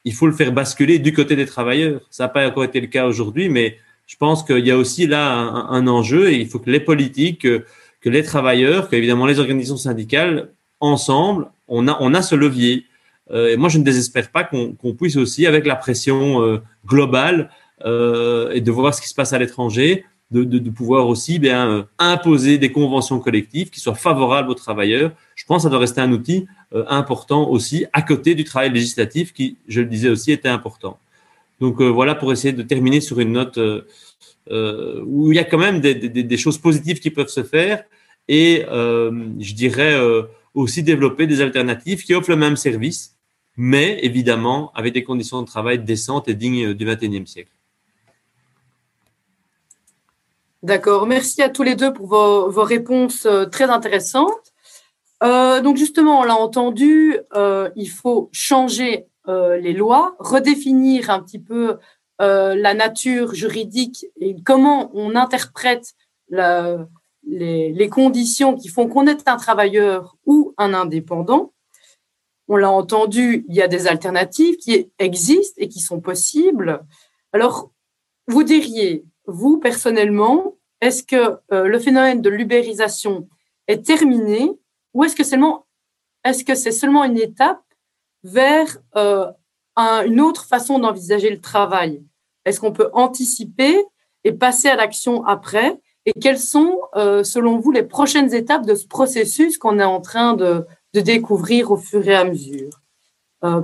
il 0.06 0.14
faut 0.14 0.26
le 0.26 0.32
faire 0.32 0.54
basculer 0.54 1.00
du 1.00 1.12
côté 1.12 1.36
des 1.36 1.46
travailleurs. 1.46 2.00
Ça 2.10 2.24
n'a 2.24 2.30
pas 2.30 2.48
encore 2.48 2.64
été 2.64 2.80
le 2.80 2.88
cas 2.88 3.06
aujourd'hui, 3.06 3.50
mais 3.50 3.78
je 4.08 4.16
pense 4.16 4.42
qu'il 4.42 4.66
y 4.66 4.72
a 4.72 4.78
aussi 4.78 5.06
là 5.06 5.34
un, 5.34 5.86
enjeu 5.88 6.32
et 6.32 6.38
il 6.38 6.48
faut 6.48 6.60
que 6.60 6.72
les 6.72 6.80
politiques, 6.80 7.42
que, 7.42 8.10
les 8.10 8.24
travailleurs, 8.24 8.88
que 8.88 8.96
évidemment 8.96 9.26
les 9.26 9.40
organisations 9.40 9.78
syndicales, 9.78 10.50
ensemble, 10.80 11.48
on 11.68 11.90
a, 11.90 11.98
on 12.00 12.14
a 12.14 12.22
ce 12.22 12.36
levier. 12.36 12.86
Euh, 13.32 13.52
et 13.52 13.58
moi, 13.58 13.68
je 13.68 13.80
ne 13.80 13.84
désespère 13.84 14.32
pas 14.32 14.46
qu'on 14.46 14.76
qu 14.82 14.94
puisse 14.94 15.18
aussi, 15.18 15.46
avec 15.46 15.66
la 15.66 15.76
pression 15.76 16.62
globale 16.86 17.50
et 17.84 18.62
de 18.62 18.72
voir 18.72 18.94
ce 18.94 19.02
qui 19.02 19.10
se 19.10 19.14
passe 19.14 19.34
à 19.34 19.40
l'étranger, 19.40 20.06
de, 20.32 20.44
de, 20.44 20.60
de, 20.60 20.70
pouvoir 20.70 21.08
aussi 21.08 21.40
bien 21.40 21.70
euh, 21.70 21.84
imposer 22.00 22.58
des 22.58 22.72
conventions 22.72 23.20
collectives 23.20 23.70
qui 23.70 23.80
soient 23.80 23.96
favorables 23.96 24.50
aux 24.50 24.56
travailleurs. 24.56 25.12
Je 25.36 25.46
pense 25.46 25.60
que 25.60 25.64
ça 25.64 25.70
doit 25.70 25.80
rester 25.80 26.02
un 26.02 26.12
outil 26.12 26.48
important 26.88 27.50
aussi 27.50 27.86
à 27.94 28.02
côté 28.02 28.36
du 28.36 28.44
travail 28.44 28.70
législatif 28.72 29.32
qui, 29.32 29.58
je 29.68 29.80
le 29.82 29.88
disais 29.88 30.10
aussi, 30.10 30.32
était 30.32 30.50
important. 30.50 31.00
Donc 31.62 31.82
voilà 31.82 32.16
pour 32.16 32.34
essayer 32.34 32.54
de 32.54 32.64
terminer 32.64 33.00
sur 33.00 33.20
une 33.22 33.32
note 33.32 33.58
où 33.58 35.32
il 35.32 35.36
y 35.36 35.40
a 35.40 35.46
quand 35.46 35.58
même 35.58 35.80
des, 35.80 35.96
des, 35.96 36.24
des, 36.24 36.38
choses 36.38 36.58
positives 36.58 37.00
qui 37.00 37.12
peuvent 37.12 37.30
se 37.30 37.44
faire 37.44 37.84
et 38.28 38.66
je 38.68 39.54
dirais 39.54 39.98
aussi 40.54 40.84
développer 40.84 41.28
des 41.28 41.40
alternatives 41.40 42.04
qui 42.04 42.14
offrent 42.14 42.32
le 42.32 42.36
même 42.36 42.58
service, 42.58 43.16
mais 43.56 44.00
évidemment 44.04 44.72
avec 44.74 44.94
des 44.94 45.04
conditions 45.04 45.42
de 45.42 45.48
travail 45.48 45.80
décentes 45.80 46.28
et 46.28 46.34
dignes 46.34 46.74
du 46.74 46.86
XXIe 46.86 47.28
siècle. 47.28 47.55
D'accord. 50.66 51.06
Merci 51.06 51.44
à 51.44 51.50
tous 51.50 51.62
les 51.62 51.76
deux 51.76 51.94
pour 51.94 52.08
vos, 52.08 52.64
réponses 52.64 53.28
euh, 53.28 53.46
très 53.46 53.66
intéressantes. 53.66 54.52
Euh, 55.22 55.62
donc 55.62 55.78
justement, 55.78 56.22
on 56.22 56.24
l'a 56.24 56.36
entendu, 56.36 57.20
euh, 57.36 57.70
il 57.76 57.88
faut 57.88 58.30
changer 58.32 59.06
les 59.28 59.74
lois, 59.74 60.16
redéfinir 60.20 61.10
un 61.10 61.20
petit 61.20 61.40
peu 61.40 61.78
la 62.20 62.74
nature 62.76 63.34
juridique 63.34 64.06
et 64.20 64.36
comment 64.44 64.92
on 64.94 65.16
interprète 65.16 65.94
les, 66.30 67.90
conditions 67.92 68.56
qui 68.56 68.68
font 68.68 68.88
qu'on 68.88 69.08
est 69.08 69.28
un 69.28 69.38
travailleur 69.38 70.16
ou 70.28 70.54
un 70.58 70.76
indépendant. 70.76 71.54
On 72.48 72.56
l'a 72.56 72.70
entendu, 72.72 73.46
il 73.50 73.56
y 73.56 73.64
a 73.64 73.68
des 73.68 73.88
alternatives 73.88 74.58
qui 74.58 74.92
existent 75.00 75.56
et 75.58 75.70
qui 75.70 75.80
sont 75.80 76.02
possibles. 76.02 76.86
Alors, 77.34 77.72
vous 78.28 78.44
diriez, 78.44 79.06
vous 79.28 79.58
personnellement, 79.58 80.55
est-ce 80.82 81.04
que 81.04 81.38
euh, 81.52 81.68
le 81.68 81.80
phénomène 81.80 82.22
de 82.22 82.30
l'ubérisation 82.30 83.28
est 83.68 83.86
terminé 83.86 84.52
ou 84.94 85.04
est-ce 85.04 85.16
que 85.16 86.56
c'est 86.56 86.72
seulement 86.72 87.04
une 87.04 87.18
étape 87.18 87.62
vers 88.24 88.78
euh, 88.96 89.32
une 89.78 90.22
autre 90.22 90.46
façon 90.46 90.80
d'envisager 90.80 91.30
le 91.30 91.42
travail? 91.42 92.04
Est-ce 92.46 92.60
qu'on 92.60 92.72
peut 92.72 92.90
anticiper 92.94 93.84
et 94.24 94.32
passer 94.32 94.68
à 94.68 94.76
l'action 94.76 95.26
après? 95.26 95.80
Et 96.06 96.14
quelles 96.14 96.40
sont, 96.40 96.80
euh, 96.96 97.24
selon 97.24 97.58
vous, 97.58 97.72
les 97.72 97.84
prochaines 97.84 98.34
étapes 98.34 98.66
de 98.66 98.76
ce 98.76 98.86
processus 98.86 99.58
qu'on 99.58 99.80
est 99.80 99.84
en 99.84 100.02
train 100.02 100.34
de, 100.34 100.66
de, 100.94 101.02
découvrir 101.02 101.72
au 101.72 101.78
fur 101.78 102.08
et 102.08 102.16
à 102.16 102.24
mesure? 102.24 102.82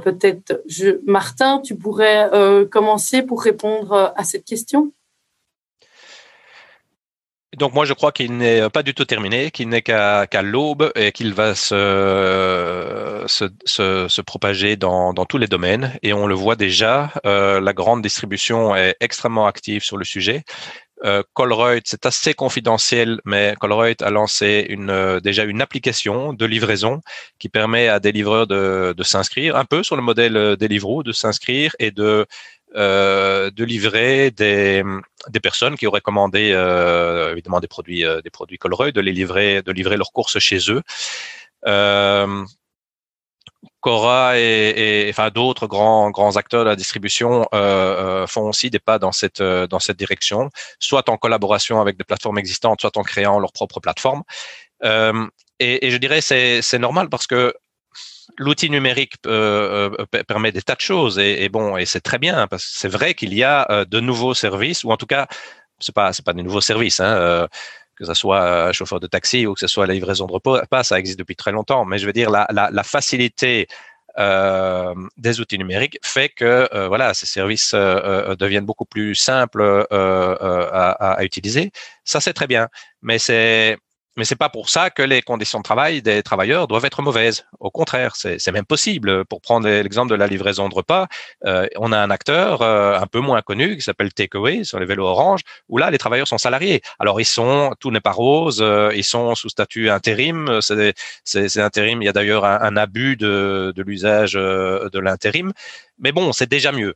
Peut-être, 0.03 0.61
Martin, 1.07 1.59
tu 1.59 1.75
pourrais 1.75 2.29
commencer 2.69 3.23
pour 3.23 3.41
répondre 3.41 4.13
à 4.15 4.23
cette 4.23 4.45
question? 4.45 4.91
Donc 7.57 7.73
moi 7.73 7.85
je 7.85 7.93
crois 7.93 8.11
qu'il 8.11 8.37
n'est 8.37 8.69
pas 8.69 8.83
du 8.83 8.93
tout 8.93 9.05
terminé, 9.05 9.51
qu'il 9.51 9.69
n'est 9.69 9.81
qu'à 9.81 10.41
l'aube 10.41 10.91
et 10.95 11.11
qu'il 11.11 11.33
va 11.33 11.53
se, 11.53 13.23
se, 13.27 14.07
se, 14.07 14.21
propager 14.21 14.77
dans, 14.77 15.13
dans, 15.13 15.25
tous 15.25 15.37
les 15.37 15.47
domaines. 15.47 15.97
Et 16.01 16.13
on 16.13 16.27
le 16.27 16.35
voit 16.35 16.55
déjà, 16.55 17.11
euh, 17.25 17.59
la 17.59 17.73
grande 17.73 18.01
distribution 18.01 18.75
est 18.75 18.95
extrêmement 19.01 19.47
active 19.47 19.83
sur 19.83 19.97
le 19.97 20.05
sujet. 20.05 20.43
Euh, 21.03 21.23
Colruyt, 21.33 21.81
c'est 21.85 22.05
assez 22.05 22.33
confidentiel, 22.33 23.19
mais 23.25 23.55
Colruyt 23.59 24.01
a 24.01 24.11
lancé 24.11 24.65
une, 24.69 24.91
euh, 24.91 25.19
déjà 25.19 25.45
une 25.45 25.61
application 25.61 26.33
de 26.33 26.45
livraison 26.45 27.01
qui 27.39 27.49
permet 27.49 27.87
à 27.87 27.99
des 27.99 28.11
livreurs 28.11 28.45
de, 28.45 28.93
de 28.95 29.03
s'inscrire, 29.03 29.55
un 29.55 29.65
peu 29.65 29.81
sur 29.81 29.95
le 29.95 30.03
modèle 30.03 30.37
euh, 30.37 30.55
Deliveroo, 30.55 31.01
de 31.01 31.11
s'inscrire 31.11 31.75
et 31.79 31.89
de 31.89 32.27
de 32.75 33.63
livrer 33.63 34.31
des, 34.31 34.83
personnes 35.41 35.75
qui 35.75 35.87
auraient 35.87 36.01
commandé 36.01 36.51
euh, 36.53 37.31
évidemment 37.31 37.59
des 37.59 37.67
produits 37.67 38.05
euh, 38.05 38.21
des 38.21 38.29
produits 38.29 38.57
de 38.57 39.01
les 39.01 39.11
livrer 39.11 39.61
de 39.61 39.71
livrer 39.71 39.97
leurs 39.97 40.11
courses 40.11 40.39
chez 40.39 40.59
eux. 40.69 40.81
Euh, 41.67 42.45
Cora 43.79 44.39
et, 44.39 45.07
enfin 45.09 45.29
d'autres 45.29 45.67
grands 45.67 46.11
grands 46.11 46.35
acteurs 46.37 46.63
de 46.63 46.69
la 46.69 46.75
distribution 46.75 47.47
euh, 47.53 48.25
font 48.27 48.49
aussi 48.49 48.69
des 48.69 48.79
pas 48.79 48.99
dans 48.99 49.11
cette 49.11 49.41
dans 49.41 49.79
cette 49.79 49.97
direction, 49.97 50.49
soit 50.79 51.09
en 51.09 51.17
collaboration 51.17 51.81
avec 51.81 51.97
des 51.97 52.03
plateformes 52.03 52.37
existantes, 52.37 52.81
soit 52.81 52.97
en 52.97 53.03
créant 53.03 53.39
leur 53.39 53.51
propre 53.51 53.79
plateforme. 53.79 54.23
Et, 54.83 55.87
et, 55.87 55.91
je 55.91 55.97
dirais 55.97 56.21
c'est 56.21 56.61
c'est 56.63 56.79
normal 56.79 57.09
parce 57.09 57.27
que 57.27 57.53
l'outil 58.37 58.69
numérique 58.69 59.15
euh, 59.25 59.89
euh, 59.99 60.23
permet 60.23 60.51
des 60.51 60.61
tas 60.61 60.75
de 60.75 60.81
choses 60.81 61.19
et, 61.19 61.49
bon 61.49 61.77
et 61.77 61.85
c'est 61.85 62.01
très 62.01 62.17
bien 62.17 62.47
parce 62.47 62.63
que 62.65 62.71
c'est 62.73 62.87
vrai 62.87 63.13
qu'il 63.13 63.33
y 63.33 63.43
a 63.43 63.69
euh, 63.69 63.85
de 63.85 63.99
nouveaux 63.99 64.33
services 64.33 64.83
ou 64.83 64.91
en 64.91 64.97
tout 64.97 65.05
cas 65.05 65.27
c'est 65.79 65.93
pas 65.93 66.13
c'est 66.13 66.25
pas 66.25 66.33
des 66.33 66.43
nouveaux 66.43 66.61
services 66.61 66.99
hein, 66.99 67.47
que 67.95 68.05
ce 68.05 68.13
soit 68.13 68.71
chauffeur 68.71 68.99
de 68.99 69.07
taxi 69.07 69.45
ou 69.45 69.53
que 69.53 69.59
ce 69.59 69.67
soit 69.67 69.85
la 69.87 69.93
livraison 69.93 70.27
de 70.27 70.31
repas 70.31 70.65
pas 70.67 70.83
ça 70.83 70.99
existe 70.99 71.19
depuis 71.19 71.35
très 71.35 71.51
longtemps. 71.51 71.85
Mais 71.85 71.97
je 71.97 72.05
veux 72.05 72.13
dire 72.13 72.29
la, 72.29 72.83
facilité 72.83 73.67
des 74.17 75.39
outils 75.39 75.57
numériques 75.57 75.97
fait 76.03 76.29
que 76.29 76.87
voilà 76.87 77.13
ces 77.13 77.25
services 77.25 77.73
deviennent 77.73 78.65
beaucoup 78.65 78.85
plus 78.85 79.15
simples 79.15 79.87
à, 79.91 81.17
utiliser. 81.21 81.71
Ça 82.03 82.21
c'est 82.21 82.33
très 82.33 82.47
bien. 82.47 82.67
Mais 83.01 83.17
c'est 83.17 83.77
mais 84.17 84.25
c'est 84.25 84.35
pas 84.35 84.49
pour 84.49 84.69
ça 84.69 84.89
que 84.89 85.01
les 85.01 85.21
conditions 85.21 85.59
de 85.59 85.63
travail 85.63 86.01
des 86.01 86.21
travailleurs 86.21 86.67
doivent 86.67 86.83
être 86.85 87.01
mauvaises. 87.01 87.45
Au 87.59 87.71
contraire, 87.71 88.15
c'est 88.15 88.51
même 88.51 88.65
possible. 88.65 89.23
Pour 89.25 89.41
prendre 89.41 89.69
l'exemple 89.69 90.09
de 90.09 90.15
la 90.15 90.27
livraison 90.27 90.67
de 90.67 90.75
repas, 90.75 91.07
euh, 91.45 91.67
on 91.77 91.91
a 91.93 91.97
un 91.97 92.09
acteur 92.09 92.61
euh, 92.61 92.99
un 92.99 93.07
peu 93.07 93.19
moins 93.19 93.41
connu 93.41 93.77
qui 93.77 93.81
s'appelle 93.81 94.13
Takeaway 94.13 94.63
sur 94.65 94.79
les 94.79 94.85
vélos 94.85 95.05
orange, 95.05 95.41
où 95.69 95.77
là 95.77 95.91
les 95.91 95.97
travailleurs 95.97 96.27
sont 96.27 96.37
salariés. 96.37 96.81
Alors 96.99 97.21
ils 97.21 97.25
sont, 97.25 97.73
tout 97.79 97.91
n'est 97.91 98.01
pas 98.01 98.11
rose, 98.11 98.59
euh, 98.61 98.91
ils 98.93 99.03
sont 99.05 99.33
sous 99.35 99.49
statut 99.49 99.89
intérim. 99.89 100.59
C'est 100.61 101.57
intérim. 101.57 102.01
Il 102.01 102.05
y 102.05 102.09
a 102.09 102.13
d'ailleurs 102.13 102.43
un, 102.43 102.75
abus 102.75 103.15
de, 103.15 103.71
de 103.75 103.83
l'usage 103.83 104.33
de 104.33 104.99
l'intérim, 104.99 105.53
mais 105.99 106.11
bon, 106.11 106.33
c'est 106.33 106.49
déjà 106.49 106.71
mieux. 106.71 106.95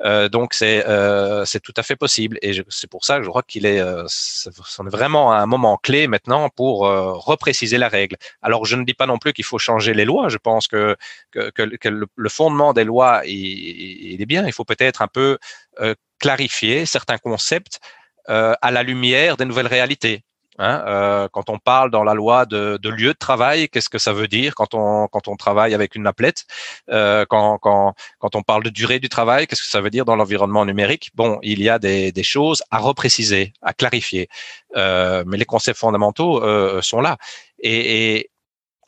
Euh, 0.00 0.28
donc 0.28 0.54
c'est 0.54 0.84
euh, 0.88 1.44
tout 1.62 1.74
à 1.76 1.82
fait 1.82 1.96
possible 1.96 2.38
et 2.42 2.52
c'est 2.68 2.90
pour 2.90 3.04
ça 3.04 3.18
que 3.18 3.24
je 3.24 3.28
crois 3.28 3.42
qu'il 3.42 3.66
est 3.66 3.80
euh, 3.80 4.04
vraiment 4.80 5.32
un 5.32 5.46
moment 5.46 5.76
clé 5.76 6.08
maintenant 6.08 6.48
pour 6.48 6.86
euh, 6.86 7.12
repréciser 7.12 7.78
la 7.78 7.88
règle. 7.88 8.16
Alors 8.40 8.64
je 8.64 8.76
ne 8.76 8.84
dis 8.84 8.94
pas 8.94 9.06
non 9.06 9.18
plus 9.18 9.32
qu'il 9.32 9.44
faut 9.44 9.58
changer 9.58 9.94
les 9.94 10.04
lois. 10.04 10.28
Je 10.28 10.38
pense 10.38 10.66
que 10.66 10.96
que, 11.30 11.50
que, 11.50 11.88
le, 11.88 12.28
fondement 12.28 12.72
des 12.72 12.84
lois 12.84 13.22
il, 13.26 13.34
il, 14.12 14.22
est 14.22 14.26
bien. 14.26 14.46
Il 14.46 14.52
faut 14.52 14.64
peut-être 14.64 15.02
un 15.02 15.08
peu 15.08 15.38
clarifier 16.18 16.86
certains 16.86 17.18
concepts 17.18 17.80
à 18.26 18.70
la 18.70 18.82
lumière 18.82 19.36
des 19.36 19.44
nouvelles 19.44 19.66
réalités. 19.66 20.24
Hein, 20.58 20.84
euh, 20.86 21.28
quand 21.32 21.48
on 21.48 21.58
parle 21.58 21.90
dans 21.90 22.04
la 22.04 22.12
loi 22.12 22.44
de, 22.44 22.78
de 22.82 22.88
lieu 22.90 23.14
de 23.14 23.18
travail, 23.18 23.70
qu'est-ce 23.70 23.88
que 23.88 23.98
ça 23.98 24.12
veut 24.12 24.28
dire 24.28 24.54
quand 24.54 24.74
on 24.74 25.08
quand 25.08 25.26
on 25.28 25.36
travaille 25.36 25.72
avec 25.72 25.94
une 25.94 26.06
appelette 26.06 26.44
euh, 26.90 27.24
quand, 27.26 27.56
quand 27.58 27.94
quand 28.18 28.36
on 28.36 28.42
parle 28.42 28.62
de 28.62 28.68
durée 28.68 28.98
du 28.98 29.08
travail, 29.08 29.46
qu'est-ce 29.46 29.62
que 29.62 29.68
ça 29.68 29.80
veut 29.80 29.88
dire 29.88 30.04
dans 30.04 30.16
l'environnement 30.16 30.66
numérique? 30.66 31.10
Bon, 31.14 31.38
il 31.42 31.62
y 31.62 31.70
a 31.70 31.78
des, 31.78 32.12
des 32.12 32.22
choses 32.22 32.62
à 32.70 32.78
repréciser, 32.78 33.54
à 33.62 33.72
clarifier, 33.72 34.28
euh, 34.76 35.24
mais 35.26 35.38
les 35.38 35.46
concepts 35.46 35.78
fondamentaux 35.78 36.42
euh, 36.42 36.82
sont 36.82 37.00
là. 37.00 37.16
Et, 37.58 38.16
et, 38.16 38.30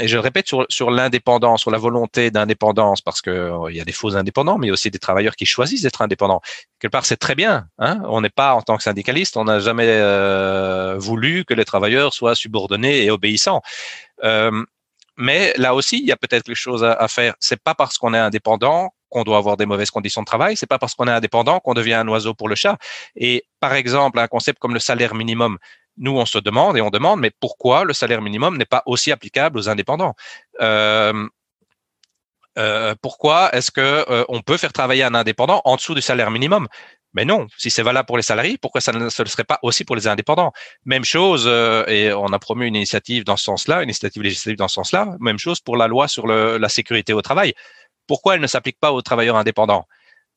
et 0.00 0.08
je 0.08 0.16
le 0.16 0.20
répète 0.20 0.48
sur, 0.48 0.66
sur 0.68 0.90
l'indépendance, 0.90 1.60
sur 1.60 1.70
la 1.70 1.78
volonté 1.78 2.30
d'indépendance, 2.30 3.00
parce 3.00 3.22
que 3.22 3.30
euh, 3.30 3.70
il 3.70 3.76
y 3.76 3.80
a 3.80 3.84
des 3.84 3.92
faux 3.92 4.16
indépendants, 4.16 4.58
mais 4.58 4.66
il 4.66 4.68
y 4.68 4.70
a 4.70 4.74
aussi 4.74 4.90
des 4.90 4.98
travailleurs 4.98 5.36
qui 5.36 5.46
choisissent 5.46 5.82
d'être 5.82 6.02
indépendants. 6.02 6.40
Quelque 6.80 6.90
part, 6.90 7.06
c'est 7.06 7.16
très 7.16 7.34
bien. 7.36 7.68
Hein 7.78 8.02
on 8.08 8.20
n'est 8.20 8.30
pas 8.30 8.54
en 8.54 8.62
tant 8.62 8.76
que 8.76 8.82
syndicaliste, 8.82 9.36
on 9.36 9.44
n'a 9.44 9.60
jamais 9.60 9.86
euh, 9.86 10.96
voulu 10.98 11.44
que 11.44 11.54
les 11.54 11.64
travailleurs 11.64 12.12
soient 12.12 12.34
subordonnés 12.34 13.04
et 13.04 13.10
obéissants. 13.10 13.62
Euh, 14.24 14.64
mais 15.16 15.54
là 15.58 15.76
aussi, 15.76 15.98
il 15.98 16.06
y 16.06 16.12
a 16.12 16.16
peut-être 16.16 16.42
quelque 16.42 16.56
chose 16.56 16.82
à, 16.82 16.92
à 16.94 17.06
faire. 17.06 17.34
C'est 17.38 17.62
pas 17.62 17.74
parce 17.76 17.96
qu'on 17.96 18.14
est 18.14 18.18
indépendant 18.18 18.90
qu'on 19.10 19.22
doit 19.22 19.38
avoir 19.38 19.56
des 19.56 19.64
mauvaises 19.64 19.92
conditions 19.92 20.22
de 20.22 20.26
travail. 20.26 20.56
C'est 20.56 20.66
pas 20.66 20.80
parce 20.80 20.96
qu'on 20.96 21.06
est 21.06 21.12
indépendant 21.12 21.60
qu'on 21.60 21.74
devient 21.74 21.94
un 21.94 22.08
oiseau 22.08 22.34
pour 22.34 22.48
le 22.48 22.56
chat. 22.56 22.76
Et 23.14 23.44
par 23.60 23.74
exemple, 23.74 24.18
un 24.18 24.26
concept 24.26 24.58
comme 24.58 24.74
le 24.74 24.80
salaire 24.80 25.14
minimum, 25.14 25.58
nous, 25.96 26.16
on 26.18 26.26
se 26.26 26.38
demande 26.38 26.76
et 26.76 26.80
on 26.80 26.90
demande, 26.90 27.20
mais 27.20 27.30
pourquoi 27.30 27.84
le 27.84 27.92
salaire 27.92 28.22
minimum 28.22 28.56
n'est 28.56 28.64
pas 28.64 28.82
aussi 28.86 29.12
applicable 29.12 29.58
aux 29.58 29.68
indépendants? 29.68 30.14
Euh, 30.60 31.28
euh, 32.58 32.94
Pourquoi 33.02 33.54
est-ce 33.54 33.70
que 33.70 33.80
euh, 33.80 34.24
on 34.28 34.40
peut 34.42 34.56
faire 34.56 34.72
travailler 34.72 35.04
un 35.04 35.14
indépendant 35.14 35.60
en 35.64 35.76
dessous 35.76 35.94
du 35.94 36.02
salaire 36.02 36.30
minimum? 36.30 36.68
Mais 37.12 37.24
non, 37.24 37.46
si 37.58 37.70
c'est 37.70 37.82
valable 37.82 38.06
pour 38.06 38.16
les 38.16 38.24
salariés, 38.24 38.58
pourquoi 38.58 38.80
ça 38.80 38.92
ne 38.92 39.04
le 39.04 39.10
serait 39.10 39.44
pas 39.44 39.60
aussi 39.62 39.84
pour 39.84 39.94
les 39.94 40.08
indépendants? 40.08 40.52
Même 40.84 41.04
chose, 41.04 41.46
et 41.86 42.12
on 42.12 42.26
a 42.32 42.38
promu 42.40 42.66
une 42.66 42.74
initiative 42.74 43.22
dans 43.22 43.36
ce 43.36 43.44
sens-là, 43.44 43.82
une 43.82 43.88
initiative 43.88 44.22
législative 44.22 44.58
dans 44.58 44.66
ce 44.66 44.74
sens-là. 44.74 45.16
Même 45.20 45.38
chose 45.38 45.60
pour 45.60 45.76
la 45.76 45.86
loi 45.86 46.08
sur 46.08 46.26
la 46.26 46.68
sécurité 46.68 47.12
au 47.12 47.22
travail. 47.22 47.54
Pourquoi 48.08 48.34
elle 48.34 48.40
ne 48.40 48.48
s'applique 48.48 48.80
pas 48.80 48.92
aux 48.92 49.00
travailleurs 49.00 49.36
indépendants? 49.36 49.86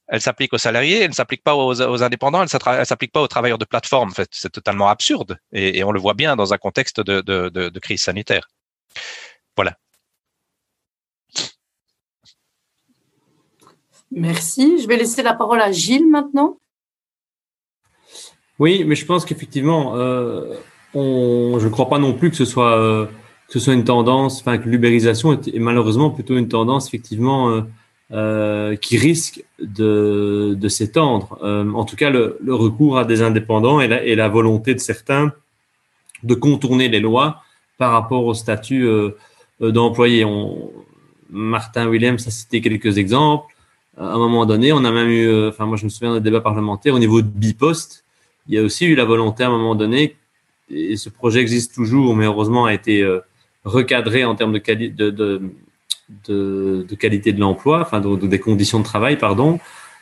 Elle 0.07 0.21
s'applique 0.21 0.53
aux 0.53 0.57
salariés, 0.57 1.01
elle 1.01 1.09
ne 1.09 1.15
s'applique 1.15 1.43
pas 1.43 1.55
aux, 1.55 2.03
indépendants, 2.03 2.41
elle 2.41 2.79
ne 2.79 2.83
s'applique 2.85 3.11
pas 3.11 3.21
aux 3.21 3.27
travailleurs 3.27 3.57
de 3.57 3.65
plateforme. 3.65 4.09
En 4.09 4.13
fait, 4.13 4.29
c'est 4.31 4.51
totalement 4.51 4.87
absurde 4.87 5.37
et, 5.51 5.83
on 5.83 5.91
le 5.91 5.99
voit 5.99 6.13
bien 6.13 6.35
dans 6.35 6.53
un 6.53 6.57
contexte 6.57 7.01
de, 7.01 7.79
crise 7.79 8.03
sanitaire. 8.03 8.47
Voilà. 9.55 9.77
Merci. 14.11 14.81
Je 14.81 14.87
vais 14.87 14.97
laisser 14.97 15.21
la 15.21 15.33
parole 15.33 15.61
à 15.61 15.71
Gilles 15.71 16.09
maintenant. 16.09 16.57
Oui, 18.59 18.83
mais 18.85 18.95
je 18.95 19.05
pense 19.05 19.25
qu'effectivement, 19.25 19.95
euh, 19.97 20.55
je 20.93 21.65
ne 21.65 21.69
crois 21.69 21.89
pas 21.89 21.99
non 21.99 22.13
plus 22.13 22.29
que 22.29 22.35
ce 22.35 22.45
soit 22.45 22.77
euh, 22.77 23.05
que 23.47 23.53
ce 23.53 23.59
soit 23.59 23.73
une 23.73 23.83
tendance, 23.83 24.39
enfin 24.39 24.57
que 24.57 24.67
l'ubérisation 24.67 25.33
est, 25.33 25.59
malheureusement 25.59 26.09
plutôt 26.09 26.37
une 26.37 26.47
tendance 26.47 26.87
effectivement 26.87 27.49
euh, 27.49 27.61
euh, 28.11 28.77
qui 28.77 28.97
risque 28.97 29.43
de, 29.59 30.55
de 30.57 30.69
s'étendre. 30.69 31.37
Euh, 31.43 31.69
en 31.73 31.83
tout 31.83 31.97
cas, 31.97 32.09
le, 32.09 32.37
le, 32.41 32.55
recours 32.55 32.97
à 32.97 33.03
des 33.03 33.21
indépendants 33.21 33.81
et 33.81 33.87
la, 33.89 34.01
et 34.03 34.15
la, 34.15 34.29
volonté 34.29 34.73
de 34.73 34.79
certains 34.79 35.33
de 36.23 36.33
contourner 36.33 36.87
les 36.87 37.01
lois 37.01 37.43
par 37.77 37.91
rapport 37.91 38.25
au 38.25 38.33
statut 38.33 38.85
euh, 38.87 39.09
euh, 39.61 39.71
d'employé. 39.71 40.25
Martin 41.29 41.87
Williams 41.89 42.25
a 42.25 42.31
cité 42.31 42.61
quelques 42.61 42.97
exemples. 42.97 43.53
À 43.97 44.13
un 44.13 44.17
moment 44.17 44.45
donné, 44.45 44.71
on 44.71 44.85
a 44.85 44.91
même 44.91 45.09
eu, 45.09 45.47
enfin 45.47 45.65
moi 45.65 45.75
je 45.75 45.83
me 45.83 45.89
souviens 45.89 46.13
d'un 46.13 46.21
débat 46.21 46.39
parlementaire 46.39 46.93
au 46.93 46.99
niveau 46.99 47.21
de 47.21 47.27
Bipost. 47.27 48.05
Il 48.47 48.55
y 48.55 48.57
a 48.57 48.63
aussi 48.63 48.85
eu 48.85 48.95
la 48.95 49.03
volonté 49.03 49.43
à 49.43 49.47
un 49.47 49.49
moment 49.49 49.75
donné, 49.75 50.15
et 50.69 50.95
ce 50.95 51.09
projet 51.09 51.41
existe 51.41 51.73
toujours, 51.73 52.15
mais 52.15 52.25
heureusement 52.25 52.65
a 52.65 52.73
été 52.73 53.03
recadré 53.65 54.23
en 54.23 54.35
termes 54.35 54.53
de, 54.53 54.87
de, 54.87 55.09
de, 55.09 55.41
de, 56.27 56.85
de 56.87 56.95
qualité 56.95 57.33
de 57.33 57.39
l'emploi, 57.39 57.81
enfin 57.81 57.99
des 57.99 58.39
conditions 58.39 58.79
de 58.79 58.83
travail, 58.83 59.17
pardon, 59.17 59.59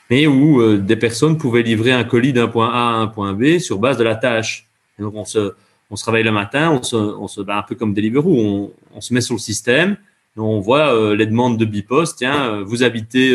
mais 0.10 0.28
où 0.28 0.62
euh, 0.62 0.78
des 0.78 0.95
personnes 0.95 1.38
pouvaient 1.38 1.64
livrer 1.64 1.91
un 1.91 2.03
colis 2.03 2.34
d'un 2.34 2.47
point 2.47 2.70
A 2.70 2.78
à 2.78 2.93
un 2.93 3.08
point 3.08 3.34
B 3.34 3.58
sur 3.58 3.80
base 3.80 3.97
de 3.97 4.03
la 4.03 4.16
tâche. 4.16 4.68
donc 4.99 5.16
on 5.16 5.26
se, 5.26 5.53
on 5.89 5.95
se 5.95 6.06
réveille 6.06 6.24
le 6.24 6.32
matin, 6.32 6.72
on 6.72 6.84
se, 6.84 6.95
on 6.95 7.28
se 7.28 7.41
bat 7.41 7.58
un 7.58 7.64
peu 7.64 7.76
comme 7.76 7.93
Deliveroo, 7.93 8.38
on, 8.38 8.72
on 8.93 9.01
se 9.01 9.14
met 9.14 9.22
sur 9.22 9.36
le 9.36 9.39
système, 9.39 9.97
on 10.38 10.60
voit 10.60 10.93
euh, 10.93 11.16
les 11.16 11.26
demandes 11.26 11.58
de 11.58 11.66
Bipost, 11.66 12.18
tiens, 12.18 12.53
euh, 12.53 12.64
vous 12.64 12.84
habitez 12.84 13.34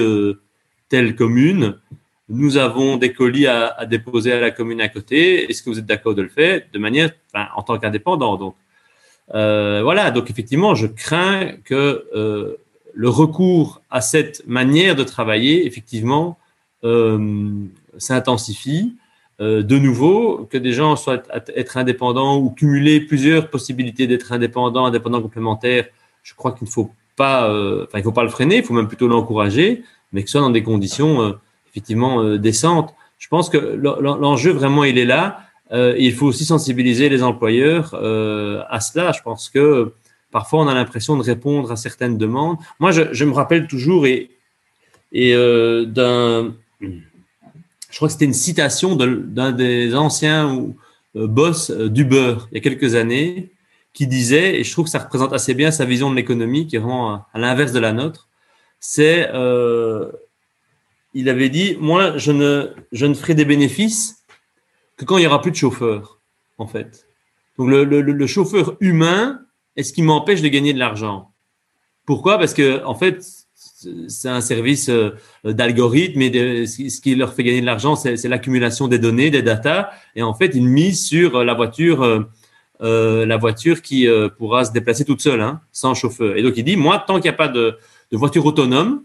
telle 0.89 1.15
commune, 1.17 1.77
nous 2.29 2.57
avons 2.57 2.97
des 2.97 3.13
colis 3.13 3.49
à, 3.49 3.85
déposer 3.87 4.33
à 4.33 4.41
la 4.41 4.53
commune 4.53 4.81
à 4.81 4.89
côté, 4.89 5.51
est-ce 5.51 5.63
que 5.63 5.71
vous 5.71 5.79
êtes 5.79 5.87
d'accord 5.87 6.15
de 6.15 6.23
le 6.23 6.29
faire? 6.29 6.63
De 6.73 6.79
manière, 6.79 7.11
en 7.57 7.63
tant 7.63 7.79
qu'indépendant, 7.79 8.37
donc 8.37 8.55
euh, 9.35 9.81
voilà, 9.83 10.11
donc 10.11 10.31
effectivement, 10.31 10.75
je 10.75 10.87
crains 10.87 11.53
que 11.65 12.07
euh, 12.15 12.57
le 12.95 13.09
recours 13.09 13.83
à 13.91 14.01
cette 14.01 14.47
manière 14.47 14.97
de 14.97 15.05
travailler, 15.05 15.67
effectivement, 15.67 16.39
euh, 16.85 17.51
s'intensifie. 17.99 18.97
Euh, 19.41 19.63
de 19.63 19.79
nouveau, 19.79 20.47
que 20.51 20.59
des 20.59 20.73
gens 20.73 20.97
soient 20.97 21.23
être 21.57 21.77
indépendants 21.79 22.39
ou 22.39 22.51
cumuler 22.51 23.01
plusieurs 23.01 23.49
possibilités 23.49 24.07
d'être 24.07 24.33
indépendants, 24.33 24.85
indépendants 24.85 25.23
complémentaires, 25.23 25.87
je 26.23 26.35
crois 26.35 26.53
qu'il 26.53 26.67
ne 26.67 26.71
faut 26.71 26.91
pas, 27.17 27.49
euh, 27.49 27.87
enfin, 27.87 27.99
il 27.99 28.03
faut 28.03 28.13
pas 28.13 28.25
le 28.25 28.29
freiner, 28.29 28.59
il 28.59 28.65
faut 28.65 28.75
même 28.75 28.89
plutôt 28.89 29.09
l'encourager, 29.09 29.83
mais 30.13 30.23
que 30.23 30.29
ce 30.29 30.33
soit 30.33 30.41
dans 30.43 30.51
des 30.51 30.63
conditions 30.63 31.39
effectivement 31.71 32.37
décentes. 32.37 32.95
Je 33.19 33.29
pense 33.29 33.49
que 33.49 33.57
l'enjeu 33.59 34.51
vraiment, 34.51 34.85
il 34.85 34.99
est 34.99 35.05
là. 35.05 35.41
Euh, 35.73 35.95
il 35.99 36.13
faut 36.13 36.27
aussi 36.27 36.45
sensibiliser 36.45 37.09
les 37.09 37.23
employeurs 37.23 37.95
euh, 37.95 38.63
à 38.69 38.81
cela. 38.81 39.13
Je 39.13 39.23
pense 39.23 39.49
que 39.49 39.93
parfois 40.31 40.61
on 40.61 40.69
a 40.69 40.75
l'impression 40.75 41.17
de 41.17 41.23
répondre 41.23 41.71
à 41.71 41.77
certaines 41.77 42.19
demandes. 42.19 42.59
Moi, 42.79 42.91
je, 42.93 43.25
me 43.25 43.33
rappelle 43.33 43.67
toujours 43.67 44.07
et, 44.07 44.31
euh, 45.15 45.85
d'un, 45.85 46.55
je 46.81 47.97
crois 47.97 48.09
que 48.09 48.13
c'était 48.13 48.25
une 48.25 48.33
citation 48.33 48.97
d'un 48.97 49.53
des 49.53 49.95
anciens 49.95 50.73
euh, 51.17 51.27
boss 51.27 51.71
euh, 51.71 51.89
d'Uber 51.89 52.37
il 52.53 52.55
y 52.55 52.59
a 52.59 52.61
quelques 52.61 52.95
années 52.95 53.51
qui 53.93 54.07
disait, 54.07 54.61
et 54.61 54.65
je 54.65 54.71
trouve 54.71 54.85
que 54.85 54.91
ça 54.91 55.01
représente 55.01 55.33
assez 55.33 55.53
bien 55.53 55.73
sa 55.73 55.85
vision 55.85 56.11
de 56.11 56.15
l'économie, 56.15 56.69
qui 56.69 56.77
est 56.77 56.79
vraiment 56.79 57.15
à, 57.15 57.27
l'inverse 57.35 57.73
de 57.73 57.81
la 57.81 57.93
nôtre, 57.93 58.29
c'est, 58.79 59.29
il 61.13 61.29
avait 61.29 61.49
dit, 61.49 61.77
moi, 61.81 62.17
je 62.17 62.31
ne, 62.31 62.71
je 62.93 63.07
ne 63.07 63.15
ferai 63.15 63.35
des 63.35 63.45
bénéfices 63.45 64.20
quand 65.05 65.19
il 65.19 65.25
y 65.25 65.27
aura 65.27 65.41
plus 65.41 65.51
de 65.51 65.57
chauffeurs, 65.57 66.21
en 66.59 66.67
fait. 66.67 67.07
Donc 67.59 67.69
le, 67.69 68.27
chauffeur 68.27 68.77
humain 68.81 69.41
est 69.77 69.83
ce 69.83 69.93
qui 69.93 70.03
m'empêche 70.03 70.43
de 70.43 70.49
gagner 70.49 70.73
de 70.73 70.79
l'argent. 70.79 71.33
Pourquoi? 72.07 72.39
Parce 72.39 72.55
que 72.55 72.83
en 72.85 72.95
fait, 72.95 73.23
c'est 74.09 74.29
un 74.29 74.41
service 74.41 74.89
euh, 74.89 75.11
d'algorithme 75.45 76.23
et 76.23 76.67
ce 76.67 77.01
qui 77.01 77.15
leur 77.15 77.35
fait 77.35 77.45
gagner 77.45 77.61
de 77.61 77.67
l'argent, 77.67 77.97
c'est 77.97 78.29
l'accumulation 78.29 78.89
des 78.89 78.99
données, 78.99 79.31
des 79.31 79.43
data. 79.43 79.91
Et 80.17 80.23
en 80.23 80.35
fait, 80.35 80.53
ils 80.55 80.67
misent 80.67 81.05
sur 81.05 81.45
la 81.45 81.55
voiture, 81.55 82.03
euh, 82.03 82.21
euh 82.83 83.27
la 83.27 83.37
voiture 83.37 83.83
qui 83.83 84.09
euh, 84.09 84.29
pourra 84.29 84.65
se 84.65 84.73
déplacer 84.73 85.05
toute 85.05 85.21
seule, 85.21 85.41
hein, 85.41 85.61
sans 85.73 85.95
chauffeur. 85.95 86.37
Et 86.37 86.43
donc 86.43 86.55
il 86.57 86.65
dit, 86.65 86.77
moi, 86.77 87.03
tant 87.07 87.15
qu'il 87.15 87.25
n'y 87.25 87.35
a 87.35 87.35
pas 87.35 87.49
de, 87.49 87.77
de 88.11 88.17
voiture 88.17 88.45
autonome, 88.47 89.05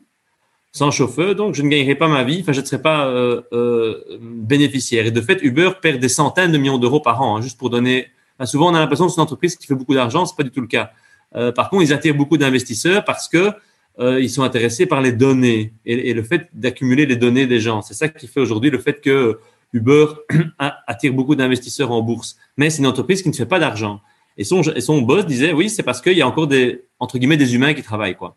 sans 0.76 0.91
chauffeur, 0.91 1.36
donc 1.36 1.55
je 1.55 1.61
ne 1.61 1.69
gagnerai 1.69 1.95
pas 1.95 2.09
ma 2.09 2.26
vie, 2.26 2.39
enfin 2.41 2.51
je 2.51 2.59
ne 2.59 2.65
serai 2.65 2.82
pas 2.82 3.07
euh, 3.07 3.41
euh, 3.53 4.03
bénéficiaire. 4.19 5.05
Et 5.05 5.11
de 5.11 5.21
fait, 5.21 5.41
Uber 5.41 5.71
perd 5.82 6.01
des 6.01 6.09
centaines 6.09 6.51
de 6.51 6.57
millions 6.57 6.78
d'euros 6.78 6.99
par 6.99 7.21
an, 7.21 7.38
hein, 7.38 7.41
juste 7.41 7.57
pour 7.57 7.69
donner. 7.69 8.07
souvent, 8.43 8.71
on 8.71 8.76
a 8.76 8.80
l'impression 8.80 9.05
que 9.05 9.11
c'est 9.11 9.15
une 9.15 9.23
entreprise 9.23 9.55
qui 9.55 9.67
fait 9.67 9.73
beaucoup 9.73 9.93
d'argent, 9.93 10.26
c'est 10.26 10.36
pas 10.36 10.43
du 10.43 10.51
tout 10.51 10.59
le 10.59 10.67
cas. 10.67 10.91
Euh, 11.38 11.53
par 11.53 11.69
contre, 11.69 11.84
ils 11.84 11.93
attirent 11.93 12.15
beaucoup 12.15 12.38
d'investisseurs 12.38 13.05
parce 13.05 13.30
que 13.30 13.51
euh, 13.99 14.19
ils 14.19 14.30
sont 14.30 14.43
intéressés 14.43 14.86
par 14.86 15.01
les 15.01 15.13
données 15.13 15.71
et, 15.86 16.09
et 16.09 16.13
le 16.13 16.23
fait 16.23 16.49
d'accumuler 16.51 17.05
les 17.05 17.15
données 17.15 17.47
des 17.47 17.61
gens. 17.61 17.82
C'est 17.82 17.93
ça 17.93 18.09
qui 18.09 18.28
fait 18.28 18.41
aujourd'hui 18.41 18.69
le 18.69 18.80
fait 18.80 18.99
que 18.99 19.39
Uber 19.71 20.07
attire 20.59 21.13
beaucoup 21.13 21.36
d'investisseurs 21.36 21.91
en 21.91 22.01
bourse. 22.01 22.36
Mais 22.57 22.69
c'est 22.69 22.80
une 22.80 22.88
entreprise 22.88 23.21
qui 23.21 23.30
ne 23.30 23.34
fait 23.34 23.45
pas 23.45 23.59
d'argent. 23.59 24.01
Et 24.38 24.43
son, 24.43 24.61
et 24.61 24.82
son 24.82 25.01
boss 25.01 25.26
disait, 25.26 25.53
oui, 25.53 25.69
c'est 25.69 25.84
parce 25.84 26.01
qu'il 26.01 26.17
y 26.17 26.21
a 26.21 26.28
encore 26.28 26.47
des, 26.47 26.84
entre 26.99 27.17
guillemets, 27.17 27.38
des 27.38 27.55
humains 27.55 27.73
qui 27.73 27.82
travaillent, 27.82 28.17
quoi. 28.17 28.36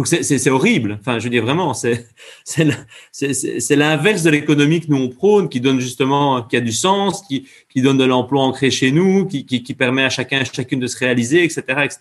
Donc 0.00 0.06
c'est 0.06 0.48
horrible. 0.48 0.96
Enfin, 0.98 1.18
je 1.18 1.28
dire 1.28 1.44
vraiment, 1.44 1.74
c'est 2.44 3.76
l'inverse 3.76 4.22
de 4.22 4.30
l'économie 4.30 4.80
que 4.80 4.86
nous 4.88 4.96
on 4.96 5.10
prône, 5.10 5.50
qui 5.50 5.60
donne 5.60 5.78
justement, 5.78 6.40
qui 6.40 6.56
a 6.56 6.62
du 6.62 6.72
sens, 6.72 7.20
qui, 7.20 7.46
qui 7.68 7.82
donne 7.82 7.98
de 7.98 8.04
l'emploi 8.04 8.44
ancré 8.44 8.70
chez 8.70 8.92
nous, 8.92 9.26
qui, 9.26 9.44
qui, 9.44 9.62
qui, 9.62 9.74
permet 9.74 10.02
à 10.02 10.08
chacun, 10.08 10.42
chacune 10.42 10.80
de 10.80 10.86
se 10.86 10.96
réaliser, 10.96 11.44
etc., 11.44 11.62
etc. 11.84 11.98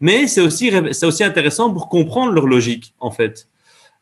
Mais 0.00 0.26
c'est 0.26 0.40
aussi, 0.40 0.72
c'est 0.90 1.06
aussi 1.06 1.22
intéressant 1.22 1.72
pour 1.72 1.88
comprendre 1.88 2.32
leur 2.32 2.48
logique, 2.48 2.94
en 2.98 3.12
fait. 3.12 3.46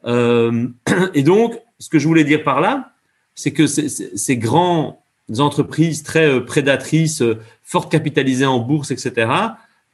Euh, 0.06 0.68
et 1.12 1.22
donc, 1.22 1.60
ce 1.78 1.90
que 1.90 1.98
je 1.98 2.08
voulais 2.08 2.24
dire 2.24 2.42
par 2.42 2.62
là, 2.62 2.92
c'est 3.34 3.52
que 3.52 3.66
ces 3.66 4.38
grandes 4.38 4.94
entreprises 5.38 6.02
très 6.02 6.30
euh, 6.30 6.40
prédatrices, 6.40 7.20
euh, 7.20 7.36
fortes 7.62 7.92
capitalisées 7.92 8.46
en 8.46 8.58
bourse, 8.58 8.90
etc., 8.90 9.30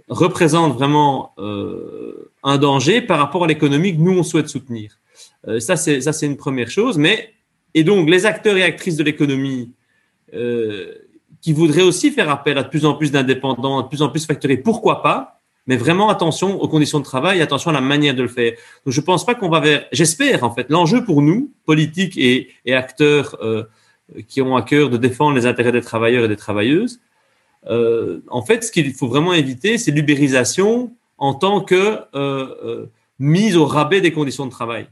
représentent 0.09 0.75
vraiment 0.75 1.33
euh, 1.39 2.31
un 2.45 2.59
danger 2.59 3.01
par 3.01 3.19
rapport 3.19 3.45
à 3.45 3.47
l'économie 3.47 3.97
que 3.97 4.01
nous, 4.01 4.19
on 4.19 4.23
souhaite 4.23 4.49
soutenir. 4.49 4.99
Euh, 5.49 5.61
ça, 5.61 5.77
c'est 5.77 6.27
une 6.27 6.37
première 6.37 6.71
chose. 6.71 6.99
Mais 6.99 7.33
et 7.73 7.83
donc, 7.83 8.09
les 8.09 8.27
acteurs 8.27 8.57
et 8.57 8.63
actrices 8.63 8.97
de 8.97 9.03
l'économie 9.03 9.73
euh, 10.35 10.93
qui 11.41 11.53
voudraient 11.53 11.83
aussi 11.83 12.11
faire 12.11 12.31
appel 12.31 12.57
à 12.59 12.63
de 12.63 12.69
plus 12.69 12.85
en 12.85 12.95
plus 12.95 13.11
d'indépendants, 13.11 13.83
de 13.83 13.89
plus 13.89 14.03
en 14.03 14.11
plus 14.11 14.27
facturés, 14.27 14.59
pourquoi 14.59 15.03
pas 15.03 15.41
Mais 15.67 15.77
vraiment 15.77 16.11
attention 16.11 16.61
aux 16.61 16.69
conditions 16.69 17.01
de 17.01 17.05
travail, 17.05 17.41
attention 17.41 17.71
à 17.71 17.75
la 17.75 17.81
manière 17.81 18.15
de 18.15 18.23
le 18.23 18.29
faire. 18.29 18.53
Donc, 18.85 18.93
je 18.93 19.01
pense 19.01 19.25
pas 19.25 19.35
qu'on 19.35 19.49
va 19.49 19.61
vers. 19.61 19.87
J'espère 19.91 20.45
en 20.45 20.55
fait. 20.55 20.67
L'enjeu 20.69 21.03
pour 21.03 21.23
nous, 21.23 21.51
politiques 21.65 22.17
et, 22.19 22.51
acteurs 22.73 23.39
euh, 23.43 23.65
qui 24.29 24.43
ont 24.43 24.55
à 24.55 24.63
cœur 24.63 24.91
de 24.91 24.99
défendre 24.99 25.35
les 25.35 25.47
intérêts 25.47 25.73
des 25.73 25.81
travailleurs 25.81 26.27
et 26.27 26.29
des 26.29 26.37
travailleuses, 26.37 27.01
en 27.67 28.43
fait, 28.43 28.63
ce 28.63 28.71
qu'il 28.71 28.93
faut 28.93 29.09
vraiment 29.09 29.33
éviter, 29.33 29.79
c'est 29.79 29.91
l'ubérisation 29.91 30.93
en 31.19 31.35
tant 31.35 31.61
que 31.61 31.75
euh, 31.75 32.01
euh, 32.15 32.87
mise 33.19 33.57
au 33.57 33.67
rabais 33.67 34.01
des 34.01 34.13
conditions 34.13 34.47
de 34.47 34.51
travail. 34.51 34.89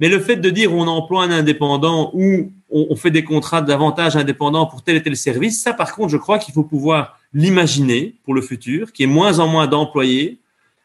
Mais 0.00 0.08
le 0.08 0.20
fait 0.20 0.36
de 0.36 0.50
dire 0.50 0.72
on 0.72 0.86
emploie 0.86 1.24
un 1.24 1.30
indépendant 1.30 2.10
ou 2.14 2.52
on, 2.70 2.94
fait 2.96 3.10
des 3.10 3.24
contrats 3.24 3.62
davantage 3.62 4.16
indépendants 4.16 4.66
pour 4.66 4.82
tel 4.82 4.96
et 4.96 5.02
tel 5.02 5.16
service, 5.16 5.62
ça 5.62 5.72
par 5.72 5.94
contre, 5.94 6.10
je 6.10 6.16
crois 6.16 6.38
qu'il 6.38 6.54
faut 6.54 6.64
pouvoir 6.64 7.18
l'imaginer 7.32 8.16
pour 8.24 8.34
le 8.34 8.42
futur, 8.42 8.92
qui 8.92 9.02
est 9.02 9.06
moins 9.06 9.38
en 9.38 9.48
moins 9.48 9.66
d'employés, 9.66 10.38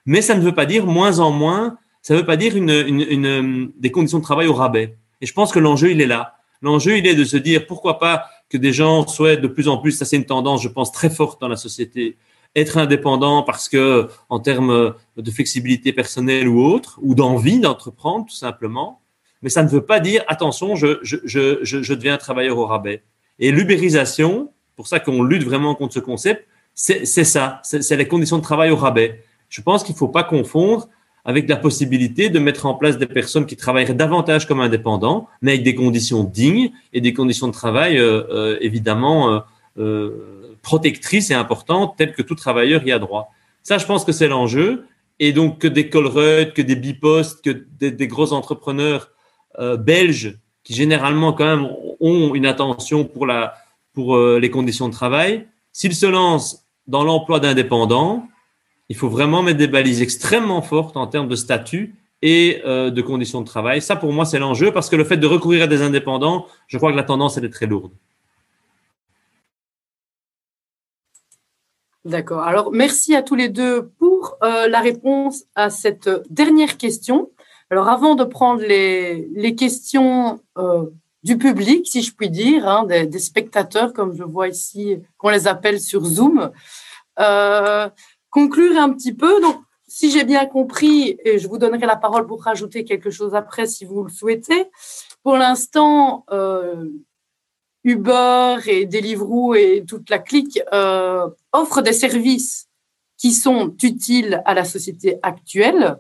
mais 0.06 0.22
ça 0.22 0.36
ne 0.36 0.42
veut 0.42 0.56
pas 0.56 0.66
dire 0.66 0.86
moins 0.86 1.20
en 1.20 1.32
moins, 1.32 1.78
ça 2.02 2.14
ne 2.14 2.20
veut 2.20 2.26
pas 2.26 2.38
dire 2.38 2.54
des 2.56 3.92
conditions 3.92 4.20
de 4.20 4.24
travail 4.24 4.48
au 4.48 4.54
rabais. 4.54 4.96
Et 5.22 5.26
je 5.26 5.34
pense 5.34 5.52
que 5.52 5.60
l'enjeu, 5.60 5.92
il 5.92 6.02
est 6.02 6.08
là. 6.08 6.38
L'enjeu, 6.62 6.98
il 6.98 7.06
est 7.06 7.16
de 7.16 7.24
se 7.24 7.38
dire 7.38 7.68
pourquoi 7.68 8.00
pas 8.00 8.26
que 8.50 8.58
des 8.58 8.74
gens 8.74 9.06
souhaitent 9.08 9.42
de 9.42 9.48
plus 9.48 9.68
en 9.68 9.78
plus, 9.78 9.92
ça 9.92 10.06
c'est 10.06 10.16
une 10.16 10.26
tendance, 10.26 10.62
je 10.62 10.70
pense, 10.70 10.92
très 10.92 11.10
forte 11.10 11.42
dans 11.42 11.48
la 11.48 11.56
société, 11.56 12.18
être 12.56 12.78
indépendant 12.78 13.44
parce 13.44 13.68
que, 13.70 14.08
en 14.30 14.40
termes 14.40 14.94
de 15.18 15.32
flexibilité 15.32 15.94
personnelle 15.94 16.48
ou 16.48 16.64
autre, 16.64 17.00
ou 17.02 17.16
d'envie 17.16 17.60
d'entreprendre, 17.60 18.26
tout 18.26 18.36
simplement. 18.36 19.02
Mais 19.42 19.50
ça 19.50 19.64
ne 19.64 19.70
veut 19.70 19.86
pas 19.86 20.00
dire, 20.00 20.24
attention, 20.28 20.76
je, 20.76 21.00
je, 21.02 21.18
je, 21.26 21.58
je 21.64 21.94
deviens 21.94 22.18
travailleur 22.18 22.58
au 22.58 22.66
rabais. 22.66 23.04
Et 23.40 23.52
l'ubérisation, 23.52 24.52
pour 24.76 24.88
ça 24.88 25.00
qu'on 25.00 25.24
lutte 25.24 25.44
vraiment 25.44 25.76
contre 25.76 25.96
ce 25.96 26.00
concept, 26.00 26.48
c'est 26.76 27.06
ça, 27.06 27.62
c'est 27.64 27.96
les 27.96 28.08
conditions 28.08 28.38
de 28.38 28.44
travail 28.44 28.72
au 28.72 28.76
rabais. 28.76 29.24
Je 29.50 29.62
pense 29.62 29.84
qu'il 29.84 29.94
ne 29.94 29.98
faut 29.98 30.08
pas 30.08 30.24
confondre 30.24 30.90
avec 31.26 31.48
la 31.48 31.56
possibilité 31.56 32.30
de 32.30 32.40
mettre 32.40 32.66
en 32.66 32.74
place 32.74 32.98
des 32.98 33.06
personnes 33.06 33.46
qui 33.46 33.56
travailleraient 33.56 33.94
davantage 33.94 34.48
comme 34.48 34.60
indépendants, 34.60 35.28
mais 35.42 35.52
avec 35.52 35.64
des 35.64 35.76
conditions 35.76 36.24
dignes 36.24 36.72
et 36.92 37.02
des 37.02 37.14
conditions 37.14 37.48
de 37.48 37.54
travail 37.54 37.98
euh, 37.98 38.24
euh, 38.30 38.58
évidemment 38.60 39.44
euh, 39.78 40.43
euh, 40.64 40.68
protectrices 40.68 41.30
et 41.30 41.34
importantes, 41.34 41.96
telles 41.98 42.14
que 42.14 42.22
tout 42.22 42.36
travailleur 42.36 42.84
y 42.84 42.92
a 42.92 43.00
droit. 43.00 43.32
Ça, 43.62 43.78
je 43.78 43.86
pense 43.86 44.06
que 44.06 44.12
c'est 44.12 44.28
l'enjeu. 44.28 44.86
Et 45.20 45.32
donc 45.32 45.60
que 45.60 45.68
des 45.68 45.90
Colruyt, 45.90 46.54
que 46.54 46.62
des 46.62 46.76
Bipost, 46.76 47.44
que 47.44 47.66
des, 47.80 48.08
gros 48.08 48.34
entrepreneurs 48.34 49.12
euh, 49.60 49.78
belges 49.78 50.40
qui 50.64 50.74
généralement 50.74 51.34
quand 51.34 51.46
même 51.46 51.70
ont 52.00 52.34
une 52.34 52.46
attention 52.46 53.06
pour 53.06 53.28
la 53.28 53.54
pour 53.94 54.18
les 54.18 54.50
conditions 54.50 54.90
de 54.90 54.94
travail, 54.94 55.46
s'ils 55.72 55.96
se 55.96 56.08
lancent 56.08 56.66
dans 56.88 57.04
l'emploi 57.04 57.40
d'indépendants, 57.40 58.28
il 58.90 58.96
faut 58.96 59.10
vraiment 59.10 59.44
mettre 59.44 59.60
des 59.60 59.68
balises 59.68 60.02
extrêmement 60.02 60.62
fortes 60.62 60.98
en 60.98 61.08
termes 61.08 61.28
de 61.28 61.36
statut 61.36 61.96
et 62.22 62.62
euh, 62.66 62.90
de 62.90 63.02
conditions 63.02 63.42
de 63.42 63.46
travail. 63.46 63.82
Ça, 63.82 63.96
pour 63.96 64.14
moi, 64.14 64.26
c'est 64.26 64.40
l'enjeu 64.40 64.72
parce 64.72 64.90
que 64.90 64.96
le 64.96 65.04
fait 65.04 65.18
de 65.18 65.28
recourir 65.28 65.64
à 65.64 65.68
des 65.68 65.82
indépendants, 65.82 66.48
je 66.68 66.78
crois 66.78 66.92
que 66.92 66.98
la 66.98 67.04
tendance, 67.04 67.38
elle 67.38 67.46
est 67.46 67.50
très 67.50 67.66
lourde. 67.66 67.92
D'accord. 72.06 72.44
Alors, 72.44 72.72
merci 72.72 73.16
à 73.16 73.22
tous 73.22 73.36
les 73.36 73.48
deux 73.48 73.88
pour 73.98 74.38
euh, 74.44 74.68
la 74.68 74.82
réponse 74.82 75.44
à 75.56 75.70
cette 75.70 76.10
dernière 76.30 76.78
question. 76.78 77.32
Alors, 77.70 77.88
avant 77.88 78.16
de 78.16 78.26
prendre 78.26 78.62
les, 78.62 79.30
les 79.34 79.56
questions 79.56 80.42
euh, 80.58 80.86
du 81.24 81.38
public, 81.38 81.88
si 81.88 82.02
je 82.02 82.14
puis 82.14 82.30
dire, 82.30 82.68
hein, 82.68 82.84
des, 82.86 83.06
des, 83.06 83.20
spectateurs, 83.20 83.94
comme 83.94 84.14
je 84.16 84.24
vois 84.24 84.50
ici, 84.50 84.98
qu'on 85.18 85.30
les 85.30 85.48
appelle 85.48 85.80
sur 85.80 86.04
Zoom, 86.04 86.52
euh, 87.20 87.90
conclure 88.30 88.78
un 88.78 88.92
petit 88.92 89.14
peu. 89.14 89.42
Donc, 89.42 89.62
si 89.88 90.12
j'ai 90.12 90.26
bien 90.26 90.46
compris, 90.46 91.18
et 91.24 91.40
je 91.40 91.48
vous 91.48 91.58
donnerai 91.58 91.86
la 91.86 91.96
parole 91.96 92.26
pour 92.26 92.44
rajouter 92.44 92.84
quelque 92.84 93.12
chose 93.12 93.34
après 93.34 93.66
si 93.66 93.86
vous 93.86 94.04
le 94.04 94.10
souhaitez, 94.10 94.66
pour 95.22 95.38
l'instant, 95.38 96.26
euh, 96.32 96.90
Uber 97.84 98.58
et 98.68 98.86
Deliveroo 98.86 99.56
et 99.56 99.84
toute 99.88 100.10
la 100.10 100.20
clique 100.20 100.60
euh, 100.72 101.28
offrent 101.52 101.82
des 101.82 101.94
services 101.94 102.68
qui 103.18 103.32
sont 103.32 103.76
utiles 103.84 104.42
à 104.46 104.54
la 104.54 104.66
société 104.66 105.18
actuelle. 105.22 105.98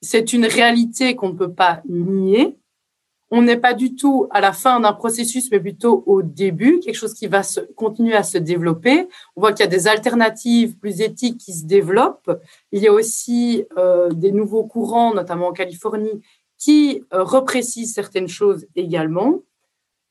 C'est 0.00 0.32
une 0.32 0.46
réalité 0.46 1.16
qu'on 1.16 1.30
ne 1.30 1.38
peut 1.38 1.52
pas 1.52 1.82
nier. 1.88 2.56
On 3.30 3.42
n'est 3.42 3.58
pas 3.58 3.74
du 3.74 3.94
tout 3.94 4.26
à 4.30 4.40
la 4.40 4.52
fin 4.52 4.80
d'un 4.80 4.94
processus, 4.94 5.50
mais 5.50 5.60
plutôt 5.60 6.02
au 6.06 6.22
début, 6.22 6.80
quelque 6.80 6.94
chose 6.94 7.12
qui 7.12 7.26
va 7.26 7.42
se, 7.42 7.60
continuer 7.60 8.14
à 8.14 8.22
se 8.22 8.38
développer. 8.38 9.06
On 9.36 9.40
voit 9.42 9.52
qu'il 9.52 9.64
y 9.64 9.68
a 9.68 9.70
des 9.70 9.86
alternatives 9.86 10.78
plus 10.78 11.02
éthiques 11.02 11.38
qui 11.38 11.52
se 11.52 11.66
développent. 11.66 12.30
Il 12.72 12.80
y 12.80 12.88
a 12.88 12.92
aussi 12.92 13.66
euh, 13.76 14.10
des 14.10 14.32
nouveaux 14.32 14.64
courants, 14.64 15.12
notamment 15.12 15.48
en 15.48 15.52
Californie, 15.52 16.22
qui 16.56 17.02
euh, 17.12 17.22
reprécisent 17.22 17.92
certaines 17.92 18.28
choses 18.28 18.66
également. 18.74 19.42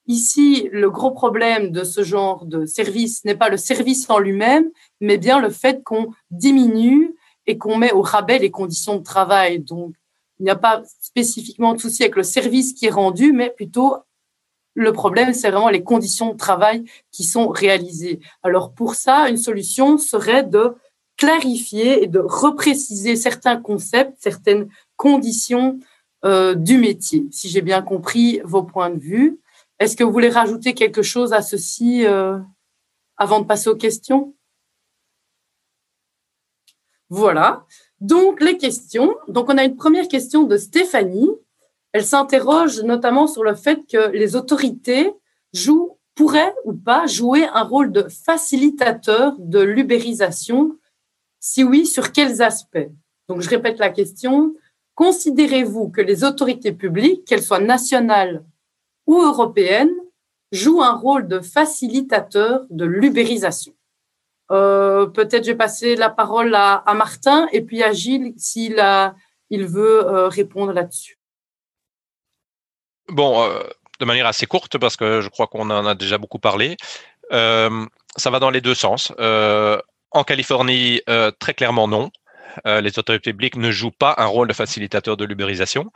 Ici, 0.08 0.70
le 0.72 0.90
gros 0.90 1.12
problème 1.12 1.72
de 1.72 1.84
ce 1.84 2.04
genre 2.04 2.46
de 2.46 2.66
service 2.66 3.26
n'est 3.26 3.36
pas 3.36 3.50
le 3.50 3.58
service 3.58 4.10
en 4.10 4.20
lui-même, 4.20 4.70
mais 5.02 5.18
bien 5.18 5.40
le 5.40 5.50
fait 5.50 5.84
qu'on 5.84 6.14
diminue 6.32 7.14
et 7.46 7.58
qu'on 7.58 7.78
met 7.78 7.92
au 7.92 8.02
rabais 8.02 8.40
les 8.40 8.52
conditions 8.52 8.98
de 8.98 9.04
travail. 9.04 9.60
Donc, 9.60 9.94
il 10.40 10.44
n'y 10.44 10.50
a 10.50 10.56
pas 10.56 10.84
spécifiquement 11.02 11.74
de 11.74 11.80
souci 11.80 12.04
avec 12.04 12.16
le 12.16 12.24
service 12.24 12.74
qui 12.74 12.86
est 12.86 12.92
rendu, 12.92 13.34
mais 13.34 13.50
plutôt 13.50 13.96
le 14.76 14.94
problème, 14.94 15.34
c'est 15.34 15.50
vraiment 15.50 15.70
les 15.70 15.84
conditions 15.84 16.34
de 16.34 16.38
travail 16.38 16.86
qui 17.12 17.24
sont 17.24 17.48
réalisées. 17.48 18.20
Alors 18.44 18.74
pour 18.74 18.94
ça, 18.94 19.28
une 19.28 19.38
solution 19.38 19.98
serait 19.98 20.44
de 20.44 20.76
clarifier 21.18 22.04
et 22.04 22.08
de 22.08 22.20
repréciser 22.20 23.16
certains 23.16 23.58
concepts, 23.58 24.14
certaines 24.20 24.70
conditions 24.96 25.80
euh, 26.26 26.54
du 26.54 26.78
métier, 26.78 27.26
si 27.32 27.50
j'ai 27.50 27.62
bien 27.62 27.82
compris 27.82 28.40
vos 28.44 28.62
points 28.62 28.92
de 28.92 29.00
vue. 29.00 29.40
Est-ce 29.80 29.96
que 29.96 30.04
vous 30.04 30.12
voulez 30.12 30.30
rajouter 30.30 30.74
quelque 30.74 31.04
chose 31.04 31.34
à 31.34 31.42
ceci 31.42 32.06
euh, 32.06 32.40
avant 33.16 33.42
de 33.42 33.46
passer 33.46 33.70
aux 33.70 33.76
questions? 33.76 34.36
Voilà. 37.10 37.66
Donc, 38.02 38.42
les 38.42 38.58
questions. 38.58 39.16
Donc, 39.28 39.50
on 39.50 39.58
a 39.58 39.64
une 39.64 39.76
première 39.76 40.08
question 40.08 40.44
de 40.44 40.58
Stéphanie. 40.58 41.30
Elle 41.94 42.06
s'interroge 42.06 42.82
notamment 42.82 43.28
sur 43.28 43.44
le 43.44 43.56
fait 43.56 43.86
que 43.88 44.10
les 44.10 44.36
autorités 44.36 45.14
jouent, 45.54 45.98
pourraient 46.16 46.56
ou 46.66 46.74
pas 46.74 47.06
jouer 47.06 47.48
un 47.54 47.62
rôle 47.62 47.92
de 47.92 48.08
facilitateur 48.10 49.36
de 49.38 49.60
l'ubérisation. 49.60 50.76
Si 51.40 51.64
oui, 51.64 51.86
sur 51.86 52.12
quels 52.12 52.42
aspects? 52.42 52.90
Donc, 53.30 53.42
je 53.42 53.50
répète 53.50 53.78
la 53.78 53.92
question. 53.92 54.56
Considérez-vous 54.96 55.90
que 55.90 56.02
les 56.02 56.24
autorités 56.24 56.72
publiques, 56.72 57.26
qu'elles 57.26 57.44
soient 57.44 57.60
nationales 57.60 58.44
ou 59.08 59.22
européennes 59.22 59.94
jouent 60.52 60.84
un 60.84 60.96
rôle 60.96 61.28
de 61.28 61.40
facilitateur 61.40 62.62
de 62.70 62.86
l'ubérisation. 62.86 63.74
Euh, 64.52 65.08
Peut-être 65.08 65.44
je 65.44 65.52
vais 65.52 65.58
passer 65.58 65.96
la 65.96 66.10
parole 66.10 66.54
à, 66.56 66.84
Martin 66.96 67.48
et 67.52 67.62
puis 67.62 67.84
à 67.84 67.92
Gilles 67.92 68.34
s'il 68.38 68.82
il 69.50 69.66
veut 69.66 70.06
euh, 70.06 70.28
répondre 70.28 70.74
là-dessus. 70.74 71.18
Bon, 73.10 73.44
euh, 73.44 73.64
de 74.00 74.06
manière 74.06 74.28
assez 74.28 74.46
courte 74.46 74.78
parce 74.78 74.98
que 74.98 75.22
je 75.22 75.30
crois 75.30 75.48
qu'on 75.48 75.70
en 75.70 75.86
a 75.86 75.96
déjà 75.96 76.18
beaucoup 76.18 76.40
parlé. 76.40 76.78
Ça 77.32 78.32
va 78.32 78.40
dans 78.40 78.50
les 78.50 78.62
deux 78.62 78.76
sens. 78.76 79.12
En 80.12 80.24
Californie, 80.24 81.02
très 81.40 81.54
clairement 81.54 81.88
non. 81.88 82.10
Euh, 82.66 82.82
les 82.82 82.98
autorités 83.00 83.32
publiques 83.32 83.56
ne 83.56 83.72
jouent 83.72 83.92
pas 83.92 84.16
un 84.18 84.26
rôle 84.26 84.48
de 84.48 84.54
facilitateur 84.54 85.18
de 85.18 85.26
l'ubérisation, 85.26 85.92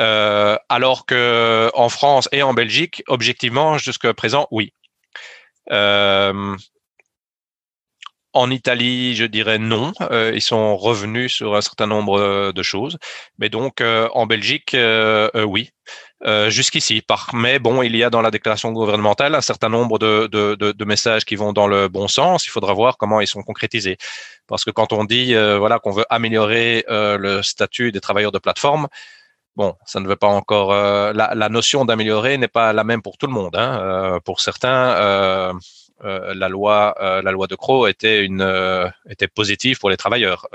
euh, 0.00 0.56
alors 0.68 1.06
que 1.06 1.70
en 1.74 1.88
France 1.88 2.28
et 2.32 2.42
en 2.42 2.54
Belgique, 2.54 3.02
objectivement, 3.08 3.78
jusqu'à 3.78 4.14
présent, 4.14 4.46
oui. 4.50 4.72
Euh, 5.70 6.56
en 8.34 8.50
Italie, 8.50 9.14
je 9.14 9.24
dirais 9.26 9.58
non. 9.58 9.92
Ils 10.10 10.40
sont 10.40 10.74
revenus 10.76 11.34
sur 11.34 11.54
un 11.54 11.60
certain 11.60 11.86
nombre 11.86 12.50
de 12.52 12.62
choses. 12.62 12.96
Mais 13.36 13.50
donc, 13.50 13.82
en 13.82 14.26
Belgique, 14.26 14.74
euh. 16.24 16.50
Jusqu'ici. 16.50 17.02
Par, 17.02 17.30
mais 17.34 17.58
bon, 17.58 17.82
il 17.82 17.96
y 17.96 18.04
a 18.04 18.10
dans 18.10 18.22
la 18.22 18.30
déclaration 18.30 18.72
gouvernementale 18.72 19.34
un 19.34 19.40
certain 19.40 19.68
nombre 19.68 19.98
de, 19.98 20.28
de, 20.30 20.54
de, 20.54 20.72
de, 20.72 20.84
messages 20.84 21.24
qui 21.24 21.36
vont 21.36 21.52
dans 21.52 21.66
le 21.66 21.88
bon 21.88 22.08
sens. 22.08 22.46
Il 22.46 22.50
faudra 22.50 22.72
voir 22.74 22.96
comment 22.96 23.20
ils 23.20 23.26
sont 23.26 23.42
concrétisés. 23.42 23.96
Parce 24.46 24.64
que 24.64 24.70
quand 24.70 24.92
on 24.92 25.04
dit 25.04 25.34
voilà 25.34 25.78
qu'on 25.78 25.92
veut 25.92 26.06
améliorer 26.10 26.84
le 26.88 27.40
statut 27.42 27.92
des 27.92 28.00
travailleurs 28.00 28.32
de 28.32 28.38
plateforme, 28.38 28.88
Bon, 29.54 29.76
ça 29.84 30.00
ne 30.00 30.08
veut 30.08 30.16
pas 30.16 30.28
encore. 30.28 30.72
Euh, 30.72 31.12
la, 31.12 31.34
la, 31.34 31.48
notion 31.50 31.84
d'améliorer 31.84 32.38
n'est 32.38 32.48
pas 32.48 32.72
la 32.72 32.84
même 32.84 33.02
pour 33.02 33.18
tout 33.18 33.26
le 33.26 33.32
monde. 33.34 33.54
Hein. 33.54 33.80
Euh, 33.82 34.20
pour 34.20 34.40
certains, 34.40 34.96
euh, 34.96 35.52
la 36.00 36.48
loi, 36.48 36.94
la 36.98 37.30
loi 37.32 37.46
de 37.46 37.54
Croix 37.54 37.90
était 37.90 38.24
une 38.24 38.42
était 39.08 39.28
positive 39.28 39.78
pour 39.78 39.90
les 39.90 39.96
travailleurs. 39.96 40.48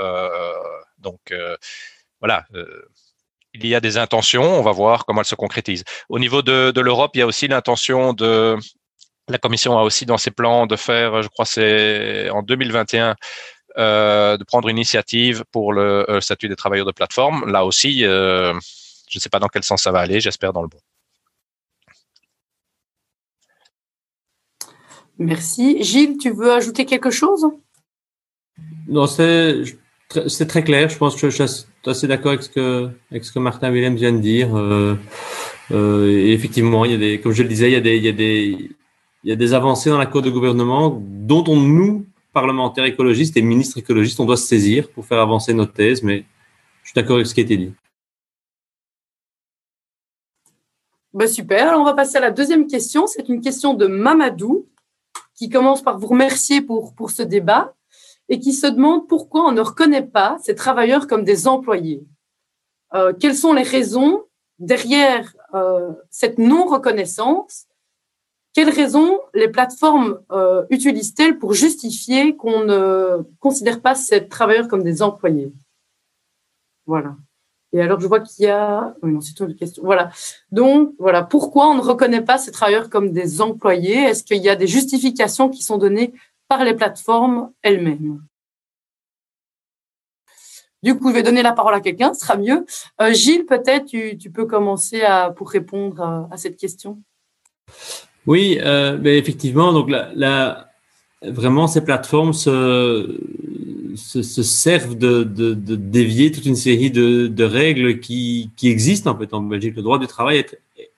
donc 1.00 1.34
voilà. 2.20 2.46
Il 3.62 3.68
y 3.68 3.76
a 3.76 3.80
des 3.80 3.98
intentions. 3.98 4.44
On 4.44 4.62
va 4.62 4.72
voir 4.72 5.06
comment 5.06 5.22
elles 5.22 5.28
se 5.28 5.36
concrétisent. 5.36 5.84
Au 6.10 6.20
niveau 6.20 6.42
de, 6.42 6.72
de 6.72 6.82
l'Europe, 6.82 7.12
il 7.16 7.20
y 7.20 7.22
a 7.22 7.28
aussi 7.28 7.48
l'intention 7.48 8.14
de 8.14 8.58
la 9.30 9.38
Commission 9.38 9.78
a 9.78 9.84
aussi 9.84 10.06
dans 10.06 10.18
ses 10.18 10.32
plans 10.32 10.68
de 10.68 10.78
faire, 10.78 11.22
je 11.22 11.28
crois, 11.28 11.46
c'est 11.46 12.30
en 12.30 12.44
2021. 12.44 13.16
Euh, 13.78 14.38
de 14.38 14.44
prendre 14.44 14.70
une 14.70 14.78
initiative 14.78 15.44
pour 15.52 15.72
le 15.72 16.10
euh, 16.10 16.20
statut 16.20 16.50
des 16.50 16.56
travailleurs 16.56 16.88
de 16.88 16.92
plateforme. 16.92 17.46
Là 17.46 17.64
aussi, 17.64 18.04
euh, 18.06 18.52
je 19.08 19.20
ne 19.20 19.22
sais 19.22 19.30
pas 19.30 19.38
dans 19.38 19.50
quel 19.50 19.64
sens 19.64 19.84
ça 19.84 19.92
va 19.92 20.00
aller, 20.00 20.20
j'espère 20.20 20.52
dans 20.52 20.64
le 20.64 20.68
bon. 20.68 20.80
Merci. 25.20 25.84
Gilles, 25.84 26.18
tu 26.18 26.32
veux 26.32 26.52
ajouter 26.52 26.88
quelque 26.88 27.12
chose? 27.12 27.46
Non, 28.88 29.06
c'est 29.06 29.62
très 30.10 30.64
clair. 30.64 30.90
Je 30.90 30.98
pense 30.98 31.16
que 31.20 31.30
je 31.30 31.44
suis 31.44 31.66
assez 31.86 32.08
d'accord 32.08 32.32
avec, 32.32 32.44
ce 32.44 33.32
que, 33.32 33.40
Martin 33.40 33.72
Willem 33.72 33.96
vient 33.96 34.12
de 34.12 34.20
dire. 34.20 34.58
Euh, 34.58 34.96
euh, 35.72 36.10
et 36.10 36.34
effectivement, 36.34 36.86
il 36.86 36.92
y 36.92 36.96
a 36.96 36.98
des, 36.98 37.20
comme 37.20 37.34
je 37.34 37.44
le 37.44 37.50
disais, 37.50 37.70
il 37.70 37.74
y 37.74 37.78
a 37.78 37.82
des, 37.82 37.98
il 37.98 38.04
y 38.04 38.10
a 38.10 38.14
des, 38.14 38.70
il 39.24 39.30
y 39.30 39.32
a 39.32 39.36
des 39.36 39.54
avancées 39.54 39.90
dans 39.90 39.98
l'accord 39.98 40.22
de 40.22 40.30
gouvernement 40.30 41.02
dont 41.02 41.44
on, 41.48 41.58
nous, 41.58 42.06
parlementaires 42.34 42.86
écologistes 42.86 43.36
et 43.38 43.42
ministres 43.42 43.78
écologistes, 43.78 44.20
on 44.20 44.26
doit 44.26 44.38
se 44.38 44.48
saisir 44.48 44.90
pour 44.90 45.06
faire 45.06 45.20
avancer 45.20 45.54
notre 45.54 45.74
thèse. 45.74 46.04
Mais 46.04 46.26
je 46.84 46.90
suis 46.90 46.96
d'accord 46.96 47.16
avec 47.16 47.28
ce 47.28 47.34
qui 47.34 47.42
a 47.42 47.44
été 47.44 47.58
dit. 47.58 47.74
Ben 51.14 51.28
super. 51.28 51.70
Alors, 51.70 51.82
on 51.82 51.86
va 51.86 51.94
passer 51.94 52.18
à 52.18 52.22
la 52.22 52.32
deuxième 52.32 52.68
question. 52.68 53.08
C'est 53.08 53.28
une 53.28 53.42
question 53.42 53.74
de 53.74 53.88
Mamadou 53.88 54.68
qui 55.36 55.50
commence 55.50 55.82
par 55.82 55.98
vous 55.98 56.08
remercier 56.08 56.62
pour, 56.62 56.94
pour 56.94 57.12
ce 57.12 57.24
débat 57.24 57.74
et 58.30 58.40
qui 58.40 58.54
se 58.54 58.68
demande 58.68 59.08
pourquoi 59.08 59.46
on 59.46 59.52
ne 59.52 59.62
reconnaît 59.62 60.06
pas 60.06 60.38
ces 60.42 60.56
travailleurs 60.56 61.08
comme 61.08 61.24
des 61.24 61.48
employés. 61.48 62.06
Euh, 62.94 63.14
quelles 63.14 63.36
sont 63.36 63.54
les 63.54 63.64
raisons 63.64 64.24
derrière 64.60 65.36
euh, 65.54 65.92
cette 66.10 66.38
non-reconnaissance? 66.38 67.68
Quelles 68.54 68.70
raisons 68.70 69.20
les 69.34 69.50
plateformes 69.50 70.20
euh, 70.32 70.66
utilisent-elles 70.70 71.38
pour 71.38 71.54
justifier 71.54 72.36
qu'on 72.36 72.64
ne 72.64 73.24
considère 73.40 73.82
pas 73.82 73.94
ces 73.94 74.28
travailleurs 74.28 74.68
comme 74.68 74.84
des 74.84 75.02
employés? 75.02 75.54
Voilà. 76.86 77.16
Et 77.74 77.82
alors, 77.82 78.00
je 78.00 78.08
vois 78.08 78.22
qu'il 78.22 78.46
y 78.46 78.50
a. 78.50 78.96
Oui, 79.04 79.12
non, 79.12 79.22
c'est 79.22 79.38
une 79.40 79.54
question. 79.54 79.84
Voilà. 79.84 80.10
Donc, 80.52 80.94
voilà. 80.98 81.22
Pourquoi 81.22 81.68
on 81.68 81.76
ne 81.76 81.82
reconnaît 81.82 82.24
pas 82.24 82.38
ces 82.38 82.52
travailleurs 82.52 82.90
comme 82.90 83.12
des 83.12 83.42
employés? 83.42 84.04
Est-ce 84.04 84.24
qu'il 84.24 84.42
y 84.42 84.50
a 84.50 84.56
des 84.56 84.68
justifications 84.68 85.50
qui 85.50 85.62
sont 85.62 85.78
données 85.78 86.14
par 86.48 86.64
les 86.64 86.74
plateformes 86.74 87.52
elles-mêmes 87.62 88.22
Du 90.84 90.98
coup, 90.98 91.10
je 91.10 91.14
vais 91.14 91.24
donner 91.24 91.44
la 91.44 91.54
parole 91.54 91.74
à 91.74 91.82
quelqu'un, 91.82 92.14
ce 92.14 92.22
sera 92.22 92.38
mieux. 92.38 92.66
Euh, 93.02 93.14
Gilles, 93.14 93.46
peut-être, 93.46 93.86
tu, 93.86 94.32
peux 94.32 94.46
commencer 94.46 95.02
à, 95.02 95.32
pour 95.32 95.50
répondre 95.50 96.28
à, 96.32 96.38
cette 96.38 96.58
question. 96.58 97.02
Oui, 98.26 98.60
euh, 98.62 98.98
mais 99.02 99.18
effectivement, 99.18 99.74
donc 99.74 99.90
la, 99.90 100.70
vraiment, 101.22 101.68
ces 101.68 101.84
plateformes 101.84 102.34
se 102.34 103.20
se, 103.98 104.44
servent 104.44 104.96
de, 104.96 105.24
dévier 105.24 106.32
toute 106.32 106.46
une 106.46 106.56
série 106.56 106.92
de, 106.92 107.44
règles 107.44 108.00
qui, 108.00 108.52
existent 108.64 109.12
en 109.12 109.18
fait 109.18 109.34
en 109.34 109.42
Belgique. 109.42 109.76
Le 109.76 109.82
droit 109.82 110.00
du 110.00 110.08
travail 110.08 110.46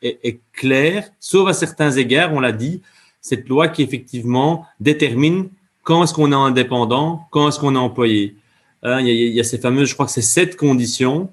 est, 0.02 0.40
clair, 0.54 1.10
sauf 1.20 1.50
à 1.50 1.54
certains 1.54 1.92
égards, 1.92 2.34
on 2.34 2.40
l'a 2.40 2.52
dit, 2.52 2.82
cette 3.22 3.48
loi 3.50 3.68
qui 3.68 3.84
effectivement 3.84 4.66
détermine 4.80 5.50
quand 5.84 6.04
est-ce 6.04 6.14
qu'on 6.14 6.32
est 6.32 6.36
indépendant, 6.36 7.28
quand 7.32 7.50
est-ce 7.50 7.60
qu'on 7.60 7.76
est 7.76 7.80
employé. 7.80 8.36
Hein, 8.84 9.02
il, 9.02 9.10
y 9.10 9.40
a, 9.40 9.44
ces 9.44 9.58
fameuses, 9.58 9.90
je 9.90 9.94
crois 9.94 10.06
que 10.06 10.12
c'est 10.12 10.22
sept 10.22 10.56
conditions, 10.56 11.32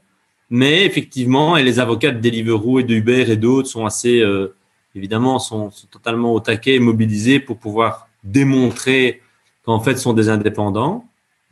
mais 0.50 0.84
effectivement, 0.84 1.56
et 1.56 1.62
les 1.62 1.78
avocats 1.78 2.10
de 2.10 2.20
Deliveroo 2.20 2.80
et 2.80 2.84
de 2.84 2.94
Uber 2.94 3.30
et 3.30 3.36
d'autres 3.36 3.68
sont 3.68 3.84
assez, 3.84 4.20
euh, 4.20 4.54
évidemment, 4.94 5.38
sont, 5.38 5.70
sont, 5.70 5.86
totalement 5.88 6.32
au 6.32 6.40
taquet, 6.40 6.78
mobilisés 6.78 7.40
pour 7.40 7.58
pouvoir 7.58 8.08
démontrer 8.24 9.20
qu'en 9.64 9.80
fait, 9.80 9.96
sont 9.96 10.12
des 10.12 10.28
indépendants. 10.28 11.04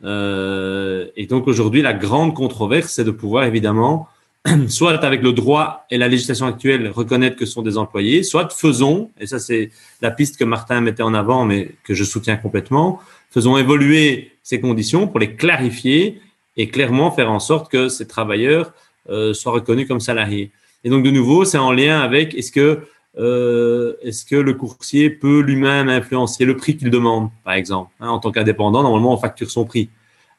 Euh, 0.03 1.07
et 1.15 1.27
donc 1.27 1.47
aujourd'hui, 1.47 1.81
la 1.81 1.93
grande 1.93 2.33
controverse, 2.33 2.91
c'est 2.91 3.03
de 3.03 3.11
pouvoir 3.11 3.45
évidemment, 3.45 4.07
soit 4.67 5.03
avec 5.03 5.21
le 5.21 5.33
droit 5.33 5.85
et 5.89 5.97
la 5.97 6.07
législation 6.07 6.45
actuelle, 6.45 6.89
reconnaître 6.89 7.35
que 7.35 7.45
ce 7.45 7.53
sont 7.53 7.61
des 7.61 7.77
employés, 7.77 8.23
soit 8.23 8.51
faisons, 8.53 9.11
et 9.19 9.27
ça 9.27 9.39
c'est 9.39 9.71
la 10.01 10.11
piste 10.11 10.37
que 10.37 10.43
Martin 10.43 10.81
mettait 10.81 11.03
en 11.03 11.13
avant, 11.13 11.45
mais 11.45 11.71
que 11.83 11.93
je 11.93 12.03
soutiens 12.03 12.37
complètement, 12.37 12.99
faisons 13.31 13.57
évoluer 13.57 14.31
ces 14.43 14.59
conditions 14.59 15.07
pour 15.07 15.19
les 15.19 15.35
clarifier 15.35 16.21
et 16.57 16.69
clairement 16.69 17.11
faire 17.11 17.31
en 17.31 17.39
sorte 17.39 17.71
que 17.71 17.89
ces 17.89 18.07
travailleurs 18.07 18.73
euh, 19.09 19.33
soient 19.33 19.53
reconnus 19.53 19.87
comme 19.87 19.99
salariés. 19.99 20.51
Et 20.83 20.89
donc 20.89 21.03
de 21.03 21.11
nouveau, 21.11 21.45
c'est 21.45 21.57
en 21.57 21.71
lien 21.71 21.99
avec 21.99 22.35
est-ce 22.35 22.51
que 22.51 22.79
euh, 23.17 23.95
est-ce 24.03 24.25
que 24.25 24.35
le 24.35 24.53
coursier 24.53 25.09
peut 25.09 25.39
lui-même 25.39 25.87
influencer 25.87 26.43
le 26.43 26.57
prix 26.57 26.75
qu'il 26.75 26.89
demande, 26.89 27.29
par 27.45 27.53
exemple 27.53 27.91
hein, 28.01 28.09
En 28.09 28.19
tant 28.19 28.31
qu'indépendant, 28.31 28.83
normalement, 28.83 29.13
on 29.13 29.17
facture 29.17 29.49
son 29.49 29.63
prix. 29.63 29.89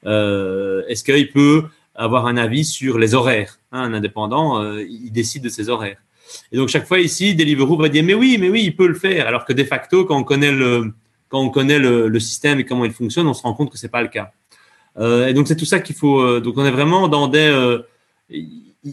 Euh, 0.05 0.83
est-ce 0.89 1.03
qu'il 1.03 1.33
peut 1.33 1.65
avoir 1.97 2.27
un 2.27 2.37
avis 2.37 2.65
sur 2.65 2.99
les 2.99 3.15
horaires 3.15 3.59
hein, 3.73 3.83
Un 3.83 3.95
indépendant, 3.95 4.63
euh, 4.63 4.83
il 4.83 5.11
décide 5.11 5.43
de 5.43 5.49
ses 5.49 5.69
horaires. 5.69 5.99
Et 6.53 6.57
donc, 6.57 6.69
chaque 6.69 6.87
fois 6.87 6.99
ici, 6.99 7.35
Deliveroo 7.35 7.77
va 7.77 7.89
dire, 7.89 8.05
mais 8.05 8.15
oui, 8.15 8.37
mais 8.41 8.49
oui, 8.49 8.63
il 8.65 8.77
peut 8.77 8.87
le 8.87 8.95
faire. 8.95 9.27
Alors 9.27 9.45
que 9.45 9.53
de 9.53 9.65
facto, 9.65 10.05
quand 10.05 10.17
on 10.17 10.25
connaît 10.25 10.53
le, 10.53 10.93
quand 11.29 11.41
on 11.41 11.51
connaît 11.51 11.79
le, 11.79 12.21
système 12.21 12.61
et 12.61 12.65
comment 12.65 12.85
il 12.85 12.93
fonctionne, 12.93 13.27
on 13.27 13.35
se 13.35 13.43
rend 13.43 13.55
compte 13.55 13.71
que 13.71 13.79
c'est 13.79 13.89
pas 13.89 14.03
le 14.03 14.09
cas. 14.09 14.33
Euh, 14.99 15.29
et 15.29 15.35
donc, 15.35 15.49
c'est 15.49 15.57
tout 15.57 15.65
ça 15.65 15.81
qu'il 15.81 15.97
faut. 15.97 16.41
donc, 16.41 16.55
on 16.57 16.65
est 16.65 16.71
vraiment 16.71 17.09
dans 17.09 17.29
des 17.29 17.79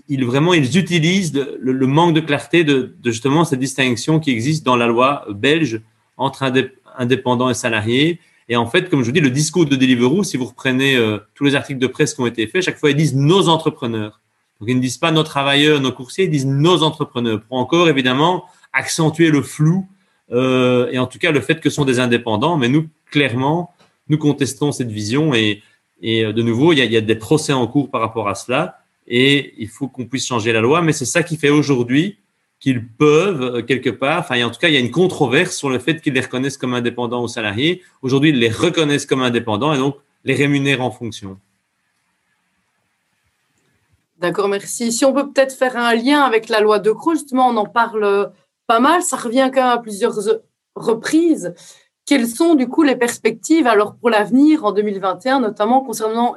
ils 0.08 0.26
vraiment 0.26 0.54
ils 0.54 0.78
utilisent 0.78 1.34
le, 1.60 1.88
manque 1.88 2.14
de 2.14 2.20
clarté 2.20 2.64
de, 2.64 2.96
justement 3.04 3.46
cette 3.46 3.60
distinction 3.60 4.20
qui 4.20 4.32
existe 4.32 4.66
dans 4.66 4.76
la 4.76 4.88
loi 4.88 5.26
belge 5.30 5.82
entre 6.18 6.52
indépendants 6.98 7.50
et 7.50 7.54
salariés. 7.54 8.20
Et 8.50 8.56
en 8.56 8.66
fait, 8.66 8.90
comme 8.90 9.02
je 9.02 9.06
vous 9.06 9.12
dis, 9.12 9.22
le 9.22 9.30
discours 9.30 9.66
de 9.66 9.76
Deliveroo, 9.76 10.24
si 10.24 10.38
vous 10.38 10.46
reprenez 10.46 10.96
euh, 10.96 11.20
tous 11.34 11.46
les 11.46 11.56
articles 11.56 11.80
de 11.80 11.88
presse 11.88 12.14
qui 12.14 12.22
ont 12.22 12.28
été 12.28 12.48
faits, 12.48 12.64
chaque 12.64 12.78
fois 12.78 12.92
ils 12.92 12.96
disent 12.96 13.16
nos 13.16 13.48
entrepreneurs. 13.48 14.22
Donc 14.60 14.70
ils 14.70 14.76
ne 14.76 14.82
disent 14.82 14.98
pas 14.98 15.12
nos 15.12 15.24
travailleurs, 15.24 15.82
nos 15.82 15.92
coursiers, 15.92 16.26
ils 16.26 16.32
disent 16.32 16.46
nos 16.46 16.84
entrepreneurs 16.84 17.42
pour 17.42 17.58
encore 17.58 17.90
évidemment 17.90 18.46
accentuer 18.72 19.30
le 19.30 19.42
flou 19.42 19.88
euh, 20.32 20.90
et 20.92 21.00
en 21.00 21.08
tout 21.08 21.20
cas 21.20 21.32
le 21.32 21.42
fait 21.42 21.60
que 21.60 21.70
ce 21.70 21.76
sont 21.76 21.86
des 21.86 22.00
indépendants. 22.00 22.58
Mais 22.58 22.70
nous, 22.70 22.88
clairement, 23.12 23.72
nous 24.10 24.18
contestons 24.18 24.72
cette 24.72 24.92
vision 24.92 25.34
et, 25.34 25.62
et 26.02 26.26
euh, 26.26 26.34
de 26.34 26.42
nouveau, 26.42 26.74
il 26.74 26.80
y, 26.80 26.82
a, 26.82 26.86
il 26.86 26.92
y 26.92 26.98
a 26.98 27.02
des 27.02 27.16
procès 27.16 27.54
en 27.54 27.68
cours 27.68 27.90
par 27.90 28.02
rapport 28.02 28.28
à 28.28 28.36
cela 28.36 28.80
et 29.08 29.54
il 29.58 29.68
faut 29.68 29.88
qu'on 29.88 30.06
puisse 30.06 30.28
changer 30.28 30.54
la 30.54 30.62
loi. 30.62 30.82
Mais 30.82 30.94
c'est 30.94 31.06
ça 31.06 31.24
qui 31.24 31.38
fait 31.38 31.50
aujourd'hui 31.50 32.18
qu'ils 32.64 32.88
peuvent, 32.88 33.42
euh, 33.42 33.62
quelque 33.62 33.90
part, 33.90 34.22
enfin, 34.22 34.42
en 34.42 34.50
tout 34.50 34.58
cas, 34.58 34.70
il 34.70 34.74
y 34.74 34.78
a 34.78 34.80
une 34.80 34.90
controverse 34.90 35.54
sur 35.54 35.70
le 35.70 35.80
fait 35.80 36.00
qu'ils 36.00 36.14
les 36.14 36.22
reconnaissent 36.22 36.56
comme 36.56 36.74
indépendants 36.74 37.22
aux 37.22 37.28
salariés. 37.28 37.84
Aujourd'hui, 38.02 38.30
ils 38.30 38.40
les 38.40 38.50
reconnaissent 38.50 39.06
comme 39.06 39.22
indépendants 39.22 39.74
et 39.74 39.78
donc 39.78 39.98
les 40.24 40.34
rémunèrent 40.34 40.82
en 40.82 40.90
fonction. 40.90 41.38
D'accord, 44.18 44.48
merci. 44.48 44.94
Si 44.94 45.04
on 45.04 45.12
peut 45.12 45.30
peut-être 45.30 45.54
faire 45.54 45.76
un 45.76 45.94
lien 45.94 46.22
avec 46.22 46.48
la 46.48 46.62
loi 46.62 46.80
de 46.80 46.90
Creux, 46.92 47.16
justement, 47.16 47.50
on 47.50 47.58
en 47.58 47.66
parle 47.66 48.32
pas 48.66 48.80
mal, 48.80 49.04
ça 49.04 49.18
revient 49.18 49.52
quand 49.54 49.62
même 49.62 49.78
à 49.78 49.80
plusieurs 49.80 50.18
reprises. 50.76 51.54
Quelles 52.06 52.28
sont 52.28 52.56
du 52.56 52.70
coup 52.70 52.84
les 52.84 52.96
perspectives 52.96 53.68
alors 53.68 53.96
pour 53.96 54.10
l'avenir 54.10 54.64
en 54.64 54.72
2021, 54.72 55.42
notamment 55.42 55.82
concernant 55.82 56.34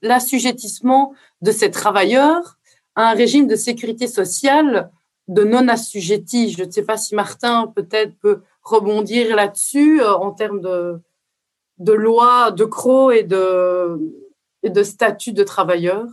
l'assujettissement 0.00 1.12
de 1.42 1.50
ces 1.50 1.72
travailleurs 1.72 2.56
à 2.94 3.10
un 3.10 3.14
régime 3.14 3.48
de 3.48 3.56
sécurité 3.56 4.06
sociale 4.06 4.92
de 5.28 5.44
non-assujettis 5.44 6.50
Je 6.50 6.64
ne 6.64 6.70
sais 6.70 6.84
pas 6.84 6.96
si 6.96 7.14
Martin 7.14 7.72
peut-être 7.74 8.16
peut 8.18 8.42
rebondir 8.62 9.34
là-dessus 9.34 10.00
euh, 10.00 10.14
en 10.14 10.32
termes 10.32 10.60
de, 10.60 11.00
de 11.78 11.92
loi 11.92 12.50
de 12.50 12.64
CRO 12.64 13.10
et 13.10 13.22
de, 13.22 14.82
statut 14.82 15.32
de 15.32 15.44
travailleurs. 15.44 16.08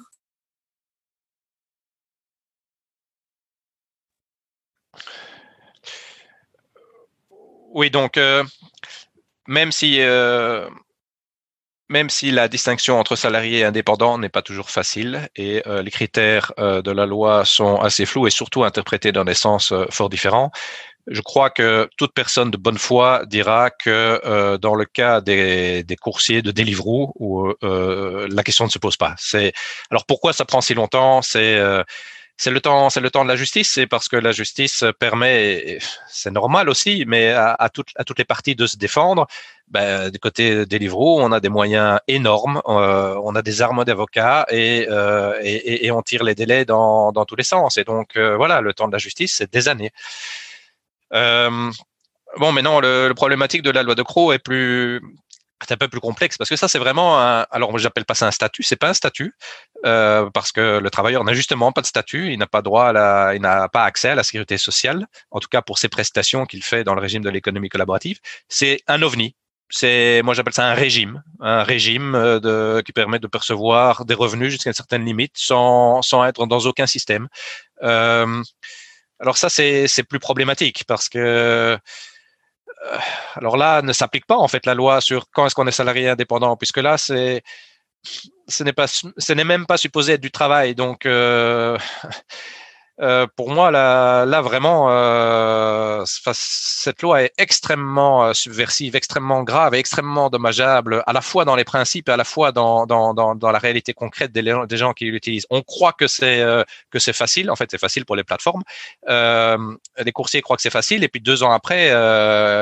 Oui, 7.76 7.90
donc 7.90 8.18
euh, 8.18 8.44
même 9.48 9.72
si 9.72 10.00
euh, 10.00 10.70
même 11.90 12.10
si 12.10 12.32
la 12.32 12.48
distinction 12.48 13.00
entre 13.00 13.16
salarié 13.16 13.60
et 13.60 13.64
indépendant 13.66 14.18
n'est 14.18 14.30
pas 14.30 14.42
toujours 14.42 14.70
facile 14.70 15.28
et 15.36 15.62
euh, 15.68 15.82
les 15.82 15.92
critères 15.92 16.52
euh, 16.58 16.82
de 16.82 16.92
la 16.92 17.06
loi 17.06 17.46
sont 17.46 17.78
assez 17.78 18.06
flous 18.06 18.28
et 18.28 18.32
surtout 18.32 18.64
interprétés 18.64 19.12
dans 19.12 19.26
des 19.26 19.34
sens 19.34 19.74
fort 19.90 20.10
différents, 20.10 20.52
je 21.08 21.22
crois 21.22 21.50
que 21.50 21.90
toute 21.98 22.14
personne 22.14 22.50
de 22.52 22.58
bonne 22.58 22.78
foi 22.78 23.24
dira 23.26 23.70
que 23.70 24.56
dans 24.58 24.74
le 24.74 24.86
cas 24.86 25.20
des, 25.20 25.86
coursiers 26.02 26.42
de 26.42 26.52
Deliveroo, 26.52 27.14
la 27.62 28.44
question 28.44 28.66
ne 28.66 28.70
se 28.70 28.80
pose 28.80 28.96
pas. 28.96 29.16
Alors 29.92 30.06
pourquoi 30.06 30.32
ça 30.32 30.46
prend 30.46 30.62
si 30.62 30.74
longtemps? 30.74 31.22
C'est 31.22 31.60
le 32.50 32.62
temps, 32.62 32.88
de 32.88 33.28
la 33.28 33.36
justice, 33.36 33.70
c'est 33.74 33.86
parce 33.86 34.08
que 34.08 34.16
la 34.16 34.32
justice 34.32 34.86
permet, 34.98 35.78
c'est 36.08 36.32
normal 36.32 36.70
aussi, 36.70 37.04
mais 37.06 37.32
à 37.34 37.70
toutes 37.70 38.18
les 38.18 38.26
parties 38.26 38.56
de 38.56 38.66
se 38.66 38.78
défendre. 38.78 39.28
Ben, 39.70 40.12
du 40.12 40.20
côté 40.20 40.66
des 40.66 40.78
livreaux, 40.78 41.22
on 41.22 41.32
a 41.32 41.40
des 41.40 41.50
moyens 41.50 42.00
énormes, 42.08 42.62
euh, 42.68 43.20
on 43.24 43.36
a 43.36 43.42
des 43.42 43.62
armes 43.62 43.84
d'avocats 43.86 44.46
et, 44.50 44.86
euh, 44.90 45.34
et, 45.42 45.90
on 45.92 46.02
tire 46.04 46.24
les 46.24 46.36
délais 46.36 46.66
dans, 46.66 47.12
tous 47.26 47.36
les 47.36 47.44
sens. 47.44 47.78
Et 47.78 47.84
donc 47.84 48.16
euh, 48.16 48.36
voilà, 48.36 48.62
le 48.62 48.74
temps 48.74 48.88
de 48.88 48.92
la 48.94 49.00
justice, 49.00 49.36
c'est 49.38 49.52
des 49.52 49.68
années. 49.70 49.92
Bon, 51.12 52.52
maintenant, 52.52 52.80
le, 52.80 53.08
le, 53.08 53.14
problématique 53.14 53.62
de 53.62 53.70
la 53.72 53.84
loi 53.84 53.96
de 53.96 54.04
Croc 54.04 54.34
est 54.34 54.40
plus 54.40 55.02
un 55.70 55.78
peu 55.78 55.88
plus 55.88 56.02
complexe 56.02 56.38
parce 56.38 56.50
que 56.50 56.58
ça 56.58 56.68
c'est 56.68 56.80
vraiment 56.80 57.20
un, 57.22 57.46
alors 57.50 57.78
j'appelle 57.78 58.04
pas 58.04 58.16
ça 58.16 58.28
un 58.28 58.32
statut 58.32 58.64
c'est 58.64 58.76
pas 58.76 58.90
un 58.90 58.94
statut 58.94 59.34
parce 59.82 60.52
que 60.52 60.80
le 60.80 60.90
travailleur 60.90 61.24
n'a 61.24 61.34
justement 61.34 61.72
pas 61.72 61.80
de 61.80 61.86
statut 61.86 62.34
il 62.34 62.38
n'a 62.38 62.48
pas 62.48 62.62
droit 62.62 62.88
à 62.88 62.92
la, 62.92 63.36
il 63.36 63.42
n'a 63.42 63.70
pas 63.70 63.86
accès 63.86 64.10
à 64.10 64.16
la 64.16 64.24
sécurité 64.24 64.58
sociale 64.58 65.08
en 65.32 65.40
tout 65.40 65.48
cas 65.48 65.62
pour 65.62 65.78
ses 65.78 65.88
prestations 65.88 66.46
qu'il 66.46 66.64
fait 66.64 66.84
dans 66.84 66.96
le 66.96 67.02
régime 67.02 67.24
de 67.24 67.30
l'économie 67.30 67.70
collaborative 67.70 68.20
c'est 68.50 68.82
un 68.88 69.02
ovni 69.04 69.38
c'est 69.76 70.22
moi 70.24 70.36
j'appelle 70.36 70.54
ça 70.54 70.66
un 70.68 70.76
régime 70.76 71.24
un 71.40 71.64
régime 71.64 72.14
euh, 72.14 72.82
qui 72.84 72.92
permet 72.92 73.18
de 73.18 73.26
percevoir 73.26 74.06
des 74.06 74.14
revenus 74.14 74.52
jusqu'à 74.52 74.70
une 74.70 74.76
certaine 74.76 75.04
limite 75.04 75.32
sans 75.36 76.04
sans 76.04 76.24
être 76.26 76.46
dans 76.46 76.60
aucun 76.60 76.86
système 76.86 77.28
euh, 77.82 78.44
alors 79.20 79.38
ça 79.38 79.50
c'est 79.50 79.88
c'est 79.88 80.04
plus 80.04 80.20
problématique 80.20 80.84
parce 80.88 81.10
que 81.10 81.18
euh, 81.18 82.98
alors 83.36 83.58
là, 83.58 83.82
ne 83.82 83.94
s'applique 83.94 84.26
pas 84.26 84.38
en 84.38 84.48
fait 84.48 84.66
la 84.66 84.74
loi 84.74 85.00
sur 85.02 85.26
quand 85.32 85.46
est-ce 85.46 85.56
qu'on 85.56 85.68
est 85.68 85.72
salarié 85.72 86.10
indépendant, 86.10 86.58
puisque 86.58 86.78
là, 86.78 86.98
c'est 86.98 87.42
ce 88.50 88.64
n'est 88.64 88.74
pas 88.74 88.88
ce 88.88 89.34
n'est 89.34 89.46
même 89.46 89.66
pas 89.66 89.78
supposé 89.78 90.14
être 90.14 90.22
du 90.22 90.32
travail. 90.32 90.76
Donc 90.76 91.08
euh, 93.02 93.26
pour 93.36 93.50
moi, 93.50 93.72
là, 93.72 94.26
là 94.26 94.42
vraiment, 94.42 94.88
euh, 94.92 96.04
cette 96.06 97.02
loi 97.02 97.24
est 97.24 97.32
extrêmement 97.40 98.26
euh, 98.26 98.34
subversive, 98.34 98.96
extrêmement 98.96 99.44
grave 99.44 99.74
et 99.74 99.80
extrêmement 99.80 100.30
dommageable, 100.30 101.04
à 101.08 101.14
la 101.14 101.22
fois 101.22 101.44
dans 101.44 101.56
les 101.56 101.64
principes 101.64 102.10
et 102.10 102.12
à 102.12 102.18
la 102.18 102.24
fois 102.24 102.52
dans, 102.52 102.86
dans, 102.86 103.16
dans, 103.16 103.34
dans 103.34 103.52
la 103.52 103.58
réalité 103.58 103.94
concrète 103.94 104.32
des, 104.32 104.78
gens 104.78 104.94
qui 104.94 105.06
l'utilisent. 105.06 105.48
On 105.50 105.64
croit 105.64 105.94
que 105.94 106.06
c'est 106.06 106.42
euh, 106.42 106.64
que 106.92 107.00
c'est 107.00 107.14
facile. 107.14 107.50
En 107.50 107.56
fait, 107.56 107.70
c'est 107.72 107.80
facile 107.80 108.06
pour 108.06 108.16
les 108.16 108.24
plateformes. 108.24 108.64
les 109.08 110.12
coursiers 110.12 110.42
croient 110.42 110.58
que 110.58 110.62
c'est 110.62 110.70
facile, 110.70 111.04
et 111.04 111.08
puis 111.08 111.22
deux 111.22 111.42
ans 111.42 111.52
après, 111.52 111.88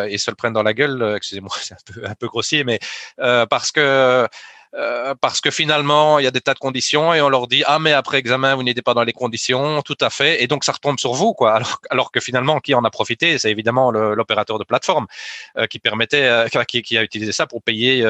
ils 0.10 0.20
se 0.20 0.32
le 0.32 0.36
prennent 0.36 0.54
dans 0.54 0.64
la 0.64 0.74
gueule. 0.74 1.14
Excusez-moi, 1.18 1.52
c'est 1.62 1.74
un 1.74 1.94
peu, 1.94 2.06
un 2.06 2.16
peu 2.16 2.28
grossier, 2.28 2.64
mais 2.64 2.80
parce 3.18 3.72
que 3.72 4.28
euh, 4.74 5.16
parce 5.20 5.42
que 5.42 5.52
finalement, 5.52 6.18
il 6.20 6.24
y 6.24 6.28
a 6.28 6.32
des 6.32 6.40
tas 6.40 6.54
de 6.54 6.60
conditions 6.60 7.14
et 7.14 7.22
on 7.22 7.28
leur 7.28 7.48
dit 7.48 7.62
ah 7.66 7.78
mais 7.78 7.92
après 7.92 8.18
examen 8.18 8.56
vous 8.56 8.64
n'étiez 8.64 8.82
pas 8.82 8.94
dans 8.94 9.04
les 9.04 9.12
conditions, 9.12 9.82
tout 9.82 9.98
à 10.00 10.10
fait, 10.10 10.42
et 10.42 10.48
donc 10.48 10.64
ça 10.64 10.72
retombe 10.72 10.98
sur 10.98 11.14
vous 11.14 11.34
quoi. 11.34 11.60
Alors, 11.90 12.12
que 12.12 12.22
finalement 12.22 12.60
qui 12.60 12.74
en 12.74 12.84
a 12.86 12.90
profité, 12.90 13.38
c'est 13.38 13.52
évidemment 13.52 13.92
l'opérateur 13.92 14.60
de 14.60 14.64
plateforme 14.64 15.08
euh, 15.58 15.68
qui 15.68 15.80
permettait, 15.80 16.24
euh, 16.24 16.48
qui, 16.48 16.98
a 16.98 17.04
utilisé 17.04 17.32
ça 17.34 17.48
pour 17.48 17.62
payer 17.64 18.04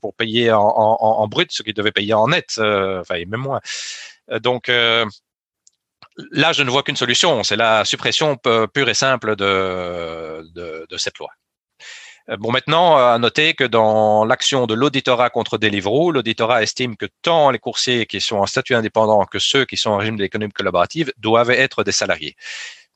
pour 0.00 0.14
payer 0.14 0.52
en, 0.52 1.28
brut 1.28 1.50
ce 1.52 1.62
qu'il 1.62 1.74
devait 1.74 1.92
payer 1.92 2.14
en 2.14 2.28
net, 2.28 2.58
enfin 2.58 3.14
et 3.16 3.24
même 3.24 3.40
moins. 3.40 3.60
Donc 4.40 4.68
là, 4.68 5.06
je 6.52 6.62
ne 6.62 6.70
vois 6.70 6.82
qu'une 6.82 6.96
solution, 6.96 7.42
c'est 7.44 7.56
la 7.56 7.84
suppression 7.84 8.36
pure 8.36 8.88
et 8.88 8.94
simple 8.94 9.36
de 9.36 10.96
cette 10.98 11.18
loi. 11.18 11.30
Bon, 12.36 12.52
maintenant, 12.52 12.98
à 12.98 13.18
noter 13.18 13.54
que 13.54 13.64
dans 13.64 14.26
l'action 14.26 14.66
de 14.66 14.74
l'auditorat 14.74 15.30
contre 15.30 15.56
Deliveroo, 15.56 16.12
l'auditorat 16.12 16.62
estime 16.62 16.94
que 16.94 17.06
tant 17.22 17.50
les 17.50 17.58
coursiers 17.58 18.04
qui 18.04 18.20
sont 18.20 18.36
en 18.36 18.44
statut 18.44 18.74
indépendant 18.74 19.24
que 19.24 19.38
ceux 19.38 19.64
qui 19.64 19.78
sont 19.78 19.90
en 19.92 19.96
régime 19.96 20.18
d'économie 20.18 20.52
collaborative 20.52 21.10
doivent 21.16 21.50
être 21.50 21.84
des 21.84 21.92
salariés. 21.92 22.36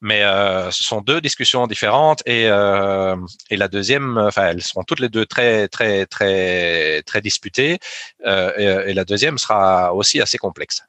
Mais 0.02 0.22
euh, 0.22 0.70
ce 0.70 0.84
sont 0.84 1.00
deux 1.00 1.22
discussions 1.22 1.66
différentes 1.66 2.22
et, 2.26 2.46
euh, 2.46 3.16
et 3.48 3.56
la 3.56 3.68
deuxième, 3.68 4.18
enfin, 4.18 4.48
elles 4.48 4.62
seront 4.62 4.82
toutes 4.82 5.00
les 5.00 5.08
deux 5.08 5.24
très, 5.24 5.66
très, 5.68 6.04
très, 6.04 7.00
très 7.02 7.22
disputées 7.22 7.78
euh, 8.26 8.84
et 8.84 8.92
la 8.92 9.04
deuxième 9.06 9.38
sera 9.38 9.94
aussi 9.94 10.20
assez 10.20 10.36
complexe. 10.36 10.82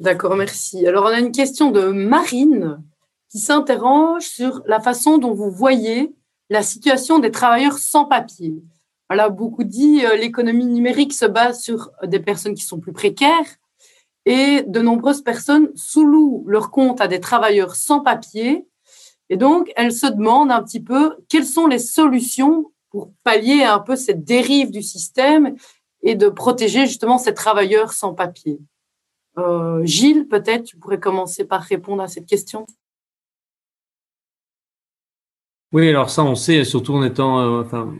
D'accord, 0.00 0.34
merci. 0.34 0.88
Alors, 0.88 1.04
on 1.04 1.08
a 1.08 1.20
une 1.20 1.30
question 1.30 1.70
de 1.70 1.82
Marine 1.86 2.82
qui 3.34 3.40
s'interroge 3.40 4.28
sur 4.28 4.62
la 4.64 4.78
façon 4.78 5.18
dont 5.18 5.34
vous 5.34 5.50
voyez 5.50 6.14
la 6.50 6.62
situation 6.62 7.18
des 7.18 7.32
travailleurs 7.32 7.78
sans 7.78 8.04
papier. 8.04 8.62
A 9.08 9.28
beaucoup 9.28 9.64
dit 9.64 10.02
l'économie 10.16 10.66
numérique 10.66 11.12
se 11.12 11.24
base 11.24 11.60
sur 11.60 11.90
des 12.04 12.20
personnes 12.20 12.54
qui 12.54 12.62
sont 12.62 12.78
plus 12.78 12.92
précaires, 12.92 13.56
et 14.24 14.62
de 14.62 14.80
nombreuses 14.80 15.22
personnes 15.22 15.72
sous-louent 15.74 16.44
leur 16.46 16.70
compte 16.70 17.00
à 17.00 17.08
des 17.08 17.18
travailleurs 17.18 17.74
sans 17.74 17.98
papier. 17.98 18.68
Et 19.30 19.36
donc, 19.36 19.72
elles 19.74 19.92
se 19.92 20.06
demandent 20.06 20.52
un 20.52 20.62
petit 20.62 20.80
peu 20.80 21.16
quelles 21.28 21.44
sont 21.44 21.66
les 21.66 21.80
solutions 21.80 22.70
pour 22.90 23.10
pallier 23.24 23.64
un 23.64 23.80
peu 23.80 23.96
cette 23.96 24.22
dérive 24.22 24.70
du 24.70 24.82
système 24.82 25.56
et 26.04 26.14
de 26.14 26.28
protéger 26.28 26.86
justement 26.86 27.18
ces 27.18 27.34
travailleurs 27.34 27.94
sans 27.94 28.14
papier. 28.14 28.60
Euh, 29.38 29.84
Gilles, 29.84 30.28
peut-être, 30.28 30.62
tu 30.62 30.76
pourrais 30.76 31.00
commencer 31.00 31.44
par 31.44 31.62
répondre 31.62 32.00
à 32.00 32.06
cette 32.06 32.26
question. 32.26 32.64
Oui, 35.74 35.88
alors 35.88 36.08
ça, 36.08 36.22
on 36.24 36.36
sait, 36.36 36.62
surtout 36.62 36.94
en 36.94 37.02
étant, 37.02 37.40
euh, 37.40 37.62
enfin, 37.62 37.92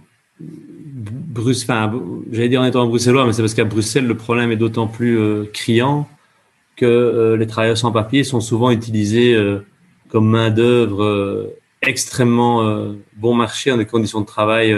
j'allais 2.33 2.49
dire 2.49 2.61
en 2.61 2.65
étant 2.65 2.87
bruxellois, 2.87 3.27
mais 3.27 3.33
c'est 3.33 3.43
parce 3.43 3.55
qu'à 3.55 3.65
Bruxelles, 3.65 4.07
le 4.07 4.17
problème 4.17 4.53
est 4.53 4.57
d'autant 4.57 4.87
plus 4.87 5.19
euh, 5.19 5.45
criant 5.53 6.09
que 6.77 6.87
euh, 6.87 7.37
les 7.37 7.49
travailleurs 7.49 7.77
sans 7.77 7.91
papier 7.91 8.23
sont 8.23 8.41
souvent 8.41 8.71
utilisés 8.71 9.37
comme 10.09 10.31
main 10.31 10.51
d'œuvre 10.51 11.03
euh, 11.03 11.57
extrêmement 11.83 12.63
bon 13.17 13.35
marché 13.35 13.71
dans 13.71 13.77
des 13.77 13.87
conditions 13.87 14.21
de 14.21 14.27
travail 14.27 14.75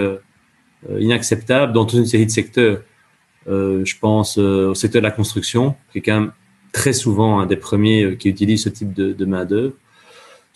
inacceptables 0.99 1.73
dans 1.73 1.85
toute 1.85 2.01
une 2.01 2.07
série 2.07 2.27
de 2.27 2.31
secteurs. 2.31 2.81
je 3.47 3.99
pense 4.01 4.39
au 4.39 4.75
secteur 4.75 5.03
de 5.03 5.07
la 5.07 5.13
construction, 5.13 5.77
qui 5.93 5.99
est 5.99 6.01
quand 6.01 6.21
même 6.21 6.33
très 6.73 6.93
souvent 6.93 7.41
un 7.41 7.47
des 7.47 7.57
premiers 7.57 8.17
qui 8.17 8.29
utilise 8.29 8.65
ce 8.65 8.71
type 8.71 8.93
de, 8.93 9.13
de 9.13 9.25
main 9.25 9.45
d'œuvre. 9.45 9.75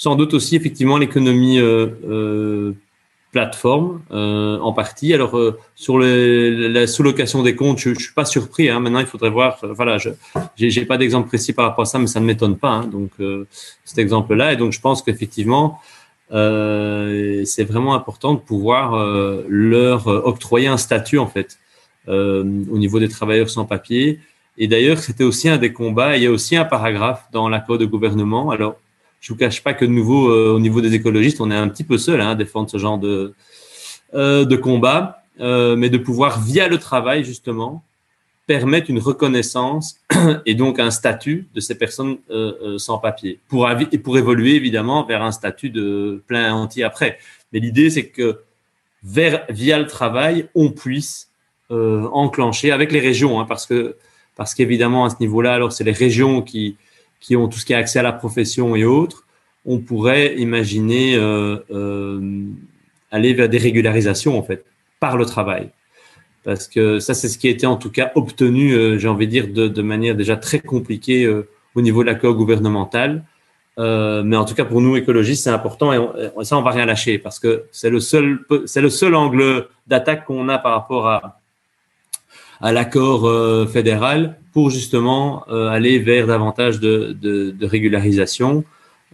Sans 0.05 0.15
doute 0.17 0.33
aussi 0.33 0.57
effectivement 0.57 0.97
l'économie 0.97 1.61
plateforme 3.33 4.01
euh, 4.11 4.59
en 4.59 4.73
partie. 4.73 5.15
Alors 5.15 5.37
euh, 5.37 5.59
sur 5.75 5.99
le, 5.99 6.69
la 6.69 6.87
sous-location 6.87 7.43
des 7.43 7.55
comptes, 7.55 7.79
je, 7.79 7.95
je 7.95 8.01
suis 8.01 8.15
pas 8.15 8.25
surpris. 8.25 8.69
Hein. 8.69 8.81
Maintenant, 8.81 9.01
il 9.01 9.07
faudrait 9.07 9.31
voir. 9.31 9.59
Euh, 9.63 9.73
voilà, 9.73 9.99
je 9.99 10.11
j'ai 10.57 10.85
pas 10.85 10.99
d'exemple 10.99 11.29
précis 11.29 11.53
par 11.53 11.67
rapport 11.67 11.83
à 11.83 11.87
ça, 11.87 11.99
mais 11.99 12.07
ça 12.07 12.21
ne 12.21 12.25
m'étonne 12.25 12.57
pas. 12.57 12.71
Hein. 12.71 12.87
Donc 12.87 13.11
euh, 13.21 13.47
cet 13.85 13.99
exemple-là, 13.99 14.53
et 14.53 14.57
donc 14.57 14.73
je 14.73 14.81
pense 14.81 15.03
qu'effectivement, 15.03 15.81
c'est 16.31 17.65
vraiment 17.65 17.95
important 17.95 18.35
de 18.35 18.39
pouvoir 18.39 18.95
leur 19.49 20.07
octroyer 20.07 20.69
un 20.69 20.77
statut 20.77 21.19
en 21.19 21.27
fait 21.27 21.59
au 22.07 22.79
niveau 22.79 23.01
des 23.01 23.09
travailleurs 23.09 23.51
sans 23.51 23.65
papier. 23.65 24.21
Et 24.57 24.69
d'ailleurs, 24.69 24.99
c'était 24.99 25.25
aussi 25.25 25.49
un 25.49 25.59
des 25.59 25.73
combats. 25.73 26.17
Il 26.17 26.23
y 26.23 26.27
a 26.27 26.31
aussi 26.31 26.55
un 26.57 26.65
paragraphe 26.65 27.25
dans 27.33 27.49
l'accord 27.49 27.79
de 27.79 27.85
gouvernement. 27.85 28.51
Alors 28.51 28.77
je 29.21 29.33
vous 29.33 29.39
cache 29.39 29.63
pas 29.63 29.75
que 29.75 29.85
de 29.85 29.91
nouveau, 29.91 30.31
euh, 30.31 30.55
au 30.55 30.61
niveau 30.61 30.81
des 30.81 30.95
écologistes, 30.95 31.41
on 31.41 31.51
est 31.51 31.57
un 31.57 31.69
petit 31.69 31.85
peu 31.85 31.99
seul 31.99 32.21
hein, 32.21 32.31
à 32.31 32.35
défendre 32.35 32.71
ce 32.71 32.79
genre 32.79 32.99
de, 32.99 33.35
euh, 34.15 34.57
combat, 34.57 35.23
euh, 35.41 35.77
mais 35.77 35.91
de 35.91 35.99
pouvoir, 35.99 36.41
via 36.41 36.69
le 36.69 36.79
travail, 36.79 37.23
justement, 37.23 37.85
permettre 38.47 38.91
une 38.91 38.99
reconnaissance 38.99 39.97
et 40.47 40.55
donc 40.55 40.81
un 40.81 40.91
statut 40.91 41.49
de 41.55 41.61
ces 41.61 41.77
personnes 41.77 42.17
sans 42.79 42.99
papier, 42.99 43.39
pour, 43.47 43.69
pour 44.03 44.19
évoluer 44.19 44.57
évidemment 44.57 45.05
vers 45.05 45.23
un 45.23 45.31
statut 45.31 45.71
de 45.71 46.23
plein 46.27 46.53
entier 46.53 46.83
après. 46.83 47.19
Mais 47.53 47.61
l'idée, 47.61 47.91
c'est 47.91 48.07
que 48.07 48.41
vers, 49.05 49.45
via 49.51 49.79
le 49.79 49.87
travail, 49.87 50.49
on 50.55 50.71
puisse 50.71 51.29
enclencher 51.71 52.73
avec 52.73 52.91
les 52.91 52.99
régions, 52.99 53.39
hein, 53.39 53.45
parce 53.49 53.67
que 53.67 53.95
parce 54.35 54.55
qu'évidemment 54.55 55.05
à 55.05 55.11
ce 55.11 55.17
niveau-là, 55.21 55.53
alors 55.53 55.71
c'est 55.71 55.85
les 55.85 55.93
régions 55.93 56.41
qui 56.41 56.77
qui 57.21 57.37
ont 57.37 57.49
tout 57.49 57.59
ce 57.59 57.67
qui 57.67 57.73
est 57.73 57.77
accès 57.77 57.99
à 57.99 58.03
la 58.03 58.13
profession 58.13 58.75
et 58.75 58.85
autres, 58.85 59.27
on 59.67 59.79
pourrait 59.79 60.37
imaginer 60.37 61.17
euh, 61.17 61.59
euh, 61.71 62.45
aller 63.11 63.35
vers 63.35 63.49
des 63.49 63.59
régularisations 63.59 64.39
en 64.39 64.43
fait 64.43 64.65
par 64.99 65.17
le 65.17 65.27
travail. 65.27 65.71
Parce 66.45 66.69
que 66.69 67.01
ça, 67.01 67.15
c'est 67.15 67.29
ce 67.29 67.39
qui 67.39 67.49
a 67.49 67.51
été 67.51 67.67
en 67.67 67.77
tout 67.77 67.91
cas 67.91 68.13
obtenu, 68.15 68.73
euh, 68.73 68.99
j'ai 68.99 69.09
envie 69.09 69.27
de 69.27 69.31
dire, 69.31 69.49
de, 69.49 69.69
de, 69.69 69.83
manière 69.83 70.15
déjà 70.15 70.37
très 70.37 70.61
compliquée 70.61 71.25
euh, 71.25 71.49
au 71.75 71.83
niveau 71.83 72.03
de 72.03 72.07
l'accord 72.07 72.35
gouvernemental. 72.35 73.25
Euh, 73.79 74.23
mais 74.23 74.37
en 74.37 74.45
tout 74.45 74.55
cas, 74.55 74.65
pour 74.65 74.81
nous 74.81 74.97
écologistes, 74.97 75.45
c'est 75.45 75.51
important 75.51 75.93
et, 75.93 75.99
on, 75.99 76.45
ça, 76.45 76.57
on 76.57 76.63
va 76.63 76.71
rien 76.71 76.87
lâcher 76.87 77.19
parce 77.19 77.39
que 77.39 77.65
c'est 77.73 77.91
le 77.91 78.01
seul, 78.01 78.41
c'est 78.67 78.81
le 78.81 78.91
seul 78.91 79.15
angle 79.15 79.69
d'attaque 79.87 80.25
qu'on 80.25 80.49
a 80.49 80.59
par 80.59 80.73
rapport 80.73 81.09
à, 81.09 81.41
à 82.61 82.73
l'accord 82.73 83.69
fédéral 83.71 84.40
pour 84.53 84.71
justement 84.71 85.45
euh, 85.49 85.69
aller 85.69 85.99
vers 85.99 86.27
davantage 86.27 86.81
de, 86.81 87.57
régularisation. 87.63 88.65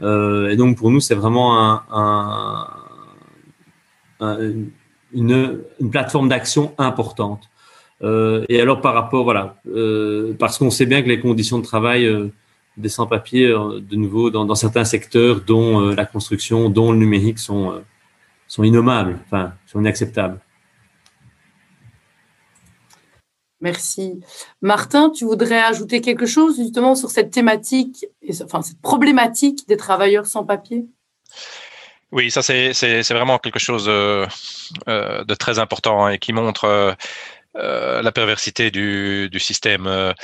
Euh, 0.02 0.50
et 0.50 0.56
donc 0.56 0.76
pour 0.76 0.90
nous, 0.90 1.00
c'est 1.00 1.14
vraiment 1.14 1.60
un, 1.60 1.82
un, 1.90 2.68
un, 4.20 4.38
une, 5.12 5.60
plateforme 5.90 6.28
d'action 6.28 6.74
importante. 6.78 7.48
Euh, 8.02 8.44
et 8.48 8.60
alors 8.60 8.80
par 8.80 8.94
rapport, 8.94 9.24
voilà, 9.24 9.56
parce 10.38 10.58
qu'on 10.58 10.70
sait 10.70 10.86
bien 10.86 11.02
que 11.02 11.08
les 11.08 11.20
conditions 11.20 11.58
de 11.58 11.64
travail 11.64 12.08
des 12.76 12.90
sans-papiers, 12.90 13.48
de 13.48 13.96
nouveau, 13.96 14.30
dans, 14.30 14.44
dans, 14.44 14.54
certains 14.54 14.84
secteurs, 14.84 15.40
dont 15.40 15.94
la 15.94 16.04
construction, 16.04 16.68
dont 16.68 16.92
le 16.92 16.98
numérique, 16.98 17.38
sont, 17.38 17.80
sont 18.48 18.64
innommables, 18.64 19.18
enfin, 19.26 19.52
sont 19.66 19.80
inacceptables. 19.80 20.38
Merci. 23.60 24.20
Martin, 24.60 25.10
tu 25.10 25.24
voudrais 25.24 25.60
ajouter 25.60 26.00
quelque 26.00 26.26
chose 26.26 26.56
justement 26.56 26.94
sur 26.94 27.10
cette 27.10 27.30
thématique, 27.30 28.04
enfin 28.44 28.60
cette 28.62 28.80
problématique 28.82 29.66
des 29.66 29.78
travailleurs 29.78 30.26
sans 30.26 30.44
papier? 30.44 30.86
Oui, 32.12 32.30
ça 32.30 32.42
c'est 32.42 32.72
vraiment 33.10 33.38
quelque 33.38 33.58
chose 33.58 33.86
euh, 33.88 34.26
euh, 34.88 35.24
de 35.24 35.34
très 35.34 35.58
important 35.58 36.08
et 36.08 36.18
qui 36.18 36.32
montre 36.32 36.64
euh, 37.56 38.02
la 38.02 38.12
perversité 38.12 38.70
du, 38.70 39.28
du 39.30 39.40
système. 39.40 40.14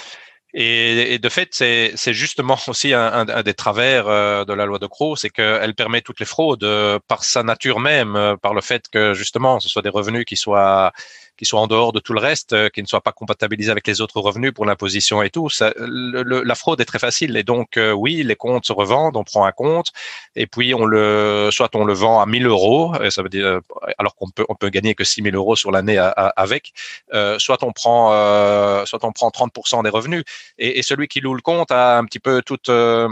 Et, 0.54 1.18
de 1.18 1.28
fait, 1.30 1.48
c'est 1.54 2.12
justement 2.12 2.58
aussi 2.68 2.92
un, 2.92 3.24
des 3.42 3.54
travers 3.54 4.04
de 4.44 4.52
la 4.52 4.66
loi 4.66 4.78
de 4.78 4.86
Croix, 4.86 5.16
c'est 5.16 5.30
qu'elle 5.30 5.74
permet 5.74 6.02
toutes 6.02 6.20
les 6.20 6.26
fraudes 6.26 6.66
par 7.08 7.24
sa 7.24 7.42
nature 7.42 7.80
même, 7.80 8.36
par 8.42 8.52
le 8.52 8.60
fait 8.60 8.88
que 8.90 9.14
justement 9.14 9.58
ce 9.60 9.68
soit 9.68 9.82
des 9.82 9.88
revenus 9.88 10.26
qui 10.26 10.36
soient 10.36 10.92
qui 11.36 11.46
soit 11.46 11.60
en 11.60 11.66
dehors 11.66 11.92
de 11.92 12.00
tout 12.00 12.12
le 12.12 12.20
reste, 12.20 12.52
euh, 12.52 12.68
qui 12.68 12.82
ne 12.82 12.86
soit 12.86 13.00
pas 13.00 13.12
compatibilisé 13.12 13.70
avec 13.70 13.86
les 13.86 14.00
autres 14.00 14.20
revenus 14.20 14.52
pour 14.52 14.66
l'imposition 14.66 15.22
et 15.22 15.30
tout. 15.30 15.48
La 15.60 16.54
fraude 16.54 16.80
est 16.80 16.84
très 16.84 16.98
facile. 16.98 17.36
Et 17.36 17.42
donc, 17.42 17.76
euh, 17.76 17.92
oui, 17.92 18.22
les 18.22 18.36
comptes 18.36 18.66
se 18.66 18.72
revendent, 18.72 19.16
on 19.16 19.24
prend 19.24 19.44
un 19.44 19.52
compte, 19.52 19.92
et 20.36 20.46
puis 20.46 20.74
on 20.74 20.84
le, 20.84 21.48
soit 21.50 21.74
on 21.74 21.84
le 21.84 21.94
vend 21.94 22.20
à 22.20 22.26
1000 22.26 22.46
euros, 22.46 22.94
ça 23.10 23.22
veut 23.22 23.28
dire, 23.28 23.60
alors 23.98 24.14
qu'on 24.14 24.30
peut, 24.30 24.44
on 24.48 24.54
peut 24.54 24.68
gagner 24.70 24.94
que 24.94 25.04
6000 25.04 25.34
euros 25.34 25.56
sur 25.56 25.70
l'année 25.70 25.98
avec, 26.36 26.72
euh, 27.14 27.38
soit 27.38 27.62
on 27.62 27.72
prend, 27.72 28.12
euh, 28.12 28.84
soit 28.86 29.04
on 29.04 29.12
prend 29.12 29.30
30% 29.30 29.82
des 29.82 29.90
revenus. 29.90 30.24
Et, 30.58 30.82
celui 30.82 31.08
qui 31.08 31.20
loue 31.20 31.34
le 31.34 31.42
compte 31.42 31.70
a 31.70 31.98
un 31.98 32.04
petit 32.04 32.20
peu 32.20 32.42
toute, 32.42 32.68
euh, 32.68 33.08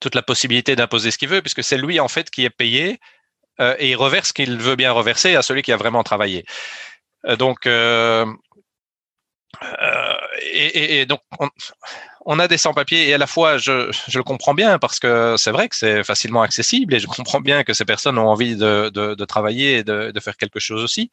toute 0.00 0.14
la 0.14 0.22
possibilité 0.22 0.76
d'imposer 0.76 1.10
ce 1.10 1.18
qu'il 1.18 1.28
veut, 1.28 1.40
puisque 1.40 1.62
c'est 1.64 1.78
lui 1.78 2.00
en 2.00 2.08
fait 2.08 2.30
qui 2.30 2.44
est 2.44 2.50
payé 2.50 3.00
euh, 3.60 3.76
et 3.78 3.90
il 3.90 3.96
reverse 3.96 4.28
ce 4.28 4.32
qu'il 4.32 4.56
veut 4.56 4.76
bien 4.76 4.92
reverser 4.92 5.36
à 5.36 5.42
celui 5.42 5.62
qui 5.62 5.72
a 5.72 5.76
vraiment 5.76 6.02
travaillé. 6.02 6.44
Euh, 7.26 7.36
donc, 7.36 7.66
euh, 7.66 8.26
euh, 9.62 10.14
et, 10.52 11.00
et, 11.00 11.06
donc, 11.06 11.20
on, 11.38 11.48
on 12.26 12.38
a 12.38 12.48
des 12.48 12.58
sans-papiers 12.58 13.08
et 13.08 13.14
à 13.14 13.18
la 13.18 13.26
fois, 13.26 13.58
je, 13.58 13.90
je, 14.08 14.18
le 14.18 14.24
comprends 14.24 14.54
bien 14.54 14.78
parce 14.78 14.98
que 14.98 15.34
c'est 15.36 15.50
vrai 15.50 15.68
que 15.68 15.76
c'est 15.76 16.04
facilement 16.04 16.42
accessible 16.42 16.94
et 16.94 16.98
je 16.98 17.06
comprends 17.06 17.40
bien 17.40 17.64
que 17.64 17.72
ces 17.74 17.84
personnes 17.84 18.18
ont 18.18 18.28
envie 18.28 18.56
de, 18.56 18.90
de, 18.90 19.14
de 19.14 19.24
travailler 19.24 19.78
et 19.78 19.84
de, 19.84 20.10
de, 20.12 20.20
faire 20.20 20.36
quelque 20.36 20.60
chose 20.60 20.82
aussi. 20.82 21.10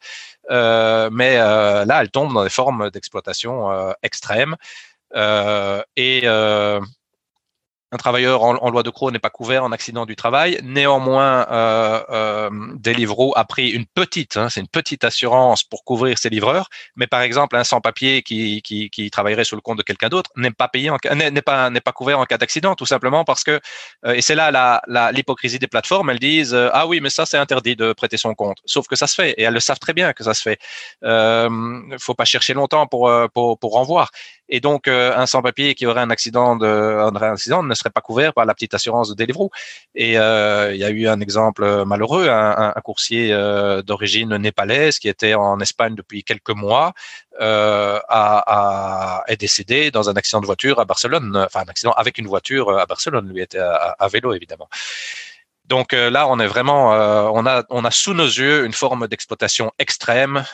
Euh, 0.50 1.10
mais 1.12 1.36
euh, 1.38 1.84
là, 1.84 2.00
elles 2.02 2.10
tombent 2.10 2.34
dans 2.34 2.44
des 2.44 2.50
formes 2.50 2.90
d'exploitation 2.90 3.70
euh, 3.70 3.92
extrêmes. 4.02 4.56
et 5.14 6.22
un 7.90 7.96
travailleur 7.96 8.42
en, 8.42 8.70
loi 8.70 8.82
de 8.82 8.90
Croix 8.90 9.10
n'est 9.10 9.18
pas 9.18 9.30
couvert 9.30 9.64
en 9.64 9.72
accident 9.72 10.04
du 10.04 10.14
travail. 10.14 10.60
Néanmoins, 10.62 11.46
euh, 11.50 12.02
euh, 12.10 12.50
a 13.34 13.44
pris 13.44 13.70
une 13.70 13.86
petite, 13.86 14.36
hein, 14.36 14.48
c'est 14.50 14.60
une 14.60 14.68
petite 14.68 15.04
assurance 15.04 15.64
pour 15.64 15.84
couvrir 15.84 16.18
ses 16.18 16.28
livreurs. 16.28 16.68
Mais 16.96 17.06
par 17.06 17.22
exemple, 17.22 17.56
un 17.56 17.64
sans-papier 17.64 18.22
qui, 18.22 18.60
qui, 18.62 18.90
qui, 18.90 19.10
travaillerait 19.10 19.44
sur 19.44 19.56
le 19.56 19.62
compte 19.62 19.78
de 19.78 19.82
quelqu'un 19.82 20.08
d'autre 20.08 20.30
n'est 20.36 20.50
pas 20.50 20.68
payé, 20.68 20.90
n'est 21.14 21.42
pas 21.42 21.70
n'est 21.70 21.80
pas 21.80 21.92
couvert 21.92 22.18
en 22.18 22.26
cas 22.26 22.36
d'accident, 22.36 22.74
tout 22.74 22.86
simplement 22.86 23.24
parce 23.24 23.42
que 23.42 23.60
euh, 24.04 24.12
et 24.12 24.20
c'est 24.20 24.34
là 24.34 24.50
la 24.50 25.12
l'hypocrisie 25.12 25.58
des 25.58 25.66
plateformes. 25.66 26.10
Elles 26.10 26.18
disent 26.18 26.54
euh, 26.54 26.68
ah 26.72 26.86
oui, 26.86 27.00
mais 27.00 27.10
ça 27.10 27.24
c'est 27.24 27.38
interdit 27.38 27.76
de 27.76 27.92
prêter 27.94 28.18
son 28.18 28.34
compte. 28.34 28.58
Sauf 28.66 28.86
que 28.86 28.96
ça 28.96 29.06
se 29.06 29.14
fait 29.14 29.30
et 29.32 29.42
elles 29.42 29.54
le 29.54 29.60
savent 29.60 29.78
très 29.78 29.94
bien 29.94 30.12
que 30.12 30.24
ça 30.24 30.34
se 30.34 30.42
fait. 30.42 30.58
Il 31.02 31.96
faut 31.98 32.14
pas 32.14 32.26
chercher 32.26 32.54
longtemps 32.54 32.86
pour 32.86 33.10
pour 33.32 33.58
pour 33.58 33.76
en 33.76 33.84
voir. 33.84 34.10
Et 34.48 34.60
donc, 34.60 34.88
euh, 34.88 35.14
un 35.14 35.26
sans-papier 35.26 35.74
qui 35.74 35.86
aurait 35.86 36.00
un 36.00 36.10
accident, 36.10 36.56
de, 36.56 36.66
un 36.66 37.14
accident 37.16 37.62
ne 37.62 37.74
serait 37.78 37.90
pas 37.90 38.00
couvert 38.00 38.34
par 38.34 38.44
la 38.44 38.54
petite 38.54 38.74
assurance 38.74 39.08
de 39.08 39.14
Deliveroo. 39.14 39.50
Et 39.94 40.18
euh, 40.18 40.74
il 40.74 40.78
y 40.80 40.84
a 40.84 40.90
eu 40.90 41.08
un 41.08 41.20
exemple 41.20 41.84
malheureux, 41.84 42.28
un, 42.28 42.72
coursier 42.84 43.32
euh, 43.32 43.82
d'origine 43.82 44.36
népalaise 44.36 44.98
qui 44.98 45.08
était 45.08 45.34
en 45.34 45.60
Espagne 45.60 45.94
depuis 45.94 46.24
quelques 46.24 46.50
mois 46.50 46.92
a, 47.40 49.24
est 49.28 49.36
décédé 49.36 49.90
dans 49.90 50.10
un 50.10 50.14
accident 50.14 50.40
de 50.40 50.46
voiture 50.46 50.80
à 50.80 50.84
Barcelone, 50.84 51.36
enfin 51.46 51.60
un 51.60 51.70
accident 51.70 51.92
avec 51.92 52.18
une 52.18 52.26
voiture 52.26 52.78
à 52.78 52.86
Barcelone. 52.86 53.28
Lui 53.32 53.42
était 53.42 53.58
à, 53.58 53.96
à 53.98 54.08
vélo 54.08 54.34
évidemment. 54.34 54.68
Donc 55.66 55.92
là, 55.92 56.26
on 56.28 56.38
est 56.40 56.46
vraiment, 56.46 56.92
on 57.34 57.44
a, 57.44 57.62
on 57.68 57.84
a 57.84 57.90
sous 57.90 58.14
nos 58.14 58.24
yeux 58.24 58.64
une 58.64 58.72
forme 58.72 59.06
d'exploitation 59.06 59.70
extrême. 59.78 60.44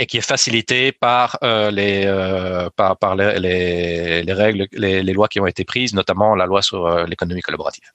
Et 0.00 0.06
qui 0.06 0.16
est 0.16 0.20
facilité 0.20 0.92
par 0.92 1.38
euh, 1.42 1.72
les 1.72 2.04
euh, 2.06 2.70
par, 2.76 3.16
les, 3.16 3.40
les, 3.40 4.22
les 4.22 4.32
règles, 4.32 4.68
les, 4.72 5.02
lois 5.12 5.26
qui 5.26 5.40
ont 5.40 5.46
été 5.46 5.64
prises, 5.64 5.92
notamment 5.92 6.36
la 6.36 6.46
loi 6.46 6.62
sur 6.62 6.86
euh, 6.86 7.04
l'économie 7.04 7.40
collaborative. 7.40 7.92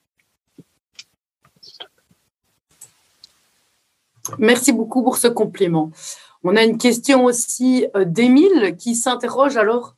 Merci 4.38 4.72
beaucoup 4.72 5.02
pour 5.02 5.16
ce 5.16 5.28
complément. 5.28 5.90
On 6.42 6.56
a 6.56 6.62
une 6.62 6.76
question 6.76 7.24
aussi 7.24 7.86
d'Émile 8.04 8.76
qui 8.78 8.94
s'interroge 8.96 9.56
alors 9.56 9.94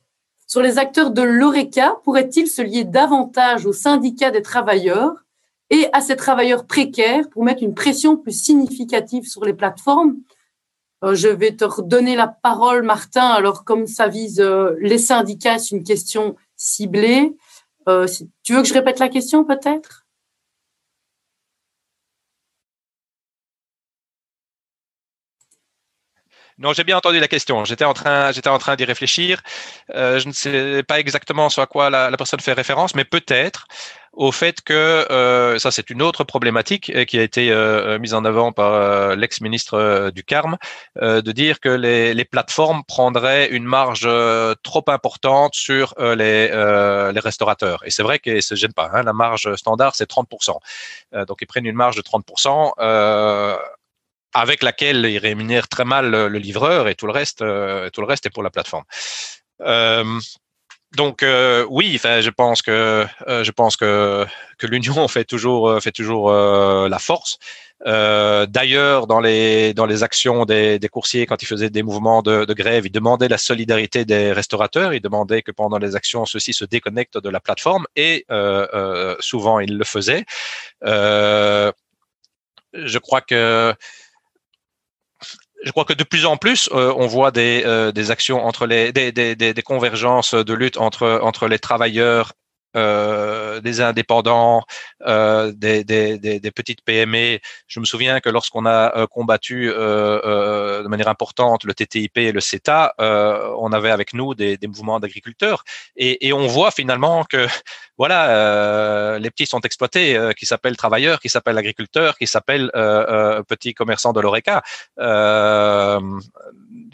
sur 0.47 0.61
les 0.61 0.77
acteurs 0.77 1.11
de 1.11 1.21
l'ORECA. 1.21 1.97
Pourraient-ils 2.05 2.47
se 2.47 2.61
lier 2.61 2.85
davantage 2.85 3.65
au 3.65 3.73
syndicat 3.73 4.31
des 4.31 4.41
travailleurs 4.41 5.13
et 5.69 5.87
à 5.91 5.99
ces 5.99 6.15
travailleurs 6.15 6.65
précaires 6.65 7.29
pour 7.29 7.43
mettre 7.43 7.63
une 7.63 7.73
pression 7.73 8.15
plus 8.15 8.31
significative 8.31 9.25
sur 9.25 9.43
les 9.43 9.53
plateformes 9.53 10.15
je 11.03 11.27
vais 11.27 11.55
te 11.55 11.63
redonner 11.63 12.15
la 12.15 12.27
parole, 12.27 12.83
Martin. 12.83 13.27
Alors, 13.27 13.63
comme 13.63 13.87
ça 13.87 14.07
vise 14.07 14.39
euh, 14.39 14.75
les 14.79 14.97
syndicats, 14.97 15.59
c'est 15.59 15.75
une 15.75 15.83
question 15.83 16.35
ciblée. 16.55 17.35
Euh, 17.87 18.07
tu 18.43 18.53
veux 18.53 18.61
que 18.61 18.67
je 18.67 18.73
répète 18.73 18.99
la 18.99 19.09
question, 19.09 19.45
peut-être? 19.45 20.06
Non, 26.59 26.73
j'ai 26.73 26.83
bien 26.83 26.97
entendu 26.97 27.19
la 27.19 27.27
question. 27.27 27.65
J'étais 27.65 27.85
en 27.85 27.93
train, 27.93 28.31
j'étais 28.31 28.49
en 28.49 28.57
train 28.57 28.75
d'y 28.75 28.85
réfléchir. 28.85 29.41
je 29.93 30.27
ne 30.27 30.33
sais 30.33 30.83
pas 30.83 30.99
exactement 30.99 31.49
sur 31.49 31.61
à 31.61 31.67
quoi 31.67 31.89
la, 31.89 32.09
la 32.09 32.17
personne 32.17 32.39
fait 32.39 32.53
référence, 32.53 32.95
mais 32.95 33.05
peut-être 33.05 33.67
au 34.17 34.31
fait 34.31 34.61
que 34.61 34.73
euh, 34.73 35.59
ça 35.59 35.71
c'est 35.71 35.89
une 35.89 36.01
autre 36.01 36.23
problématique 36.23 36.91
euh, 36.93 37.05
qui 37.05 37.19
a 37.19 37.23
été 37.23 37.51
euh, 37.51 37.99
mise 37.99 38.15
en 38.15 38.25
avant 38.25 38.51
par 38.51 39.15
l'ex-ministre 39.15 40.11
du 40.13 40.23
Carme, 40.23 40.57
de 40.99 41.31
dire 41.31 41.59
que 41.59 41.69
les, 41.69 42.13
les, 42.13 42.25
plateformes 42.25 42.83
prendraient 42.83 43.49
une 43.49 43.63
marge 43.63 44.09
trop 44.63 44.83
importante 44.87 45.53
sur 45.53 45.93
les, 45.99 46.47
les 46.47 47.19
restaurateurs. 47.19 47.83
Et 47.85 47.91
c'est 47.91 48.03
vrai 48.03 48.19
qu'ils 48.19 48.41
se 48.41 48.55
gênent 48.55 48.73
pas. 48.73 48.89
Hein, 48.93 49.03
la 49.03 49.13
marge 49.13 49.55
standard 49.55 49.95
c'est 49.95 50.09
30%. 50.09 50.57
donc 51.27 51.37
ils 51.41 51.45
prennent 51.45 51.65
une 51.65 51.75
marge 51.75 51.95
de 51.95 52.01
30%. 52.01 52.73
Avec 54.39 54.63
laquelle 54.63 55.05
ils 55.05 55.17
rémunèrent 55.17 55.67
très 55.67 55.85
mal 55.85 56.11
le, 56.11 56.37
livreur 56.37 56.87
et 56.87 56.95
tout 56.95 57.07
le 57.07 57.11
reste, 57.11 57.39
tout 57.39 58.01
le 58.01 58.07
reste 58.07 58.25
est 58.25 58.29
pour 58.29 58.43
la 58.43 58.49
plateforme. 58.49 58.83
Donc 60.95 61.21
euh, 61.21 61.65
oui, 61.69 61.99
je 62.01 62.29
pense 62.29 62.61
que 62.61 63.05
euh, 63.27 63.43
je 63.43 63.51
pense 63.51 63.75
que 63.75 64.25
que 64.57 64.67
l'union 64.67 65.07
fait 65.15 65.25
toujours 65.25 65.69
euh, 65.69 65.79
fait 65.79 65.91
toujours 65.91 66.31
la 66.31 66.99
force. 66.99 67.37
D'ailleurs, 67.85 69.05
dans 69.05 69.19
les 69.19 69.73
dans 69.73 69.85
les 69.85 70.01
actions 70.03 70.45
des, 70.45 70.79
des, 70.79 70.87
coursiers, 70.89 71.25
quand 71.25 71.41
ils 71.43 71.45
faisaient 71.45 71.69
des 71.69 71.83
mouvements 71.83 72.21
de, 72.21 72.45
de, 72.45 72.53
grève, 72.53 72.85
ils 72.85 72.91
demandaient 72.91 73.27
la 73.27 73.37
solidarité 73.37 74.05
des 74.05 74.31
restaurateurs. 74.31 74.93
Ils 74.93 75.01
demandaient 75.01 75.43
que 75.43 75.51
pendant 75.51 75.77
les 75.77 75.95
actions, 75.95 76.25
ceux-ci 76.25 76.53
se 76.53 76.65
déconnectent 76.65 77.19
de 77.19 77.29
la 77.29 77.39
plateforme, 77.39 77.85
et 77.95 78.25
souvent 79.19 79.59
ils 79.59 79.77
le 79.77 79.83
faisaient. 79.83 80.25
je 80.83 81.71
crois 82.99 83.21
que 83.21 83.75
je 85.63 85.71
crois 85.71 85.85
que 85.85 85.93
de 85.93 86.03
plus 86.03 86.25
en 86.25 86.37
plus, 86.37 86.69
euh, 86.73 86.93
on 86.97 87.07
voit 87.07 87.31
des, 87.31 87.63
euh, 87.65 87.91
des 87.91 88.11
actions 88.11 88.45
entre 88.45 88.65
les 88.65 88.91
des, 88.91 89.11
des, 89.11 89.35
des, 89.35 89.61
convergences 89.61 90.33
de 90.33 90.53
lutte 90.53 90.77
entre 90.77 91.19
entre 91.23 91.47
les 91.47 91.59
travailleurs 91.59 92.33
euh, 92.77 93.59
des 93.59 93.81
indépendants, 93.81 94.63
euh, 95.07 95.51
des, 95.51 96.51
petites 96.55 96.81
PME. 96.83 97.39
Je 97.67 97.79
me 97.79 97.85
souviens 97.85 98.19
que 98.19 98.29
lorsqu'on 98.29 98.67
a 98.67 99.07
combattu 99.07 99.71
euh, 99.73 100.83
de 100.83 100.87
manière 100.87 101.07
importante 101.07 101.63
le 101.63 101.73
TTIP 101.73 102.17
et 102.17 102.31
le 102.31 102.39
CETA, 102.39 102.93
on 102.99 103.71
avait 103.73 103.89
avec 103.89 104.13
nous 104.13 104.35
des, 104.35 104.59
mouvements 104.67 104.99
d'agriculteurs 104.99 105.63
et, 105.95 106.31
on 106.33 106.45
voit 106.45 106.71
finalement 106.71 107.23
que 107.23 107.47
voilà, 107.97 109.17
les 109.17 109.31
petits 109.31 109.47
sont 109.47 109.61
exploités, 109.61 110.19
qui 110.37 110.45
s'appellent 110.45 110.77
travailleurs, 110.77 111.19
qui 111.19 111.29
s'appellent 111.29 111.57
agriculteurs, 111.57 112.17
qui 112.17 112.27
s'appellent 112.27 112.69
petits 113.47 113.73
commerçants 113.73 114.13
de 114.13 114.21
l'oreca. 114.21 114.61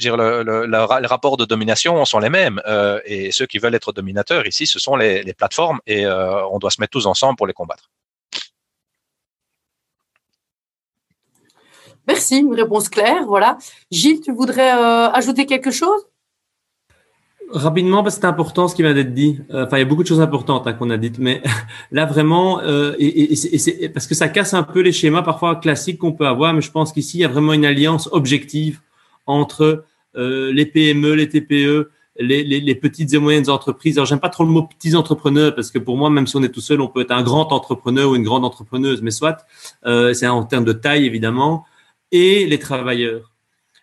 dire 0.04 0.16
le, 0.18 0.44
le, 0.44 0.66
les 0.66 1.08
rapports 1.08 1.36
de 1.36 1.46
domination 1.46 2.06
sont 2.06 2.20
les 2.20 2.30
mêmes, 2.30 2.62
et 3.06 3.32
ceux 3.32 3.48
qui 3.48 3.58
veulent 3.58 3.76
être 3.76 3.92
dominateurs 3.92 4.48
ici, 4.48 4.66
ce 4.66 4.80
sont 4.80 4.96
les 4.96 5.34
plateformes, 5.34 5.73
et 5.86 6.08
on 6.08 6.60
doit 6.60 6.72
se 6.72 6.82
mettre 6.82 6.92
tous 6.92 7.06
ensemble 7.06 7.36
pour 7.36 7.48
les 7.48 7.54
combattre. 7.54 7.90
Merci, 12.08 12.40
une 12.40 12.54
réponse 12.54 12.90
claire. 12.90 13.26
Voilà. 13.26 13.58
Gilles, 13.92 14.22
tu 14.22 14.34
voudrais 14.34 14.70
ajouter 14.70 15.46
quelque 15.46 15.72
chose? 15.72 16.08
Rapidement, 17.54 18.02
parce 18.02 18.16
que 18.16 18.22
c'est 18.22 18.28
important 18.28 18.68
ce 18.68 18.76
qui 18.76 18.82
vient 18.82 18.96
d'être 18.96 19.14
dit. 19.14 19.40
Euh, 19.52 19.66
enfin, 19.66 19.78
il 19.78 19.82
y 19.82 19.84
a 19.84 19.86
beaucoup 19.86 20.02
de 20.02 20.08
choses 20.08 20.22
importantes 20.22 20.66
hein, 20.66 20.74
qu'on 20.74 20.90
a 20.90 20.98
dites, 20.98 21.20
mais 21.20 21.44
là 21.92 22.06
vraiment, 22.06 22.62
euh, 22.62 22.96
et, 22.98 23.32
et, 23.32 23.36
c'est 23.36 23.90
parce 23.90 24.08
que 24.08 24.16
ça 24.16 24.28
casse 24.28 24.56
un 24.56 24.64
peu 24.64 24.80
les 24.80 24.92
schémas 24.92 25.22
parfois 25.22 25.58
classiques 25.58 26.00
qu'on 26.00 26.14
peut 26.14 26.26
avoir, 26.26 26.54
mais 26.56 26.62
je 26.62 26.72
pense 26.72 26.92
qu'ici 26.92 27.20
il 27.20 27.22
y 27.22 27.26
a 27.26 27.28
vraiment 27.28 27.54
une 27.54 27.66
alliance 27.66 28.10
objective 28.12 28.80
entre 29.28 29.86
euh, 30.16 30.52
les 30.52 30.66
PME, 30.66 31.14
les 31.14 31.30
TPE, 31.30 31.92
les, 32.18 32.76
petites 32.76 33.14
et 33.14 33.18
moyennes 33.18 33.50
entreprises. 33.50 33.98
Alors, 33.98 34.06
j'aime 34.06 34.20
pas 34.20 34.30
trop 34.30 34.44
le 34.44 34.52
mot 34.52 34.64
petits 34.64 34.96
entrepreneurs 34.96 35.56
parce 35.56 35.72
que 35.72 35.80
pour 35.80 35.98
moi, 35.98 36.10
même 36.10 36.28
si 36.28 36.36
on 36.36 36.44
est 36.44 36.50
tout 36.50 36.62
seul, 36.62 36.82
on 36.82 36.88
peut 36.88 37.02
être 37.02 37.12
un 37.12 37.24
grand 37.24 37.52
entrepreneur 37.52 38.10
ou 38.12 38.16
une 38.16 38.24
grande 38.24 38.46
entrepreneuse, 38.46 39.02
mais 39.02 39.12
soit, 39.12 39.46
euh, 39.86 40.14
c'est 40.14 40.28
en 40.28 40.44
termes 40.44 40.66
de 40.66 40.74
taille 40.74 41.06
évidemment, 41.06 41.66
et 42.12 42.46
les 42.46 42.60
travailleurs. 42.60 43.32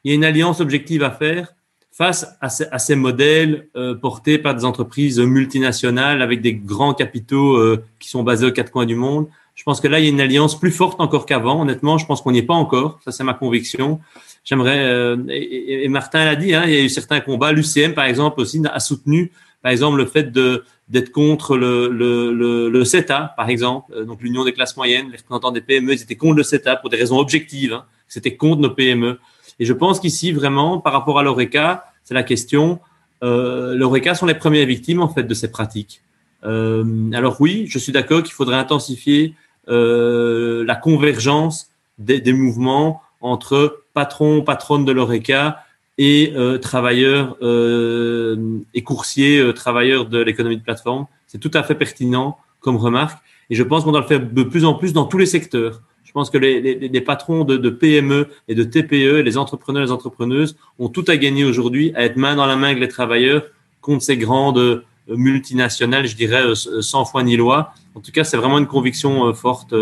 Il 0.04 0.10
y 0.10 0.12
a 0.12 0.14
une 0.14 0.24
alliance 0.24 0.60
objective 0.60 1.02
à 1.02 1.10
faire 1.10 1.54
face 1.90 2.26
à 2.40 2.48
ces, 2.48 2.64
à 2.70 2.78
ces 2.78 2.94
modèles 2.94 3.68
euh, 3.76 3.94
portés 3.94 4.38
par 4.38 4.54
des 4.54 4.64
entreprises 4.64 5.18
multinationales 5.18 6.22
avec 6.22 6.40
des 6.40 6.54
grands 6.54 6.94
capitaux 6.94 7.56
euh, 7.56 7.84
qui 7.98 8.08
sont 8.08 8.22
basés 8.22 8.46
aux 8.46 8.52
quatre 8.52 8.70
coins 8.70 8.86
du 8.86 8.94
monde. 8.94 9.28
Je 9.60 9.64
pense 9.64 9.82
que 9.82 9.88
là, 9.88 9.98
il 9.98 10.04
y 10.04 10.06
a 10.06 10.10
une 10.10 10.22
alliance 10.22 10.58
plus 10.58 10.70
forte 10.70 11.02
encore 11.02 11.26
qu'avant. 11.26 11.60
Honnêtement, 11.60 11.98
je 11.98 12.06
pense 12.06 12.22
qu'on 12.22 12.32
n'y 12.32 12.38
est 12.38 12.42
pas 12.42 12.54
encore. 12.54 12.98
Ça, 13.04 13.12
c'est 13.12 13.24
ma 13.24 13.34
conviction. 13.34 14.00
J'aimerais, 14.42 14.78
euh, 14.78 15.18
et, 15.28 15.86
Martin 15.88 16.24
l'a 16.24 16.34
dit, 16.34 16.54
hein, 16.54 16.62
il 16.64 16.72
y 16.72 16.76
a 16.78 16.80
eu 16.80 16.88
certains 16.88 17.20
combats. 17.20 17.52
L'UCM, 17.52 17.92
par 17.92 18.06
exemple, 18.06 18.40
aussi 18.40 18.62
a 18.64 18.80
soutenu, 18.80 19.32
par 19.60 19.70
exemple, 19.70 19.98
le 19.98 20.06
fait 20.06 20.32
d'être 20.32 21.12
contre 21.12 21.58
le, 21.58 22.84
CETA, 22.84 23.34
par 23.36 23.50
exemple, 23.50 24.06
donc 24.06 24.22
l'Union 24.22 24.46
des 24.46 24.54
classes 24.54 24.78
moyennes, 24.78 25.10
les 25.10 25.18
représentants 25.18 25.52
des 25.52 25.60
PME, 25.60 25.92
ils 25.92 26.00
étaient 26.00 26.16
contre 26.16 26.36
le 26.36 26.42
CETA 26.42 26.76
pour 26.76 26.88
des 26.88 26.96
raisons 26.96 27.18
objectives. 27.18 27.74
Hein. 27.74 27.84
C'était 28.08 28.36
contre 28.36 28.62
nos 28.62 28.70
PME. 28.70 29.18
Et 29.58 29.66
je 29.66 29.74
pense 29.74 30.00
qu'ici, 30.00 30.32
vraiment, 30.32 30.78
par 30.78 30.94
rapport 30.94 31.18
à 31.18 31.22
l'ORECA, 31.22 31.84
c'est 32.02 32.14
la 32.14 32.22
question. 32.22 32.80
Euh, 33.22 33.74
L'ORECA 33.74 34.14
sont 34.14 34.24
les 34.24 34.32
premières 34.32 34.64
victimes 34.64 35.02
en 35.02 35.08
fait 35.10 35.24
de 35.24 35.34
ces 35.34 35.50
pratiques. 35.50 36.00
Euh, 36.44 37.12
alors 37.12 37.38
oui, 37.42 37.66
je 37.68 37.78
suis 37.78 37.92
d'accord 37.92 38.22
qu'il 38.22 38.32
faudrait 38.32 38.56
intensifier 38.56 39.34
euh, 39.34 39.34
la 39.66 40.76
convergence 40.76 41.70
des, 41.98 42.20
des, 42.20 42.32
mouvements 42.32 43.02
entre 43.20 43.84
patrons, 43.94 44.42
patronnes 44.42 44.84
de 44.84 44.92
l'ORECA 44.92 45.64
et 45.98 46.32
euh, 46.34 46.56
travailleurs 46.56 47.36
euh, 47.42 48.60
et 48.72 48.82
coursiers, 48.82 49.38
euh, 49.38 49.52
travailleurs 49.52 50.06
de 50.06 50.18
l'économie 50.18 50.56
de 50.56 50.62
plateforme. 50.62 51.06
C'est 51.26 51.38
tout 51.38 51.50
à 51.52 51.62
fait 51.62 51.74
pertinent 51.74 52.38
comme 52.60 52.76
remarque. 52.76 53.22
Et 53.50 53.54
je 53.54 53.62
pense 53.62 53.84
qu'on 53.84 53.92
doit 53.92 54.00
le 54.00 54.06
faire 54.06 54.20
de 54.20 54.42
plus 54.42 54.64
en 54.64 54.72
plus 54.72 54.94
dans 54.94 55.04
tous 55.04 55.18
les 55.18 55.26
secteurs. 55.26 55.82
Je 56.04 56.12
pense 56.12 56.30
que 56.30 56.38
les, 56.38 56.60
les, 56.62 56.88
les 56.88 57.00
patrons 57.02 57.44
de, 57.44 57.58
de, 57.58 57.68
PME 57.68 58.28
et 58.48 58.54
de 58.54 58.64
TPE, 58.64 59.20
les 59.20 59.36
entrepreneurs 59.36 59.82
et 59.82 59.86
les 59.86 59.92
entrepreneuses 59.92 60.56
ont 60.78 60.88
tout 60.88 61.04
à 61.06 61.18
gagner 61.18 61.44
aujourd'hui 61.44 61.92
à 61.94 62.04
être 62.04 62.16
main 62.16 62.34
dans 62.34 62.46
la 62.46 62.56
main 62.56 62.68
avec 62.68 62.80
les 62.80 62.88
travailleurs 62.88 63.42
contre 63.82 64.02
ces 64.02 64.16
grandes 64.16 64.82
multinationales, 65.06 66.06
je 66.06 66.16
dirais, 66.16 66.42
sans 66.54 67.04
foi 67.04 67.22
ni 67.22 67.36
loi. 67.36 67.74
En 67.94 68.00
tout 68.00 68.12
cas, 68.12 68.24
c'est 68.24 68.36
vraiment 68.36 68.58
une 68.58 68.66
conviction 68.66 69.32
forte 69.34 69.74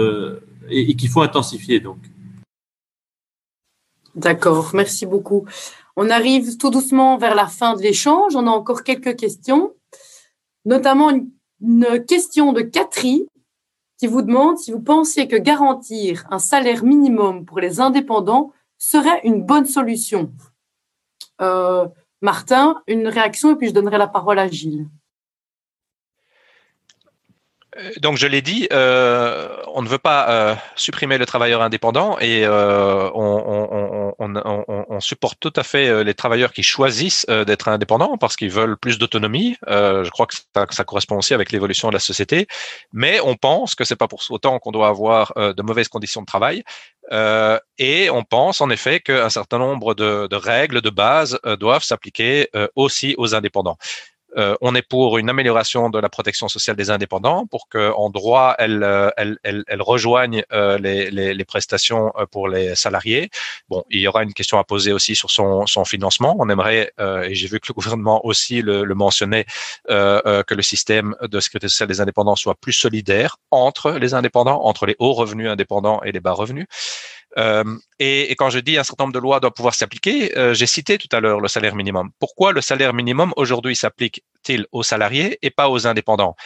et, 0.70 0.90
et 0.90 0.96
qu'il 0.96 1.08
faut 1.08 1.22
intensifier. 1.22 1.80
Donc. 1.80 1.98
D'accord, 4.14 4.70
merci 4.74 5.06
beaucoup. 5.06 5.46
On 6.00 6.10
arrive 6.10 6.58
tout 6.58 6.70
doucement 6.70 7.18
vers 7.18 7.34
la 7.34 7.48
fin 7.48 7.74
de 7.74 7.82
l'échange. 7.82 8.36
On 8.36 8.46
a 8.46 8.50
encore 8.50 8.84
quelques 8.84 9.16
questions, 9.16 9.74
notamment 10.64 11.10
une, 11.10 11.30
question 12.06 12.52
de 12.52 12.60
Catherine 12.60 13.26
qui 13.98 14.06
vous 14.06 14.22
demande 14.22 14.58
si 14.58 14.70
vous 14.70 14.80
pensez 14.80 15.26
que 15.26 15.34
garantir 15.34 16.24
un 16.30 16.38
salaire 16.38 16.84
minimum 16.84 17.44
pour 17.44 17.58
les 17.58 17.80
indépendants 17.80 18.52
serait 18.78 19.20
une 19.24 19.42
bonne 19.42 19.66
solution. 19.66 20.32
Euh, 21.40 21.88
Martin, 22.22 22.80
une 22.86 23.08
réaction 23.08 23.52
et 23.52 23.56
puis 23.56 23.68
je 23.68 23.74
donnerai 23.74 23.98
la 23.98 24.06
parole 24.06 24.38
à 24.38 24.46
Gilles. 24.46 24.86
Donc, 28.00 28.16
je 28.16 28.26
l'ai 28.26 28.42
dit, 28.42 28.68
euh, 28.72 29.48
on 29.72 29.82
ne 29.82 29.88
veut 29.88 29.98
pas 29.98 30.28
euh, 30.28 30.54
supprimer 30.74 31.16
le 31.16 31.26
travailleur 31.26 31.62
indépendant 31.62 32.18
et 32.18 32.44
euh, 32.44 33.10
on, 33.14 35.00
supporte 35.00 35.38
tout 35.38 35.52
à 35.54 35.62
fait 35.62 36.02
les 36.02 36.12
travailleurs 36.12 36.52
qui 36.52 36.64
choisissent 36.64 37.24
d'être 37.26 37.68
indépendants 37.68 38.18
parce 38.18 38.34
qu'ils 38.36 38.50
veulent 38.50 38.76
plus 38.76 38.98
d'autonomie. 38.98 39.56
je 39.66 40.10
crois 40.10 40.26
que 40.26 40.34
ça, 40.34 40.66
ça, 40.70 40.84
correspond 40.84 41.16
aussi 41.16 41.34
avec 41.34 41.52
l'évolution 41.52 41.88
de 41.88 41.94
la 41.94 42.00
société, 42.00 42.48
mais 42.92 43.20
on 43.20 43.36
pense 43.36 43.76
que 43.76 43.84
c'est 43.84 43.96
pas 43.96 44.08
pour 44.08 44.20
autant 44.30 44.58
qu'on 44.58 44.72
doit 44.72 44.88
avoir 44.88 45.32
de 45.36 45.62
mauvaises 45.62 45.88
conditions 45.88 46.20
de 46.20 46.26
travail. 46.26 46.64
et 47.78 48.10
on 48.10 48.24
pense 48.24 48.60
en 48.60 48.70
effet 48.70 48.98
qu'un 48.98 49.30
certain 49.30 49.58
nombre 49.58 49.94
de, 49.94 50.26
de, 50.26 50.36
règles 50.36 50.80
de 50.80 50.90
base 50.90 51.38
doivent 51.60 51.84
s'appliquer 51.84 52.50
aussi 52.74 53.14
aux 53.18 53.36
indépendants. 53.36 53.78
Euh, 54.38 54.56
on 54.60 54.74
est 54.74 54.82
pour 54.82 55.18
une 55.18 55.28
amélioration 55.28 55.90
de 55.90 55.98
la 55.98 56.08
protection 56.08 56.48
sociale 56.48 56.76
des 56.76 56.90
indépendants 56.90 57.46
pour 57.46 57.68
qu'en 57.68 58.10
droit, 58.10 58.56
euh, 58.60 59.10
elles, 59.16 59.38
elles 59.42 59.82
rejoignent 59.82 60.44
euh, 60.52 60.78
les, 60.78 61.44
prestations 61.44 62.12
pour 62.30 62.48
les 62.48 62.74
salariés. 62.74 63.30
Bon, 63.68 63.82
il 63.90 64.00
y 64.00 64.08
aura 64.08 64.22
une 64.22 64.34
question 64.34 64.58
à 64.58 64.64
poser 64.64 64.92
aussi 64.92 65.14
sur 65.14 65.30
son, 65.30 65.64
financement. 65.84 66.36
On 66.38 66.48
aimerait, 66.50 66.92
et 66.98 67.34
j'ai 67.34 67.48
vu 67.48 67.58
que 67.58 67.68
le 67.68 67.74
gouvernement 67.78 68.24
aussi 68.26 68.60
le 68.60 68.94
mentionnait, 68.94 69.46
que 69.88 70.54
le 70.54 70.62
système 70.62 71.14
de 71.22 71.40
sécurité 71.40 71.68
sociale 71.68 71.88
des 71.88 72.00
indépendants 72.00 72.36
soit 72.36 72.54
plus 72.54 72.72
solidaire 72.72 73.36
entre 73.50 73.92
les 73.92 74.12
indépendants, 74.14 74.64
entre 74.64 74.84
les 74.84 74.96
hauts 74.98 75.14
revenus 75.14 75.48
indépendants 75.48 76.02
et 76.02 76.12
les 76.12 76.20
bas 76.20 76.32
revenus. 76.32 76.66
Euh, 77.36 77.76
et, 77.98 78.34
quand 78.36 78.50
je 78.50 78.58
dis 78.58 78.78
un 78.78 78.84
certain 78.84 79.04
nombre 79.04 79.14
de 79.14 79.18
lois 79.18 79.40
doivent 79.40 79.52
pouvoir 79.52 79.74
s'appliquer, 79.74 80.36
euh, 80.38 80.54
j'ai 80.54 80.66
cité 80.66 80.98
tout 80.98 81.08
à 81.12 81.20
l'heure 81.20 81.40
le 81.40 81.48
salaire 81.48 81.74
minimum. 81.74 82.10
Pourquoi 82.18 82.52
le 82.52 82.60
salaire 82.60 82.94
minimum 82.94 83.32
aujourd'hui 83.36 83.76
s'applique-t-il 83.76 84.66
aux 84.72 84.82
salariés 84.82 85.38
et 85.42 85.50
pas 85.50 85.68
aux 85.68 85.86
indépendants? 85.86 86.36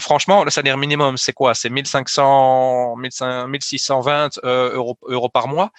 Franchement, 0.00 0.44
le 0.44 0.50
salaire 0.50 0.76
minimum, 0.76 1.16
c'est 1.16 1.32
quoi? 1.32 1.54
C'est 1.54 1.70
1500, 1.70 2.96
1620 2.96 4.40
euh, 4.44 4.74
euros, 4.74 4.98
euros, 5.06 5.28
par 5.28 5.48
mois? 5.48 5.70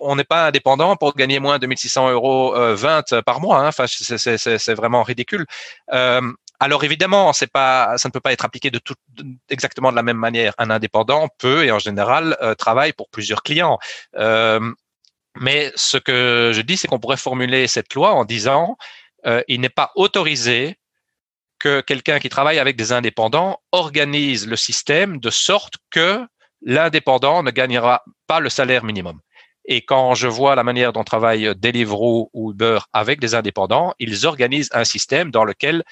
On 0.00 0.16
n'est 0.16 0.24
pas 0.24 0.46
indépendant 0.46 0.96
pour 0.96 1.14
gagner 1.14 1.40
moins 1.40 1.58
de 1.58 1.66
1600 1.66 2.10
euros 2.10 2.54
20 2.56 3.20
par 3.22 3.40
mois. 3.40 3.58
Hein. 3.58 3.68
Enfin, 3.68 3.86
c'est 3.88 4.74
vraiment 4.74 5.02
ridicule. 5.02 5.44
Euh, 5.92 6.22
alors 6.60 6.82
évidemment, 6.82 7.32
c'est 7.32 7.50
pas, 7.50 7.96
ça 7.98 8.08
ne 8.08 8.12
peut 8.12 8.20
pas 8.20 8.32
être 8.32 8.44
appliqué 8.44 8.70
de 8.70 8.78
tout, 8.78 8.94
exactement 9.48 9.90
de 9.90 9.96
la 9.96 10.02
même 10.02 10.16
manière. 10.16 10.54
Un 10.58 10.70
indépendant 10.70 11.28
peut 11.38 11.64
et 11.64 11.70
en 11.70 11.78
général 11.78 12.36
euh, 12.42 12.54
travaille 12.54 12.92
pour 12.92 13.08
plusieurs 13.10 13.42
clients. 13.42 13.78
Euh, 14.16 14.60
mais 15.36 15.70
ce 15.76 15.98
que 15.98 16.50
je 16.52 16.60
dis, 16.62 16.76
c'est 16.76 16.88
qu'on 16.88 16.98
pourrait 16.98 17.16
formuler 17.16 17.68
cette 17.68 17.94
loi 17.94 18.12
en 18.12 18.24
disant, 18.24 18.76
euh, 19.26 19.42
il 19.46 19.60
n'est 19.60 19.68
pas 19.68 19.92
autorisé 19.94 20.78
que 21.60 21.80
quelqu'un 21.80 22.18
qui 22.18 22.28
travaille 22.28 22.58
avec 22.58 22.76
des 22.76 22.92
indépendants 22.92 23.60
organise 23.72 24.46
le 24.46 24.56
système 24.56 25.18
de 25.18 25.30
sorte 25.30 25.74
que 25.90 26.26
l'indépendant 26.62 27.42
ne 27.42 27.50
gagnera 27.50 28.02
pas 28.26 28.40
le 28.40 28.48
salaire 28.48 28.84
minimum. 28.84 29.20
Et 29.64 29.84
quand 29.84 30.14
je 30.14 30.28
vois 30.28 30.54
la 30.54 30.64
manière 30.64 30.92
dont 30.92 31.04
travaillent 31.04 31.54
Deliveroo 31.54 32.30
ou 32.32 32.52
Uber 32.52 32.78
avec 32.92 33.20
des 33.20 33.34
indépendants, 33.34 33.94
ils 33.98 34.26
organisent 34.26 34.70
un 34.72 34.84
système 34.84 35.30
dans 35.30 35.44
lequel 35.44 35.84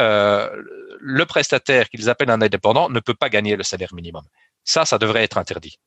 le 0.00 1.24
prestataire 1.24 1.88
qu'ils 1.88 2.08
appellent 2.08 2.30
un 2.30 2.42
indépendant 2.42 2.88
ne 2.88 3.00
peut 3.00 3.14
pas 3.14 3.28
gagner 3.28 3.56
le 3.56 3.62
salaire 3.62 3.94
minimum. 3.94 4.22
Ça, 4.64 4.84
ça 4.84 4.98
devrait 4.98 5.24
être 5.24 5.38
interdit. 5.38 5.78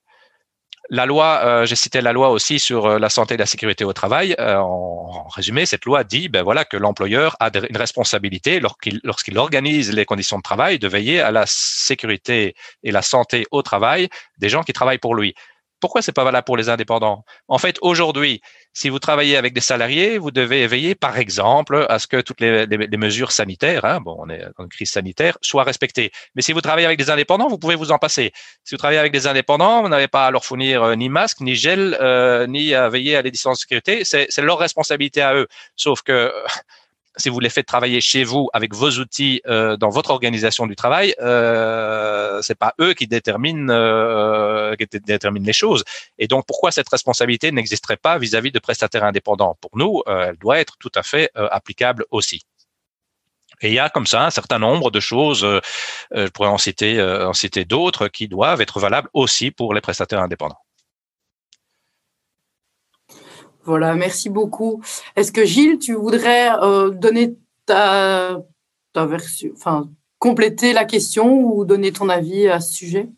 La 0.89 1.05
loi, 1.05 1.41
euh, 1.45 1.65
j'ai 1.65 1.77
cité 1.77 2.01
la 2.01 2.11
loi 2.11 2.29
aussi 2.29 2.59
sur 2.59 2.85
euh, 2.85 2.99
la 2.99 3.09
santé 3.09 3.35
et 3.35 3.37
la 3.37 3.45
sécurité 3.45 3.85
au 3.85 3.93
travail. 3.93 4.35
en, 4.37 5.27
résumé, 5.29 5.65
cette 5.65 5.85
loi 5.85 6.03
dit 6.03 6.27
ben 6.27 6.43
voilà 6.43 6.65
que 6.65 6.75
l'employeur 6.75 7.37
a 7.39 7.49
une 7.69 7.77
responsabilité 7.77 8.59
lorsqu'il 8.59 9.37
organise 9.37 9.93
les 9.93 10.05
conditions 10.05 10.37
de 10.37 10.41
travail 10.41 10.79
de 10.79 10.87
veiller 10.87 11.21
à 11.21 11.31
la 11.31 11.45
sécurité 11.47 12.55
et 12.83 12.91
la 12.91 13.01
santé 13.01 13.45
au 13.51 13.61
travail 13.61 14.09
des 14.39 14.49
gens 14.49 14.63
qui 14.63 14.73
travaillent 14.73 14.97
pour 14.97 15.15
lui. 15.15 15.35
Pourquoi 15.83 16.01
c'est 16.01 16.13
pas 16.13 16.23
valable 16.23 16.45
pour 16.45 16.55
les 16.55 16.69
indépendants? 16.69 17.25
En 17.49 17.57
fait, 17.57 17.77
aujourd'hui, 17.81 18.41
si 18.71 18.87
vous 18.87 18.99
travaillez 18.99 19.35
avec 19.35 19.53
des 19.53 19.59
salariés, 19.59 20.17
vous 20.17 20.31
devez 20.31 20.65
veiller, 20.65 20.95
par 20.95 21.17
exemple, 21.17 21.85
à 21.89 21.99
ce 21.99 22.07
que 22.07 22.21
toutes 22.21 22.39
les, 22.39 22.97
mesures 22.97 23.33
sanitaires, 23.33 23.83
hein, 23.83 23.99
bon, 23.99 24.15
on 24.17 24.29
est 24.29 24.45
une 24.59 24.69
crise 24.69 24.91
sanitaire, 24.91 25.37
soient 25.41 25.65
respectées. 25.65 26.13
Mais 26.35 26.41
si 26.41 26.53
vous 26.53 26.61
travaillez 26.61 26.85
avec 26.85 26.97
des 26.97 27.09
indépendants, 27.09 27.49
vous 27.49 27.57
pouvez 27.57 27.75
vous 27.75 27.91
en 27.91 27.97
passer. 27.97 28.31
Si 28.63 28.75
vous 28.75 28.77
travaillez 28.77 28.97
avec 28.97 29.11
des 29.11 29.27
indépendants, 29.27 29.81
vous 29.81 29.89
n'avez 29.89 30.07
pas 30.07 30.27
à 30.27 30.31
leur 30.31 30.45
fournir 30.45 30.83
euh, 30.83 30.95
ni 30.95 31.09
masque, 31.09 31.41
ni 31.41 31.53
gel, 31.53 31.97
euh, 31.99 32.47
ni 32.47 32.73
à 32.73 32.87
veiller 32.87 33.17
à 33.17 33.21
les 33.21 33.31
distances 33.31 33.57
de 33.57 33.61
sécurité. 33.63 34.05
C'est 34.05 34.41
leur 34.41 34.59
responsabilité 34.59 35.21
à 35.21 35.35
eux. 35.35 35.49
Sauf 35.75 36.01
que 36.01 36.31
si 37.17 37.29
vous 37.29 37.39
les 37.39 37.49
faites 37.49 37.65
travailler 37.65 38.01
chez 38.01 38.23
vous 38.23 38.49
avec 38.53 38.73
vos 38.73 38.89
outils 38.91 39.41
euh, 39.47 39.77
dans 39.77 39.89
votre 39.89 40.09
organisation 40.09 40.65
du 40.67 40.75
travail, 40.75 41.13
euh, 41.21 42.41
c'est 42.41 42.57
pas 42.57 42.73
eux 42.81 42.93
qui 42.93 43.07
déterminent 43.07 43.71
euh, 43.71 44.75
qui 44.75 44.87
déterminent 44.99 45.45
les 45.45 45.53
choses. 45.53 45.83
Et 46.17 46.27
donc 46.27 46.45
pourquoi 46.47 46.71
cette 46.71 46.89
responsabilité 46.89 47.51
n'existerait 47.51 47.97
pas 47.97 48.17
vis-à-vis 48.17 48.51
de 48.51 48.59
prestataires 48.59 49.03
indépendants? 49.03 49.55
Pour 49.61 49.71
nous, 49.75 50.01
euh, 50.07 50.27
elle 50.29 50.37
doit 50.37 50.59
être 50.59 50.77
tout 50.79 50.91
à 50.95 51.03
fait 51.03 51.29
euh, 51.37 51.47
applicable 51.51 52.05
aussi. 52.11 52.41
Et 53.61 53.69
il 53.69 53.73
y 53.75 53.79
a 53.79 53.89
comme 53.89 54.07
ça 54.07 54.25
un 54.25 54.29
certain 54.29 54.59
nombre 54.59 54.91
de 54.91 54.99
choses, 54.99 55.47
je 56.11 56.27
pourrais 56.29 56.49
en 56.49 56.57
citer, 56.57 57.01
en 57.01 57.33
citer 57.33 57.63
d'autres, 57.63 58.09
qui 58.09 58.27
doivent 58.27 58.59
être 58.59 58.79
valables 58.79 59.07
aussi 59.13 59.51
pour 59.51 59.73
les 59.73 59.79
prestataires 59.79 60.21
indépendants. 60.21 60.62
Voilà, 63.65 63.95
merci 63.95 64.29
beaucoup. 64.29 64.81
Est-ce 65.15 65.31
que 65.31 65.45
Gilles, 65.45 65.79
tu 65.79 65.93
voudrais 65.93 66.51
euh, 66.61 66.89
donner 66.89 67.35
ta, 67.65 68.43
version, 68.95 69.49
enfin, 69.55 69.89
compléter 70.19 70.73
la 70.73 70.85
question 70.85 71.41
ou 71.43 71.65
donner 71.65 71.91
ton 71.91 72.09
avis 72.09 72.47
à 72.47 72.59
ce 72.59 72.73
sujet? 72.73 73.09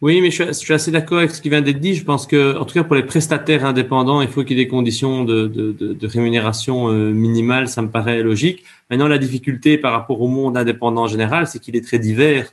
Oui, 0.00 0.22
mais 0.22 0.30
je 0.30 0.52
suis, 0.52 0.72
assez 0.72 0.90
d'accord 0.90 1.18
avec 1.18 1.30
ce 1.30 1.42
qui 1.42 1.50
vient 1.50 1.60
d'être 1.60 1.78
dit. 1.78 1.94
Je 1.94 2.04
pense 2.04 2.26
que, 2.26 2.56
en 2.56 2.64
tout 2.64 2.72
cas, 2.72 2.84
pour 2.84 2.96
les 2.96 3.02
prestataires 3.02 3.66
indépendants, 3.66 4.22
il 4.22 4.28
faut 4.28 4.42
qu'il 4.44 4.56
y 4.56 4.60
ait 4.60 4.64
des 4.64 4.70
conditions 4.70 5.24
de 5.24 6.06
rémunération 6.06 6.88
euh, 6.88 7.10
minimale. 7.12 7.68
Ça 7.68 7.82
me 7.82 7.90
paraît 7.90 8.22
logique. 8.22 8.64
Maintenant, 8.88 9.08
la 9.08 9.18
difficulté 9.18 9.76
par 9.76 9.92
rapport 9.92 10.20
au 10.22 10.28
monde 10.28 10.56
indépendant 10.56 11.02
en 11.02 11.06
général, 11.06 11.46
c'est 11.46 11.58
qu'il 11.58 11.76
est 11.76 11.84
très 11.84 11.98
divers. 11.98 12.50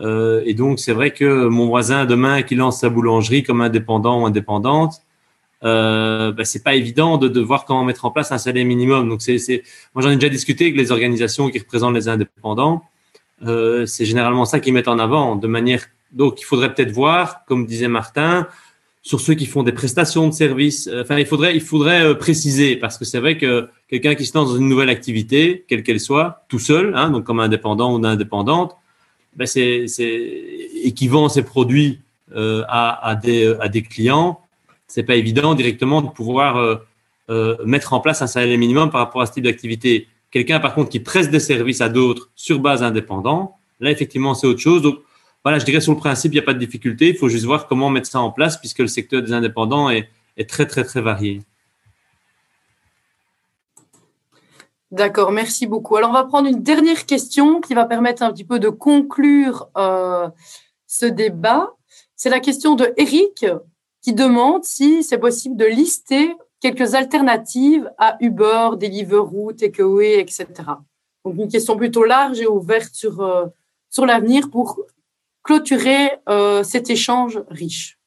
Euh, 0.00 0.42
et 0.44 0.54
donc, 0.54 0.80
c'est 0.80 0.92
vrai 0.92 1.12
que 1.12 1.46
mon 1.48 1.66
voisin 1.66 2.04
demain 2.04 2.42
qui 2.42 2.54
lance 2.54 2.80
sa 2.80 2.88
boulangerie 2.88 3.42
comme 3.42 3.60
indépendant 3.60 4.22
ou 4.22 4.26
indépendante, 4.26 5.02
euh, 5.64 6.32
bah, 6.32 6.44
c'est 6.44 6.62
pas 6.62 6.74
évident 6.74 7.16
de, 7.16 7.28
de 7.28 7.40
voir 7.40 7.64
comment 7.64 7.84
mettre 7.84 8.04
en 8.04 8.10
place 8.10 8.32
un 8.32 8.38
salaire 8.38 8.64
minimum. 8.64 9.08
Donc 9.08 9.22
c'est, 9.22 9.62
moi 9.94 10.02
j'en 10.02 10.10
ai 10.10 10.16
déjà 10.16 10.28
discuté 10.28 10.64
avec 10.64 10.76
les 10.76 10.92
organisations 10.92 11.48
qui 11.50 11.58
représentent 11.58 11.94
les 11.94 12.08
indépendants. 12.08 12.82
Euh, 13.46 13.86
c'est 13.86 14.04
généralement 14.04 14.44
ça 14.44 14.60
qu'ils 14.60 14.72
mettent 14.72 14.88
en 14.88 14.98
avant, 14.98 15.36
de 15.36 15.46
manière. 15.46 15.84
Donc 16.12 16.40
il 16.40 16.44
faudrait 16.44 16.72
peut-être 16.74 16.92
voir, 16.92 17.44
comme 17.46 17.66
disait 17.66 17.88
Martin, 17.88 18.46
sur 19.02 19.20
ceux 19.20 19.34
qui 19.34 19.46
font 19.46 19.62
des 19.62 19.72
prestations 19.72 20.28
de 20.28 20.32
services. 20.32 20.86
Euh, 20.86 21.02
enfin, 21.02 21.18
il 21.18 21.26
faudrait, 21.26 21.54
il 21.54 21.60
faudrait 21.60 22.02
euh, 22.02 22.14
préciser 22.14 22.76
parce 22.76 22.96
que 22.96 23.04
c'est 23.04 23.18
vrai 23.18 23.36
que 23.36 23.68
quelqu'un 23.88 24.14
qui 24.14 24.24
se 24.24 24.36
lance 24.36 24.50
dans 24.50 24.56
une 24.56 24.68
nouvelle 24.68 24.88
activité, 24.88 25.64
quelle 25.68 25.82
qu'elle 25.82 26.00
soit, 26.00 26.44
tout 26.48 26.58
seul, 26.58 26.94
hein, 26.96 27.10
donc 27.10 27.24
comme 27.24 27.40
indépendant 27.40 27.94
ou 27.94 28.04
indépendante, 28.04 28.76
ben 29.36 29.46
c'est, 29.46 29.86
c'est 29.88 30.06
et 30.84 30.92
qui 30.92 31.08
vend 31.08 31.28
ses 31.28 31.42
produits 31.42 32.00
euh, 32.34 32.62
à, 32.68 33.08
à, 33.08 33.14
des, 33.14 33.54
à 33.60 33.68
des 33.68 33.82
clients 33.82 34.40
c'est 34.86 35.02
pas 35.02 35.16
évident 35.16 35.54
directement 35.54 36.02
de 36.02 36.08
pouvoir 36.08 36.56
euh, 36.56 36.76
euh, 37.30 37.56
mettre 37.64 37.92
en 37.92 38.00
place 38.00 38.22
un 38.22 38.26
salaire 38.26 38.58
minimum 38.58 38.90
par 38.90 39.00
rapport 39.00 39.22
à 39.22 39.26
ce 39.26 39.32
type 39.32 39.44
d'activité. 39.44 40.08
Quelqu'un, 40.30 40.60
par 40.60 40.74
contre, 40.74 40.90
qui 40.90 41.00
preste 41.00 41.30
des 41.30 41.40
services 41.40 41.80
à 41.80 41.88
d'autres 41.88 42.30
sur 42.34 42.58
base 42.58 42.82
indépendante, 42.82 43.52
là, 43.80 43.90
effectivement, 43.90 44.34
c'est 44.34 44.46
autre 44.46 44.60
chose. 44.60 44.82
Donc, 44.82 44.98
voilà, 45.42 45.58
je 45.58 45.64
dirais 45.64 45.80
sur 45.80 45.92
le 45.92 45.98
principe, 45.98 46.32
il 46.32 46.36
n'y 46.36 46.40
a 46.40 46.44
pas 46.44 46.54
de 46.54 46.58
difficulté. 46.58 47.08
Il 47.10 47.16
faut 47.16 47.28
juste 47.28 47.44
voir 47.44 47.66
comment 47.66 47.90
mettre 47.90 48.08
ça 48.08 48.20
en 48.20 48.30
place 48.30 48.56
puisque 48.58 48.78
le 48.80 48.88
secteur 48.88 49.22
des 49.22 49.32
indépendants 49.32 49.90
est, 49.90 50.08
est 50.36 50.48
très, 50.48 50.66
très, 50.66 50.84
très 50.84 51.00
varié. 51.00 51.42
D'accord, 54.90 55.32
merci 55.32 55.66
beaucoup. 55.66 55.96
Alors, 55.96 56.10
on 56.10 56.12
va 56.12 56.24
prendre 56.24 56.48
une 56.48 56.62
dernière 56.62 57.04
question 57.04 57.60
qui 57.60 57.74
va 57.74 57.84
permettre 57.84 58.22
un 58.22 58.32
petit 58.32 58.44
peu 58.44 58.60
de 58.60 58.68
conclure 58.68 59.68
euh, 59.76 60.28
ce 60.86 61.06
débat. 61.06 61.72
C'est 62.14 62.30
la 62.30 62.38
question 62.38 62.76
de 62.76 62.92
Eric 62.96 63.44
qui 64.04 64.12
demande 64.12 64.64
si 64.64 65.02
c'est 65.02 65.16
possible 65.16 65.56
de 65.56 65.64
lister 65.64 66.36
quelques 66.60 66.94
alternatives 66.94 67.90
à 67.96 68.18
Uber, 68.20 68.72
Deliveroo, 68.78 69.54
Takeaway, 69.54 70.20
etc. 70.20 70.46
Donc 71.24 71.36
une 71.36 71.48
question 71.48 71.74
plutôt 71.74 72.04
large 72.04 72.38
et 72.38 72.46
ouverte 72.46 72.94
sur, 72.94 73.22
euh, 73.22 73.46
sur 73.88 74.04
l'avenir 74.04 74.50
pour 74.50 74.78
clôturer 75.42 76.10
euh, 76.28 76.62
cet 76.62 76.90
échange 76.90 77.42
riche. 77.48 77.98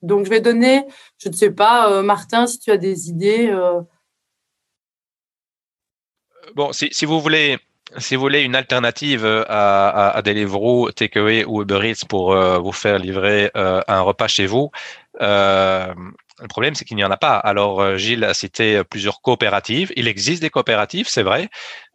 Donc 0.00 0.26
je 0.26 0.30
vais 0.30 0.40
donner, 0.40 0.84
je 1.18 1.28
ne 1.28 1.34
sais 1.34 1.50
pas, 1.50 2.02
Martin, 2.02 2.46
si 2.46 2.60
tu 2.60 2.70
as 2.70 2.76
des 2.76 3.08
idées. 3.08 3.52
Bon, 6.54 6.72
si, 6.72 6.88
si, 6.92 7.04
vous 7.04 7.20
voulez, 7.20 7.58
si 7.98 8.14
vous 8.14 8.20
voulez 8.20 8.42
une 8.42 8.54
alternative 8.54 9.26
à, 9.26 10.10
à 10.10 10.22
Deliveroo, 10.22 10.92
Takeaway 10.92 11.44
ou 11.44 11.62
Uber 11.62 11.90
Eats 11.90 12.06
pour 12.08 12.36
vous 12.36 12.72
faire 12.72 12.98
livrer 12.98 13.50
un 13.54 14.00
repas 14.02 14.28
chez 14.28 14.46
vous, 14.46 14.70
le 15.18 16.48
problème, 16.48 16.74
c'est 16.74 16.84
qu'il 16.84 16.96
n'y 16.96 17.04
en 17.04 17.10
a 17.10 17.16
pas. 17.16 17.36
Alors, 17.36 17.80
euh, 17.80 17.96
Gilles 17.96 18.24
a 18.24 18.34
cité 18.34 18.82
plusieurs 18.84 19.20
coopératives. 19.22 19.92
Il 19.96 20.06
existe 20.06 20.42
des 20.42 20.50
coopératives, 20.50 21.08
c'est 21.08 21.22
vrai. 21.22 21.48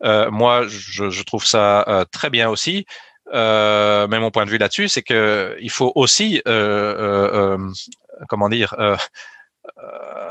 Euh, 0.03 0.31
moi, 0.31 0.63
je, 0.67 1.23
trouve 1.23 1.45
ça 1.45 1.85
euh, 1.87 2.05
très 2.11 2.29
bien 2.29 2.49
aussi. 2.49 2.85
mais 3.31 4.19
mon 4.19 4.31
point 4.31 4.45
de 4.45 4.49
vue 4.49 4.57
là-dessus, 4.57 4.87
c'est 4.89 5.03
que 5.03 5.55
il 5.61 5.69
faut 5.69 5.91
aussi, 5.95 6.41
comment 8.27 8.49
dire, 8.49 8.75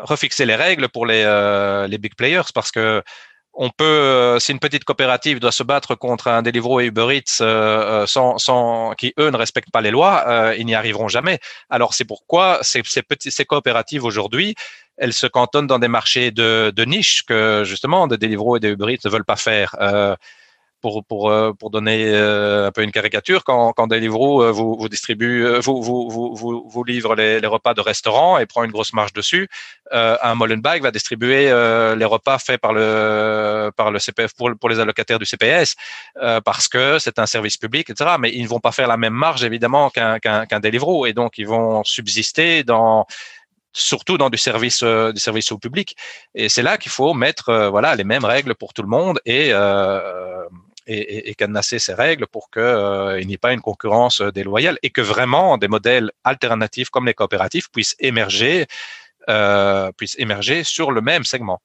refixer 0.02 0.44
les 0.44 0.56
règles 0.56 0.88
pour 0.88 1.06
les, 1.06 1.24
les 1.88 1.98
big 1.98 2.14
players 2.16 2.50
parce 2.52 2.72
que 2.72 3.02
on 3.52 3.70
peut, 3.70 3.84
euh, 3.84 4.38
si 4.38 4.52
une 4.52 4.58
petite 4.58 4.84
coopérative 4.84 5.40
doit 5.40 5.52
se 5.52 5.62
battre 5.62 5.94
contre 5.94 6.28
un 6.28 6.42
Deliveroo 6.42 6.80
et 6.80 6.86
Uber 6.86 7.16
Eats 7.16 7.40
euh, 7.40 8.02
euh, 8.02 8.06
sans, 8.06 8.38
sans, 8.38 8.94
qui 8.96 9.12
eux 9.18 9.30
ne 9.30 9.36
respectent 9.36 9.70
pas 9.70 9.80
les 9.80 9.90
lois, 9.90 10.54
ils 10.56 10.66
n'y 10.66 10.74
arriveront 10.74 11.08
jamais. 11.08 11.40
Alors 11.68 11.94
c'est 11.94 12.04
pourquoi 12.04 12.58
ces, 12.62 12.82
ces, 12.84 13.02
ces 13.18 13.44
coopératives 13.44 14.04
aujourd'hui, 14.04 14.54
elles 14.96 15.12
se 15.12 15.26
cantonnent 15.26 15.66
dans 15.66 15.78
des 15.78 15.88
marchés 15.88 16.30
de, 16.30 16.72
de 16.74 16.84
niche 16.84 17.24
que 17.24 17.64
justement 17.64 18.06
des 18.06 18.18
Deliveroo 18.18 18.56
et 18.56 18.60
des 18.60 18.70
Uber 18.70 18.94
Eats 18.94 19.00
ne 19.04 19.10
veulent 19.10 19.24
pas 19.24 19.36
faire 19.36 19.74
pour, 20.80 21.04
pour, 21.04 21.30
euh, 21.30 21.52
pour 21.52 21.70
donner 21.70 22.06
euh, 22.06 22.68
un 22.68 22.72
peu 22.72 22.82
une 22.82 22.92
caricature, 22.92 23.44
quand, 23.44 23.72
quand 23.72 23.86
Deliveroo 23.86 24.42
euh, 24.42 24.50
vous, 24.50 24.88
distribue, 24.88 25.46
vous, 25.60 25.82
vous, 25.82 26.08
vous, 26.10 26.64
vous, 26.66 26.84
livre 26.84 27.14
les, 27.14 27.46
repas 27.46 27.74
de 27.74 27.80
restaurant 27.80 28.38
et 28.38 28.46
prend 28.46 28.64
une 28.64 28.70
grosse 28.70 28.92
marge 28.92 29.12
dessus, 29.12 29.48
euh, 29.92 30.16
un 30.22 30.34
Molenbeek 30.34 30.82
va 30.82 30.90
distribuer 30.90 31.50
euh, 31.50 31.96
les 31.96 32.04
repas 32.04 32.38
faits 32.38 32.60
par 32.60 32.72
le, 32.72 33.70
par 33.76 33.90
le 33.90 33.98
CPF 33.98 34.34
pour, 34.34 34.50
pour 34.58 34.68
les 34.68 34.78
allocataires 34.78 35.18
du 35.18 35.26
CPS 35.26 35.74
euh, 36.22 36.40
parce 36.40 36.68
que 36.68 36.98
c'est 36.98 37.18
un 37.18 37.26
service 37.26 37.56
public, 37.56 37.90
etc. 37.90 38.12
Mais 38.20 38.30
ils 38.32 38.44
ne 38.44 38.48
vont 38.48 38.60
pas 38.60 38.72
faire 38.72 38.86
la 38.86 38.96
même 38.96 39.14
marge 39.14 39.42
évidemment 39.42 39.90
qu'un 39.90 40.18
qu'un 40.20 40.46
qu'un 40.46 40.60
Deliveroo 40.60 41.06
et 41.06 41.12
donc 41.12 41.38
ils 41.38 41.46
vont 41.46 41.82
subsister 41.82 42.62
dans 42.62 43.06
surtout 43.72 44.16
dans 44.18 44.30
du 44.30 44.38
service 44.38 44.82
du 44.82 45.20
service 45.20 45.52
au 45.52 45.58
public 45.58 45.96
et 46.34 46.48
c'est 46.48 46.62
là 46.62 46.76
qu'il 46.76 46.90
faut 46.90 47.14
mettre 47.14 47.68
voilà 47.70 47.94
les 47.94 48.02
mêmes 48.02 48.24
règles 48.24 48.56
pour 48.56 48.72
tout 48.72 48.82
le 48.82 48.88
monde 48.88 49.20
et 49.26 49.52
et, 50.90 51.30
et, 51.30 51.34
cadenasser 51.34 51.78
ces 51.78 51.94
règles 51.94 52.26
pour 52.26 52.50
qu'il 52.50 52.62
euh, 52.62 53.22
n'y 53.24 53.34
ait 53.34 53.38
pas 53.38 53.52
une 53.52 53.60
concurrence 53.60 54.20
euh, 54.20 54.32
déloyale 54.32 54.78
et 54.82 54.90
que 54.90 55.00
vraiment 55.00 55.56
des 55.56 55.68
modèles 55.68 56.10
alternatifs 56.24 56.90
comme 56.90 57.06
les 57.06 57.14
coopératives 57.14 57.70
puissent 57.70 57.96
émerger, 58.00 58.66
euh, 59.28 59.92
puissent 59.92 60.18
émerger 60.18 60.64
sur 60.64 60.90
le 60.90 61.00
même 61.00 61.24
segment. 61.24 61.60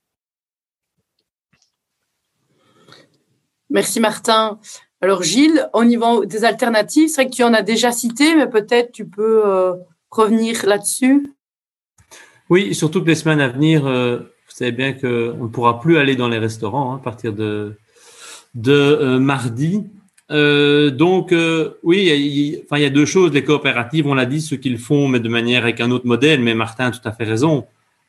Merci 3.70 4.00
Martin. 4.00 4.60
Alors 5.02 5.24
Gilles, 5.24 5.70
au 5.74 5.84
niveau 5.84 6.26
des 6.26 6.46
alternatives, 6.46 7.10
c'est 7.10 7.24
vrai 7.24 7.30
que 7.30 7.36
tu 7.36 7.44
en 7.44 7.54
as 7.54 7.64
déjà 7.64 7.92
cité, 7.92 8.36
mais 8.36 8.48
peut-être 8.48 8.92
tu 8.92 9.08
peux 9.08 9.46
euh, 9.46 9.74
revenir 10.12 10.66
là-dessus. 10.66 11.28
Oui, 12.50 12.76
surtout 12.76 13.02
que 13.02 13.08
les 13.08 13.16
semaines 13.16 13.42
à 13.42 13.48
venir, 13.48 13.88
euh, 13.88 14.18
vous 14.18 14.52
savez 14.56 14.72
bien 14.72 14.94
qu'on 14.94 15.44
ne 15.44 15.48
pourra 15.48 15.80
plus 15.80 15.98
aller 15.98 16.16
dans 16.16 16.30
les 16.30 16.38
restaurants 16.38 16.94
hein, 16.94 16.98
à 16.98 17.04
partir 17.04 17.34
de, 17.34 17.76
de 18.56 18.72
euh, 18.72 19.20
mardi. 19.20 19.84
Euh, 20.32 20.90
donc 20.90 21.32
euh, 21.32 21.76
oui, 21.84 22.06
il, 22.08 22.64
il 22.72 22.82
y 22.82 22.86
a 22.86 22.90
deux 22.90 23.06
choses. 23.06 23.32
Les 23.34 23.44
coopératives, 23.44 24.08
on 24.08 24.16
l'a 24.16 24.26
dit, 24.26 24.42
ce 24.42 24.56
qu'ils 24.56 24.80
font, 24.80 25.08
mais 25.08 25.20
de 25.20 25.30
manière 25.30 25.64
avec 25.64 25.82
un 25.82 25.92
autre 25.92 26.08
modèle. 26.08 26.42
Mais 26.42 26.56
Martin 26.56 26.88
a 26.88 26.92
tout 26.92 27.08
à 27.08 27.12
fait 27.12 27.26
raison. 27.26 27.66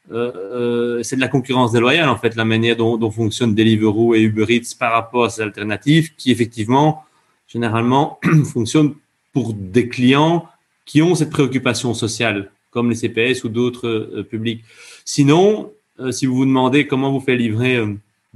c'est 0.09 1.17
de 1.17 1.21
la 1.21 1.29
concurrence 1.29 1.73
déloyale 1.73 2.09
en 2.09 2.17
fait, 2.17 2.37
la 2.37 2.45
manière 2.45 2.77
dont, 2.77 2.97
dont 2.97 3.11
fonctionnent 3.11 3.55
Deliveroo 3.55 4.15
et 4.15 4.23
Uber 4.23 4.47
Eats 4.49 4.77
par 4.79 4.93
rapport 4.93 5.25
à 5.25 5.31
ces 5.31 5.43
alternatives, 5.43 6.15
qui 6.17 6.31
effectivement 6.31 7.05
généralement 7.49 8.19
fonctionnent 8.53 8.95
pour 9.33 9.53
des 9.53 9.89
clients 9.89 10.47
qui 10.87 11.03
ont 11.03 11.17
cette 11.17 11.31
préoccupation 11.31 11.93
sociale, 11.93 12.51
comme 12.71 12.89
les 12.89 12.97
CPS 12.97 13.43
ou 13.43 13.49
d'autres 13.49 14.25
publics. 14.31 14.63
Sinon, 15.05 15.73
si 16.11 16.27
vous 16.27 16.37
vous 16.37 16.47
demandez 16.47 16.87
comment 16.87 17.11
vous 17.11 17.21
faites 17.21 17.39
livrer 17.39 17.83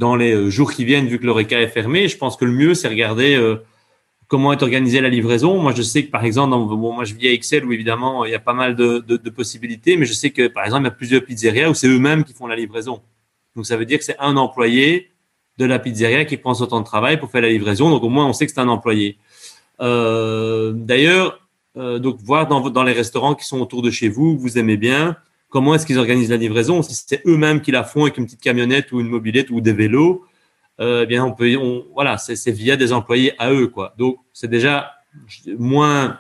dans 0.01 0.17
les 0.17 0.33
euh, 0.33 0.49
jours 0.49 0.73
qui 0.73 0.85
viennent, 0.85 1.07
vu 1.07 1.19
que 1.21 1.27
l'ORECA 1.27 1.61
est 1.61 1.69
fermé. 1.69 2.09
Je 2.09 2.17
pense 2.17 2.37
que 2.37 2.47
le 2.47 2.53
mieux, 2.53 2.75
c'est 2.75 2.89
regarder 2.89 3.35
euh, 3.37 3.57
comment 4.29 4.51
est 4.51 4.63
organisée 4.63 5.03
la 5.03 5.11
livraison. 5.11 5.61
Moi, 5.61 5.75
je 5.77 5.83
sais 5.83 6.07
que, 6.07 6.11
par 6.11 6.25
exemple, 6.25 6.57
moi, 6.75 7.05
je 7.05 7.15
vis 7.15 7.29
à 7.29 7.33
Excel 7.33 7.67
où, 7.67 7.73
évidemment, 7.73 8.25
il 8.25 8.33
y 8.33 8.35
a 8.35 8.41
pas 8.41 8.55
mal 8.55 8.75
de, 8.75 9.31
possibilités, 9.31 9.99
mais 9.99 10.07
je 10.07 10.15
sais 10.15 10.31
que, 10.31 10.49
par 10.49 10.65
exemple, 10.65 10.85
il 10.85 10.87
y 10.87 10.89
a 10.89 10.93
plusieurs 10.93 11.23
pizzerias 11.23 11.69
où 11.69 11.75
c'est 11.75 11.87
eux-mêmes 11.87 12.25
qui 12.25 12.33
font 12.33 12.47
la 12.47 12.57
livraison. 12.57 13.03
Donc, 13.55 13.67
ça 13.67 13.77
veut 13.77 13.85
dire 13.85 13.99
que 13.99 14.05
c'est 14.05 14.19
un 14.19 14.39
employé 14.39 15.11
de 15.59 15.67
la 15.67 15.79
pizzeria 15.79 16.25
qui 16.25 16.39
prend 16.39 16.55
son 16.55 16.67
temps 16.67 16.81
de 16.81 16.87
travail 16.87 17.19
pour 17.21 17.31
faire 17.31 17.43
la 17.43 17.51
livraison. 17.51 17.91
Donc, 17.91 18.03
au 18.03 18.09
moins, 18.09 18.27
on 18.27 18.33
sait 18.33 18.47
que 18.47 18.53
c'est 18.53 18.61
un 18.61 18.69
employé. 18.69 19.19
Euh, 19.83 20.73
D'ailleurs, 20.75 21.47
donc, 21.77 22.17
voir 22.23 22.47
dans, 22.49 22.83
les 22.83 22.93
restaurants 22.93 23.35
qui 23.35 23.45
sont 23.45 23.61
autour 23.61 23.83
de 23.83 23.91
chez 23.91 24.09
vous, 24.09 24.39
vous 24.39 24.59
aimez 24.59 24.77
bien, 24.77 25.17
comment 25.51 25.75
est-ce 25.75 25.85
qu'ils 25.85 25.99
organisent 25.99 26.31
la 26.31 26.37
livraison 26.37 26.83
Si 26.83 26.95
c'est 26.95 27.23
eux-mêmes 27.27 27.61
qui 27.61 27.73
la 27.73 27.85
font 27.85 28.03
avec 28.03 28.17
une 28.17 28.25
petite 28.25 28.41
camionnette 28.41 28.93
ou 28.93 29.01
une 29.01 29.09
mobilette 29.09 29.51
ou 29.51 29.61
des 29.61 29.73
vélos, 29.73 30.25
euh, 30.81 31.03
eh 31.03 31.07
bien 31.07 31.25
on 31.25 31.33
peut, 31.33 31.55
voilà, 31.93 32.17
c'est 32.17 32.51
via 32.51 32.77
des 32.77 32.93
employés 32.93 33.35
à 33.39 33.53
eux, 33.53 33.67
quoi. 33.67 33.95
Donc 33.99 34.19
c'est 34.33 34.49
déjà 34.49 34.93
moins 35.59 36.19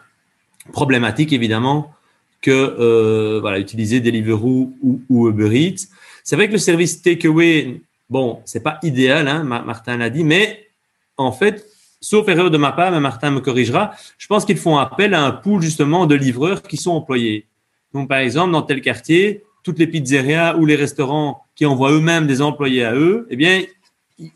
problématique 0.72 1.32
évidemment 1.32 1.94
que 2.42 2.50
euh, 2.50 3.38
voilà 3.40 3.58
utiliser 3.58 4.00
Deliveroo 4.00 4.72
ou, 4.82 5.02
ou 5.08 5.28
Uber 5.28 5.56
Eats. 5.56 5.86
C'est 6.24 6.36
vrai 6.36 6.48
que 6.48 6.52
le 6.52 6.58
service 6.58 7.00
takeaway, 7.00 7.80
bon, 8.10 8.40
c'est 8.44 8.62
pas 8.62 8.78
idéal, 8.82 9.28
hein, 9.28 9.44
Martin 9.44 9.96
l'a 9.96 10.10
dit, 10.10 10.24
mais 10.24 10.68
en 11.16 11.32
fait, 11.32 11.66
sauf 12.00 12.28
erreur 12.28 12.50
de 12.50 12.58
ma 12.58 12.72
part, 12.72 12.90
mais 12.90 13.00
Martin 13.00 13.30
me 13.30 13.40
corrigera, 13.40 13.92
je 14.18 14.26
pense 14.26 14.44
qu'ils 14.44 14.58
font 14.58 14.78
appel 14.78 15.14
à 15.14 15.24
un 15.24 15.32
pool 15.32 15.62
justement 15.62 16.06
de 16.06 16.14
livreurs 16.14 16.62
qui 16.62 16.76
sont 16.76 16.92
employés. 16.92 17.46
Donc, 17.92 18.08
par 18.08 18.18
exemple, 18.18 18.52
dans 18.52 18.62
tel 18.62 18.80
quartier, 18.80 19.44
toutes 19.62 19.78
les 19.78 19.86
pizzerias 19.86 20.56
ou 20.56 20.66
les 20.66 20.76
restaurants 20.76 21.42
qui 21.54 21.66
envoient 21.66 21.92
eux-mêmes 21.92 22.26
des 22.26 22.40
employés 22.42 22.84
à 22.84 22.94
eux, 22.94 23.26
eh 23.30 23.36
bien, 23.36 23.62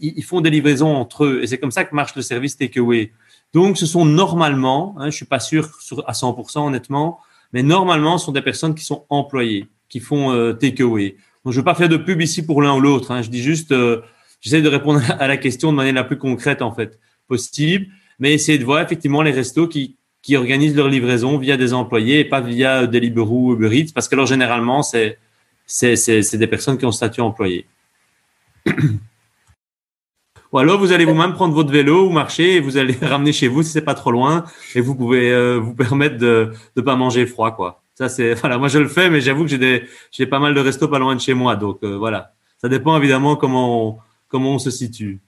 ils, 0.01 0.23
font 0.23 0.41
des 0.41 0.51
livraisons 0.51 0.95
entre 0.95 1.25
eux. 1.25 1.41
Et 1.43 1.47
c'est 1.47 1.59
comme 1.59 1.71
ça 1.71 1.85
que 1.85 1.95
marche 1.95 2.15
le 2.17 2.23
service 2.23 2.57
takeaway. 2.57 3.13
Donc, 3.53 3.79
ce 3.79 3.87
sont 3.87 4.05
normalement, 4.05 4.95
hein, 4.99 5.11
je 5.11 5.17
suis 5.17 5.27
pas 5.27 5.41
sûr 5.41 5.71
à 6.07 6.13
100% 6.13 6.67
honnêtement, 6.67 7.21
mais 7.53 7.63
normalement, 7.63 8.19
ce 8.19 8.27
sont 8.27 8.33
des 8.33 8.43
personnes 8.43 8.75
qui 8.75 8.85
sont 8.85 9.07
employées, 9.09 9.69
qui 9.89 10.01
font 10.01 10.33
euh, 10.33 10.53
takeaway. 10.53 11.17
Donc, 11.45 11.53
je 11.53 11.59
veux 11.59 11.65
pas 11.65 11.75
faire 11.75 11.89
de 11.89 11.97
pub 11.97 12.21
ici 12.21 12.45
pour 12.45 12.63
l'un 12.63 12.75
ou 12.75 12.81
l'autre. 12.81 13.11
Hein. 13.11 13.23
Je 13.23 13.31
dis 13.31 13.43
juste, 13.43 13.73
euh, 13.73 14.01
j'essaie 14.41 14.63
de 14.63 14.69
répondre 14.69 15.01
à 15.19 15.29
la 15.29 15.37
question 15.37 15.71
de 15.71 15.77
manière 15.77 15.95
la 15.95 16.05
plus 16.05 16.19
concrète 16.19 16.63
en 16.63 16.73
fait 16.73 16.99
possible, 17.29 17.87
mais 18.19 18.33
essayer 18.33 18.59
de 18.59 18.65
voir 18.65 18.81
effectivement 18.81 19.23
les 19.23 19.31
restos 19.31 19.69
qui, 19.69 19.97
qui 20.25 20.37
organisent 20.39 20.75
leur 20.75 20.89
livraison 20.89 21.37
via 21.37 21.59
des 21.59 21.75
employés 21.75 22.21
et 22.21 22.25
pas 22.25 22.41
via 22.41 22.87
Deliveroo 22.87 23.51
ou 23.51 23.53
Uber 23.53 23.79
Eats, 23.79 23.93
parce 23.95 24.09
que 24.09 24.15
alors 24.15 24.25
généralement, 24.25 24.83
c'est, 24.83 25.19
c'est, 25.67 25.97
c'est, 25.97 26.39
des 26.39 26.47
personnes 26.47 26.79
qui 26.79 26.87
ont 26.87 26.93
statut 26.93 27.21
employé. 27.21 27.67
ou 30.53 30.59
alors, 30.59 30.79
vous 30.79 30.93
allez 30.93 31.05
vous-même 31.05 31.35
prendre 31.35 31.53
votre 31.53 31.71
vélo 31.71 32.07
ou 32.07 32.11
marcher 32.11 32.55
et 32.55 32.61
vous 32.61 32.79
allez 32.79 32.97
ramener 33.03 33.35
chez 33.35 33.49
vous 33.49 33.63
si 33.63 33.71
c'est 33.71 33.83
pas 33.83 33.93
trop 33.93 34.13
loin 34.13 34.45
et 34.75 34.81
vous 34.81 34.95
pouvez 34.95 35.31
euh, 35.31 35.59
vous 35.59 35.75
permettre 35.75 36.17
de 36.17 36.55
ne 36.75 36.81
pas 36.81 36.97
manger 36.97 37.27
froid, 37.27 37.55
quoi. 37.55 37.83
Ça, 37.95 38.09
c'est, 38.09 38.33
voilà, 38.41 38.57
moi 38.57 38.69
je 38.69 38.79
le 38.79 38.89
fais, 38.89 39.11
mais 39.11 39.21
j'avoue 39.21 39.43
que 39.43 39.51
j'ai 39.51 39.59
des, 39.59 39.85
j'ai 40.11 40.25
pas 40.25 40.39
mal 40.39 40.55
de 40.55 40.61
restos 40.61 40.89
pas 40.89 40.99
loin 40.99 41.15
de 41.15 41.21
chez 41.21 41.35
moi, 41.35 41.55
donc 41.55 41.81
euh, 41.83 41.99
voilà. 41.99 42.33
Ça 42.57 42.71
dépend 42.71 42.97
évidemment 42.97 43.37
comment 43.37 43.99
comment 44.29 44.55
on 44.55 44.59
se 44.59 44.71
situe. 44.71 45.21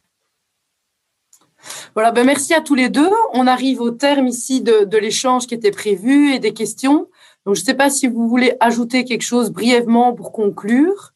Voilà, 1.97 2.13
ben 2.13 2.27
merci 2.27 2.53
à 2.53 2.61
tous 2.61 2.75
les 2.75 2.91
deux. 2.91 3.11
On 3.33 3.47
arrive 3.47 3.81
au 3.81 3.91
terme 3.91 4.27
ici 4.27 4.61
de, 4.61 4.99
l'échange 4.99 5.47
qui 5.47 5.55
était 5.55 5.71
prévu 5.71 6.35
et 6.35 6.39
des 6.39 6.53
questions. 6.53 7.09
Donc, 7.47 7.55
je 7.55 7.63
ne 7.63 7.65
sais 7.65 7.73
pas 7.73 7.89
si 7.89 8.07
vous 8.07 8.29
voulez 8.29 8.53
ajouter 8.61 9.07
quelque 9.07 9.23
chose 9.23 9.51
brièvement 9.51 10.13
pour 10.13 10.31
conclure, 10.31 11.15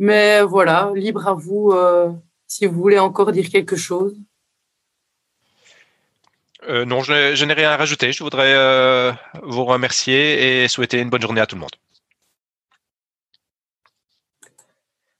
mais 0.00 0.42
voilà, 0.42 0.90
libre 0.96 1.28
à 1.28 1.34
vous 1.34 1.70
euh, 1.70 2.10
si 2.48 2.66
vous 2.66 2.74
voulez 2.74 2.98
encore 2.98 3.30
dire 3.30 3.48
quelque 3.50 3.76
chose. 3.76 4.16
Euh, 6.68 6.84
non, 6.84 7.04
je 7.04 7.44
n'ai 7.44 7.54
rien 7.54 7.70
à 7.70 7.76
rajouter. 7.76 8.10
Je 8.10 8.24
voudrais 8.24 8.52
euh, 8.52 9.12
vous 9.44 9.64
remercier 9.64 10.64
et 10.64 10.66
souhaiter 10.66 10.98
une 10.98 11.08
bonne 11.08 11.22
journée 11.22 11.40
à 11.40 11.46
tout 11.46 11.54
le 11.54 11.60
monde. 11.60 11.76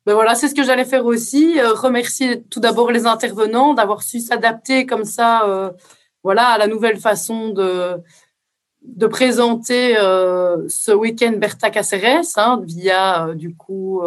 Ben 0.07 0.15
voilà, 0.15 0.37
c'est 0.37 0.47
ce 0.47 0.55
que 0.55 0.62
j'allais 0.62 0.85
faire 0.85 1.05
aussi. 1.05 1.59
Euh, 1.59 1.73
remercier 1.73 2.41
tout 2.45 2.61
d'abord 2.61 2.93
les 2.93 3.07
intervenants 3.07 3.74
d'avoir 3.74 4.05
su 4.05 4.20
s'adapter 4.20 4.87
comme 4.87 5.05
ça, 5.05 5.43
euh, 5.49 5.73
voilà, 6.23 6.47
à 6.47 6.59
la 6.59 6.69
nouvelle 6.69 6.99
façon 6.99 7.51
de 7.51 8.01
de 8.83 9.09
présenter 9.09 9.97
euh, 9.99 10.59
ce 10.69 10.93
week-end 10.93 11.33
Bertha 11.33 11.70
Caceres 11.70 12.23
hein, 12.37 12.62
via 12.65 13.35
du 13.35 13.57
coup 13.57 14.01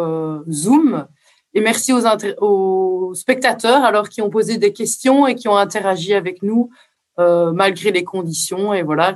Zoom. 0.48 1.06
Et 1.52 1.60
merci 1.60 1.92
aux, 1.92 3.12
spectateurs 3.14 3.84
alors 3.84 4.08
qui 4.08 4.22
ont 4.22 4.30
posé 4.30 4.56
des 4.56 4.72
questions 4.72 5.26
et 5.26 5.34
qui 5.34 5.48
ont 5.48 5.56
interagi 5.56 6.14
avec 6.14 6.42
nous 6.42 6.70
malgré 7.18 7.90
les 7.90 8.04
conditions. 8.04 8.72
Et 8.72 8.82
voilà, 8.82 9.12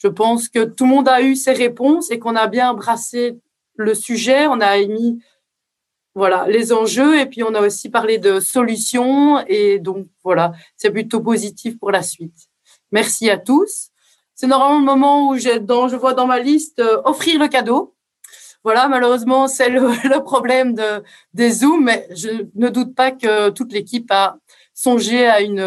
je 0.00 0.06
pense 0.06 0.48
que 0.48 0.64
tout 0.64 0.84
le 0.84 0.90
monde 0.90 1.08
a 1.08 1.20
eu 1.20 1.34
ses 1.34 1.52
réponses 1.52 2.12
et 2.12 2.20
qu'on 2.20 2.36
a 2.36 2.46
bien 2.46 2.72
brassé 2.74 3.40
le 3.74 3.94
sujet. 3.94 4.46
On 4.46 4.60
a 4.60 4.76
émis 4.76 5.18
voilà 6.18 6.46
les 6.48 6.72
enjeux 6.72 7.20
et 7.20 7.26
puis 7.26 7.44
on 7.44 7.54
a 7.54 7.60
aussi 7.60 7.88
parlé 7.88 8.18
de 8.18 8.40
solutions 8.40 9.38
et 9.46 9.78
donc 9.78 10.06
voilà, 10.24 10.52
c'est 10.76 10.90
plutôt 10.90 11.20
positif 11.20 11.78
pour 11.78 11.92
la 11.92 12.02
suite. 12.02 12.48
Merci 12.90 13.30
à 13.30 13.38
tous. 13.38 13.90
C'est 14.34 14.48
normalement 14.48 14.78
le 14.80 14.84
moment 14.84 15.28
où 15.28 15.38
je, 15.38 15.58
dans, 15.58 15.88
je 15.88 15.94
vois 15.96 16.14
dans 16.14 16.26
ma 16.26 16.40
liste 16.40 16.80
euh, 16.80 17.00
offrir 17.04 17.38
le 17.38 17.46
cadeau. 17.46 17.94
Voilà, 18.64 18.88
malheureusement, 18.88 19.46
c'est 19.46 19.68
le, 19.68 19.80
le, 20.08 20.22
problème 20.24 20.74
de, 20.74 21.04
des 21.34 21.50
Zooms, 21.50 21.84
mais 21.84 22.08
je 22.10 22.46
ne 22.56 22.68
doute 22.68 22.96
pas 22.96 23.12
que 23.12 23.50
toute 23.50 23.72
l'équipe 23.72 24.10
a 24.10 24.38
songé 24.74 25.24
à 25.24 25.40
une, 25.40 25.64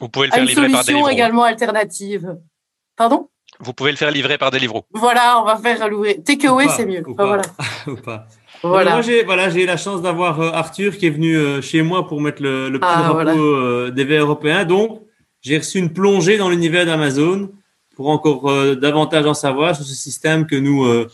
Vous 0.00 0.08
pouvez 0.10 0.26
le 0.26 0.32
faire 0.32 0.44
livrer 0.44 0.68
par 0.68 0.84
solution 0.84 1.08
également 1.08 1.44
alternative. 1.44 2.36
Pardon? 2.94 3.30
Vous 3.60 3.72
pouvez 3.72 3.90
le 3.90 3.96
faire 3.96 4.10
livrer 4.10 4.36
par 4.36 4.50
Deliveroo. 4.50 4.84
Voilà, 4.92 5.40
on 5.40 5.44
va 5.44 5.56
faire 5.56 5.88
l'ouvrir. 5.88 6.16
Takeaway, 6.22 6.68
c'est 6.68 6.84
mieux. 6.84 7.02
Enfin, 7.08 7.24
voilà. 7.26 7.42
ou 7.86 7.96
pas. 7.96 8.26
Voilà. 8.68 8.92
Moi, 8.92 9.02
j'ai 9.02 9.24
voilà, 9.24 9.54
eu 9.54 9.66
la 9.66 9.76
chance 9.76 10.02
d'avoir 10.02 10.40
euh, 10.40 10.50
Arthur 10.52 10.96
qui 10.96 11.06
est 11.06 11.10
venu 11.10 11.36
euh, 11.36 11.60
chez 11.60 11.82
moi 11.82 12.06
pour 12.06 12.20
mettre 12.20 12.42
le, 12.42 12.68
le 12.68 12.78
petit 12.78 12.88
ah, 12.90 13.02
drapeau 13.02 13.14
voilà. 13.14 13.34
euh, 13.34 13.90
des 13.90 14.04
verts 14.04 14.22
européens. 14.22 14.64
Donc, 14.64 15.02
j'ai 15.42 15.58
reçu 15.58 15.78
une 15.78 15.92
plongée 15.92 16.38
dans 16.38 16.50
l'univers 16.50 16.86
d'Amazon 16.86 17.50
pour 17.94 18.08
encore 18.08 18.50
euh, 18.50 18.74
davantage 18.74 19.26
en 19.26 19.34
savoir 19.34 19.74
sur 19.74 19.84
ce 19.84 19.94
système 19.94 20.46
que 20.46 20.56
nous 20.56 20.84
euh, 20.84 21.08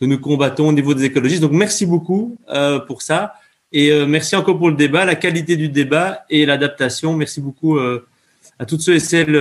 que 0.00 0.06
nous 0.06 0.18
combattons 0.18 0.68
au 0.68 0.72
niveau 0.72 0.94
des 0.94 1.04
écologistes. 1.04 1.42
Donc, 1.42 1.52
merci 1.52 1.86
beaucoup 1.86 2.36
euh, 2.48 2.78
pour 2.80 3.02
ça. 3.02 3.34
Et 3.74 3.90
merci 4.04 4.36
encore 4.36 4.58
pour 4.58 4.68
le 4.68 4.76
débat, 4.76 5.06
la 5.06 5.14
qualité 5.14 5.56
du 5.56 5.70
débat 5.70 6.26
et 6.28 6.44
l'adaptation. 6.44 7.16
Merci 7.16 7.40
beaucoup 7.40 7.78
à 7.78 8.66
toutes 8.66 8.82
ceux 8.82 8.96
et 8.96 9.00
celles 9.00 9.34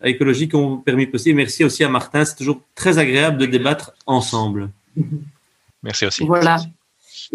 à 0.00 0.08
écologie 0.08 0.48
qui 0.48 0.56
ont 0.56 0.78
permis 0.78 1.04
de 1.04 1.10
possible. 1.10 1.36
Merci 1.36 1.64
aussi 1.64 1.84
à 1.84 1.90
Martin. 1.90 2.24
C'est 2.24 2.36
toujours 2.36 2.62
très 2.74 2.96
agréable 2.96 3.36
de 3.36 3.44
débattre 3.44 3.92
ensemble. 4.06 4.70
Merci 5.82 6.06
aussi. 6.06 6.24
Voilà. 6.24 6.56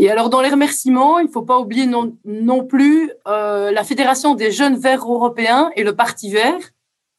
Et 0.02 0.10
alors, 0.10 0.30
dans 0.30 0.40
les 0.40 0.48
remerciements, 0.48 1.20
il 1.20 1.26
ne 1.26 1.32
faut 1.32 1.42
pas 1.42 1.60
oublier 1.60 1.86
non, 1.86 2.18
non 2.24 2.66
plus 2.66 3.12
euh, 3.28 3.70
la 3.70 3.84
Fédération 3.84 4.34
des 4.34 4.50
jeunes 4.50 4.78
verts 4.78 5.04
européens 5.04 5.72
et 5.76 5.84
le 5.84 5.94
Parti 5.94 6.32
vert, 6.32 6.62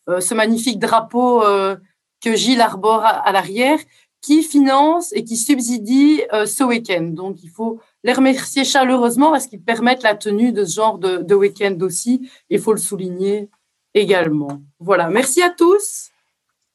euh, 0.08 0.20
ce 0.20 0.32
magnifique 0.32 0.78
drapeau 0.78 1.42
euh, 1.42 1.76
que 2.22 2.34
Gilles 2.34 2.62
arbore 2.62 3.04
à, 3.04 3.10
à 3.10 3.32
l'arrière, 3.32 3.78
qui 4.22 4.42
finance 4.42 5.12
et 5.12 5.24
qui 5.24 5.36
subsidie 5.36 6.22
ce 6.30 6.64
week-end. 6.64 7.08
Donc, 7.12 7.42
il 7.42 7.50
faut 7.50 7.80
les 8.02 8.14
remercier 8.14 8.64
chaleureusement 8.64 9.30
parce 9.30 9.46
qu'ils 9.46 9.62
permettent 9.62 10.02
la 10.02 10.14
tenue 10.14 10.52
de 10.52 10.64
ce 10.64 10.76
genre 10.76 10.98
de, 10.98 11.18
de 11.18 11.34
week-end 11.34 11.76
aussi. 11.82 12.30
Il 12.48 12.60
faut 12.60 12.72
le 12.72 12.78
souligner 12.78 13.50
également. 13.92 14.60
Voilà. 14.78 15.08
Merci 15.08 15.42
à 15.42 15.50
tous. 15.50 16.10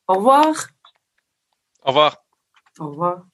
Au 0.08 0.16
revoir. 0.16 0.70
Au 1.84 1.90
revoir. 1.90 2.18
Au 2.80 2.88
revoir. 2.90 3.26